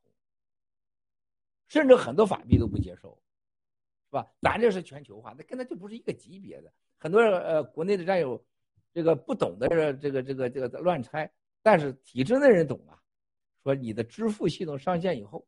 [1.71, 3.17] 甚至很多法币都不接受。
[4.09, 4.29] 是吧？
[4.41, 6.69] 咱这是全球化，那跟他就不是一个级别的。
[6.97, 8.45] 很多呃国内的战友，
[8.93, 11.31] 这个不懂的这个这个这个乱猜，
[11.63, 13.01] 但是体制内人懂啊。
[13.63, 15.47] 说你的支付系统上线以后，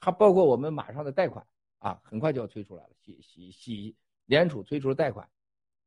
[0.00, 1.46] 还包括我们马上的贷款
[1.78, 2.90] 啊，很快就要推出来了。
[3.00, 3.96] 喜喜喜
[4.26, 5.26] 联储推出了贷款，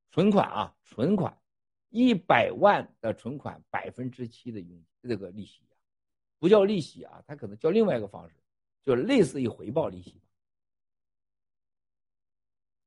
[0.09, 1.37] 存款啊，存款
[1.89, 5.77] 一百万的存款百分之七的佣这个利息啊，
[6.39, 8.35] 不叫利息啊，它可能叫另外一个方式，
[8.85, 10.21] 就类似于回报利息。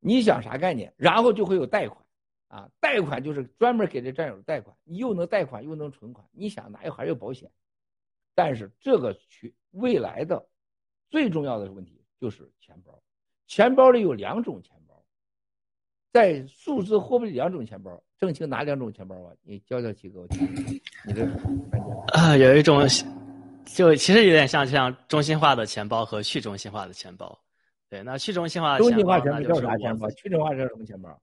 [0.01, 0.95] 你想啥概念？
[0.97, 2.01] 然后就会有贷款，
[2.47, 7.51] 啊，贷款就是专门给这战友贷款，你又能贷款又能存款，你想哪有还有保险？
[8.35, 10.49] 但是这个去未来的
[11.11, 13.03] 最重要的问题就是钱包，
[13.49, 15.05] 钱包里有两种钱包，
[16.13, 19.35] 在数字货币里两种钱包，正清哪两种钱包啊？
[19.43, 20.25] 你教教几个。
[21.05, 21.27] 你这
[22.15, 22.87] 啊，有一种
[23.75, 27.39] 就其实有点像像中心化的钱包和去中心化的钱包。
[27.89, 30.11] 对，那去中心化中心化钱包叫啥钱包？
[30.11, 31.21] 去中心化叫什么钱包？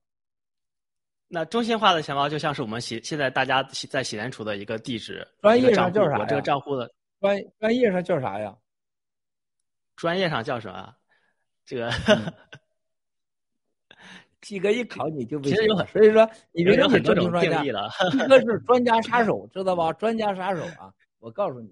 [1.28, 8.56] 那中心化的钱包就像是我们洗现在大家在洗联储的一个地址，专业上叫啥这个账户的专专业上叫啥呀？
[9.96, 10.94] 专业上叫什么？
[11.64, 11.90] 这个。
[14.42, 17.90] 七哥一考你就其实有很，所以说你别有很多种定义了。
[18.12, 19.92] 七哥是专家杀手，知道吧？
[19.94, 20.92] 专家杀手啊！
[21.18, 21.70] 我告诉你，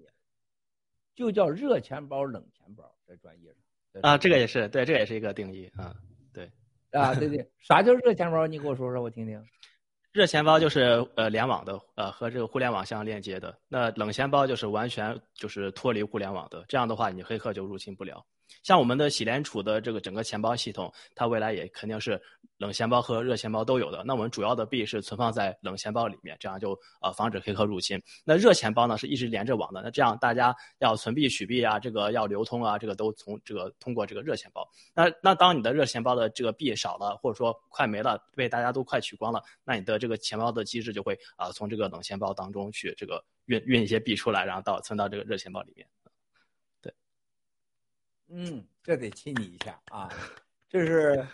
[1.15, 3.49] 就叫热钱包、冷钱包，在专业
[3.93, 5.95] 上啊，这个也是对，这也是一个定义啊，
[6.33, 6.51] 对
[6.91, 8.45] 啊，对对，啥叫热钱包？
[8.45, 9.41] 你给我说说，我听听。
[10.11, 13.57] 热钱包就是呃联网的，呃和这个互联网相链接的。
[13.67, 18.25] 那冷钱包就是完全就是脱离互联网的，这样的话你黑客就入侵不了。
[18.63, 22.21] 像我们的喜联储的这个整个钱包系统，它未来也肯定是
[22.57, 24.03] 冷钱包和热钱包都有的。
[24.05, 28.01] 那我们主要的币是存放在冷钱包里面，这样就呃防止黑客入侵。
[28.23, 34.67] 那热钱包呢是一直连着网的，那这样大家要存币取币啊，这个要流通啊，这个都从这个通过这个热钱包。
[34.93, 45.87] 那那当你的热钱包的这个币少了，或者说快没了，被大家都快取光了，那你的这个钱包的机制就会啊从这个冷钱包当中去这个运运一些币出来，然后到存到这个热钱包里面。
[46.81, 46.93] 对
[48.29, 50.09] 嗯，这得亲你一下啊！
[50.67, 51.25] 这是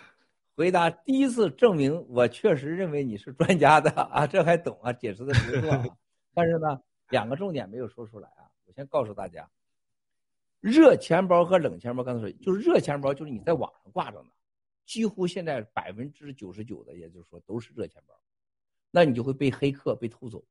[0.62, 5.98] 回答第一次证明我确实认为你是专家的啊，这还懂啊，解释的不错。
[6.36, 8.46] 但是呢，两个重点没有说出来啊。
[8.66, 9.50] 我先告诉大家，
[10.60, 14.30] 热钱包和冷钱包，刚才说就是热钱包，就是你在网上挂着呢，
[14.86, 18.14] 几乎现在百分之九十九的，也就是说都是热钱包，
[18.92, 20.46] 那你就会被黑客被偷走，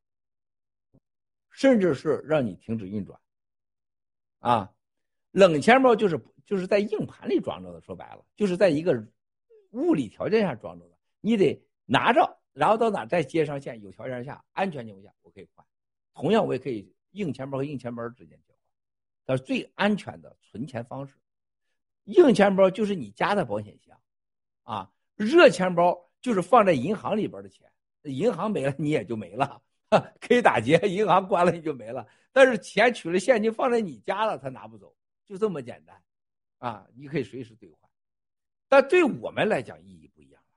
[1.50, 3.16] 甚至是让你停止运转
[4.40, 4.72] 啊。
[5.30, 9.06] 冷钱包就是就是在硬盘里装着的，说白了就是在一个
[9.70, 15.64] 物理条件下装着的，你得拿着，然后到哪再接上线，有条件下安全情况下我可以换。
[16.12, 18.62] 同样我也可以硬钱包和硬钱包之间交换，
[19.26, 21.14] 它是最安全的存钱方式。
[22.04, 23.96] 硬钱包就是你家的保险箱，
[24.64, 27.70] 啊，热钱包就是放在银行里边的钱，
[28.02, 29.62] 银行没了你也就没了，
[30.20, 32.06] 可以打劫，银行关了你就没了。
[32.32, 34.92] 但是钱取了现金放在你家了，他拿不走。
[35.24, 36.02] 就这么简单，
[36.58, 37.79] 啊，你可以随时兑换，
[38.70, 40.48] 但对我们来讲意义不一样了。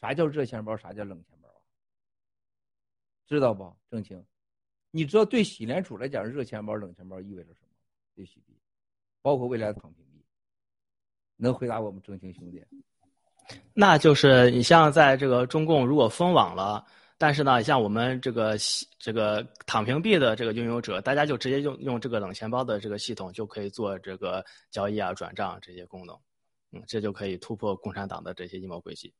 [0.00, 0.74] 啥叫热钱包？
[0.76, 1.48] 啥叫冷钱包？
[3.28, 3.70] 知道不？
[3.90, 4.24] 郑清，
[4.90, 7.68] 你知道对洗联储来讲，热钱包、冷钱包意味着什么？
[8.14, 8.58] 对喜币，
[9.20, 10.24] 包括未来的躺平币，
[11.36, 12.64] 能回答我们郑清兄弟？
[13.74, 16.84] 那就是你像在这个中共如果封网了。
[17.18, 18.56] 但是呢，像我们这个
[18.98, 26.18] 这个躺平币的这个拥有者，大家就直接用用这个冷钱包的这个系统就可以做这个交易啊、转账这些功能，
[26.72, 29.14] 嗯，这就可以突破共产党的这些阴谋诡计。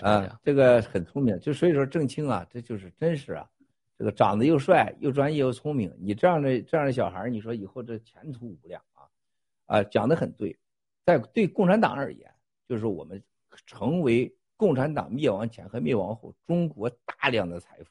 [0.00, 3.48] 啊，这个很聪明，就所以说郑清啊，这就是真实啊，
[3.98, 9.08] 这个长得又帅又专业又聪明，你这样的这样的小孩你说以后这前途无量啊，
[9.66, 10.58] 啊，讲的很对，
[11.04, 12.30] 在对共产党而言，
[12.68, 13.22] 就是我们
[13.66, 14.30] 成为。
[14.56, 17.90] 共产党灭亡前和灭亡后，中国大量的财富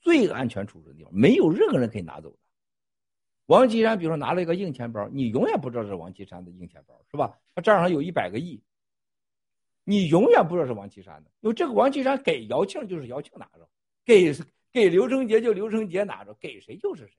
[0.00, 2.38] 最安全储存的地方，没有任何人可以拿走的。
[3.46, 7.38] 王岐山，比如说拿了一个硬钱包，你永远不知道是王岐山的硬钱包，是吧？
[7.54, 8.60] 他账上有一百个亿，
[9.84, 13.68] 你永远不知道是王岐山的，因为这个王岐山给姚庆就是姚庆拿着，
[14.04, 14.32] 给
[14.72, 17.16] 给刘成杰就刘成杰拿着，给谁就是谁。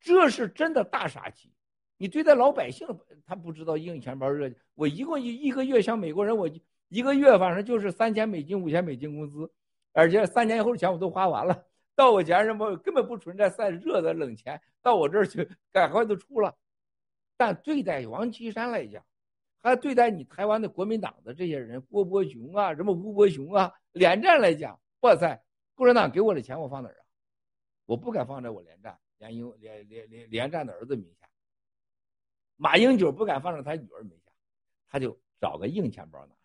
[0.00, 1.50] 这是真的大杀器。
[1.96, 2.86] 你对待老百姓，
[3.24, 4.52] 他不知道硬钱包热。
[4.74, 6.50] 我一共一一个月像美国人，我
[6.88, 9.50] 一个月反正就是三千美金、五千美金工资，
[9.92, 11.64] 而且三年以后的钱我都花完了。
[11.94, 16.56] 到我家什么根本不存在散热的冷钱，到我这儿去赶快就出了。
[17.36, 19.04] 但对待王岐山来讲，
[19.60, 25.42] 还对待你台湾的国民党的这些人，郭伯雄啊，什么吴伯雄啊，连战来讲，哇塞，
[25.74, 27.04] 共产党给我的钱我放哪儿啊？
[27.86, 31.28] 我不敢放在我连战、连英、连连连连战的儿子名下。
[32.56, 34.32] 马英九不敢放在他女儿名下，
[34.88, 36.40] 他就找个硬钱包拿着，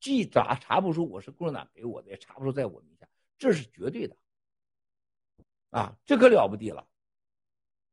[0.00, 3.06] 既查查不出我是共产党给我的，也查不出在我名下，
[3.38, 4.16] 这是绝对的。
[5.70, 6.86] 啊，这可了不地了。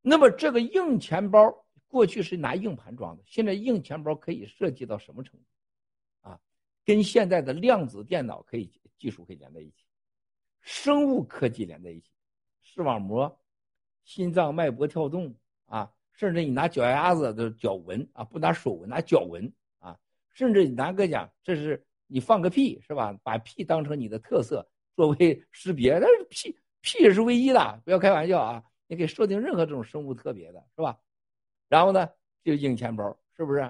[0.02, 6.30] 那么这个硬钱包过去是拿硬盘装的，现在硬钱包可以设计到什么程度？
[6.30, 6.40] 啊，
[6.86, 9.86] 跟现在的量子电脑可以技术可以连在一起，
[10.62, 12.10] 生物科技连在一起，
[12.62, 13.40] 视网膜、
[14.04, 15.34] 心脏脉搏跳动
[15.66, 15.92] 啊。
[16.14, 19.96] 甚至你拿脚丫子的脚纹啊，不拿手纹，拿脚纹啊。
[20.34, 23.16] 甚至你拿个讲，这是你放个屁是吧？
[23.22, 26.58] 把屁当成你的特色作为识别，但是屁
[26.88, 28.64] 屁是唯一的，不要开玩笑啊！
[28.88, 30.98] 你可以设定任何这种生物特别的，是吧？
[31.68, 32.08] 然后呢，
[32.46, 33.70] 就硬钱包，是不是？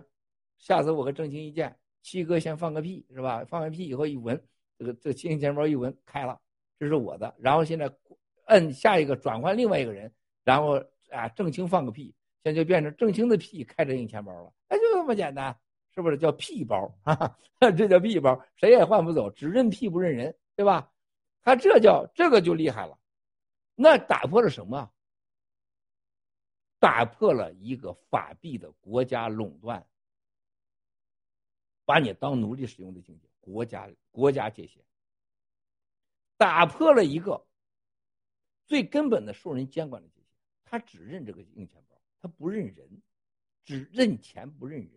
[0.59, 3.43] 下次我和郑清一见，七哥先放个屁是吧？
[3.49, 4.39] 放完屁以后一闻，
[4.77, 6.39] 这个这硬钱包一闻开了，
[6.77, 7.33] 这是我的。
[7.39, 7.91] 然后现在
[8.45, 10.13] 摁下一个转换另外一个人，
[10.43, 10.79] 然后
[11.09, 12.13] 啊，郑清放个屁。
[12.43, 15.53] 现在就变成郑清的屁开着硬钱包了，哎，就这么简单，
[15.93, 16.87] 是不是叫屁包？
[17.03, 20.89] 哈，这叫屁包，谁也换不走，只认屁不认人，对吧？
[21.41, 22.97] 他这叫这个就厉害了，
[23.79, 24.91] 那打破了什么？
[26.79, 29.87] 打破了一个法币的国家垄断，
[31.85, 34.83] 把你当奴隶使用的境界，国家国家界限，
[36.37, 37.45] 打破了一个
[38.65, 40.27] 最根本的受人监管的界限。
[40.65, 43.01] 他只认这个硬钱包，他不认人，
[43.63, 44.91] 只认钱不认人。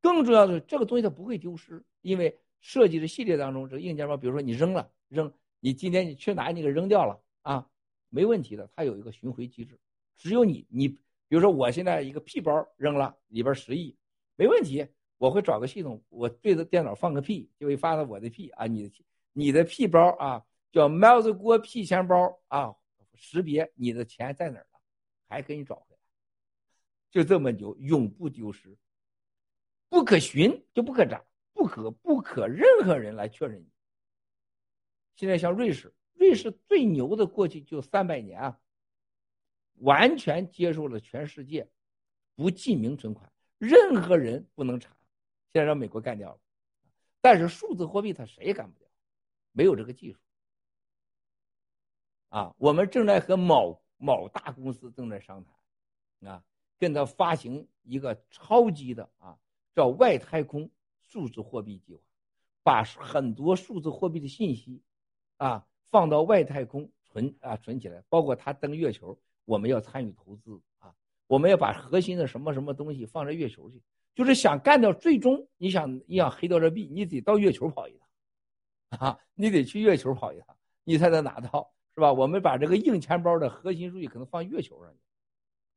[0.00, 7.68] 更重要的是，这个东西它不会丢失，因为设计的系列当中，这个硬件包，比如说你扔了扔，你今天你去哪你给扔掉了啊，
[8.08, 9.78] 没问题的，它有一个巡回机制。
[10.16, 13.96] 只有你你，比如说我现在一个屁包扔了，里边十亿，
[14.36, 22.74] 没问题，我会找个系统，我对着电脑放个屁，就会发到我的屁啊，你的你的屁包啊，叫喵子锅屁钱包啊，
[23.14, 24.80] 识别你的钱在哪儿了，
[25.28, 25.98] 还给你找回来，
[27.10, 28.76] 就这么久，永不丢失。
[29.88, 33.70] 不可寻就不可找，不可不可任何人来确认你。
[35.18, 38.60] 现在像瑞士，瑞士最牛的过去就三百年啊，
[39.78, 41.68] 完全接受了全世界
[42.36, 44.96] 不记名存款，任何人不能查。
[45.52, 46.40] 现在让美国干掉了，
[47.20, 48.88] 但是数字货币它谁也干不掉，
[49.50, 50.20] 没有这个技术。
[52.28, 56.44] 啊，我们正在和某某大公司正在商谈，啊，
[56.78, 59.36] 跟他发行一个超级的啊。
[59.74, 60.70] 叫外太空
[61.08, 62.02] 数字货币计划，
[62.62, 64.80] 把很多数字货币的信息，
[65.38, 70.94] 啊，放到外太空存啊存起来，包括他登月球，我们要参与投资啊，
[71.26, 73.82] 我们要把核心的什么什么东西放在月球去，
[74.14, 77.98] 就是想干掉最终你想你想黑到这币，你得到月球跑一
[78.90, 82.12] 趟，啊，你得去月球跑一趟，你才能拿到，是吧？
[82.12, 85.00] 我们把这个硬钱包的核心数据可能放月球上去，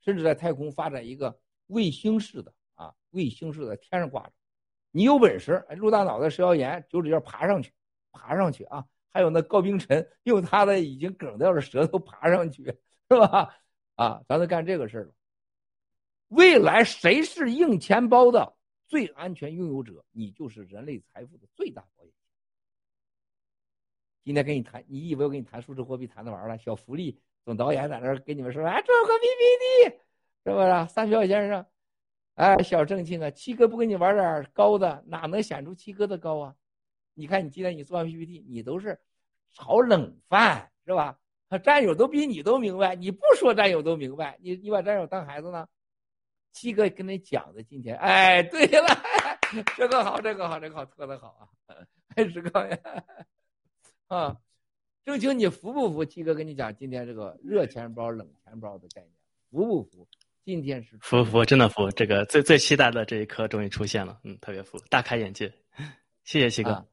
[0.02, 2.54] 甚至在太空发展一个卫星式的。
[2.76, 4.32] 啊，卫星式的天上挂着，
[4.90, 7.72] 你有本事，陆大脑袋食谣言，九指要爬上去，
[8.12, 8.84] 爬上去啊！
[9.12, 13.56] 还有那高冰晨用他的已经梗掉的舌头爬上去，是吧？
[13.96, 15.14] 啊，咱都干这个事儿了。
[16.30, 18.56] 未来谁是硬钱包的
[18.88, 22.14] 最安全拥有者，你就是人类财富的最大保险。
[24.24, 26.58] 今天跟你谈，你以为我跟你谈数字货币谈的完了？
[26.58, 29.98] 小福利总导演在那儿给你们说，哎，做个 PPT，
[30.46, 30.94] 是不是？
[30.94, 31.66] 三票先生。
[32.36, 36.56] 哎，小正庆啊，七哥不跟你玩点高的，哪能显出七哥的高啊？
[37.14, 39.00] 你看你今天你做完 PPT，你都是
[39.54, 41.18] 炒冷饭是吧？
[41.64, 45.68] 战友都比你都明白，你不说战友都明白，你你把战友当孩子呢？
[46.54, 48.88] 七哥跟你讲的今天，哎，对了，
[49.78, 51.28] 这个好，这个好，这个好，特的好
[51.68, 51.76] 啊，
[52.16, 52.78] 还是高呀，
[54.08, 54.38] 啊，
[55.06, 56.04] 正清你服不服？
[56.06, 59.14] 七哥跟你讲今天这个热钱包、冷钱包的概念，
[59.50, 60.08] 服不服？
[60.44, 61.90] 今天是服服，真的服。
[61.92, 65.54] 这个最最期待的这一刻终于出现了，嗯，特别服，大开眼界。
[66.24, 66.86] 谢谢七哥。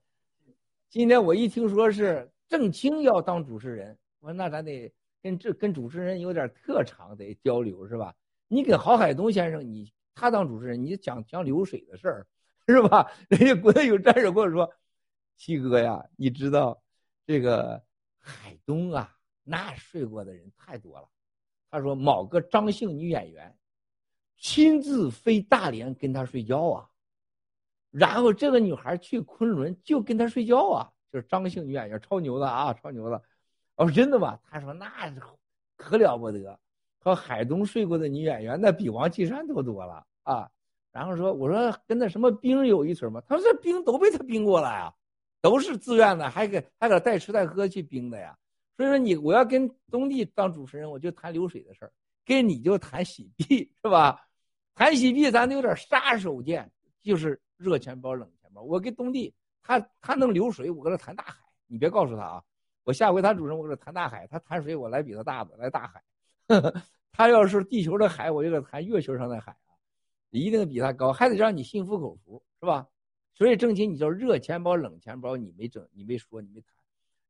[0.90, 4.90] 今天我一听说是郑清要当主持人，我说那咱得
[5.22, 8.14] 跟这跟主持人有点特长得交流是吧？
[8.48, 12.26] 你给郝海东先生，你他当主持人，你讲讲流水的事儿
[12.66, 13.06] 是吧？
[13.28, 14.72] 人家国内有战友跟我说，
[15.36, 16.82] 七哥呀，你知道
[17.26, 17.82] 这个
[18.18, 21.06] 海东啊，那睡过的人太多了。
[21.70, 23.54] 他说：“某个张姓女演员
[24.38, 26.88] 亲自飞大连跟他睡觉啊，
[27.90, 33.22] 然后这个女孩去昆仑就跟他睡觉啊，就是张姓女演员，超牛的啊，超牛的。
[33.76, 34.38] 我说真的吗？
[34.50, 34.88] 他说那
[35.76, 36.58] 可了不得，
[36.98, 40.50] 和海东睡过的女演员那比王岐山都多了啊。
[40.92, 43.22] 然后说我说跟那什么冰有一腿吗？
[43.28, 44.92] 他说这冰都被他冰过了呀，
[45.40, 48.36] 都是自愿的，还给还给带吃带喝去冰的呀。”
[48.76, 51.90] 所以说你我要跟东帝当主持人，我就谈流水的事儿；
[52.24, 54.24] 跟你就谈洗币，是吧？
[54.74, 56.64] 谈洗币咱得有点杀手锏，
[57.02, 58.62] 就是热钱包、冷钱包。
[58.62, 61.36] 我跟东弟，他他能流水，我跟他谈大海。
[61.66, 62.44] 你别告诉他啊，
[62.84, 66.02] 我下回他主持人，我跟他谈大海；他谈水，我来比他大的，来大海。
[67.12, 69.74] 他要是地球的海，我就给他谈月球上的海啊，
[70.30, 72.86] 一定比他高，还得让你心服口服，是吧？
[73.34, 76.70] 所以挣钱，你叫热钱包、冷钱包，你没整，你没说，你没谈。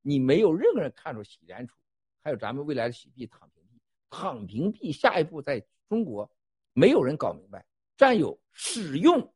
[0.01, 1.77] 你没有任何人看出洗然楚，
[2.23, 6.31] 还有咱们未来的洗币躺平币，躺平币下一步在中国
[6.73, 7.65] 没有人搞明白。
[7.97, 9.35] 占有使用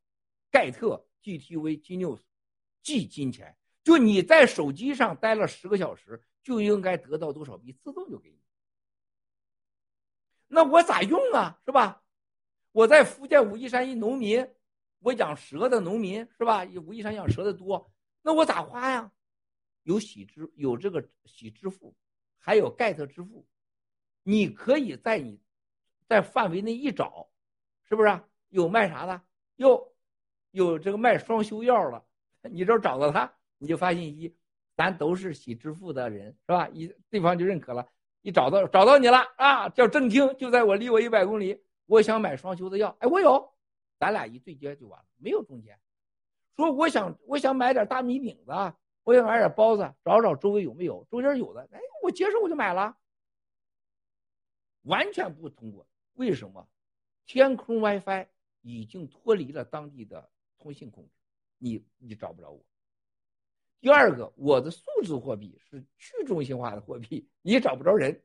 [0.53, 2.21] 盖特 GTV Genius
[2.83, 8.39] 寄金钱，就你在手机上待了十个小时，就应该得到多少币，自动就给你。
[10.47, 11.59] 那我咋用啊？
[11.65, 12.05] 是吧？
[12.73, 14.47] 我在福建武夷山一农民，
[14.99, 16.65] 我养蛇的农民是吧？
[16.87, 17.91] 武夷山养蛇的多，
[18.21, 19.11] 那我咋花呀？
[19.85, 21.95] 有喜支有这个喜支付，
[22.39, 23.47] 还有盖特支付，
[24.23, 25.41] 你可以在你，
[26.07, 27.31] 在范围内一找，
[27.89, 29.23] 是不是有卖啥的？
[29.57, 29.92] 有，
[30.53, 32.03] 有这个卖双休药的，
[32.51, 34.37] 你这找到他，你就发信息，
[34.77, 36.69] 咱都是喜支付的人，是吧？
[36.69, 37.87] 一对方就认可了，
[38.21, 43.53] 一找到找到你了啊，叫郑清，就在我离我一百公里，我想买双休的药，哎，我有，
[43.99, 45.79] 咱俩一对接就完了，没有中间。
[46.55, 48.53] 说我想我想买点大米饼子，
[49.05, 52.95] 我想买点包子，找找周围有没有，中间有的，哎，我接受我就买了，
[54.83, 56.69] 完全不通过，为什么？
[57.25, 58.27] 天空 WiFi
[58.61, 60.29] 已经脱离了当地的
[60.63, 61.11] 通信控制，
[61.59, 62.65] 你你找不着我。
[63.81, 68.23] 第二个，我的数字货币是去中心化的货币，你找不着人。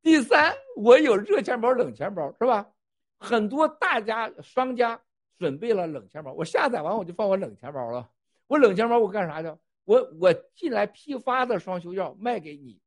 [0.00, 2.72] 第三，我有热钱包、冷钱包，是吧？
[3.18, 5.02] 很多大家商家
[5.38, 8.08] 准备了冷钱包，我下载完我就放我冷钱包了。
[8.46, 9.56] 我冷钱包我干啥去？
[9.84, 12.80] 我我进来批发的双休药卖给你，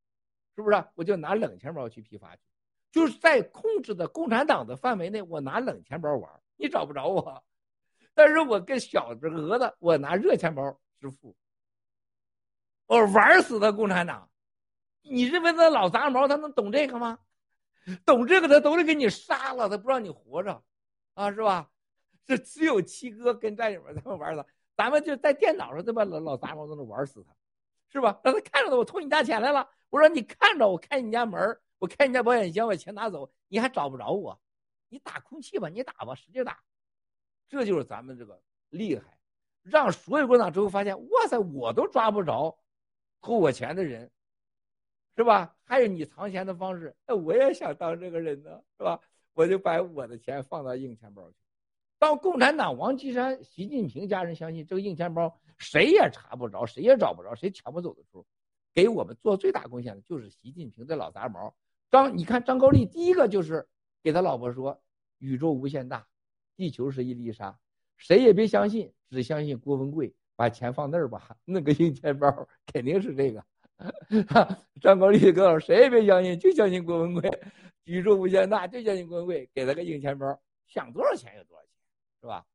[0.55, 0.85] 是不是？
[0.95, 2.41] 我就拿冷钱包去批发去，
[2.91, 7.43] 就是在控制的共产党的范围内，我拿冷钱包玩，你找不着我。
[8.15, 10.79] 但是我跟小额的，我拿热钱包。
[10.99, 11.35] 支付，
[12.87, 14.27] 我玩死他共产党！
[15.03, 17.19] 你认为那老杂毛他能懂这个吗？
[18.05, 20.63] 懂这个他都得给你杀了，他不让你活着，
[21.13, 21.69] 啊，是吧？
[22.25, 26.03] 这只有七哥跟战友们他们玩的，咱们就在电脑上对吧？
[26.05, 27.35] 老老杂毛都能玩死他，
[27.91, 28.19] 是吧？
[28.23, 34.39] 让他看着他，我偷你家钱来了，我说你看着我开你家门我开你家保险箱，把钱拿走，你还找不着我，
[34.89, 36.57] 你打空气吧，你打吧，使劲打，
[37.47, 39.17] 这就是咱们这个厉害。
[39.63, 42.57] 让所有共产党之后发现，哇塞，我都抓不着
[43.21, 44.11] 偷我钱的人，
[45.15, 45.55] 是吧？
[45.63, 48.99] 还有你藏钱的方式，哎，我也想当这个人呢，是吧？
[49.33, 51.37] 我就把我的钱放到硬钱包去。
[51.97, 58.25] 当共产党王岐山、习近平家人相信这个硬钱包谁也查不着，谁也找不着，谁抢不走的时候，
[58.73, 61.55] 给我们做最大贡献的就是习近平的老杂毛
[61.89, 62.15] 张。
[62.15, 63.67] 你看张高丽第一个就是
[64.03, 64.79] 给他老婆说
[65.17, 66.05] ：“宇宙无限大，
[66.55, 67.57] 地球是一粒沙。”
[67.97, 72.27] 谁也别相信，只相信郭文贵，把钱放那儿吧，那个硬钱包
[72.65, 73.43] 肯定是这个。
[74.81, 77.29] 张高丽告诉谁也别相信，就相信郭文贵，
[77.85, 81.71] 宇宙无限大，就相信郭文贵，给他个硬钱包，想多少钱有多少钱，
[82.21, 82.45] 是吧？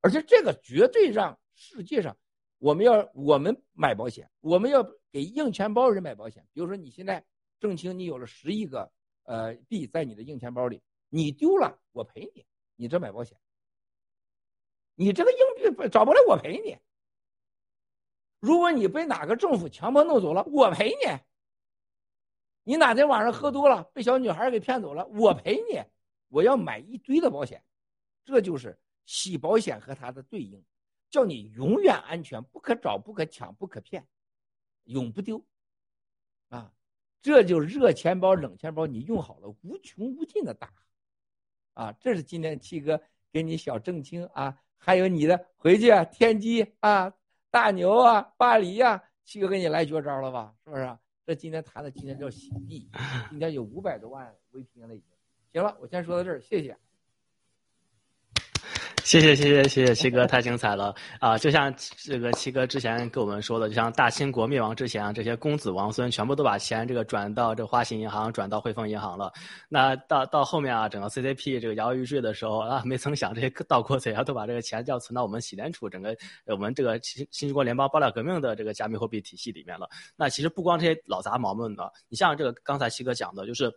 [0.00, 2.16] 而且这个绝对让世界上，
[2.58, 6.46] 我们要我们买保险，我们要给硬钱包人买保险。
[6.52, 7.24] 比如说你现在
[7.60, 8.90] 郑清，你有了十亿个
[9.24, 12.46] 呃币在你的硬钱包里，你丢了我赔你，
[12.78, 13.36] 你这买保险。
[14.94, 15.38] 你这个硬
[15.74, 16.78] 币找不来，我赔你。
[18.38, 21.18] 如果你被哪个政府强迫弄走了，我赔你。
[22.62, 25.82] 你哪天晚上喝多了，被小女孩给骗走了，我赔你。
[26.28, 27.64] 我要买一堆的保险，
[28.24, 30.64] 这就是洗保险和它的对应，
[31.10, 34.06] 叫你永远安全，不可找、不可抢、不可骗，
[34.84, 35.44] 永不丢。
[36.48, 36.72] 啊，
[37.20, 40.72] 这就热钱包、冷钱包，你用好了，无穷无尽的大。
[41.78, 43.00] 啊，这是今天七哥
[43.32, 44.58] 给你小正清啊。
[44.76, 47.14] 还有你的回去啊，天机啊，
[47.50, 50.52] 大牛啊，巴黎呀，七哥给你来绝招了吧？
[50.64, 50.98] 是不是？
[51.24, 52.90] 这今天谈的今天叫喜地，
[53.30, 55.08] 今天有五百多万微评了已经。
[55.52, 56.76] 行了，我先说到这儿，谢谢。
[59.08, 61.38] 谢谢谢谢谢谢七哥，太精彩了啊！
[61.38, 69.32] 就像这个七哥之前跟我们说的，就像大清国灭亡之前啊，这些公子王孙全部都把钱这个转到这花旗银行，转到汇丰银行了。
[69.70, 76.14] 那到到后面啊，整个 CCP 这个摇摇欲坠的时候啊，没曾想这些盗国贼啊，都把这个钱要存到我们洗联储整个
[76.44, 79.88] 我们这个新新中国联邦爆料革命的这个加密货币体系里面了。
[80.16, 83.72] 那其实不光这些老杂毛们呢，你像这个刚才七哥讲的，就是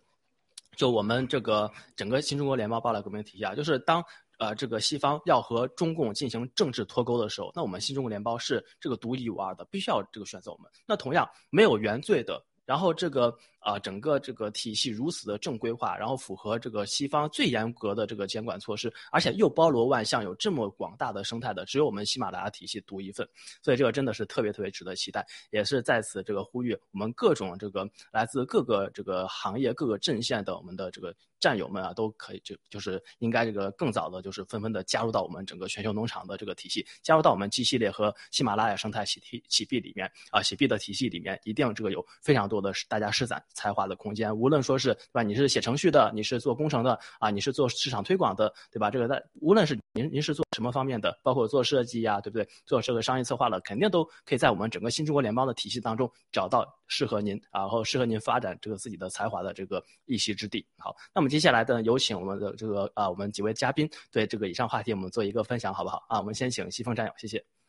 [0.75, 4.03] 就我们这个整个新中国联邦爆料革命体系啊，就是当。
[4.41, 10.69] 呃，这个西方要和中共进行政治脱钩的时候，那我们新中国联邦是这个独一无二的，必须要这个选择我们。
[10.87, 13.37] 那同样没有原罪的，然后这个。
[13.61, 23.27] 啊，整个这个体系如此的正规化，然后符合这个西方最严格的这个监管措施，而且又包罗万象，有这么广大的生态的，只有我们喜马拉雅体系独一份，
[23.61, 43.43] 所以这个真的是特别特别值得期待，也是在此这个呼吁我们各种这个来自各个这个行业各个阵线的我们的这个战友们啊，都可以就就是应该这个更早的，就是纷纷的加入到我们整个全球农场的这个体系，加入到我们 G 系列和喜马拉雅生态洗体洗币里面啊，洗币的体系里面，一定这个有非常多的大家施展。
[43.53, 45.23] 才华的空间，无论说是对吧？
[45.23, 48.89] 你是写程序的，你是做工程的啊，你是做市场推广的，对吧？
[48.89, 52.47] 这个在无论是您您是做什么方面的，包括做设计呀，对不对？
[52.65, 60.65] 做这个商业策划的，肯定都可以在我们整个新中国联邦的体系当中找到适合您，然后适合您发展这个自己的才华的这个一席之地。
[60.77, 66.03] 好，那么接下来的有请我们的这个啊，我们几位嘉宾对这个以上话题我们做一个分享，好不好？
[66.07, 67.60] 啊，我们先请西风战友，谢谢。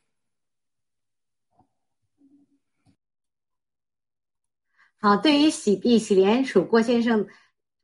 [5.04, 7.26] 好，对于洗币、洗联储，郭先生，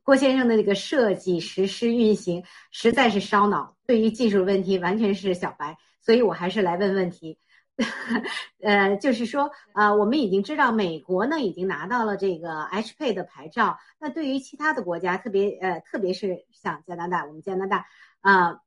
[0.05, 3.77] 郭先生的这个设计、实施、运行，实在是烧脑。
[3.89, 7.41] 对于技术问题，完全是小白，所以我还是来问问题。
[8.63, 13.81] 呃，就是说，呃，我们已经知道美国呢已经拿到了这个 H Pay 的牌照。
[13.99, 17.87] 那对于其他的国家，特别呃，特别是像加拿大，我们加拿大，
[18.21, 18.61] 啊，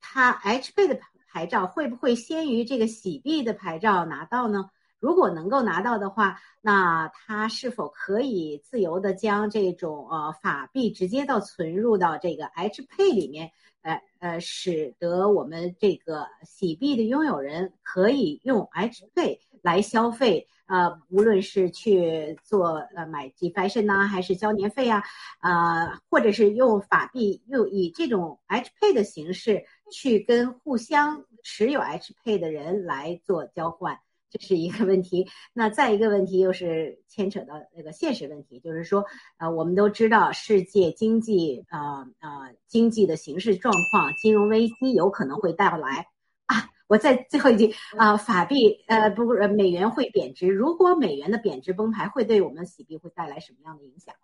[0.00, 0.98] 它 H Pay 的
[1.28, 4.70] 牌照会不会先于这个洗币的牌照拿到呢？
[5.02, 13.50] 如果能够拿到的话，那他是否可以自由的将这种呃法币直接到存入到这个 H Pay 里面？
[13.82, 25.02] 呃呃，使得我们这个洗币的拥有人可以用 H Pay 来消费，呃，无论是去做呃买 G Fashion 呐，还是交年费啊，
[25.40, 33.98] 呃，或者是用法币，用以这种 H Pay 的形式去跟互相持有 H Pay 的人来做交换。
[34.32, 39.04] 这是一个问题，那再一个问题又是牵扯到那个现实问题，就是说，
[39.36, 46.06] 呃，我们都知道世界经济，呃呃，经济的形势状况，金融危机有可能会到来
[46.46, 46.70] 啊。
[46.86, 49.22] 我在最后一句啊，法币，呃，不，
[49.54, 50.46] 美元会贬值。
[50.48, 54.14] 如果美元的贬值崩盘，会对我们洗币会带来什么样的影响？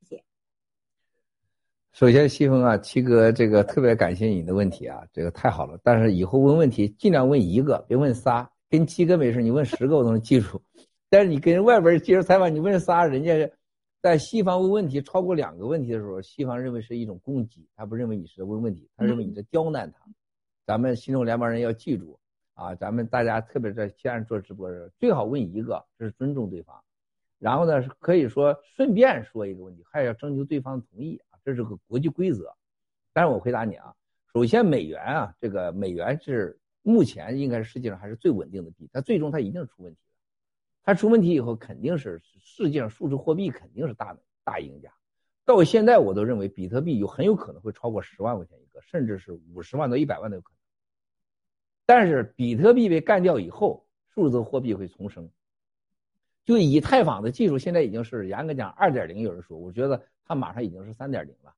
[0.00, 0.24] 谢谢。
[1.92, 5.78] 首先，西风啊，七哥，这个特别感谢你的问题啊，这个太好了。
[5.82, 8.50] 但是以后问问题尽量问一个，别问仨。
[8.70, 10.60] 跟七哥没事，你问十个我都能记住。
[11.08, 13.50] 但是你跟外边接受采访，你问仨，人家
[14.02, 19.98] 在西方问问题超过两个问题的时候，西方认为是一种攻击，他不认为你是问问题，他认为你在刁难他。
[20.66, 22.18] 咱们新中联邦人要记住
[22.52, 26.78] 啊，咱们大家特别在西安做直播的时候，最好问一个，这是尊重对方。
[27.38, 32.54] 然后呢，可以说顺便说一个问题，还要征求对方同意啊，这是个国际规则。
[33.14, 33.94] 但是我回答你啊，
[34.30, 36.58] 首先美元啊，这个美元是。
[36.88, 40.08] 目前应该是世界上还是最稳定的币，它最终它一定是出问题了。
[40.82, 44.90] 它出问题以后，肯定是世界上数字货币肯定是大大赢家。
[45.44, 50.56] 到现在我都认为比特币有很有可能会超过十万块钱一个，甚至是五十万到一百万都有可能。
[51.84, 55.28] 但是比特币被干掉以后，数字货币会重生。
[56.46, 61.54] 就以太坊的技术，现在已经是严格讲二点零，有人说，我觉得它马上已经是三点零了。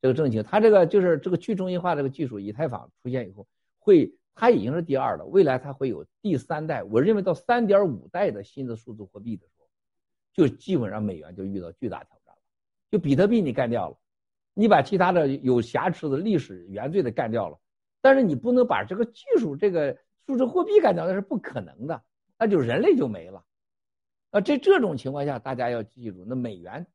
[0.00, 3.46] 这个正经，它这个就是这个去中心化这个技术，以太坊出现以后
[3.78, 4.14] 会。
[4.34, 6.82] 它已经是第二了，未来它会有第三代。
[6.82, 9.68] 我认为到三点五代的新的数字货币的时候，
[10.32, 12.40] 就基本上美元就遇到巨大挑战了。
[12.90, 13.98] 就比特币你干掉了，
[14.54, 17.58] 你把其他的有瑕疵的历史原罪的干掉了，
[18.00, 22.02] 但是你不能把这个技术这个数字货币干掉，那是不可能的，
[22.38, 23.44] 那就人类就没了。
[24.30, 26.86] 啊，这这种情况下，大家要记住，那美元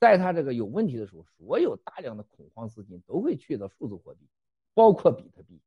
[0.00, 4.26] 在它这个有问题的时候，所有大量的恐慌资金都会去到数字货币，
[4.74, 5.60] 包括比特币，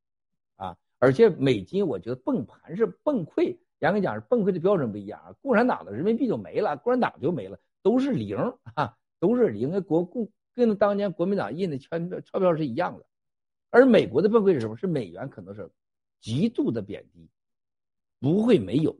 [1.02, 5.34] 而且美金，我觉得崩盘是崩溃，严格讲是崩溃的标准不一样啊。
[5.42, 8.38] 共产党的人民币就没了，共产党就没了，都是零
[8.76, 9.72] 啊，都是零。
[9.72, 13.06] 跟国共跟当年国民党印的钞票钞票是一样的。
[13.72, 14.78] 而美国的崩溃是什么？
[14.78, 15.72] 是美元可能是
[16.20, 17.28] 极度的贬低，
[18.20, 18.96] 不会没有，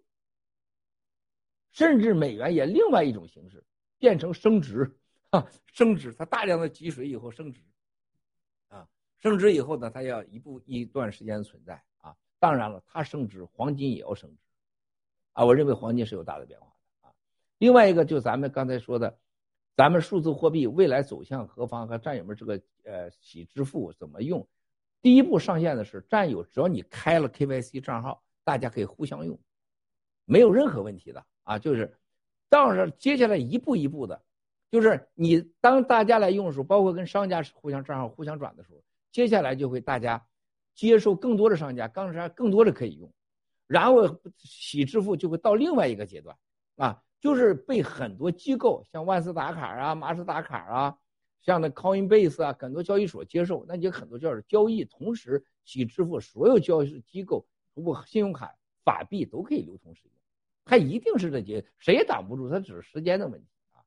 [1.72, 3.64] 甚至美元也另外一种形式
[4.00, 4.98] 变成升值
[5.30, 7.62] 啊，升值，它大量的积水以后升值，
[8.70, 8.90] 啊，
[9.20, 11.80] 升值以后呢，它要一步一段时间存在。
[12.42, 14.38] 当然了，它升值，黄金也要升值，
[15.34, 16.66] 啊，我认为黄金是有大的变化
[17.04, 17.14] 的啊。
[17.60, 19.16] 另外一个就咱们刚才说的，
[19.76, 24.48] 咱们数字货币未来走向何方和战友们这个呃洗支付怎么用？
[25.04, 29.40] 第一步上线的是战友，只要你开了 KYC 账号，大家可以互相用，
[30.26, 31.60] 没有任何问题的啊。
[31.60, 31.96] 就是，
[32.50, 34.20] 到时接下来一步一步的，
[34.72, 40.26] 就是你当大家来用的时候，包括跟商家互相账号互相转的时候，接下来就会大家。
[40.74, 43.14] 接受更多的商家，刚才更多的可以用，
[43.68, 46.36] 然后洗支付就会到另外一个阶段，
[46.78, 50.98] 啊，就是被很多机构，像万斯达卡啊、马斯达卡啊，
[51.42, 60.14] 像那 Coinbase 啊，很多交易所接受，那就很多叫交易，同时洗支付，所有交易机构，通过信用卡、法币都可以流通使用，
[60.66, 63.84] 它一定是这些，谁也挡不住，它只是时间的问题啊。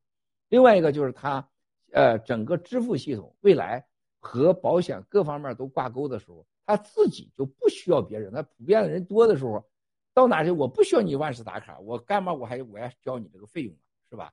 [0.48, 1.48] 另外一个就是它，
[1.92, 3.86] 呃，整个支付系统未来
[4.20, 6.46] 和保险各方面都挂钩的时候。
[6.67, 9.65] 他自己就不需要别人，那普遍的人多的时候，
[10.12, 14.33] 到哪去我不需要你万事打卡，我干嘛我还我要交你这个费用啊是吧？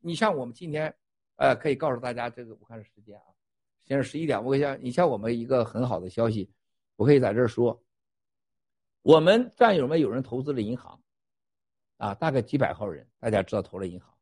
[0.00, 0.94] 你像我们今天，
[1.36, 3.24] 呃，可以告诉大家这个，我看是时间啊，
[3.84, 6.50] 现在十一点，我像你像我们一个很好的消息，
[6.96, 7.82] 我可以在这儿说，
[9.02, 11.00] 我们战友们有人投资了银行，
[11.96, 14.12] 啊，大概几百号人，大家知道投了银行，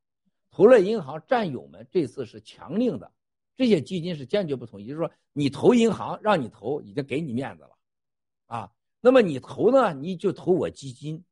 [0.51, 3.11] 投了银行，战友们这次是强令的。
[3.61, 7.77] 这些基金是坚决不同意，就是说你投银行让你投，已经给你面子了，
[8.47, 8.73] 啊，
[9.03, 11.23] 那么你投呢，你就投我基金，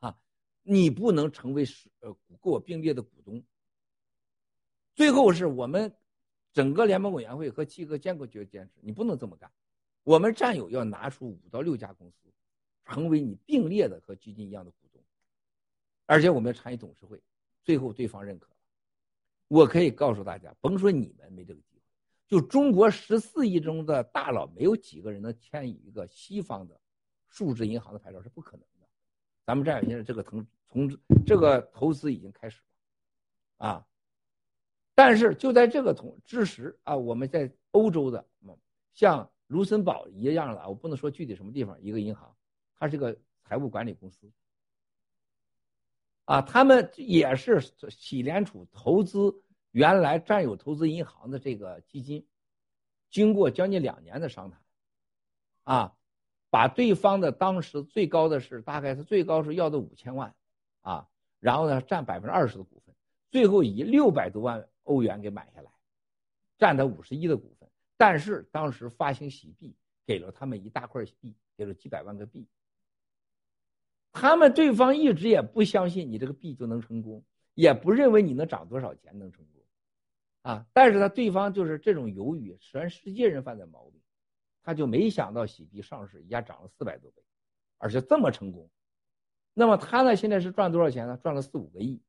[0.00, 0.18] 啊，
[0.64, 3.40] 你不能成为是呃跟我并列的股东。
[4.96, 5.94] 最后是我们
[6.52, 9.48] 整个联盟委员会和七个监管局坚持，你不能这么干，
[10.02, 12.28] 我们战友要拿出五到六家公司，
[12.84, 15.00] 成为你并列的和基金一样的股东，
[16.06, 17.22] 而且我们要参与董事会，
[17.62, 18.56] 最后对方认可了。
[19.46, 21.75] 我可以告诉大家，甭说你们没这个机，
[22.28, 26.80] 就中国十四亿中的大佬，没有几个人能签一个西方的
[27.28, 28.86] 数字银行的牌照是不可能的。
[29.44, 30.90] 咱们战友现在这个从从
[31.24, 32.60] 这个投资已经开始
[33.58, 33.86] 了，啊，
[34.94, 38.26] 但是就在这个同之时啊，我们在欧洲的，
[38.92, 42.34] 像卢森堡一样的，我不能说具体什么地方，一个银行，
[42.76, 44.28] 它是个财务管理公司。
[46.24, 49.32] 啊，他们也是喜联储投资
[49.76, 52.26] 原来占有投资银行的这个基金，
[53.10, 54.58] 经过将近两年的商谈，
[55.64, 55.96] 啊，
[56.48, 60.34] 把对方的当时最高的是大概是最高是要的五千万，
[60.80, 62.94] 啊，然后呢占百分之二十的股份，
[63.30, 65.70] 最后以六百多万欧元给买下来，
[66.56, 72.48] 占他五十一的股份，但是当时发行喜币给了他们一大块币，给了几百万个币。
[74.10, 77.22] 他们对方一直也不相信你这个币就能成功，
[77.52, 79.55] 也不认为你能涨多少钱能成功，
[80.46, 80.64] 啊！
[80.72, 84.00] 但是他对方就是这种犹豫，全世界人犯的毛病，
[84.62, 87.22] 他就没想到喜币上市一下涨了四百多倍，
[87.78, 88.70] 而且这么成功。
[89.54, 91.16] 那么他呢，现在是赚多少钱呢？
[91.20, 92.00] 赚了四五个亿，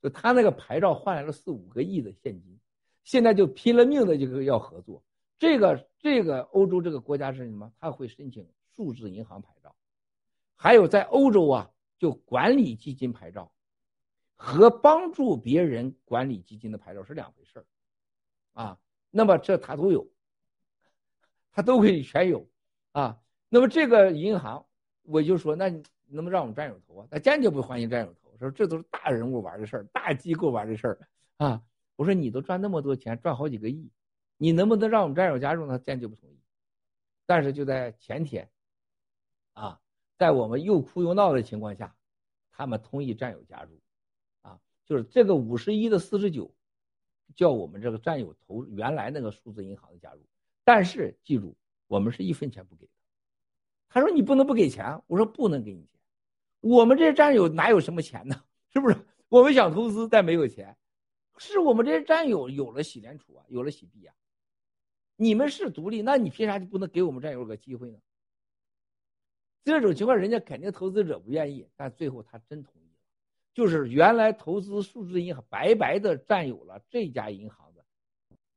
[0.00, 2.58] 就他那个牌照换来了四五个亿的现金，
[3.02, 5.04] 现在就拼了命的就要合作。
[5.36, 7.70] 这个这个欧洲这个国家是什么？
[7.78, 9.76] 他会申请数字银行牌照。
[10.56, 13.52] 还有在欧洲啊，就管理基金牌照，
[14.36, 17.66] 和帮助别人管理基金的牌照是两回事儿，
[18.54, 18.78] 啊，
[19.10, 20.10] 那么这他都有，
[21.52, 22.48] 他都可以全有，
[22.92, 24.66] 啊，那么这个银行，
[25.02, 27.06] 我就说，那你能不能让我们战友投啊？
[27.10, 30.98] 他坚决不欢迎战友投，说这都是大人物玩的事儿，大机构玩的事儿，
[31.36, 31.62] 啊，
[31.96, 33.90] 我说你都赚那么多钱，赚好几个亿，
[34.38, 35.78] 你能不能让我们战友加入呢？
[35.78, 36.40] 坚决不同意。
[37.26, 38.50] 但是就在前天，
[39.52, 39.80] 啊。
[40.16, 41.92] 在我们又哭又闹的情况下，
[42.52, 43.80] 他们同意战友加入，
[44.42, 46.53] 啊，就是这个五十一的四十九，
[47.34, 50.20] 叫我们这个战友投原来那个数字银行的加入，
[50.64, 52.92] 但是记住，我们是一分钱不给的。
[53.88, 56.00] 他说你不能不给钱，我说不能给你钱，
[56.60, 58.44] 我们这些战友哪有什么钱呢？
[58.70, 58.96] 是不是？
[59.28, 60.76] 我们想投资但没有钱，
[61.38, 64.14] 是我们这些战友有了喜联储啊，有了喜币啊，
[65.16, 67.98] 你们是独立，那你凭啥就不能给我们战友个机会呢？
[69.64, 72.83] 这种情况，人家肯定投资者不愿意，但最后他真同意，
[73.54, 77.82] 就是原来投资数字银行白白的占有了这家银行的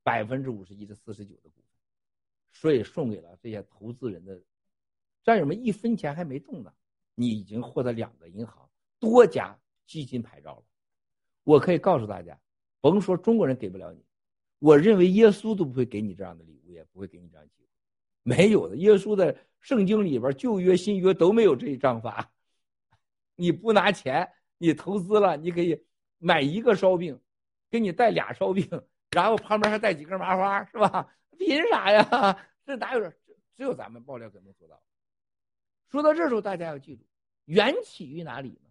[0.04, 1.72] 百分之五十一至四十九的股份，
[2.52, 4.42] 所以送给了这些投资人的
[5.24, 6.74] 战友们一分钱还没动呢，
[7.16, 8.70] 你已经获得两个银行
[9.00, 10.64] 多家基金牌照了。
[11.44, 12.38] 我可以告诉大家，
[12.82, 14.04] 甭说中国人给不了你，
[14.60, 17.70] 我认为耶稣都不会给你这样的礼物，也不会给你这样机会，
[18.24, 19.38] 没有的，耶稣的。
[19.60, 22.32] 圣经里边旧约新约都没有这一章法，
[23.36, 25.86] 你不拿钱，你投资了，你可以
[26.18, 27.20] 买一个烧饼，
[27.70, 28.68] 给你带俩烧饼，
[29.12, 31.14] 然后旁边还带几根麻花，是吧？
[31.38, 32.50] 凭啥呀？
[32.66, 33.10] 这哪有？
[33.56, 34.82] 只有咱们爆料可能做到。
[35.90, 37.06] 说到这时候，大家要记住，
[37.46, 38.70] 缘起于哪里呢？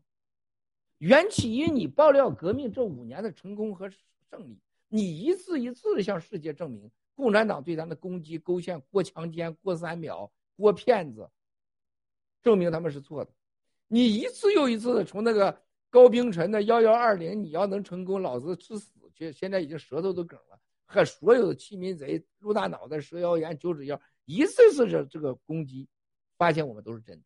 [0.98, 10.32] 缘起于你爆料革命这五年的成功和胜利，你一次一次的向世界证明，共产党对咱的攻击、勾线、过强奸、过三秒。
[10.58, 11.30] 过骗子，
[12.42, 13.30] 证明他们是错的。
[13.88, 19.32] 你一次又一次的从那个高冰晨的幺幺二零，你要能成功，老子吃死去！
[19.32, 25.88] 现在已经舌头都梗了，和所有的欺民贼、陆大脑袋、蛇妖言、九指妖，一次次这这个攻击，
[26.36, 27.24] 发现我们都是真的。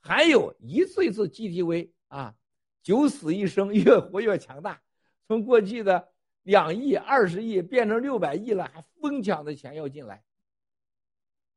[0.00, 2.36] 还有一次一次 GTV 啊，
[2.82, 4.82] 九死一生，越活越强大，
[5.26, 10.24] 从过去的两亿、二十亿变成六百亿了，还疯抢的钱要进来。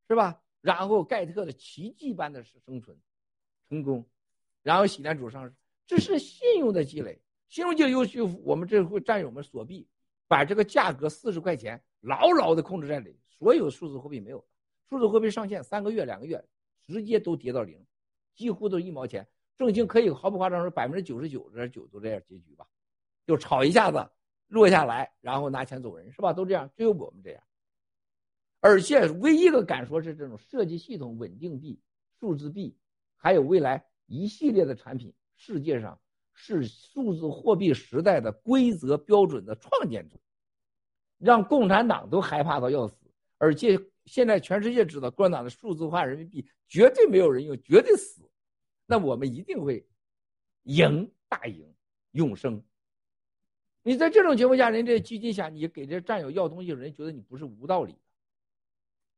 [0.07, 0.39] 是吧？
[0.61, 2.95] 然后盖特的奇迹般的生存，
[3.69, 4.07] 成功，
[4.65, 5.53] 然后洗钱主上市，
[5.85, 7.21] 这是信用的积累。
[7.49, 9.87] 信用积累又去我们这会战友们锁币，
[10.27, 13.15] 把这个价格四十块钱牢牢的控制在里。
[13.29, 14.43] 所有数字货币没有，
[14.89, 16.43] 数字货币上线三个月、两个月，
[16.87, 17.79] 直接都跌到零，
[18.33, 19.27] 几乎都一毛钱。
[19.55, 22.65] 正经可以毫不夸张说百分之九十九点九都这样结局吧，
[23.27, 24.09] 就炒一下子
[24.47, 26.33] 落下来，然后拿钱走人，是吧？
[26.33, 27.43] 都这样，只有我们这样。
[28.61, 31.79] 而且唯一一个敢说是这种设计系统稳定币、
[32.19, 32.75] 数字币，
[33.15, 35.99] 还有未来一系列的产品，世界上
[36.33, 40.17] 是数字货币时代的规则标准的创建者，
[41.17, 42.95] 让共产党都害怕到要死。
[43.37, 48.21] 而且现在全世界知道共产党的数字化人民币绝对没有人用，绝对死。
[48.85, 49.85] 那我们一定会
[50.63, 51.73] 赢，大赢，
[52.11, 52.63] 永生。
[53.81, 57.93] 你在这种情况下，人这基金下，你给这战友要东西，人觉得你不是无道理。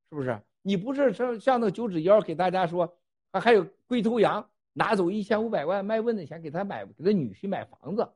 [0.10, 0.42] 是不是？
[0.62, 2.98] 你不是像像那九指妖给大家说，
[3.32, 8.10] 还还有龟头羊，拿走一千五百万卖问的钱给他买给他女婿买房子，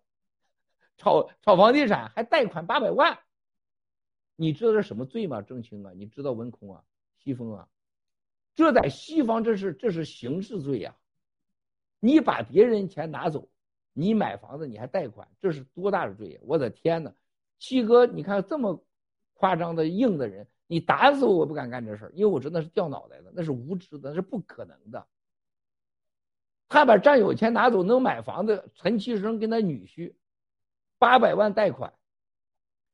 [0.96, 3.18] 炒炒房地产还贷款八百万。
[4.36, 5.42] 你知道这什么罪吗？
[5.42, 6.84] 郑清啊，你知道文空啊，
[7.18, 7.68] 西风啊，
[8.54, 10.96] 这在西方这是这是刑事罪呀！
[12.00, 13.50] 你把别人钱拿走，
[13.94, 16.40] 你买房子你还贷款，这是多大的罪呀！
[16.44, 17.12] 我的天哪，
[17.58, 18.86] 七哥，你看这么
[19.34, 25.08] 夸张的硬的人，你打死我我不敢干这事儿，因为我知道那是掉脑袋的，那是无知的，那是不可能的。
[26.72, 30.14] 他把战友钱拿走能买房子，陈其生跟他女婿
[30.98, 31.94] 八百万贷款。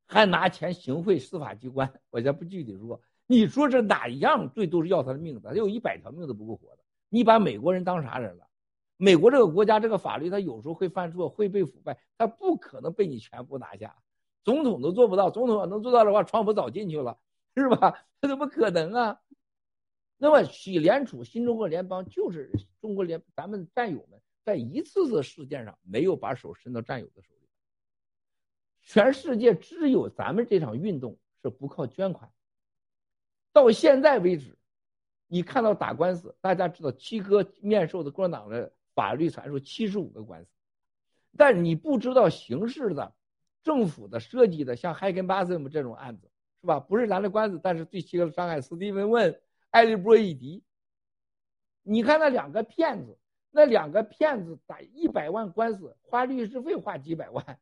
[0.08, 3.00] 还拿钱行贿司法机关，我先不具体说。
[3.28, 5.52] 你说这哪一样罪都是要他的命的？
[5.52, 6.80] 他有一百条命都不够活的。
[7.10, 8.48] 你把美国人当啥人了？
[8.96, 13.96] 美国这个国家这个法律，他有时候会犯错，会被腐败，他不可能被你全部拿下。
[14.44, 17.16] 总统都做不到，总统能做到的话，川普早进去了，
[17.56, 17.94] 是吧？
[18.22, 19.20] 这 怎么可能啊？
[20.18, 27.42] 那么，洗联储新中国联邦就是中国联咱们战友们在一次次事件上没有把手伸到战友的手里。
[28.82, 32.32] 全世界只有咱们这场运动是不靠捐款。
[33.54, 34.58] 到现在为止，
[35.28, 40.50] 你看到打官司，大家知道七哥面授的共产党的法律传授七十五个官司，
[41.36, 43.14] 但你不知道刑事的、
[43.62, 46.30] 政府的设计的，像海根巴森姆这种案子
[46.62, 46.80] 是吧？
[46.80, 48.62] 不是咱的官司，但是对七哥的伤害。
[48.62, 49.40] 斯蒂文问、
[49.72, 50.64] 艾利波伊迪，
[51.84, 53.18] 你看那两个骗子，
[53.52, 57.60] 那两个骗子打一百万官司，花律师费花几百万。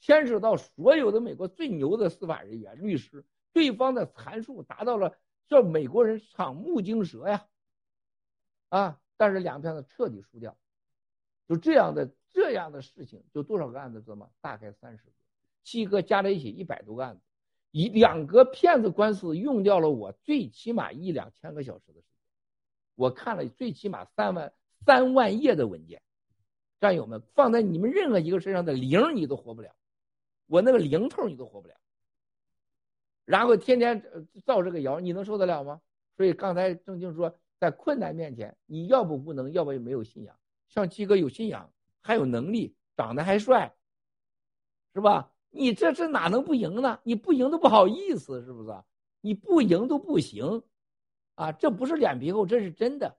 [0.00, 5.16] 牵扯到所有的美国最牛的司法人员、律师，对方的参数达到了
[5.46, 7.46] 叫美国人瞠目惊舌呀，
[8.68, 9.00] 啊！
[9.16, 10.58] 但是两片子彻底输掉，
[11.46, 14.28] 就这样的这样的事情，就多少个案子知道吗？
[14.40, 15.12] 大概三十个，
[15.62, 17.22] 七个加在一起一百多个案子，
[17.72, 22.06] 一两个骗子官司用掉了我最起码一两千个小时的时间，
[22.94, 24.52] 我看了最起码三万
[24.84, 26.00] 三万页的文件，
[26.80, 29.74] 战友们放在你们任何一个身上的零你都活不了。
[30.46, 31.74] 我那个零头你都活不了，
[33.24, 34.04] 然后天天
[34.44, 35.80] 造这个谣，你能受得了吗？
[36.14, 40.36] 所以刚才郑经说，在困难面前，你要不无能，要不就没有信仰。
[40.68, 43.74] 像七哥有信仰，还有能力，长得还帅，
[44.92, 45.31] 是吧？
[45.54, 46.98] 你这这哪能不赢呢？
[47.04, 48.74] 你不赢都不好意思，是不是？
[49.20, 50.62] 你不赢都不行，
[51.34, 53.16] 啊，这不是脸皮厚，这是真的。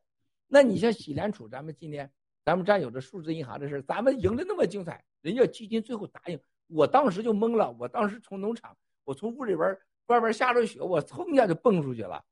[0.48, 2.12] 那你像喜联储，咱们今天
[2.44, 6.40] 咱们战友的数字银行的事咱们赢的那么精彩，人家基金最后答应。
[6.68, 12.24] 我当时就懵了，我当时从农场，我从屋里边外边下着雪，我噌一下就蹦出去了，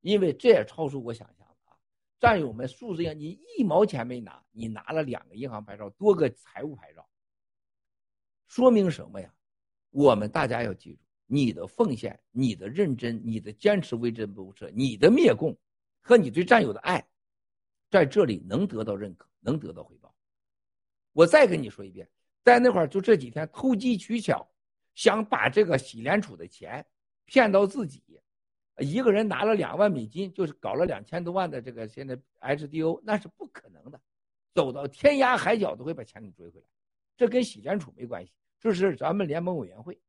[0.00, 1.76] 因为这也超出我想象了啊！
[2.20, 7.07] 战友们，数字银行你一毛钱没拿，你拿了两个银行牌照，多个财务牌照，
[8.48, 9.32] 说明什么呀？
[9.90, 15.56] 我们大家要记住，你的奉献、你的认真、你的坚持为真不撤、你的灭共
[16.00, 17.06] 和你对战友的爱，
[17.90, 20.14] 在这里能得到认可，能得到回报。
[21.12, 22.08] 我再跟你说一遍。
[22.42, 24.48] 在那会儿，就这几天投机取巧，
[24.94, 26.84] 想把这个洗联储的钱
[27.26, 28.02] 骗到自己，
[28.78, 34.00] 一个人拿了两万美金，就是搞了两千多万的这个现在 HDO，那是不可能的，
[34.54, 36.66] 走到天涯海角都会把钱给追回来，
[37.18, 40.00] 这跟洗联储没关系，这是咱们联盟委员会，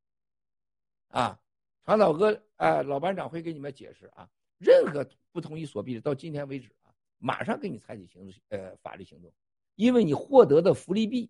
[1.09, 1.37] 啊，
[1.83, 4.29] 长岛哥，啊，老班长会给你们解释啊，
[4.59, 9.33] 任何不同意锁币的，到今天为止啊，马上给你采取行动呃法律行动，
[9.75, 11.29] 因为你获得的福利币。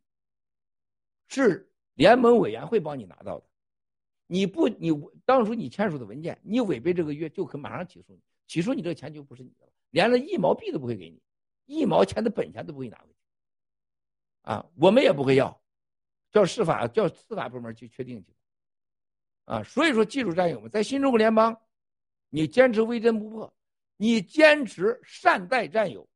[1.31, 3.45] 是联盟委员会帮你拿到的，
[4.25, 4.89] 你不，你
[5.25, 11.21] 当初你签署的文件，你违背这个约，就可马上起诉你，起诉你这个钱就不是你的了，连了一毛币都不会给你，
[11.67, 13.15] 一毛钱的本钱都不会拿回去，
[14.41, 15.58] 啊，我们也不会要，
[16.31, 18.33] 叫司法叫司法部门去确定去，
[19.45, 21.59] 啊，所以说，记住战友们，在新中国联邦，
[22.29, 23.53] 你坚持微真不破，
[23.97, 26.07] 你坚持善待战友，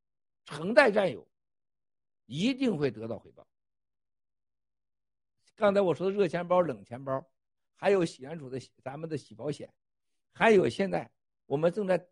[0.45, 1.27] 诚待战友，
[2.25, 3.47] 一定会得到回报。
[5.55, 7.25] 刚才我说的热钱包、冷钱包，
[7.75, 9.71] 还有喜安储的咱们的喜保险，
[10.31, 11.09] 还有现在
[11.45, 12.07] 我们正在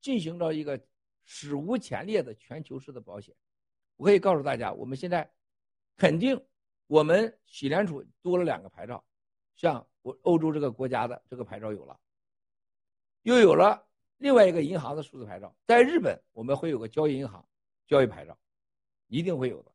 [0.00, 0.80] 进行着一个
[1.24, 3.34] 史无前例的全球式的保险。
[3.96, 5.28] 我可以告诉大家，我们现在
[5.96, 6.40] 肯定
[6.86, 9.02] 我们喜联储多了两个牌照，
[9.56, 11.98] 像我欧洲这个国家的这个牌照有了，
[13.22, 13.86] 又有了
[14.18, 15.54] 另外一个银行的数字牌照。
[15.66, 17.44] 在日本，我们会有个交易银行
[17.86, 18.36] 交易牌照，
[19.08, 19.72] 一定会有的。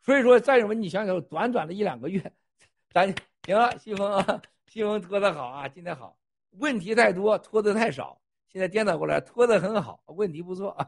[0.00, 2.32] 所以说，战友们，你想想，短短的一两个月，
[2.90, 3.14] 咱
[3.44, 3.78] 行了。
[3.78, 6.18] 西风啊，西风拖的好啊，今天好。
[6.58, 8.20] 问题太多，拖的太少。
[8.48, 10.76] 现在颠倒过来，拖的很好，问题不错。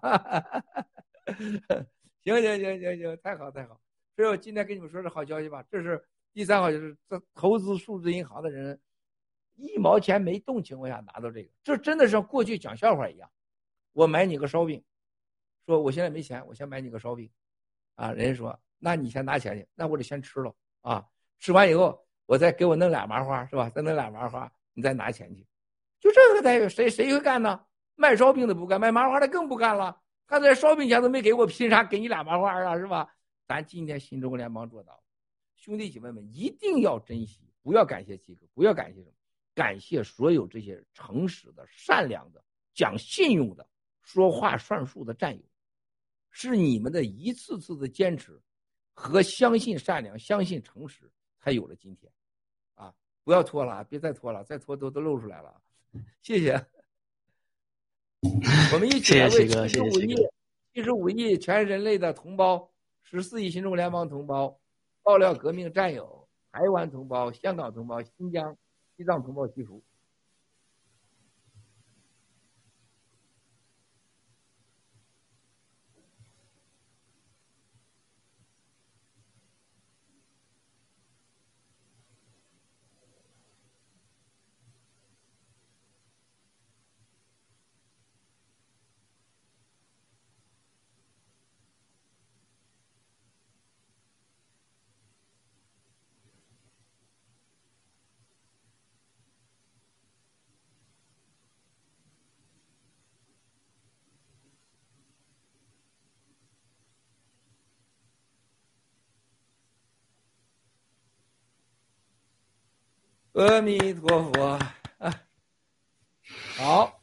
[2.23, 3.81] 行行行行行，太好太好。
[4.17, 8.81] 所以我今天跟你们说这好消息吧，这是第三好消息，这投资数字银行的人，
[9.57, 13.31] 一毛钱没动情况下拿到这个，这真的是像过去讲笑话一样。
[13.93, 14.83] 我买你个烧饼，
[15.67, 17.31] 说我现在没钱，我先买你个烧饼，
[17.97, 21.07] 啊，人家说那你先拿钱去，那我得先吃了啊，
[21.39, 23.69] 吃完以后我再给我弄俩麻花是吧？
[23.69, 25.47] 再弄俩麻花，你再拿钱去，
[26.01, 27.65] 就这个待遇，谁谁会干呢？
[27.97, 30.01] 卖烧饼的不干，卖麻花的更不干了。
[30.27, 32.77] 他这烧饼钱都没给我，凭啥给你俩麻花啊？
[32.77, 33.16] 是吧？
[33.47, 35.01] 咱今天新中国联邦做到，
[35.55, 39.13] 兄弟姐妹们一定要珍惜，不要感谢七哥，不要感谢什么，
[39.55, 42.43] 感谢所有这些诚实的、善良的、
[42.75, 43.65] 讲信用的、
[44.03, 45.43] 说话算数的战友，
[46.31, 48.41] 是你们的一次次的坚持
[48.93, 51.09] 和相信善良、相信诚实，
[51.39, 52.11] 才有了今天。
[52.75, 52.93] 啊，
[53.23, 55.63] 不要拖了，别再拖了，再拖都都露出来了。
[56.21, 56.67] 谢谢。
[58.73, 60.17] 我们一起来为七十五亿、
[60.75, 62.69] 七十五亿全人类的同胞。
[63.09, 64.59] 十四亿新中国联邦同胞、
[65.05, 68.57] 爆料革命战友、台湾同胞、香港同胞、新疆、
[68.97, 69.81] 西藏同胞祈福。
[113.37, 114.59] 阿弥陀佛，
[114.97, 115.23] 啊，
[116.57, 117.03] 好，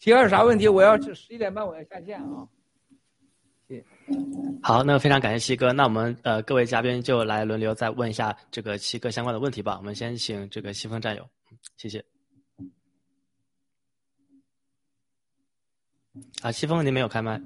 [0.00, 0.66] 第二啥问题？
[0.66, 2.48] 我要十一点半我要下线啊。
[3.68, 3.84] 谢。
[4.60, 5.72] 好，那非常感谢七哥。
[5.72, 9.76] 那我们呃各位嘉宾就来轮流再问一下这个七哥相关的问题吧。
[9.78, 11.24] 我们先请这个西风战友，
[11.76, 12.04] 谢谢。
[16.42, 17.40] 啊，西风，您没有开麦。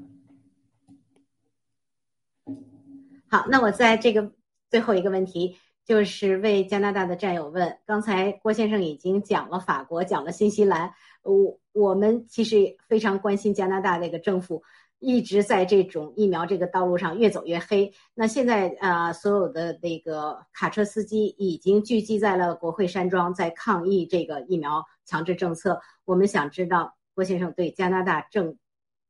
[3.29, 4.33] 好，那我在这个
[4.71, 5.59] 最后一个问题。
[5.85, 14.63] 就是为加拿大的战友问，刚才郭先生已经讲了法国，讲了新西兰，我我们其实非常关心加拿大那个政府
[15.01, 17.93] 一直在这种疫苗这个道路上越走越黑。
[18.15, 25.81] 那现在啊，所有的那个卡车司机已经聚集在了国会山庄，在抗议这个疫苗强制政策。
[26.05, 28.57] 我们想知道郭先生对加拿大政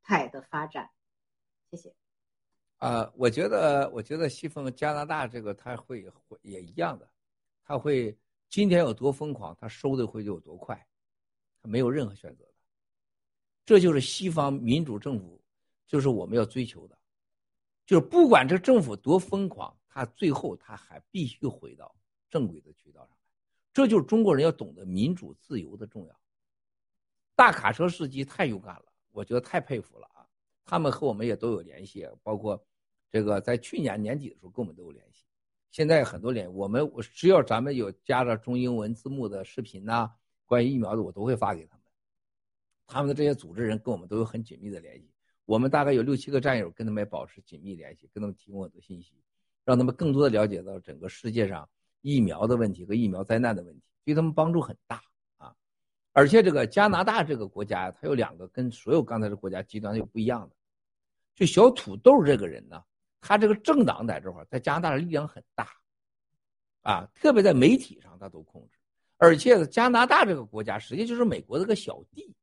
[0.03, 0.89] 态的发展，
[1.69, 2.02] 谢谢。
[2.83, 7.09] 啊，我觉得，我觉得西方加拿大这个他会会也一样的，
[7.63, 8.13] 他会
[8.49, 10.85] 今天有多疯狂，他收的会就有多快，
[11.61, 12.53] 他没有任何选择的，
[13.65, 15.41] 这就是西方民主政府，
[15.87, 16.97] 就是我们要追求的，
[17.85, 21.95] 就是不管这政府多疯狂，他最后他还必须回到
[22.29, 23.17] 正规的渠道上来，
[23.71, 26.19] 这就是中国人要懂得民主自由的重要。
[27.33, 30.27] 大卡车司机太勇敢了，我觉得太佩服了啊，
[30.65, 32.61] 他们和我们也都有联系，包括。
[33.13, 35.23] 这个在去年年底的时候跟我们都有联系，
[35.69, 40.09] 现在很多联我们只要咱们有加了中英文字幕的视频呐，
[40.47, 41.83] 关于疫苗的我都会发给他们。
[42.87, 45.07] 他们的这些组织人跟我们都有很紧密的联系，
[45.45, 49.13] 我们大概有六七个战友跟他们也保持紧密联系，跟他们提供很多信息，
[49.63, 51.69] 让他们更多的了解到整个世界上
[52.01, 55.03] 疫苗的问题和疫苗灾难的问题，对他们帮助很大
[55.37, 55.55] 啊。
[56.13, 60.55] 而且这个加拿大这个国家，它有两个跟所有刚才的国家极端有不一样的，
[61.35, 62.83] 就小土豆这个人呢。
[63.25, 65.69] 他这个政党在这块在加拿大的力量很大，
[66.81, 68.77] 啊，特别在媒体上他都控制，
[69.15, 72.35] 而且加拿大这个国家实际就是美国这个小弟，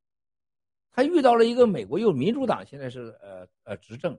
[0.91, 4.19] 他遇到了一个美国又民主党现在是呃呃执政，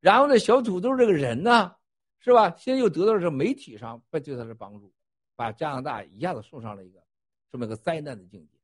[0.00, 1.74] 然后呢小土豆这个人呢，
[2.18, 2.54] 是吧？
[2.58, 4.92] 现在又得到了这媒体上对他的帮助，
[5.34, 7.02] 把加拿大一下子送上了一个
[7.50, 8.58] 这么一个灾难的境界，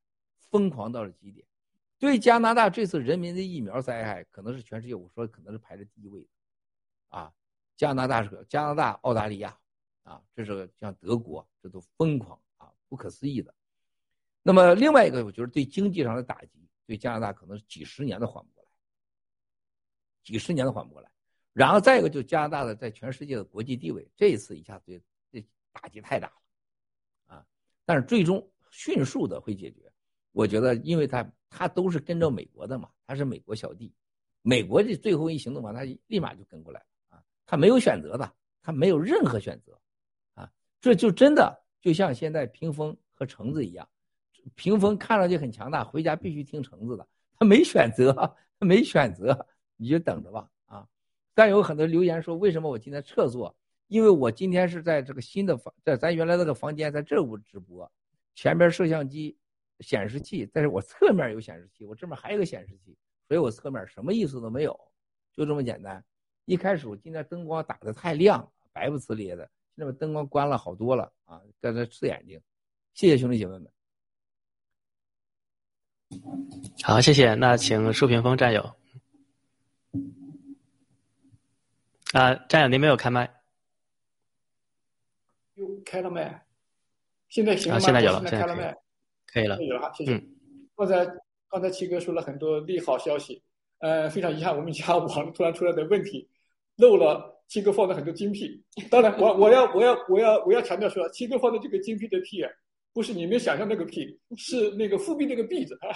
[0.50, 1.46] 疯狂到了极点，
[1.98, 6.28] 对加拿大这次人民的疫苗灾害，可能是全世界我说可能是排在第一位的。
[7.10, 7.32] 啊，
[7.76, 9.56] 加拿大是加拿大、澳大利亚，
[10.02, 13.54] 啊，这是像德国，这都疯狂啊，不可思议的。
[14.42, 18.70] 那么另外一个，我觉得对经济上的打击，对加拿大可能是几十年都缓不过来，
[20.24, 21.10] 几十年都缓不过来。
[21.52, 27.46] 然后再一个，就加拿大的在全世界的国际地位，这一次一下子这打击太大了，啊，
[27.84, 29.92] 但是最终迅速的会解决。
[30.32, 33.92] 我觉得，因为他他都是跟着美国的嘛，他是美国小弟，
[34.42, 36.80] 美国这最后一行动嘛，他立马就跟过来。
[37.50, 39.76] 他没有选择的，他没有任何选择，
[40.34, 40.48] 啊，
[40.80, 43.88] 这就真的就像现在屏风和橙子一样，
[44.54, 47.04] 屏风看上去很强大，回家必须听橙子的，
[47.36, 48.12] 他没选择，
[48.56, 50.86] 他没选择，你就等着吧，啊！
[51.34, 53.52] 但有很多留言说，为什么我今天撤座？
[53.88, 57.90] 因为我今天是在这个新的房，在咱原来那个房间，在这屋直播，
[58.36, 59.36] 前边摄像机、
[59.80, 62.96] 显示器，但是我侧面有显示器，我这边还有个显示器，
[63.26, 64.78] 所以我侧面什么意思都没有，
[65.32, 66.04] 就这么简单。
[66.50, 72.42] 一开始我今天灯光打的太亮，白不呲咧的，现在把灯光关了好多了啊，在这刺眼睛。
[72.92, 73.70] 谢谢兄弟姐妹们。
[76.82, 77.34] 好，谢谢。
[77.36, 78.62] 那请舒平峰战友。
[82.14, 83.32] 啊，战友您没有开麦。
[85.54, 86.44] 又开了麦，
[87.28, 87.84] 现在行了吗？
[87.84, 88.76] 现在有了，现在开了麦，
[89.28, 89.62] 可以了。
[89.62, 90.20] 有了哈，谢谢。
[90.74, 91.06] 刚才
[91.48, 93.40] 刚才七哥说了很多利好消息，
[93.78, 96.28] 呃，非常遗憾，我们家网突然出来的问题，
[96.80, 98.62] 漏了七哥放的很多精辟。
[98.90, 102.42] 当然，我我要我要我要我要强调说，七哥放的这个精辟的屁，
[102.92, 105.88] 不是你们想象那个屁，是那个复辟那个币字啊。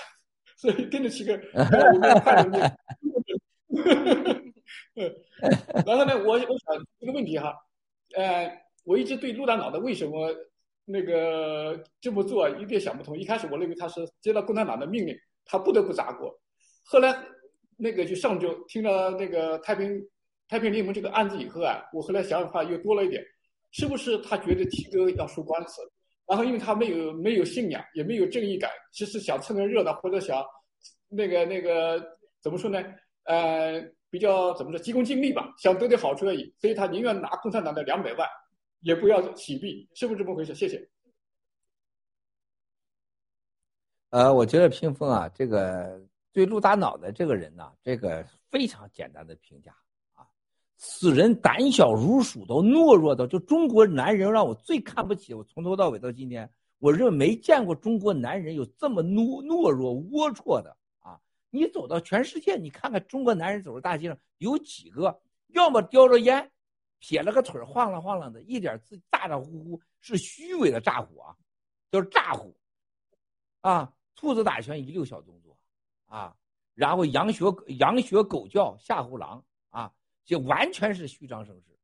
[0.57, 1.33] 所以跟着七哥，
[1.95, 2.59] 我们看着你。
[5.87, 7.55] 然后呢，我我想一个问题哈，
[8.17, 8.63] 呃。
[8.87, 10.31] 我一直对陆大脑袋为什么
[10.85, 13.17] 那个这么做有点想不通。
[13.19, 16.39] 一开始我认为他是接到共产党的命令，他不得不砸锅。
[16.85, 17.17] 后来
[17.79, 20.07] 那个就上周听了那个太平
[20.55, 23.21] 太平联盟这个案子以后啊，我后来想法又多了一点，
[23.73, 25.83] 是不是他觉得七哥要输官司？
[26.29, 30.41] 然后因为他没有没有信仰，也没有正义感，其实想蹭个热闹或者想
[31.09, 32.01] 那个那个
[32.41, 32.81] 怎么说呢？
[33.25, 36.55] 呃，比较怎么说急功近利吧，想得点好处而已。
[36.61, 38.29] 所以他宁愿拿共产党的两百万。
[38.83, 40.55] 也不要洗币，是不是这么回事？
[40.55, 40.89] 谢谢。
[44.11, 46.01] 呃，我觉得屏风啊，这个
[46.33, 49.75] 对陆大脑的这个人呢，这个非常简单的评价
[50.85, 55.33] 啊，此人胆小如鼠，都懦弱到就中国男人让我最看不起。
[55.33, 56.49] 我从头到尾到今天，
[56.79, 61.19] 我认为没见过中国男人有这么懦懦弱龌龊的啊！
[61.51, 66.51] 你走到全世界，你看看中国男人走在大街上有几个，要么叼着烟。
[67.01, 71.37] 撇了个腿晃啷晃啷的，一点自咋咋呼呼，是虚伪的咋呼啊，
[71.91, 72.57] 就是咋呼，
[73.61, 75.55] 啊，兔子打拳一溜小动作，
[76.07, 76.35] 啊，
[76.75, 77.45] 然后羊学
[77.77, 79.45] 羊学狗叫吓唬狼
[80.25, 81.77] 就完全是虚张声势。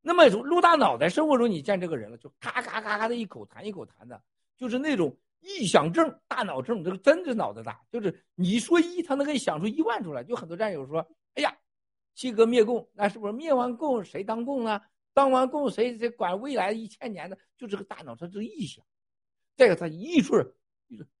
[0.00, 4.22] 那么陆大脑袋生活中你见这个人了，就咔咔咔咔的一口痰一口痰的，
[4.56, 10.24] 就是那种臆想症、大脑症，这个真是脑子大，就是你说一，他能给你想出一万出来。
[10.24, 11.56] 就很多战友说，哎呀。
[12.12, 14.82] 七哥灭共，那是不是灭完共谁当共呢？
[15.14, 17.38] 当完共谁谁管未来一千年的？
[17.56, 18.84] 就这个大脑，他这个臆想。
[19.56, 20.44] 再一个，他一说，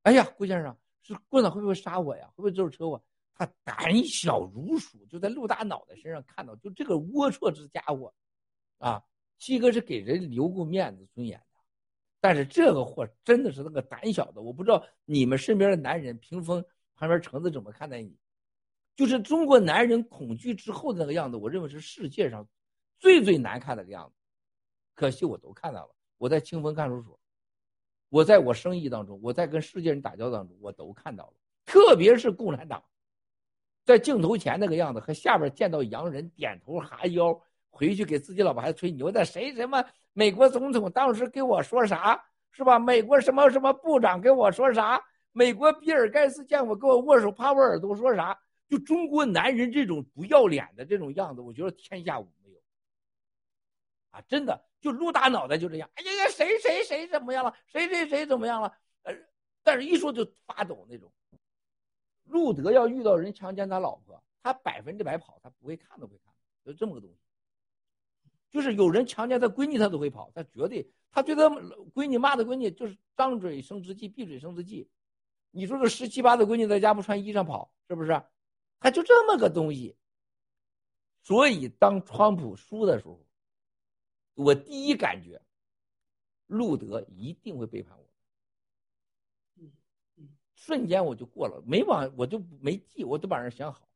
[0.02, 2.26] 哎呀，郭先生是共产党会不会杀我呀？
[2.34, 3.02] 会不会就是车我？
[3.40, 8.12] 他胆小如鼠，就在陆大脑袋身上看到，就这个龌龊之家伙，
[8.76, 9.02] 啊，
[9.38, 11.60] 七哥是给人留过面子尊严的，
[12.20, 16.62] 但是这个货真的是那个胆小的，我不知道你们身边的男人，屏风
[16.94, 18.14] 旁边橙子怎么看待你？
[18.94, 22.46] 就是中国男人恐惧之后的那个样子，我认为是世界上
[22.98, 24.14] 最最难看的个样子。
[24.94, 27.18] 可惜我都看到了，我在清风看守所，
[28.10, 31.32] 我在我生意当中，我在跟世界人打交道当中，我都看到了。
[31.64, 32.84] 特别是共产党
[33.90, 37.36] 在镜头前那个样子，和下边见到洋人点头哈腰，
[37.70, 42.78] 回去给自己老婆还吹牛的谁什么美国总统当时给我说啥是吧？
[42.78, 45.02] 美国什么什么部长给我说啥？
[45.32, 48.38] 美国比尔盖茨见我跟我握手趴我耳朵说啥？
[48.68, 52.58] 就中国男人这种不要脸的这种样子，我觉得天下无没有。
[54.10, 55.90] 啊，真的，就露大脑袋就这样。
[55.94, 57.52] 哎呀呀，谁谁谁怎么样了？
[57.66, 58.72] 谁谁谁怎么样了？
[59.02, 59.14] 呃，
[59.64, 61.12] 但是一说就发抖那种。
[62.30, 66.32] 路德要遇到人强奸他老婆，他百分之百跑，他不会看都不会看，
[66.64, 67.16] 就这么个东西。
[68.50, 71.48] 就是有人强奸他闺女，他都会跑，他绝对，他对他
[71.94, 74.88] 闺女骂他闺女就是张嘴生之气，闭嘴生之气。
[75.50, 78.22] 你说这十七八的闺女在家不穿衣裳跑，是不是？
[78.78, 79.96] 他就这么个东西，
[81.22, 83.20] 所以当川普输的时候，
[84.34, 85.40] 我第一感觉，
[86.46, 88.09] 路德一定会背叛我。
[90.60, 93.88] 瞬间我就过了，没往我就没记，我都把人想好。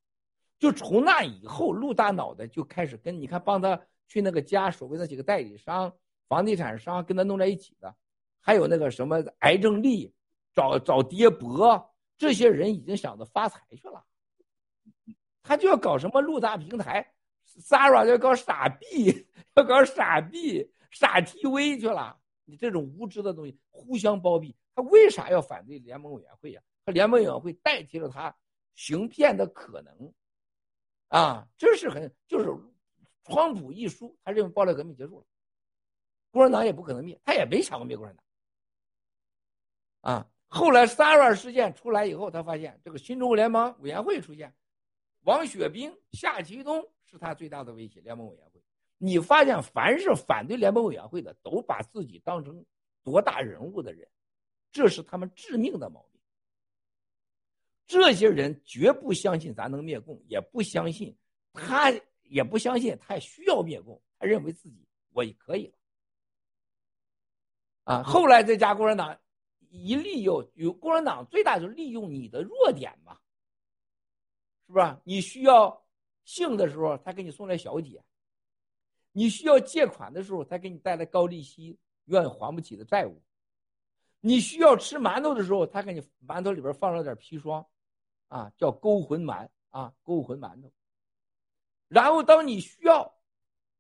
[0.59, 3.79] 就从那以后，陆大脑袋就开始跟你看，帮他
[4.09, 5.93] 去那个家，所谓那几个代理商、
[6.27, 7.95] 房地产商跟他弄在一起的，
[8.41, 10.15] 还有那个什么癌症力，
[10.55, 14.03] 找找爹伯，这些人已经想着发财去了。
[15.43, 17.13] 他就要搞什么陆大平台
[17.47, 22.19] ，Sara 要搞傻币，要搞傻币、傻 TV 去了。
[22.47, 24.57] 你这种无知的东西，互相包庇。
[24.75, 26.63] 他为啥要反对联盟委员会呀？
[26.85, 28.35] 他联盟委员会代替了他
[28.75, 30.13] 行骗的可能，
[31.09, 32.51] 啊，这是很就是，
[33.23, 35.27] 川普一输，他认为暴力革命结束了，
[36.31, 38.25] 共产党也不可能灭，他也没想过灭共产党。
[40.01, 44.55] 啊，后来萨拉事件出来以后，他发现这个新中国联盟委员会出现。
[45.23, 48.03] 王雪冰、夏奇东是他最大的威胁。
[48.03, 48.63] 联盟委员会，
[48.99, 52.63] 你发现凡是反对联盟委员会的，都把自己当成
[53.03, 54.07] 多大人物的人，
[54.75, 56.21] 这是他们致命的毛病。
[57.87, 61.17] 这些人绝不相信咱能灭共，也不相信
[61.53, 65.75] 他，也不相信他也需要灭共，他认为自己我也可以了。
[67.85, 69.17] 啊，后来这家共产党
[69.71, 73.17] 一利用，有共产党最大就是利用你的弱点嘛，
[74.67, 74.99] 是不是？
[75.05, 75.87] 你需要
[76.25, 78.01] 性的时候，他给你送来小姐；
[79.13, 83.23] 你需要借款的时候，他给你带来高利息、愿意还不起的债务；
[84.25, 87.67] 你需要吃馒头的时候，他给你馒头里边放了点砒霜，
[88.29, 90.73] 啊，叫勾魂馒啊，勾魂馒头。
[91.89, 93.13] 然后当你需要。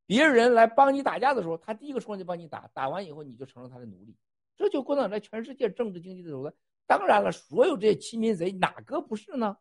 [0.07, 4.15] 别人来帮你打架的时候，他第一个冲上去帮你打，打完以后你就成了他的奴隶。
[4.55, 6.53] 这就共产党在全世界政治经济的手段。
[6.87, 9.57] 当然了，所有这些欺民贼哪个不是呢？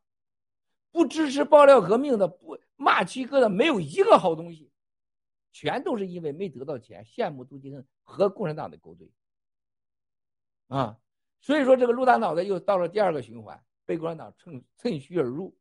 [0.92, 4.70] 不支持爆料革命的，不骂七哥的，没有一个好东西，
[5.53, 9.10] 全都是因为没得到钱，羡慕妒忌恨和共产党的勾兑。
[10.76, 10.98] 啊，
[11.40, 15.56] 所以说这个陆大脑袋又到了第二个循环，被共产党趁趁虚而入。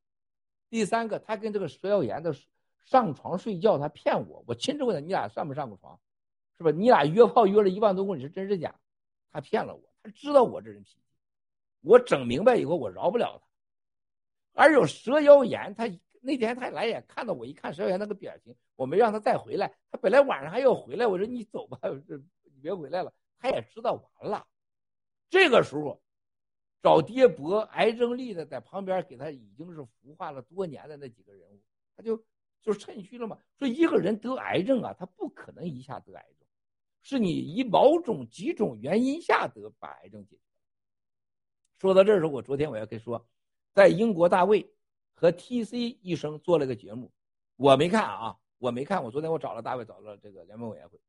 [0.70, 2.34] 第三个，他跟这个佘耀岩的。
[2.84, 6.00] 上床睡觉，他骗我，我亲自问他，你俩上没上过床，
[6.58, 6.72] 是吧？
[6.72, 8.74] 你俩约炮约了一万多公里，是真是假？
[9.30, 10.98] 他骗了我，他知道我这人脾气，
[11.82, 14.64] 我整明白以后，我饶不了他。
[14.64, 15.88] 而有蛇妖言，他
[16.20, 19.72] 那天他来也看到我，一看蛇妖言那个表情，我没让他再回来。
[19.88, 21.78] 他本来晚上还要回来，我说你走吧，
[22.52, 23.14] 你别回来了。
[23.38, 24.44] 他也知道完了。
[25.32, 26.00] 这个时候，
[26.82, 31.60] 找爹伯癌症力的在旁边给他已经是孵化了多年的那几个人物，
[31.96, 32.22] 他就。
[32.64, 33.36] 就趁虚了嘛。
[33.58, 36.46] 说一个人得癌症啊，他不可能一下得癌症，
[37.02, 40.42] 是你以某种几种原因下得把癌症解决。
[41.80, 43.26] 说到这儿时候，我昨天我要跟说，
[43.74, 44.72] 在英国大卫
[45.12, 47.10] 和 T C 医生做了个节目，
[47.56, 49.02] 我没看啊，我没看。
[49.02, 51.00] 我昨天我找了大卫，找了这个联盟委员会，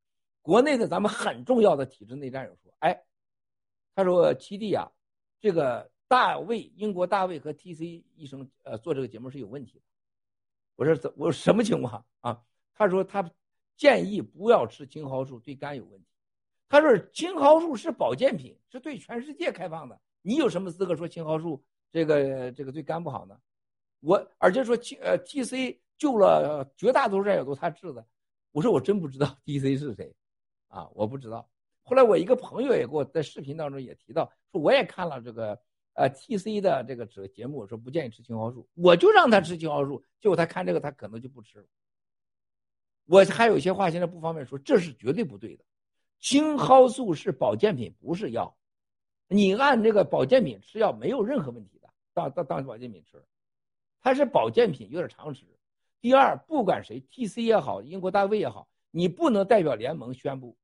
[0.41, 2.99] 国内的咱们很重要的体制内战友说，哎，
[3.95, 4.91] 他说七弟啊，
[5.39, 9.85] 这个大卫英国大卫和 T C 医生呃做这个节目是有问题的。
[10.75, 12.41] 我说怎我说什么情况啊？
[12.73, 13.29] 他说他
[13.77, 16.07] 建议不要吃青蒿素，对肝有问题。
[16.67, 19.99] 他说青蒿素是保健品，是对全世界开放的。
[20.21, 23.39] 你有什么资格说青蒿素这个这个对肝不好呢？
[23.99, 28.05] 我而且说青呃 T C 救了绝大多数战友都他治的。
[28.51, 30.15] 我说我真不知道 T C 是谁，
[30.67, 31.47] 啊我不知道。
[31.83, 35.61] 后来我一个朋友也给我在视频当中也提到说我也看了这个。
[35.95, 41.65] 呃，T C 的这个这个节目说不建议吃青蒿素，我就让他吃青蒿素，结果他看这个他可能就不吃了。
[43.05, 45.63] 我还有些话现在不方便说，这是绝对不对的。
[46.19, 48.57] 青蒿素是保健品，不是药。
[49.27, 53.23] 你按这个保健品吃药没有任何问题的，当当当保健品吃，
[54.01, 55.45] 它是保健品，有点常识。
[56.01, 60.57] 第二，不管谁，T C 也好，英国大卫也好，你不能代表联盟宣布，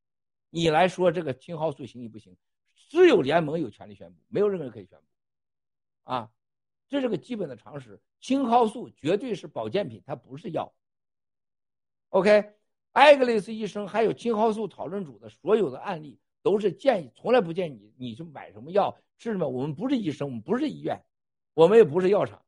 [0.50, 2.36] 你来说这个青蒿素行与不行，
[2.76, 5.06] 只有联盟有权利宣布，没有任何人可以宣布。
[6.12, 6.32] 啊，
[6.88, 8.02] 这是个基本的常识。
[8.20, 10.74] 青蒿素绝对是保健品，它不是药。
[12.10, 12.54] OK，
[12.92, 19.48] 艾格雷斯医生还有青蒿素讨论组的所有的案例都是建议，从来不建议你你去买什么药吃什么。
[19.48, 21.00] 我们不是医生，我们不是医院，
[21.54, 22.44] 我们也不是药厂，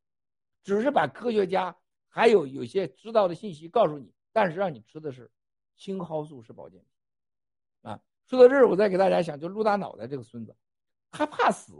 [0.64, 1.78] 只是把科学家
[2.10, 5.32] 还有有些知道的信息告诉你，但是让你吃的是
[5.78, 6.91] 青蒿素是保健品。
[8.32, 10.56] 说到这儿，我再给大家讲，就陆大脑袋这个孙子，
[11.12, 11.74] 他怕死。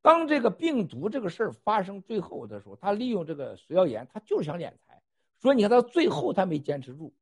[0.00, 5.02] 当这个病毒这个事儿发生最后的时候，他利用这个食药盐，他就是想敛财。
[5.40, 7.12] 所以你看到最后他没坚持住，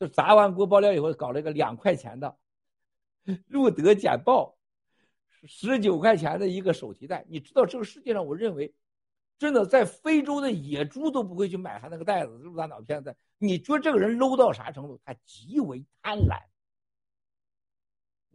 [0.00, 2.36] 就砸完锅爆料以后，搞了一个两块钱的
[3.46, 4.58] 路德简报，
[5.44, 7.24] 十九块钱的一个手提袋。
[7.28, 8.74] 你知道这个世界上，我认为
[9.40, 13.16] 真的在非洲的野猪都不会去买他那个袋子，陆大脑片子。
[13.38, 15.00] 你觉得这个人 low 到啥程度？
[15.02, 16.34] 他极为贪婪。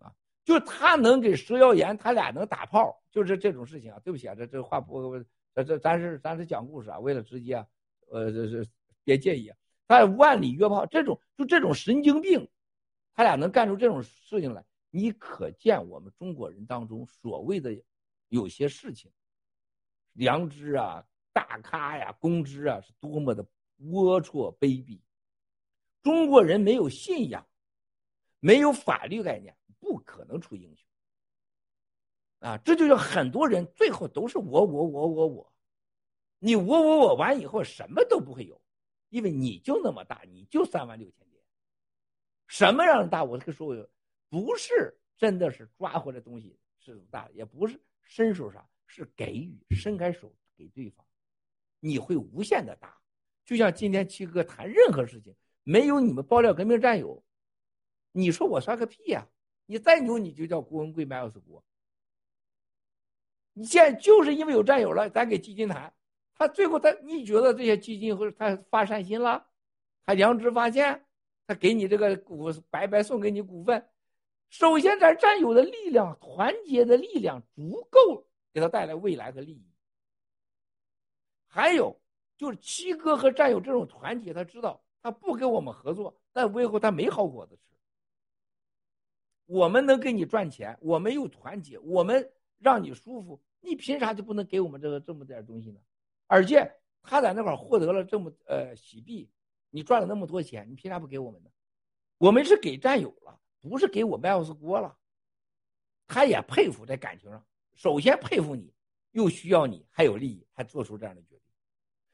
[0.03, 0.11] 啊
[0.43, 3.99] 就他能给蛇妖岩，他俩能打炮，就是这种事情啊。
[4.03, 7.67] 对不起啊，这这话不，这这咱是咱是讲故事啊，为了直接啊，
[8.09, 8.67] 呃，这是
[9.03, 9.55] 别介意啊。
[9.87, 12.49] 他万里约炮这种，就这种神经病，
[13.13, 17.79] 他俩能干出这种事情来，你可见我们中国人当中所谓的
[18.29, 19.11] 有些事情，
[20.15, 23.41] 良知啊、大咖呀、公知啊，是多么的
[23.79, 24.99] 龌龊卑鄙。
[26.01, 27.47] 中国人没有信仰，
[28.41, 29.55] 没有法律概念。
[29.87, 30.87] 不可能出英雄
[32.39, 32.57] 啊！
[32.65, 35.53] 这就叫很多人最后都是我我我我我，
[36.39, 38.59] 你我我我完以后什么都不会有，
[39.09, 41.39] 因为你就那么大，你就三万六千点，
[42.47, 43.23] 什么让人大？
[43.23, 43.75] 我这个说，
[44.27, 51.05] 不是真的是抓回来东西是大，也不是身手上是给予，伸开手给对方，
[51.79, 52.97] 你会无限的大。
[53.45, 57.23] 就像今天七哥谈任何事情，没有你们爆料革命战友，
[58.11, 59.27] 你说我算个屁呀！
[59.67, 61.63] 你再牛，你就叫郭文贵、麦尔斯国。
[63.53, 65.93] 你现在就是因为有战友了，咱给基金谈，
[66.35, 69.47] 他最后他你觉得这些基金会他发善心了，
[70.05, 71.05] 他良知发现，
[71.47, 73.87] 他给你这个股白白送给你股份，
[74.49, 79.69] 首先咱战友的力量、团结的力量足够给他带来未来和利益。
[81.45, 82.01] 还有
[82.37, 87.75] 就是七哥和战友这种团结，他知道他不跟我们合作，但以后他没好果子吃。
[89.45, 95.81] 我们能给你赚钱，我们又团结，我们让你舒服，你凭啥就不能给我们这个这么点东西呢？
[96.27, 99.29] 而且他在那块获得了这么呃喜币，
[99.69, 101.49] 你赚了那么多钱，你凭啥不给我们呢？
[102.19, 104.97] 我们是给战友了，不是给我麦奥斯锅了。
[106.07, 108.73] 他也佩服在感情上，首先佩服你，
[109.11, 111.41] 又需要你，还有利益，还做出这样的决定。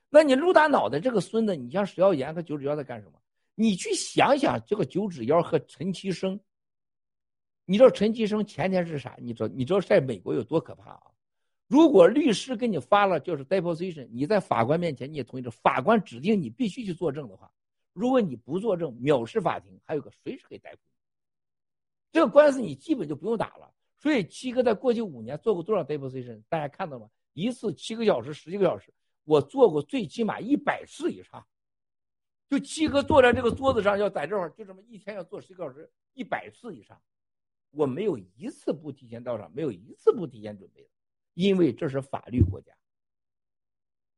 [0.09, 3.21] 那你陆大脑袋这个孙子，你像石耀岩和九指妖在干什么？
[3.55, 6.39] 你去想想这个九指妖和陈其生。
[7.65, 9.15] 你知道陈其生前天是啥？
[9.21, 9.47] 你知道？
[9.55, 11.03] 你知道在美国有多可怕啊？
[11.67, 17.49] 如果律师给你发了就是 deposition，你在法官面前你也同意，这法官指定你必须去作证的话，
[17.93, 20.81] 如果你不作证，藐视法庭，还有个随时可以逮捕。
[22.11, 23.71] 这个官司你基本就不用打了。
[24.01, 26.41] 所以七哥在过去五年做过多少 deposition？
[26.49, 27.09] 大家看到了吗？
[27.33, 28.91] 一次七个小时、十几个小时。
[29.23, 31.45] 我做过最起码一百次以上，
[32.49, 36.99] 就七哥坐在这个桌子上，要在这儿就这么一天要做十几个小时，一百次以上，
[37.69, 40.89] 我没有一次不提前到场，没有一次不提前准备的，
[41.35, 42.73] 因为这是法律国家。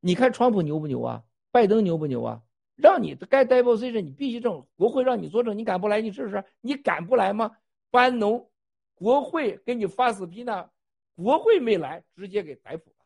[0.00, 1.22] 你看川普牛不牛啊？
[1.50, 2.42] 拜登牛不牛啊？
[2.74, 6.00] 让你该 deposition 你必须证，国会让你作证，你敢不来？
[6.00, 7.58] 你试试，你敢不来吗？
[7.90, 8.50] 班农，
[8.94, 10.70] 国会给你发死批呢，
[11.14, 12.96] 国会没来，直接给逮捕了。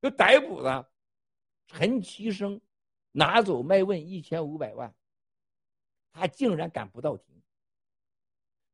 [0.00, 0.90] 就逮捕了
[1.66, 2.60] 陈其生，
[3.12, 4.94] 拿走麦问一千五百万，
[6.12, 7.42] 他竟然敢不到庭。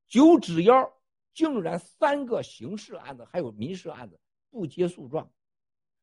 [0.08, 0.92] 九指妖
[1.32, 5.32] 竟然三个刑事案子还有民事案子不接诉状，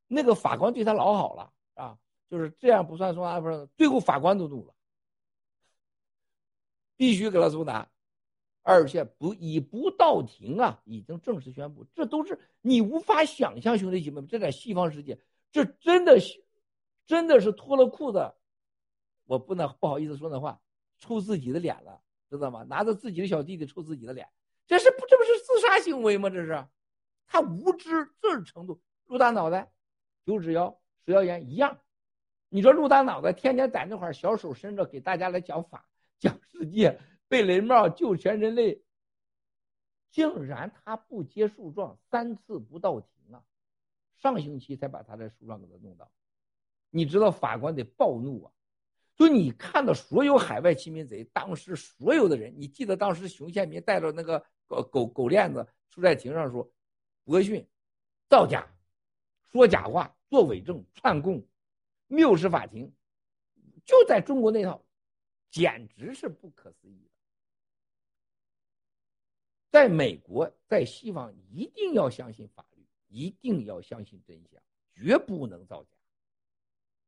[0.08, 4.74] 那个法官对他老好了啊，就是这样不算送达，不是最后法官都怒了，
[6.96, 7.92] 必须给他送达，
[8.70, 15.20] 而且不以不到庭啊，已经正式宣布，这都是你无法想象，兄弟姐妹们，这在西方世界，
[15.52, 16.46] 这真的是，
[17.08, 18.32] 真的是脱了裤子，
[19.26, 20.62] 我不能不好意思说那话，
[21.00, 22.00] 抽自己的脸了，
[22.30, 22.62] 知道吗？
[22.62, 24.30] 拿着自己的小弟弟抽自己的脸，
[24.68, 26.30] 这是不这不是自杀行为吗？
[26.30, 26.64] 这是，
[27.26, 29.72] 他无知这程度，陆大脑袋，
[30.28, 31.80] 九指妖、石妖岩一样，
[32.50, 35.90] 你说陆大脑袋天天在那块小手伸着给大家来讲法、
[36.20, 37.00] 讲世界。
[37.30, 38.82] 贝雷帽救全人类，
[40.12, 43.42] 竟然他不接诉状，三次不到庭啊！
[44.18, 46.12] 上星期才把他的诉状给他弄到，
[46.90, 48.52] 你知道法官得暴怒啊！
[49.16, 56.70] 就你看到所有海外亲民贼，当时所有的人，你记得当时熊宪民带着那个狗狗狗链子出在庭上说，
[57.26, 57.68] 博讯，
[58.28, 58.68] 造假，
[59.52, 61.46] 说假话，做伪证，串供，
[62.08, 62.92] 谬视法庭，
[63.86, 64.84] 就在中国那套，
[65.52, 67.09] 简直是不可思议。
[69.72, 74.62] 在美国，在西方一定要相信法律，一定要相信真相，
[74.96, 75.90] 绝不能造假。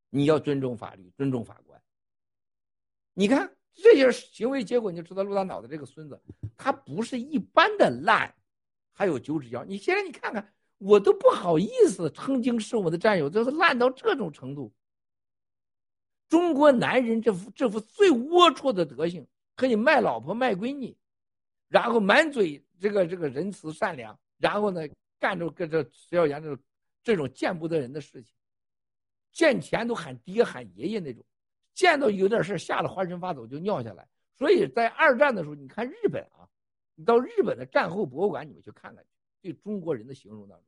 [0.09, 1.81] 你要尊重法律，尊重法官。
[3.14, 6.22] 你看这些行为结果，你就知道陆大脑袋这个孙子，
[6.56, 8.33] 他不是一般的烂。
[8.93, 14.72] 还有九指妖，你现在你看看，我都不好意思曾经是我的战友，这是烂到这种程度。
[16.30, 19.25] 中国男人这副这副最龌龊的德行，
[19.56, 20.95] 可以卖老婆卖闺女。
[21.72, 24.82] 然后满嘴这个这个仁慈善良，然后呢
[25.17, 26.64] 干着跟这石耀岩这种
[27.01, 28.33] 这种见不得人的事情，
[29.32, 31.24] 见钱都喊爹喊爷爷那种，
[31.74, 34.06] 见到有点事吓得浑身发抖就尿下来。
[34.35, 36.43] 所以在二战的时候，你看日本啊，
[36.95, 39.06] 你到日本的战后博物馆你们去看看，
[39.41, 40.66] 对中国人的形容当中，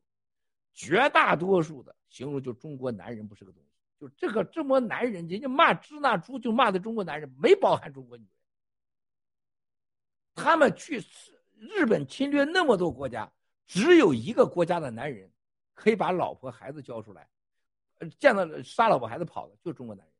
[0.73, 8.31] 绝大多数的形容就中国男人不是个东西，就这个这么男人，人家骂支那猪就骂的中国男人，没包含中国女人。
[10.35, 11.03] 他们去
[11.55, 13.31] 日本侵略那么多国家，
[13.67, 15.31] 只有一个国家的男人
[15.73, 17.27] 可以把老婆孩子交出来，
[18.19, 20.13] 见到杀老婆孩子跑的，就中国男人。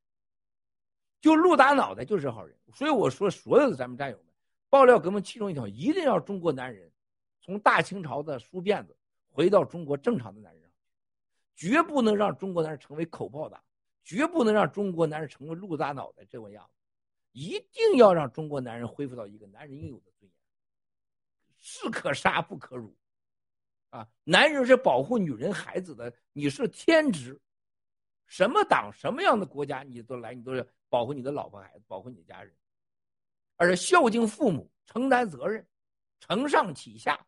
[1.22, 4.25] 就露大脑袋就是好人，所以我说所有的咱们战友们，
[4.69, 6.92] 爆料革命其中一条，一定要中国男人
[7.40, 8.93] 从大清朝的梳辫子
[9.30, 10.72] 回到中国正常的男人上，
[11.56, 13.64] 绝不能让中国男人成为口炮党，
[14.03, 16.83] 绝不能让中国男人成为露大脑袋这个样子。
[17.34, 20.32] 一定要让中国男人恢复到一个男人应有的尊严，
[21.60, 22.95] 士可杀不可辱，
[23.90, 27.40] 啊，男人是保护女人孩子的，你是天职，
[28.26, 32.56] 什么党什么样的国家你都来，你都要保护你的老婆孩子，保护你的家人，
[33.58, 35.68] 而孝敬父母，承担责任，
[36.20, 37.26] 承上启下，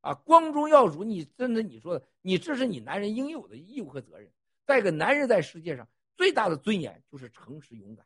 [0.00, 4.28] 啊，光宗耀祖，你真的你说的，你这是你男人应有的义务和责任。
[4.64, 8.04] 再一个，男人在世界上最大的尊严就是诚实勇敢，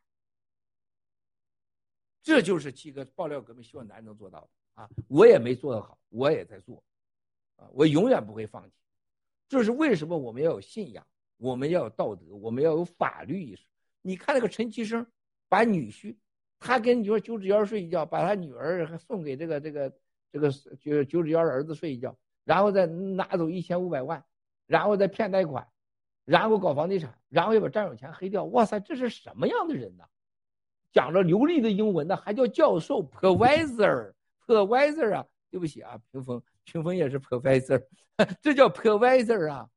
[2.23, 4.49] 这就是七哥爆料革命希望男人能做到的
[4.82, 4.89] 啊！
[5.08, 6.82] 我也没做得好，我也在做，
[7.57, 8.76] 啊，我永远不会放弃。
[9.49, 13.65] 这是为什么我们要有信仰，我们要有道德，我们要有法律意识。
[14.02, 15.07] 你看那个陈其生，
[15.49, 16.16] 把女婿，
[16.58, 19.92] 他跟你说九指妖睡一觉，把他女儿送给这个这个。
[20.32, 20.49] 这个
[20.81, 24.24] 就九指妖的儿子睡一觉，然后再拿走一千五百万，
[24.68, 25.66] 然后再骗贷款，
[26.24, 28.44] 然后搞房地产，然后又把占有钱黑掉。
[28.44, 30.05] 哇塞，这是什么样的人呢？
[30.93, 35.27] 讲着流利的英文呢，还叫教授 professor，professor 啊？
[35.51, 37.85] 对不起啊，屏风，屏风也是 professor，
[38.41, 39.69] 这叫 professor 啊？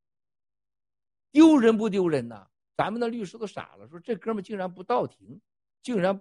[1.31, 2.47] 丢人不丢人呐？
[2.75, 5.39] 咱们的律师都傻了，说这哥们竟然不到庭，
[5.81, 6.19] 竟然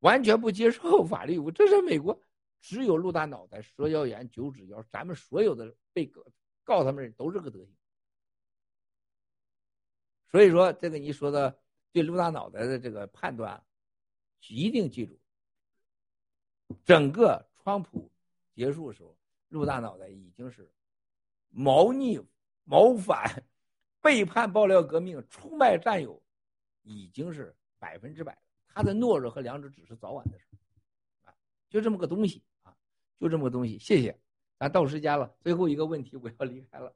[0.00, 2.18] 完全不接受 法律，这是美国。
[2.60, 6.22] 只有陆大脑袋、蛇妖眼、九指妖，咱们所有的被告
[6.62, 7.74] 告他们人都是个德行。
[10.30, 11.58] 所以说，这个你说的
[11.92, 13.62] 对陆大脑袋的这个判断，
[14.48, 15.18] 一定记住。
[16.84, 18.10] 整个川普
[18.54, 19.16] 结束的时候，
[19.48, 20.70] 陆大脑袋已经是
[21.50, 22.20] 谋逆、
[22.64, 23.44] 谋反、
[24.00, 26.22] 背叛爆料革命、出卖战友，
[26.82, 30.46] 已经是百分之百他的懦弱和良知只是早晚的事
[31.24, 31.34] 啊，
[31.68, 32.74] 就这么个东西啊。
[33.20, 34.18] 就这么个东西，谢谢。
[34.58, 36.92] 咱到时间了，最后一个问题我要离开了。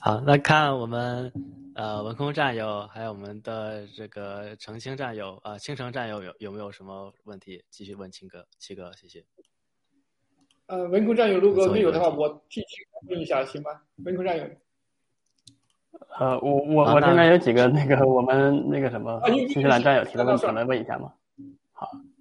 [0.00, 1.32] 好，那看我们
[1.74, 7.62] 呃文空战友，还有我们的这个澄清战友啊，青城战友有有没有什么问题？
[7.70, 9.24] 继续问青哥，七哥，谢谢。
[10.66, 13.70] 呃，文空战友如果没有的话，我替七哥问一下，行吗？
[14.04, 14.44] 文空战友。
[16.18, 21.12] 呃，我我我这边有几个那个我们那个什么新西兰战友提的问题，能问一下吗？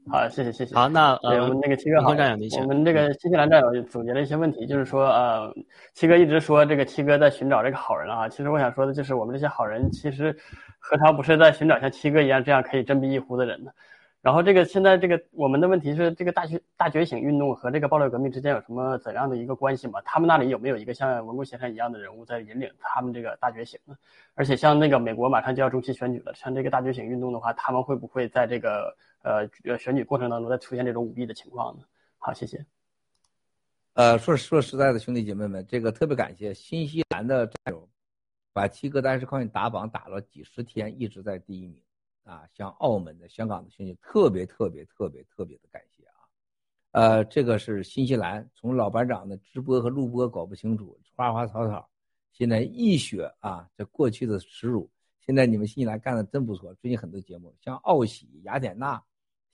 [0.09, 0.27] 好。
[0.29, 0.75] 谢谢谢谢。
[0.75, 5.53] 好，那对我们那个七哥好，我们这个新西兰战友总结了一些问题，就是说，呃，
[5.93, 8.27] 七哥一直说这个七哥在寻找这个好人啊。
[8.27, 10.35] 其实我想说的就是，我们这些好人其实
[10.79, 13.71] 何尝不是在寻找像七哥一样这样可以振臂一呼的人呢？
[14.21, 19.99] 然后这个现在这个我们的问题是，这个大觉大觉醒运动和这个爆料革命之间有什么怎样的一个关系吗？
[20.03, 23.95] 他们那里有没有一个像文公先生一样的人物在引领他们这个大觉醒呢？
[24.33, 28.95] 而且像那个美国马上就要中期选举了，像这个大觉醒运动的话，他们会不会在这个？
[29.25, 31.83] 呃，选举过程当中再出现这种舞弊的情况呢？
[32.19, 32.63] 好，谢谢。
[33.93, 37.89] 呃，说说实在的，兄弟姐妹们，这个特别感谢新西兰的战友，
[38.53, 41.81] 把七哥单是靠你打榜打了几十天，一直在第一名
[42.23, 42.47] 啊。
[42.53, 46.13] 像澳门的、香港的兄弟，特别特别特别特别的感谢啊。
[46.91, 51.89] 呃，这个是新西兰，从老班长的直播和录播搞不清楚，花花草草，
[52.31, 54.87] 现在一雪啊，这过去的耻辱，
[55.25, 59.01] 现在你们新西兰干的真不错，最近很多节目，像奥喜、雅典娜。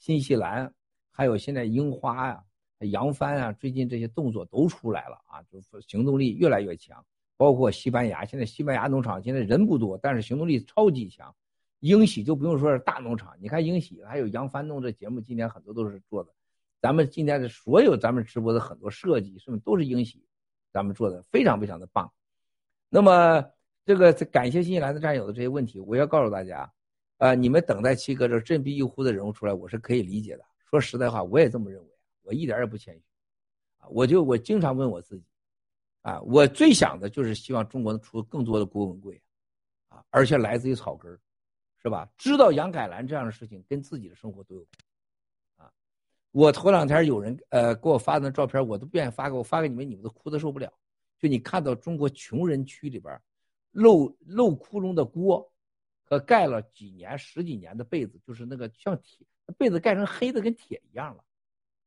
[0.01, 0.73] 新西兰，
[1.11, 2.43] 还有现在樱花呀、
[2.79, 7.05] 扬帆啊，最近这些动作都出来了啊，就是行动力越来越强。
[7.37, 11.33] 包括西班牙，现在西班牙农场现在人不多，但是行动力超级强。
[11.81, 16.33] 英喜就不用说是大农场，你看英喜还有扬帆弄这节目，今天很多都是做的。
[16.81, 20.25] 咱们今天的所有咱们直播的很多设计，是不是都是英喜
[20.73, 22.11] 咱们做的，非常非常的棒。
[22.89, 23.45] 那么
[23.85, 26.71] 这个感谢新西兰的战友的这些问题，我要告诉大家。
[27.21, 30.43] 啊，你们等待七哥这振臂一呼的人物出来，我是可以理解的。
[30.65, 31.87] 说实在话，我也这么认为，
[32.23, 33.03] 我一点也不谦虚。
[33.77, 35.23] 啊，我就我经常问我自己，
[36.01, 39.21] 啊，我最想的就是希望中国能出更多的郭文贵，
[39.89, 41.15] 啊，而且来自于草根
[41.83, 42.09] 是吧？
[42.17, 44.61] 知道杨改兰这样的事情跟自己的生活都有
[45.57, 45.71] 关，啊，
[46.31, 50.73] 我头两天有人呃给我发的照片，我都不愿意发给我发给你们，你们都哭的受不了。
[51.19, 53.15] 就你看到中国穷人区里边
[53.73, 55.47] 漏漏窟窿的锅。
[56.11, 59.25] 呃，盖了几年、十几年的被子，就是那个像铁
[59.57, 61.23] 被子盖成黑的跟铁一样了，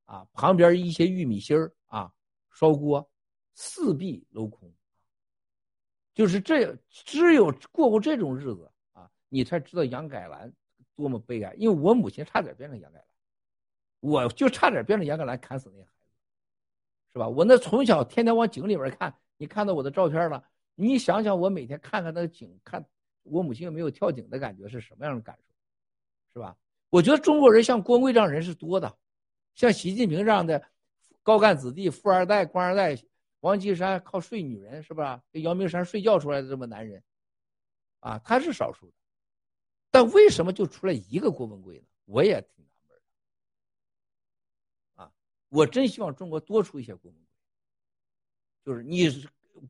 [0.06, 2.10] 啊，旁边一些玉米芯儿啊，
[2.50, 3.06] 烧锅，
[3.54, 4.72] 四壁镂空，
[6.14, 10.50] 就是这，只有过过这种日子啊，你才知道杨改兰
[10.96, 11.52] 多么悲哀。
[11.58, 13.06] 因为我母亲差点变成杨改兰，
[14.00, 16.08] 我就差点变成杨改兰砍死那孩子，
[17.12, 17.28] 是吧？
[17.28, 20.42] 我那从小天天往井里边看，你看到我的照片了，
[20.74, 22.82] 你想想我每天看看那个井看。
[23.24, 25.54] 我母亲有没有跳井的感觉是什么样的感受，
[26.32, 26.56] 是吧？
[26.90, 28.96] 我觉得中国人像郭文贵这样人是多的，
[29.54, 30.62] 像习近平这样的
[31.22, 32.96] 高干子弟、富二代、官二代，
[33.40, 35.22] 王岐山靠睡女人是吧？
[35.32, 37.02] 跟姚明山睡觉出来的这么男人，
[38.00, 38.92] 啊，他是少数的。
[39.90, 41.86] 但为什么就出来一个郭文贵呢？
[42.04, 42.98] 我也挺纳闷
[44.96, 45.02] 的。
[45.02, 45.12] 啊，
[45.48, 47.24] 我真希望中国多出一些郭文贵。
[48.64, 49.08] 就是你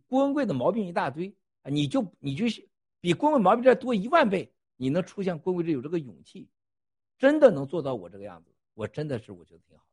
[0.06, 2.46] 郭文贵的毛病一大堆啊，你就你就。
[3.04, 6.48] 比郭文毛病再多一万倍，你能出现郭文贵有这个勇气，
[7.18, 9.90] 真的能做到我这个样子，我真的是我觉得挺好的，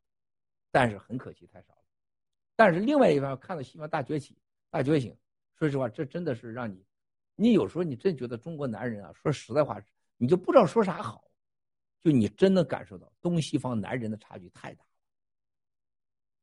[0.71, 1.81] 但是很可惜太少了。
[2.55, 4.37] 但是另外一方面看到西方大崛起、
[4.69, 5.13] 大觉醒，
[5.59, 6.85] 说实话，这真的是让你，
[7.35, 9.77] 你有时候你真觉得中国男人啊，说实在话，
[10.15, 11.29] 你就不知道说啥好，
[11.99, 14.85] 就你真能感受到东西方男人的差距太大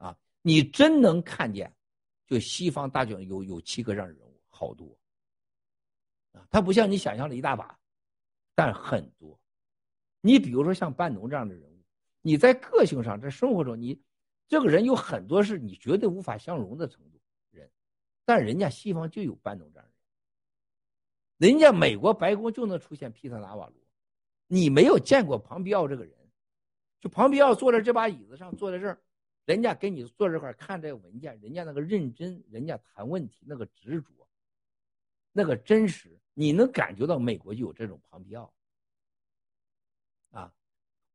[0.02, 1.74] 了，啊，你真能看见，
[2.26, 4.97] 就西方大卷有有七个让人物，好多，
[6.50, 7.78] 他不像你想象的一大把，
[8.54, 9.40] 但很多，
[10.20, 11.84] 你比如说像班农这样的人物，
[12.22, 14.02] 你在个性上，在生活中你。
[14.50, 17.70] 这个人有很多是你绝对无法相容的程度人，
[18.24, 19.92] 但人家西方就有班农这样的
[21.36, 23.74] 人，人家美国白宫就能出现皮特纳瓦罗，
[24.46, 26.14] 你没有见过庞皮奥这个人，
[26.98, 28.98] 就庞皮奥坐在这把椅子上，坐在这儿，
[29.44, 34.26] 人家跟你坐这块看这个文件，人家那个认真，人家谈问题那个执着，
[35.30, 38.48] 那个真实，你能感觉到美国就有这种庞皮奥。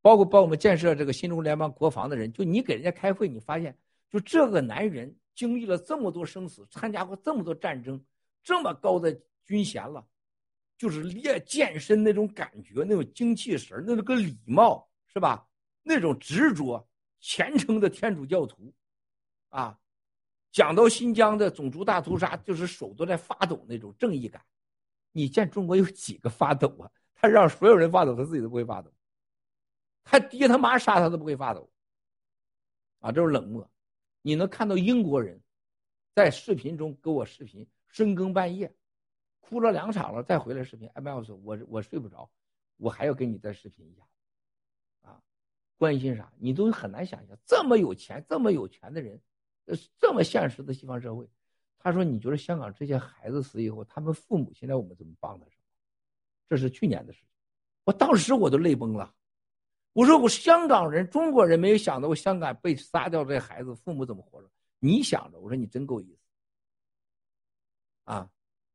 [0.02, 3.74] 包括帮我们建设这个新中国联邦国防的人，就你给人家开会，你发现，
[4.10, 8.04] 就这个男人经历了这么多生死，参加过这么多战争，
[8.44, 10.06] 这么高的军衔了，
[10.78, 15.48] 就是练健身那种感觉，那种精气神那个礼貌是吧？
[15.84, 16.86] 那种执着，
[17.22, 18.74] 虔诚的天主教徒，
[19.48, 19.80] 啊，
[20.52, 24.44] 讲到新疆的种族大屠杀，就是手都在发抖那种正义感。
[25.14, 26.92] 你见中国有几个发抖啊？
[27.16, 28.92] 他让所有人发抖，他自己都不会发抖。
[30.04, 31.72] 他爹他妈杀他都不会发抖，
[33.00, 33.72] 啊，这是冷漠。
[34.22, 35.42] 你能看到英国人，
[36.14, 38.76] 在视频中给我视频，深更半夜，
[39.40, 40.90] 哭了两场了，再回来视频。
[40.96, 42.30] 哎，麦老师，我我睡不着，
[42.76, 45.22] 我还要跟你再视频一下，啊，
[45.78, 46.30] 关心啥？
[46.38, 49.22] 你都很难想象，这么有钱、这么有权的人，
[49.66, 51.30] 呃，这么现实的西方社会，
[51.84, 55.46] 他说：“你觉得香港这些孩子死以后，他们父母现在我们怎么帮他？
[55.46, 55.64] 什么？”
[56.50, 57.28] 这是去年的事情，
[57.84, 59.14] 我当时我都泪崩了。
[59.92, 64.50] 我说我香港人，中国人没有想到我香港被杀掉这孩子父母怎么活着？
[64.80, 66.22] 你想着，我说你真够意思，
[68.06, 68.30] 啊，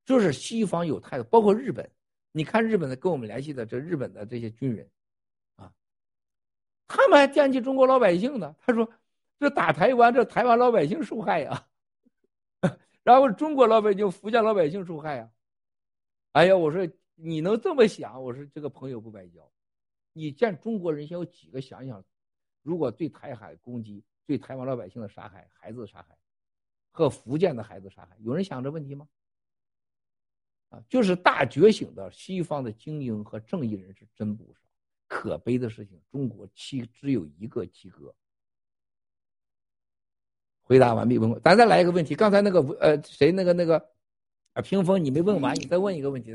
[0.05, 1.91] 就是西方有态度，包括日本，
[2.33, 4.89] 你看日本的跟我们联系的这日本的这些军人，
[5.57, 5.73] 啊，
[6.87, 8.55] 他们还惦记中国老百姓呢。
[8.61, 8.91] 他说
[9.41, 11.67] 这打台湾，这台湾老百姓受害呀，
[13.09, 15.31] 然后中国老百姓、福建老百姓受害呀。
[16.33, 19.51] 哎呀，我说你能这么想，我说这个朋友不白交。
[20.13, 22.05] 你见中国人先有几个想想，
[22.61, 26.19] 如果对台海攻击、对台湾老百姓的杀害、孩子的杀害，
[26.91, 29.09] 和福建的孩子杀害，有人想这问题吗？
[30.69, 34.61] 啊，就是大觉醒的西方的精英和正义人士真不少。
[35.07, 38.15] 可悲的事情，中国七只有一个及格。
[40.69, 42.15] 回答完毕，问咱再来一个问题。
[42.15, 43.83] 刚才那个呃，谁那个那个
[44.53, 46.31] 啊，屏风你没问完，你再问一个问题，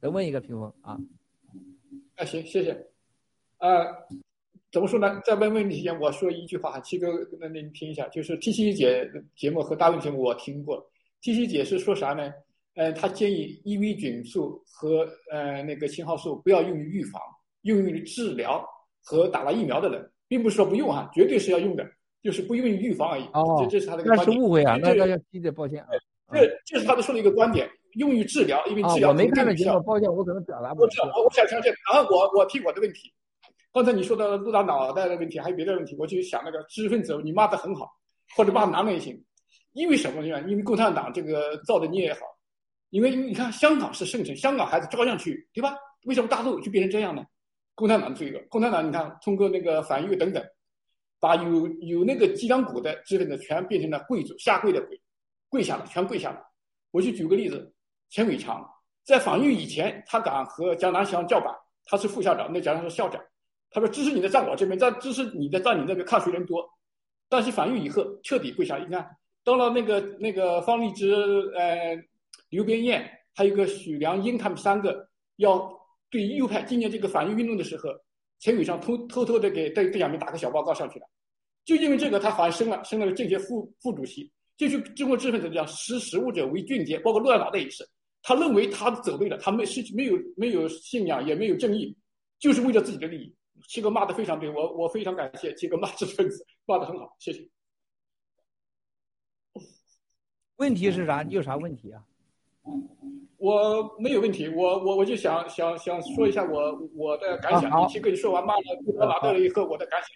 [0.00, 0.98] 再问一个屏风啊。
[2.16, 2.72] 啊，行，谢谢。
[3.58, 3.86] 啊，
[4.72, 5.20] 怎么说呢？
[5.24, 7.06] 在问问题前，我说一句话哈，七哥，
[7.38, 10.84] 那您听一下，就是 T 七姐节目和大问节目我听过
[11.20, 12.32] ，T 七姐是说啥呢？
[12.74, 17.22] 呃，她建议 EV 菌素和呃那个信号素不要用于预防，
[17.60, 18.68] 用于治疗
[19.04, 21.88] 和打了疫苗的人，并不是说不用哈，绝对是要用的，
[22.22, 23.24] 就是不用于预防而已。
[23.32, 24.26] 哦，这这是他的观点。
[24.26, 25.88] 那是误会啊，那大家记得抱歉啊。
[26.32, 27.68] 这这是他的说的一个观点。
[27.96, 30.80] 用于治疗，因为治疗我没看到节目，抱歉，我可能表达不。
[30.80, 31.70] 我知道，我我想相信。
[31.92, 33.12] 然后我我提我的问题。
[33.70, 37.90] 刚才你说的陆大脑袋的问题，还有别的问题，我就想那个知识分子，你骂的很好，
[38.34, 39.22] 或者骂男的也行。
[39.74, 40.40] 因为什么呢？
[40.48, 42.20] 因为共产党这个造的孽也好，
[42.88, 45.76] 因为你看香港是圣城，香港孩子照样去，对吧？
[46.04, 47.22] 为什么大陆就变成这样呢？
[47.74, 50.42] 共产党这个，共产党你看通过那个反右等等，
[51.22, 55.00] 把有有那个脊梁骨的知识分子全变成了贵族，下跪的跪，
[55.48, 56.40] 跪下了，全跪下了。
[56.90, 57.72] 我就举个例子，
[58.10, 58.68] 钱伟强
[59.04, 63.22] 在反右以前，他敢和江南乡叫板，他是副校长，那江南是校长。
[63.70, 66.68] 他说：“支持你的站我这边，站支持你的站你那边，看谁人多。
[67.28, 68.76] 但是反右以后彻底跪下。
[68.78, 71.14] 你看到了那个那个方立之、
[71.56, 71.96] 呃
[72.50, 75.72] 刘边燕，还有个许良英，他们三个要
[76.10, 77.88] 对右派今年这个反右运动的时候，
[78.42, 81.08] 陈伟昌偷偷偷的给邓邓小平打个小报告上去了。
[81.64, 84.28] 就因为这个，他反而升了，升了政协副副主席。
[84.56, 87.88] 就是中国知识分子讲识时务者为俊杰，包括陆大脑袋也是，
[88.20, 91.96] 他认为他走对了，他没是没有没有信仰，也没有正义，
[92.40, 93.32] 就是为了自己的利益。”
[93.68, 97.48] 七哥骂的非常对，我我非常感谢七哥骂知识分子骂的很好，谢谢。
[100.56, 101.22] 问题是啥？
[101.22, 102.04] 你有啥问题啊？
[103.42, 107.88] 我没有问题，我我我就想想想说一下我我的感想。
[107.88, 110.10] 先跟你说完骂了杜大脑袋了以后，我的感想，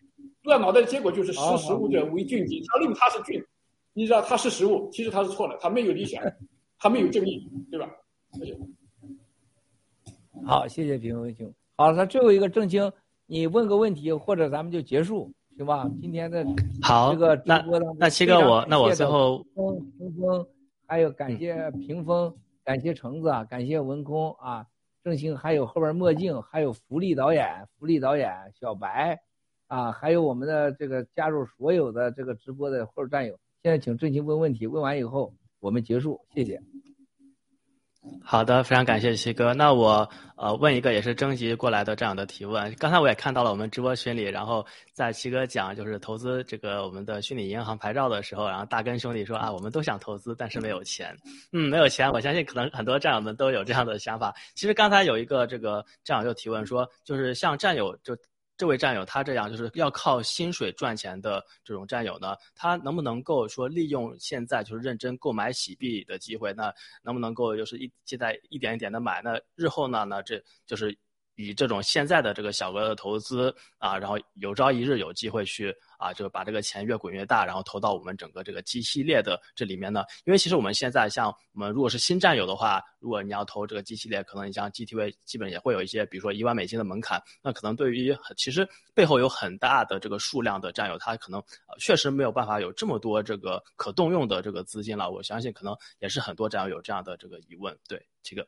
[0.45, 3.45] 乱脑袋的结果就是识时务者为俊杰，他认为他是俊，
[3.95, 6.23] 你知道他是实务，其实他是错了，他没有理想，
[6.79, 7.91] 他没有正义，对吧？
[8.35, 8.57] 谢谢。
[10.47, 11.53] 好，谢谢平文兄。
[11.77, 12.93] 好，那最后一个郑清。
[13.27, 15.29] 你问个问题，或者咱们就结束。
[15.57, 15.91] 行吧？
[16.01, 16.47] 今天的
[16.81, 20.47] 好，这个直那播当中，那七哥我那我最后峰峰峰，
[20.87, 22.33] 还有感谢屏风，
[22.67, 24.67] 感谢橙子啊，感谢文空啊，
[25.05, 28.29] 郑兴，还有后边墨镜，还有福利导演，福利导演
[28.59, 29.21] 小白，
[29.69, 33.39] 啊，还有我们的这个加入所有的这个直播的后战友。
[33.63, 36.61] 现在请郑兴问问题，问完以后我们结束，谢谢。
[38.23, 39.55] 好的，非常感谢七哥。
[39.55, 42.75] 那我呃问一个也是征集过来的这样的提问。
[42.75, 51.17] 刚才我也看到了我们直播群里，然后在七哥讲就是投资这个我们的虚拟银行牌照的时候，然后大根兄弟说啊，我们都想投资，但是没有钱。
[51.53, 54.35] 嗯，没有钱，我相信可能很多战友们都有这样的想法。
[54.55, 58.17] 其实刚才有一个这个战友就提问说，就是像战友就。
[58.57, 66.53] 这位战友他这样就是要靠薪水赚钱的这种战友呢，他能不能够说利用现在就是认真购买洗币的机会？
[66.53, 69.21] 那能不能够就是一现在一点一点的买？
[69.23, 70.05] 那日后呢？
[70.05, 70.97] 那这就是。
[71.39, 80.05] 以这种现在的这个小额的投资啊，然后有朝一日有机会去啊，就是把这个钱越滚越大，然后投到我们整个这个 G 系列的这里面呢。
[80.25, 87.21] 因为其实我们现在像我们如果是新战友的话，如果你要投这个 G 系列，可能你像 GTV 基本也会有一些，比如说一万美金的门槛。
[87.43, 91.43] 那可能对于其实背后有很大的这个数量的战友，他可能
[91.79, 95.11] 确实没有办法有这么多这个可动用的这个资金了。
[95.11, 97.77] 我相信可能也是很多战友有这样的这个疑问。
[97.89, 98.47] 对，七个。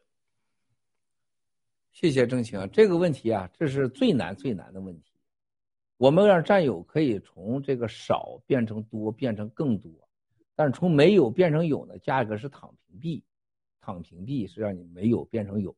[1.92, 5.07] 谢谢郑晴，这个问题啊，这是最难最难的问题。
[5.98, 9.90] 我们让战友可以从这个少变成多，变成更多，
[10.54, 11.98] 但是从没有变成有呢？
[11.98, 13.22] 价格是躺平币，
[13.80, 15.74] 躺平币是让你没有变成有，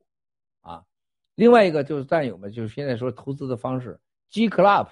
[0.61, 0.85] 啊。
[1.37, 4.89] 另外一个就是战友们，就是现在说投资的方式，G Club，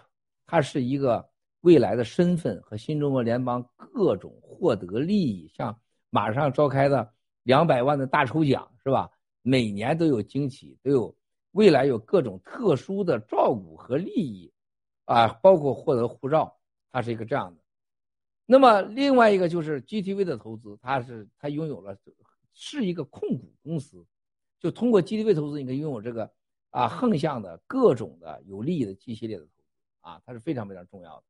[0.47, 1.28] 它是一个
[1.60, 9.10] 未来的身份和新中国联邦各种获得利益，像马上召开的两百万的大抽奖，是吧？
[9.42, 11.15] 每年都有惊喜，都有。
[11.52, 14.52] 未来有各种特殊的照顾和利益，
[15.08, 16.54] 啊，包括获得护照，
[16.92, 17.60] 它是一个这样的。
[18.44, 21.96] 那么另外一个就是 GTV 的投资，它是它拥有了
[22.52, 24.04] 是一个控股公司，
[24.60, 26.30] 就通过 GTV 投资，你可以拥有这个
[26.68, 29.62] 啊横向的各种的有利益的 G 系列的投资
[30.00, 31.24] 啊，它是非常非常重要的。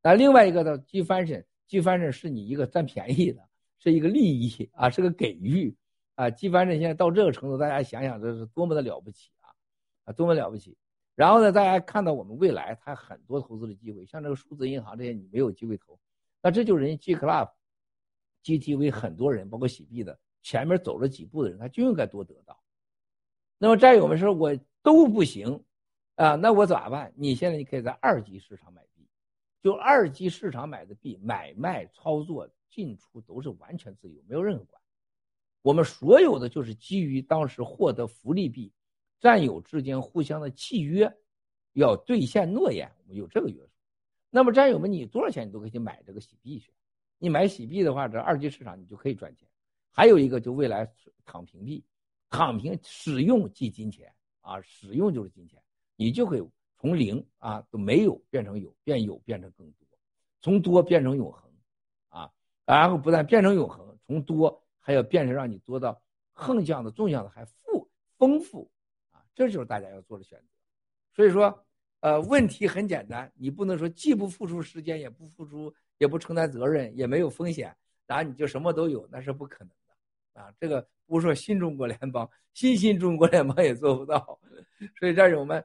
[0.00, 3.42] 那另外一个呢，G 翻身，G 翻身是你一个占便宜的，
[3.80, 5.74] 是一个利益啊，是个给予
[6.14, 9.50] 啊，G 翻身现在到这个程度，大家想想这是多么的了不起啊。
[10.04, 10.76] 啊，多么了不起！
[11.16, 15.96] 然后呢，大家看到我们未来它很多投资的机会，像这个数字银行这些，你没有机会投，
[16.42, 17.50] 那这就是人家 G Club、
[18.42, 22.60] GTV 很多人，包括洗币的前面走了几步的人，他就应该多得到。
[23.58, 25.62] 那么战友们说，我都不行
[26.16, 27.12] 啊，那我咋办？
[27.14, 29.06] 你现在你可以在二级市场买币，
[29.62, 34.82] 就二级市场买的币，买卖操作进出都是完全自由，没有任何管。
[35.62, 38.72] 我们所有的就是基于当时获得福利币。
[39.20, 41.12] 战友之间互相的契约，
[41.72, 43.70] 要兑现诺言，我们有这个约束。
[44.30, 46.72] 那么战友们，你多少钱你都可以去买这个洗币去。
[47.18, 49.48] 你买洗币的话，这二级市场你就可以赚钱。
[49.90, 50.92] 还有一个就未来
[51.24, 51.82] 躺平币，
[52.28, 55.62] 躺平使用即金钱啊，使用就是金钱，
[55.96, 56.42] 你就可以
[56.76, 59.86] 从零啊都没有变成有，变有变成更多，
[60.40, 61.50] 从多变成永恒
[62.08, 62.30] 啊，
[62.66, 66.02] 然后不但变成永恒，从多还要变成让你多到
[66.32, 68.68] 横向的、纵向的还富丰富。
[69.34, 70.44] 这就是大家要做的选择，
[71.14, 71.66] 所以说，
[72.00, 80.54] 呃，问题很简单，你不能说既不付出时间，也不付出，也不承担责任，也没有风险，然后你就什么都有，那是不可能的啊！
[80.60, 84.38] 这个不说新中国联邦，新新中国联邦也做不到。
[84.98, 85.64] 所以，战友们，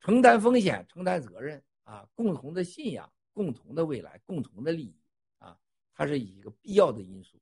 [0.00, 4.96] 承担风险，承担责任啊，共同的信仰，共同的未来，共同的利益
[5.38, 5.56] 啊，
[5.94, 7.38] 它是一个必要的因素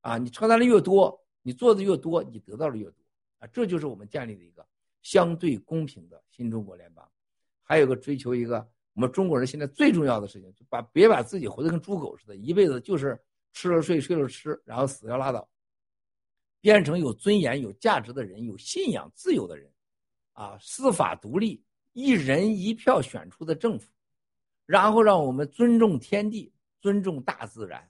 [0.00, 0.18] 啊！
[0.18, 3.04] 你承担的越多，你做的越多，你得到的越多
[3.38, 3.46] 啊！
[3.48, 4.66] 这就是我们建立的一个。
[5.06, 7.08] 相对公平的新中国联邦，
[7.62, 13.16] 还有个追求一个我们中国人现在最重要的事情，就把别把自己活得跟猪狗似的，一辈子就是
[13.52, 15.48] 吃了睡，睡了吃，然后死掉拉倒，
[16.60, 19.72] 变成有尊严、有价值的人，有信仰、自由的人，
[20.32, 21.62] 啊，司法独立，
[21.92, 23.88] 一人一票选出的政府，
[24.66, 27.88] 然后让我们尊重天地，尊重大自然，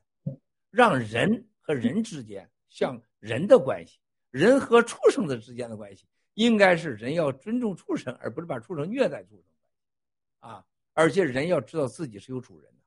[0.69, 3.99] 让人和人之间像人的关系，
[4.31, 6.07] 人和畜生的之间的关系。
[6.37, 10.65] 应该是人要尊重畜生，而不是把畜生虐待畜生，啊！
[10.93, 12.83] 而且人要知道自己是有主人的，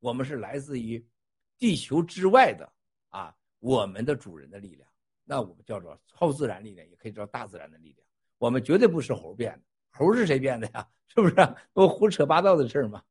[0.00, 1.06] 我们是来自于
[1.58, 2.70] 地球之外的
[3.10, 4.88] 啊，我们的主人的力量，
[5.22, 8.06] 那我们叫做超自然力量，也可以叫大自然的力量。
[8.38, 10.88] 我们绝对不是猴变的，猴是谁变的呀？
[11.14, 11.34] 是不是？
[11.74, 13.02] 都胡扯八道的事儿嘛？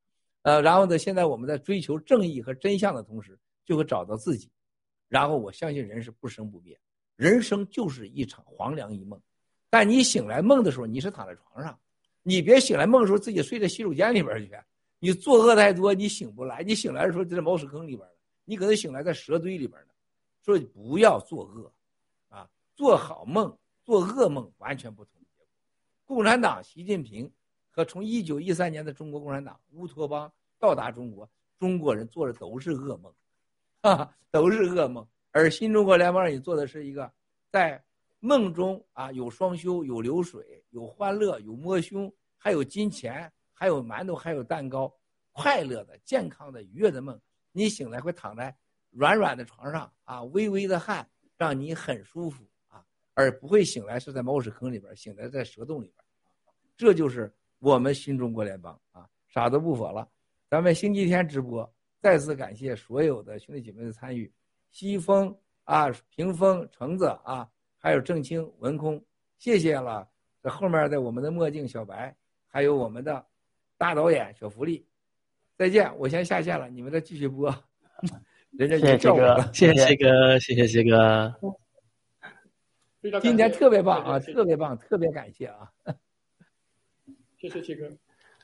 [0.41, 4.49] 呃，然后呢，现在我们在追求正义和真相的同时，就会找到自己。
[5.07, 6.79] 然后我相信人是不生不灭，
[7.15, 9.21] 人生就是一场黄粱一梦。
[9.69, 11.77] 但你醒来梦的时候，你是躺在床上，
[12.23, 14.51] 你别醒来梦的时候自己睡在洗手间里边去，
[14.99, 16.63] 你作恶太多，你醒不来。
[16.63, 18.15] 你醒来的时候就在茅屎坑里边了，
[18.45, 19.87] 你可能醒来在蛇堆里边呢。
[20.41, 21.71] 所以不要作恶，
[22.29, 25.47] 啊，做好梦，做噩梦完全不同的结果。
[26.05, 27.29] 共产党习近平
[27.69, 31.29] 和从一九一三年的中国共产党乌托邦到达中国，
[31.59, 33.13] 中国人做的都是噩梦，
[33.81, 35.05] 哈，都是噩梦。
[35.31, 37.11] 而新中国联邦也做的是一个
[37.51, 37.83] 在
[38.27, 44.93] 梦中啊有双休，有流水，有欢乐，有摸胸，还有金钱，还有馒头，还有蛋糕，
[45.31, 47.17] 快乐的、健康的、愉悦的梦。
[47.53, 48.53] 你醒来会躺在。
[48.89, 51.07] 软软的床上啊，微微的汗，
[51.37, 52.83] 让你很舒服啊，
[53.13, 56.03] 而不会醒来是在猫屎坑里边，醒来在蛇洞里边，
[56.75, 60.09] 这就是我们新中国联邦啊，啥都不说了。
[60.49, 64.33] 咱们星期天直播，再次感谢所有的兄弟姐妹的参与，
[64.71, 67.47] 西风啊，屏风橙子啊，
[67.77, 69.03] 还有郑清文空，
[69.37, 70.07] 谢谢了。
[70.43, 72.15] 这后面的我们的墨镜小白，
[72.47, 73.25] 还有我们的
[73.77, 74.85] 大导演小福利，
[75.57, 77.53] 再见，我先下线了，你们再继续播。
[78.57, 81.35] 人家谢谢哥，谢谢哥，谢谢谢哥。
[83.21, 85.71] 今天特别棒啊，特别棒，特别感谢啊！
[87.37, 87.89] 谢谢七哥。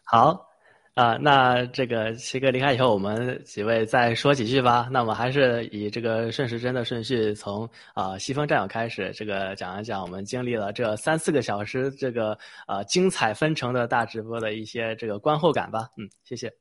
[0.03, 0.52] 好
[0.95, 4.87] 啊，那这个七哥离开以后，我们几位再说几句吧。
[4.91, 15.89] 那我们还是以这个顺时针的顺序，从啊西风战友开始，这个讲一讲我们经历了这三四个小时这个啊精彩纷呈的大直播的一些这个观后感吧。
[15.97, 16.53] 嗯，谢谢。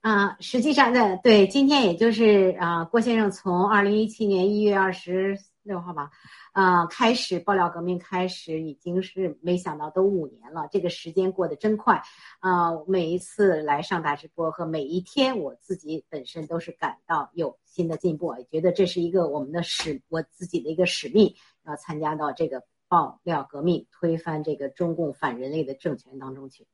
[0.00, 6.10] 啊，实际上的对，今天也就是啊，郭先生从二零一七年一月二十六号吧，
[6.52, 12.02] 啊，开始爆料革命开始，已经是没想到都五年了，这个时间过得真快，
[12.40, 21.34] 啊，每一次来上大直播和每一天，我自己本身都是感到有新的进步，也觉得这是一个我们的使，我自己的一个使命，
[21.64, 26.66] 要参加到这个爆料革命，推翻这个中共反人类的政权当中去。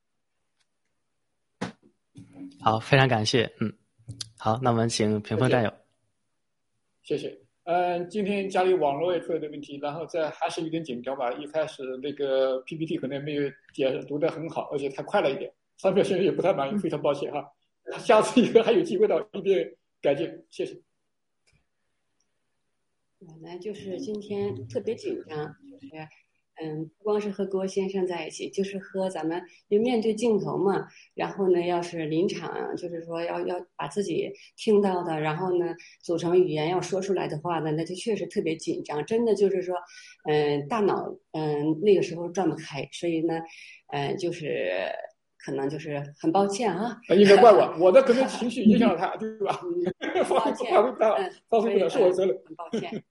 [2.60, 3.72] 好，非常感谢，嗯，
[4.38, 5.72] 好，那我们请屏风战友。
[7.02, 11.30] 谢谢，嗯，今天家里网络也出了点问题，然后这还是有点紧张吧。
[11.34, 13.42] 一开始那个 PPT 可能没有
[13.74, 17.46] 解读的很好，而且太快了一点，上面现在也不太满意，非常抱歉哈。
[17.98, 20.80] 下次以后还有机会的，一定改进，谢谢。
[23.18, 25.88] 我呢，就是今天特别紧张，就是。
[26.62, 30.86] 嗯，不光是和郭先生在一起，就是和咱们就面对镜头嘛。
[31.14, 39.04] 然后呢，要是临场，就是说要要把自己听到的，然后呢组成语言要说出来的话呢，那就确实特别紧张。
[39.06, 39.74] 真的就是说，
[40.28, 43.40] 嗯，大脑嗯那个时候转不开，所以呢，
[43.92, 44.70] 嗯，就是
[45.38, 46.96] 可能就是很抱歉啊。
[47.16, 49.60] 应该怪我， 我的可能情绪影响了他， 对吧？
[50.28, 53.02] 抱歉， 嗯，发挥不了是我责任，很抱歉。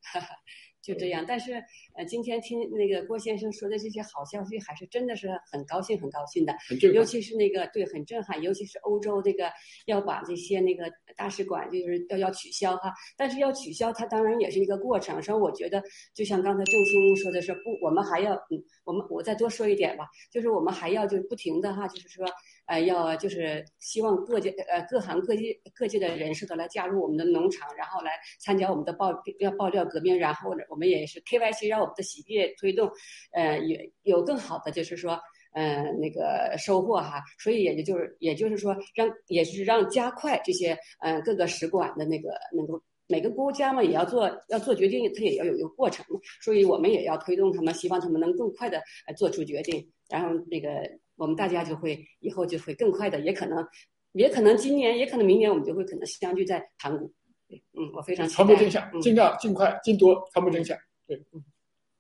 [0.88, 1.61] 就这样，但是
[1.95, 6.56] 呃，今天听那个郭先生说的这些好消息，还是真的是很高兴，很高兴的。
[6.93, 8.41] 尤其是那个对，很震撼。
[8.41, 9.51] 尤其是欧洲这个
[9.85, 15.22] 要把这些那个大使馆就是要要取消哈，但是要取消，它当然也是一个过程。
[15.22, 15.83] 所以我觉得，
[16.14, 22.25] 就像刚才郑兴说的是，不，我们还要嗯，我们我再多说一点吧，就是我们还要就不停的哈，就是说。
[22.68, 32.92] 呃，要就是希望各界呃各行各业各界的人士都来加入我们的农场，然后来参加我们的爆要爆料革命，然后呢，我们也是 KYC 让我们的洗币推动，
[33.32, 35.18] 呃，有有更好的就是说，
[35.54, 48.84] 嗯，那个收获哈，所以也就是也就是说让也是让加快这些嗯各个使馆的那个能够每个国家嘛也要做要做决定，它也要有一个过程嘛，所以我们也要推动他们，希望他们能更快的
[49.16, 50.70] 做出决定，然后那个。
[51.18, 53.68] 我们大家就会以后就会更快的，也可能，
[54.14, 57.12] 也可能今年，也可能明年，我们就会可能相聚在盘古。
[57.50, 58.36] 对，嗯，我非常期待。
[58.36, 60.78] 传播真相，尽量、尽快、尽多传播真相。
[61.08, 61.44] 对，嗯，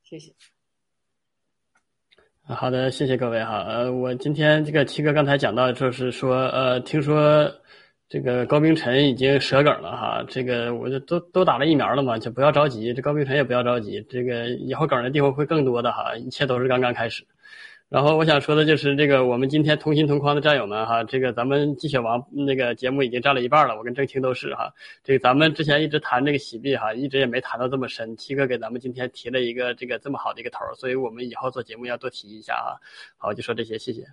[0.03, 0.31] 谢谢。
[2.43, 3.63] 好的，谢谢各位哈。
[3.63, 7.51] 呃，我今天这个七哥刚才讲到，就是说，呃，听说
[8.07, 10.23] 这个高冰晨已经舌梗了哈。
[10.29, 12.93] 这个我就都都打了疫苗了嘛，就不要着急。
[12.93, 17.25] 这高冰晨也不要着急，这个以后梗的地方会更多的哈，一切都是刚刚开始。
[17.89, 24.73] 然后我想说的就是这个，我们今天同心同框的战友们哈，这个咱们鸡血王那个节目已经占了一半了，我跟郑青都是哈。
[25.05, 28.15] 这个咱们之前一直谈这个洗币哈，一直也没谈到这么深。
[28.17, 32.75] 七哥给咱们今天提了一个这个这么好的一个头，所以我们以后做节目要多提一下啊。
[33.15, 34.05] 好，就说这些，谢谢。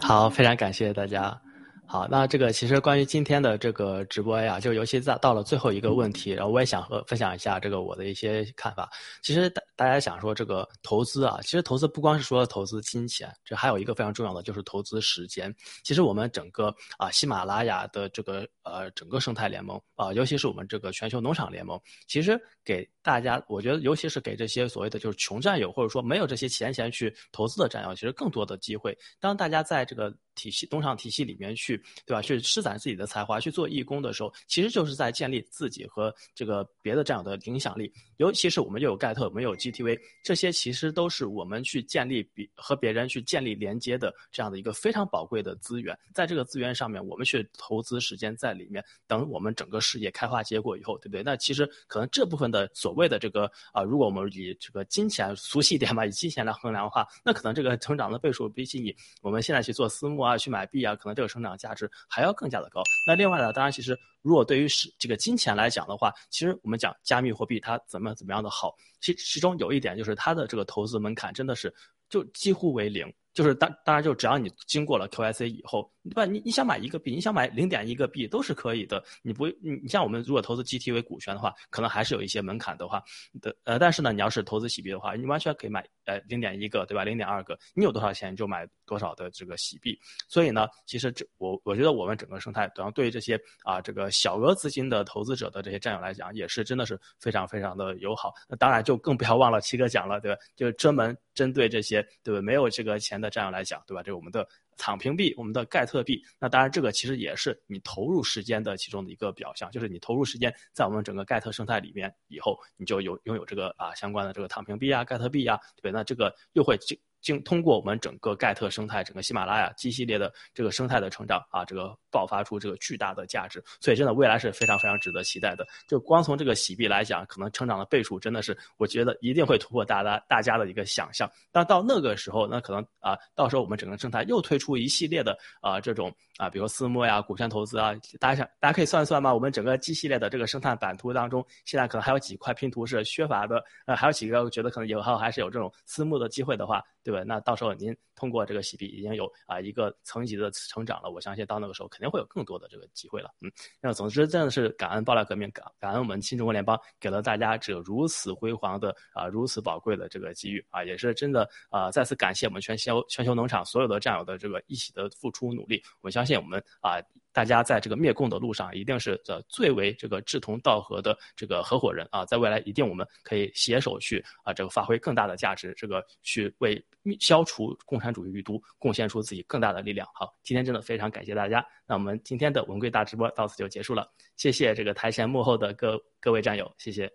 [0.00, 1.42] 好，非常感谢大家。
[1.86, 8.90] 好，那这个其实关于今天的这个直播呀，就尤其在到了最后一个问题，然后我也想和分享一下这个我的一些看法。
[9.22, 15.54] 其实大大家想说这个投资啊，其实投资不光是说投资金钱，这还有一个非常重要的就是投资时间。
[15.84, 28.96] 其实我们整个啊喜马拉雅的这个呃整个生态联盟啊，尤其是我们这个全球农场联盟，其实给大家，我觉得尤其是给这些所谓的就是穷战友，或者说没有这些闲钱去投资的战友，其实更多的机会。
[29.20, 32.22] 当大家在这个体系农场体系里面去，对吧？
[32.22, 37.92] 去施展自己的才华，去做义工的时候，其实就是在建立自己和这个别的战友的影响力。
[38.18, 45.98] 尤其是我们又有盖特，我们有 GTV，这些其实都是我们去建立比和别人去建立连接的这样的一个非常宝贵的资源。
[46.12, 51.22] 在这个资源上面，我们去投资时间在里面，等我们整个事业开花结果以后，对不对？
[51.22, 62.82] 那其实可能这部分的所谓的这个啊，如果我们以这个金钱俗气一点吧，以金钱来衡量的话，那可能这个成长的倍数比起你我们现在去做私募啊，去买币啊，可能这个成长价值还要更加的高。
[63.06, 71.72] 那另外呢，当然其实如果对于是这个金钱来讲的话，其实我们讲加密货币它怎么怎么样的好，其其中有一点就是它的这个投资门槛真的是
[72.08, 73.12] 就几乎为零。
[73.34, 76.24] 就是当当然，就只要你经过了 QIC 以后，对吧？
[76.24, 79.02] 你你想买一个币，你想买零点一个币都是可以的。
[79.22, 83.02] 你不，你你像我们如果投资 GTV 股权的话，可能还是有一些门槛的话
[83.42, 83.54] 的。
[83.64, 87.02] 呃，但是呢，你要是投资洗币的话，你完全可以买呃零点一个，对吧？
[87.02, 89.98] 零点二个，你有多少钱就买多少的这个洗币。
[90.28, 98.32] 所以呢，其实这我我觉得我们整个生态，然后对于这些啊这个小额资金的投资者的这些战友来讲，也是真的是非常非常的友好。
[98.48, 100.40] 那当然就更不要忘了七哥讲了，对吧？
[100.54, 104.02] 就专门针对这些对吧没有这个钱的战友来讲，对吧？
[104.02, 104.46] 这是我们的
[104.76, 106.22] 躺平币，我们的盖特币。
[106.38, 116.76] 那当然，这个其实也是你投入时间的其中的一个表象，就是你投入时间在我们整个盖特生态里面以后，你就有拥有这个啊相关的这个躺平币啊、盖特币啊，对那这个又会
[117.24, 123.64] 经通过我们整个盖特生态、整个喜马拉雅 G 系列的这个生态的成长啊，这个爆发出这个巨大的价值。
[123.80, 125.66] 所以真的未来是非常非常值得期待的。
[125.88, 131.28] 就光从这个洗币来讲，可能成长的倍数真的是，我觉得一定会突破大家大家的一个想象。
[131.50, 146.82] 但到那个时候，那可能啊，到时候我们整个生态又推出一系列的啊这种啊，比如私募呀、股权投资啊，大家想大家可以算一算吗，我们整个 G 系列的这个生态版图当中，现在可能还有几块拼图是缺乏的，呃，还有几个觉得可能以后还是有这种私募的机会的话。
[147.04, 147.22] 对吧？
[147.26, 153.30] 那到时候您通过这个洗币已经有啊一个层级的成长了，我相信到那个时候肯定会有更多的这个机会了。
[153.40, 165.82] 嗯，那总之真的是感恩爆料革命，感感恩我们新中国联邦给了大家这如此辉煌的啊如此宝贵的这个机遇啊，也是真的啊再次感谢我们全球全球农场所有的战友的这个一起的付出努力。
[166.00, 167.00] 我相信我们啊。
[167.34, 176.80] 大家在这个灭共的路上，一定是呃最为这个志同道合的这个合伙人啊，在未来一定我们可以携手去啊这个发挥更大的价值，这个去为
[177.18, 180.08] 消除共产主义余毒贡献出自己更大的力量。
[180.14, 187.06] 好，今天真的非常感谢大家，那我们今天的文贵大直播到此就结束了，谢谢这个台前幕后的各各位战友，谢谢。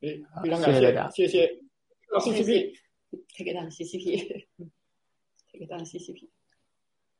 [0.00, 1.46] 哎，非常感谢大家，谢谢
[2.20, 6.30] ，CCP，take it down，CCP，take down，CCP。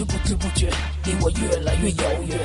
[0.00, 0.70] 却不知不觉
[1.04, 2.38] 离我越来越遥远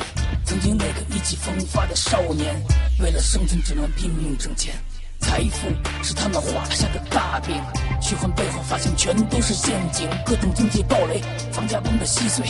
[0.44, 2.54] 曾经那个意气风发的少年
[3.00, 4.76] 为了生存只能拼命挣钱
[5.22, 5.70] 财富
[6.04, 7.56] 是他们画下的大饼
[8.02, 11.22] 虚幻背后发现全都是陷阱各种经济暴雷
[11.54, 12.46] 房价崩得稀碎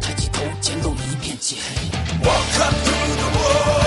[0.00, 3.85] 抬起头前路一片漆黑 welcome to the world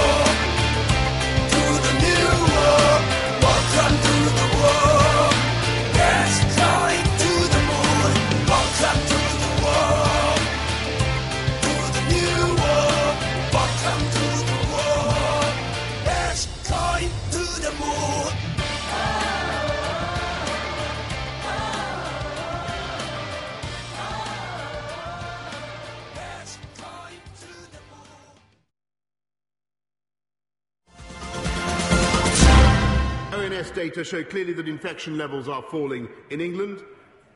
[33.80, 36.82] data show clearly that infection levels are falling in England.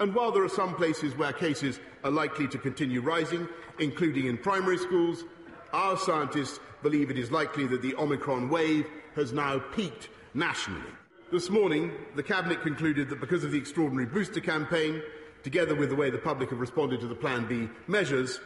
[0.01, 3.47] And while there are some places where cases are likely to continue rising,
[3.79, 5.23] including in primary schools,
[5.71, 10.91] our scientists believe it is likely that the Omicron wave has now peaked nationally.
[11.31, 15.01] This morning, the Cabinet concluded that because of the extraordinary booster campaign,
[15.43, 18.41] together with the way the public have responded to the Plan B measures,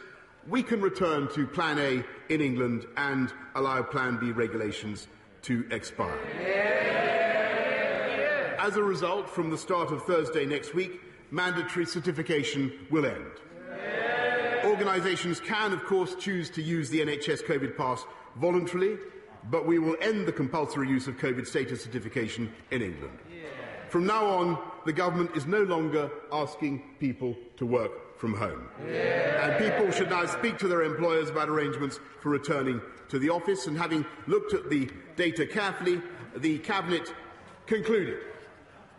[0.46, 5.08] we can return to Plan A in England and allow Plan B regulations
[5.42, 7.07] to expire.
[8.58, 13.30] As a result, from the start of Thursday next week, mandatory certification will end.
[14.64, 18.04] Organisations can, of course, choose to use the NHS COVID pass
[18.34, 18.98] voluntarily,
[19.48, 23.16] but we will end the compulsory use of COVID status certification in England.
[23.90, 28.68] From now on, the government is no longer asking people to work from home.
[28.80, 33.68] And people should now speak to their employers about arrangements for returning to the office.
[33.68, 36.02] And having looked at the data carefully,
[36.36, 37.14] the Cabinet
[37.66, 38.18] concluded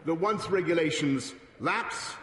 [0.09, 2.15] that once regulations lapse,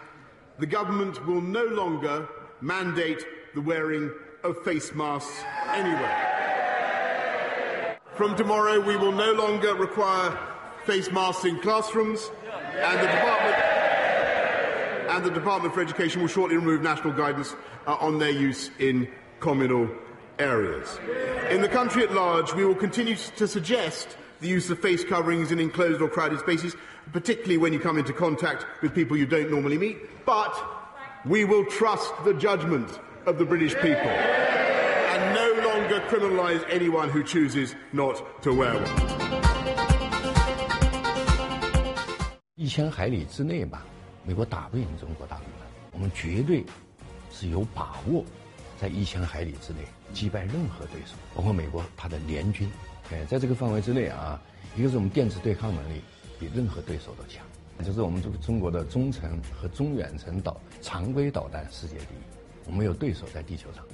[0.59, 2.29] the government will no longer
[2.61, 3.25] mandate
[3.55, 4.11] the wearing
[4.43, 6.35] of face masks anywhere.
[8.17, 10.37] From tomorrow, we will no longer require
[10.85, 12.29] face masks in classrooms,
[12.75, 13.57] and the Department
[15.09, 17.55] and the Department for Education will shortly remove national guidance
[17.87, 19.07] uh, on their use in
[19.39, 19.89] communal
[20.41, 20.99] areas.
[21.51, 25.53] In the country at large, we will continue to suggest the use of face coverings
[25.53, 26.75] in enclosed or crowded spaces,
[27.14, 30.54] particularly when you come into contact with people you don't normally meet, but
[31.26, 37.22] we will trust the judgment of the British people and no longer criminalise anyone who
[37.24, 38.86] chooses not to wear one.
[42.56, 43.84] 一千海里之内吧，
[44.24, 46.64] 美国打不赢中国大陆的，我们绝对
[47.32, 48.24] 是有把握
[48.80, 49.80] 在一千海里之内
[50.14, 52.70] 击败任何对手，包括美国他的联军。
[53.12, 54.40] 哎，在这个范围之内啊，
[54.78, 56.02] 一个是我们电子对抗能力
[56.39, 57.45] 比任何对手都强，
[57.85, 62.19] 就是我们这个中国的中程和中远程导常规导弹世界第一，
[62.67, 63.85] 我们有对手在地球上。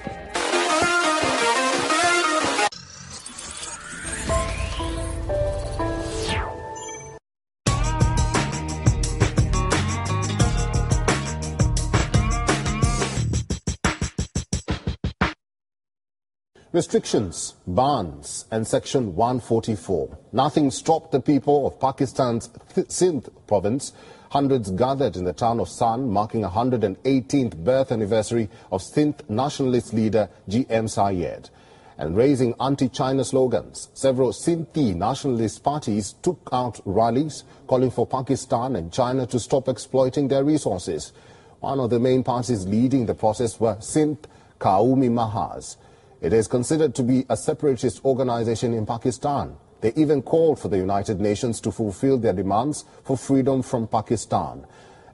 [16.73, 20.17] Restrictions, bans, and Section 144.
[20.33, 22.49] Nothing stopped the people of Pakistan's
[22.89, 23.93] Sindh province.
[24.31, 30.31] Hundreds gathered in the town of San, marking 118th birth anniversary of Sindh nationalist leader
[30.49, 30.89] G.M.
[30.89, 31.51] Sayed.
[31.99, 38.91] And raising anti-China slogans, several Sindhi nationalist parties took out rallies calling for Pakistan and
[38.91, 41.13] China to stop exploiting their resources.
[41.61, 44.27] One of the main parties leading the process were Sindh
[44.59, 45.77] Qaumi Mahaz.
[46.23, 49.57] It is considered to be a separatist organization in Pakistan.
[49.81, 54.65] They even called for the United Nations to fulfill their demands for freedom from Pakistan.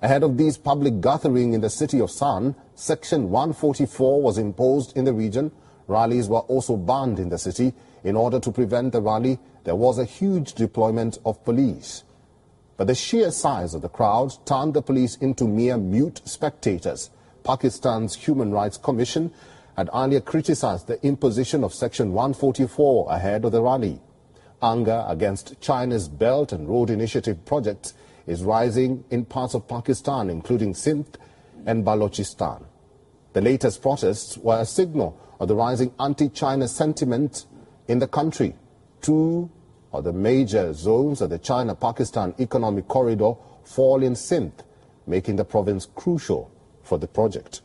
[0.03, 5.07] Ahead of these public gathering in the city of San, Section 144 was imposed in
[5.07, 5.51] the region.
[5.87, 7.73] Rallies were also banned in the city.
[8.05, 12.05] In order to prevent the rally, there was a huge deployment of police.
[12.77, 17.09] But the sheer size of the crowd turned the police into mere mute spectators.
[17.45, 19.33] Pakistan's Human Rights Commission
[19.79, 24.01] had earlier criticized the imposition of Section 144 ahead of the rally.
[24.61, 27.95] Anger against China's Belt and Road Initiative projects
[28.27, 31.17] is rising in parts of Pakistan, including Sindh
[31.65, 32.65] and Balochistan.
[33.35, 37.47] The latest protests were a signal of the rising anti-China sentiment
[37.87, 38.57] in the country.
[39.01, 39.49] Two
[39.93, 44.65] of the major zones of the China-Pakistan economic corridor fall in Sindh,
[45.07, 46.51] making the province crucial
[46.83, 47.61] for the project.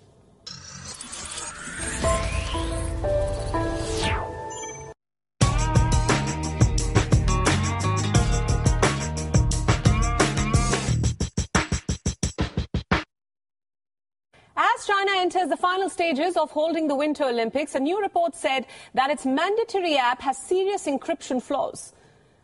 [15.24, 19.26] Enters the final stages of holding the Winter Olympics, a new report said that its
[19.26, 21.94] mandatory app has serious encryption flaws.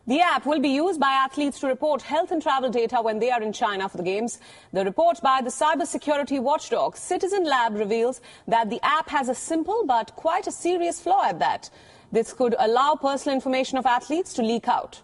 [0.07, 3.31] The app will be used by athletes to report health and travel data when they
[3.31, 4.39] are in China for the Games.
[4.71, 9.83] The report by the cybersecurity watchdog Citizen Lab reveals that the app has a simple
[9.85, 11.69] but quite a serious flaw at that.
[12.13, 15.01] This could allow personal information of athletes to leak out.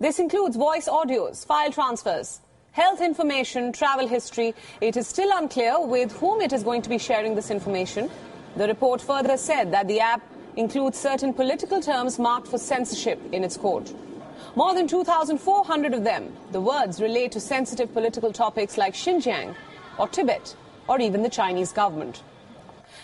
[0.00, 2.40] This includes voice audios, file transfers,
[2.72, 4.54] health information, travel history.
[4.80, 8.10] It is still unclear with whom it is going to be sharing this information.
[8.56, 10.22] The report further said that the app
[10.56, 13.90] includes certain political terms marked for censorship in its code.
[14.56, 19.54] More than 2,400 of them, the words relate to sensitive political topics like Xinjiang
[19.98, 20.56] or Tibet
[20.88, 22.22] or even the Chinese government.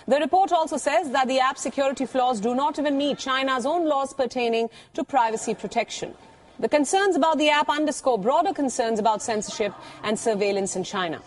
[0.09, 3.89] The report also says that the app's security flaws do not even meet China's own
[3.89, 6.15] laws pertaining to privacy protection.
[6.59, 11.21] The concerns about the app underscore broader concerns about censorship and surveillance in China.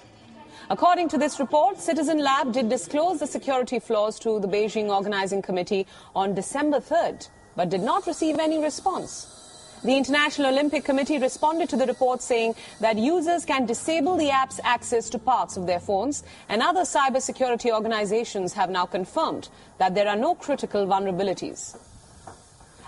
[0.72, 5.44] According to this report, Citizen Lab did disclose the security flaws to the Beijing Organizing
[5.44, 5.86] Committee
[6.16, 9.36] on December 3rd, but did not receive any response.
[9.84, 14.60] The International Olympic Committee responded to the report saying that users can disable the app's
[14.64, 20.08] access to parts of their phones, and other cybersecurity organizations have now confirmed that there
[20.08, 21.78] are no critical vulnerabilities.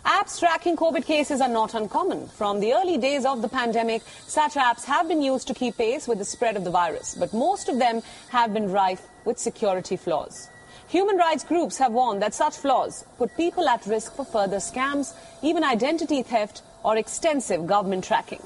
[0.06, 2.28] Apps tracking COVID cases are not uncommon.
[2.28, 6.08] From the early days of the pandemic, such apps have been used to keep pace
[6.08, 9.96] with the spread of the virus, but most of them have been rife with security
[9.96, 10.50] flaws.
[10.88, 15.14] Human rights groups have warned that such flaws put people at risk for further scams,
[15.44, 18.42] even identity theft or extensive government tracking.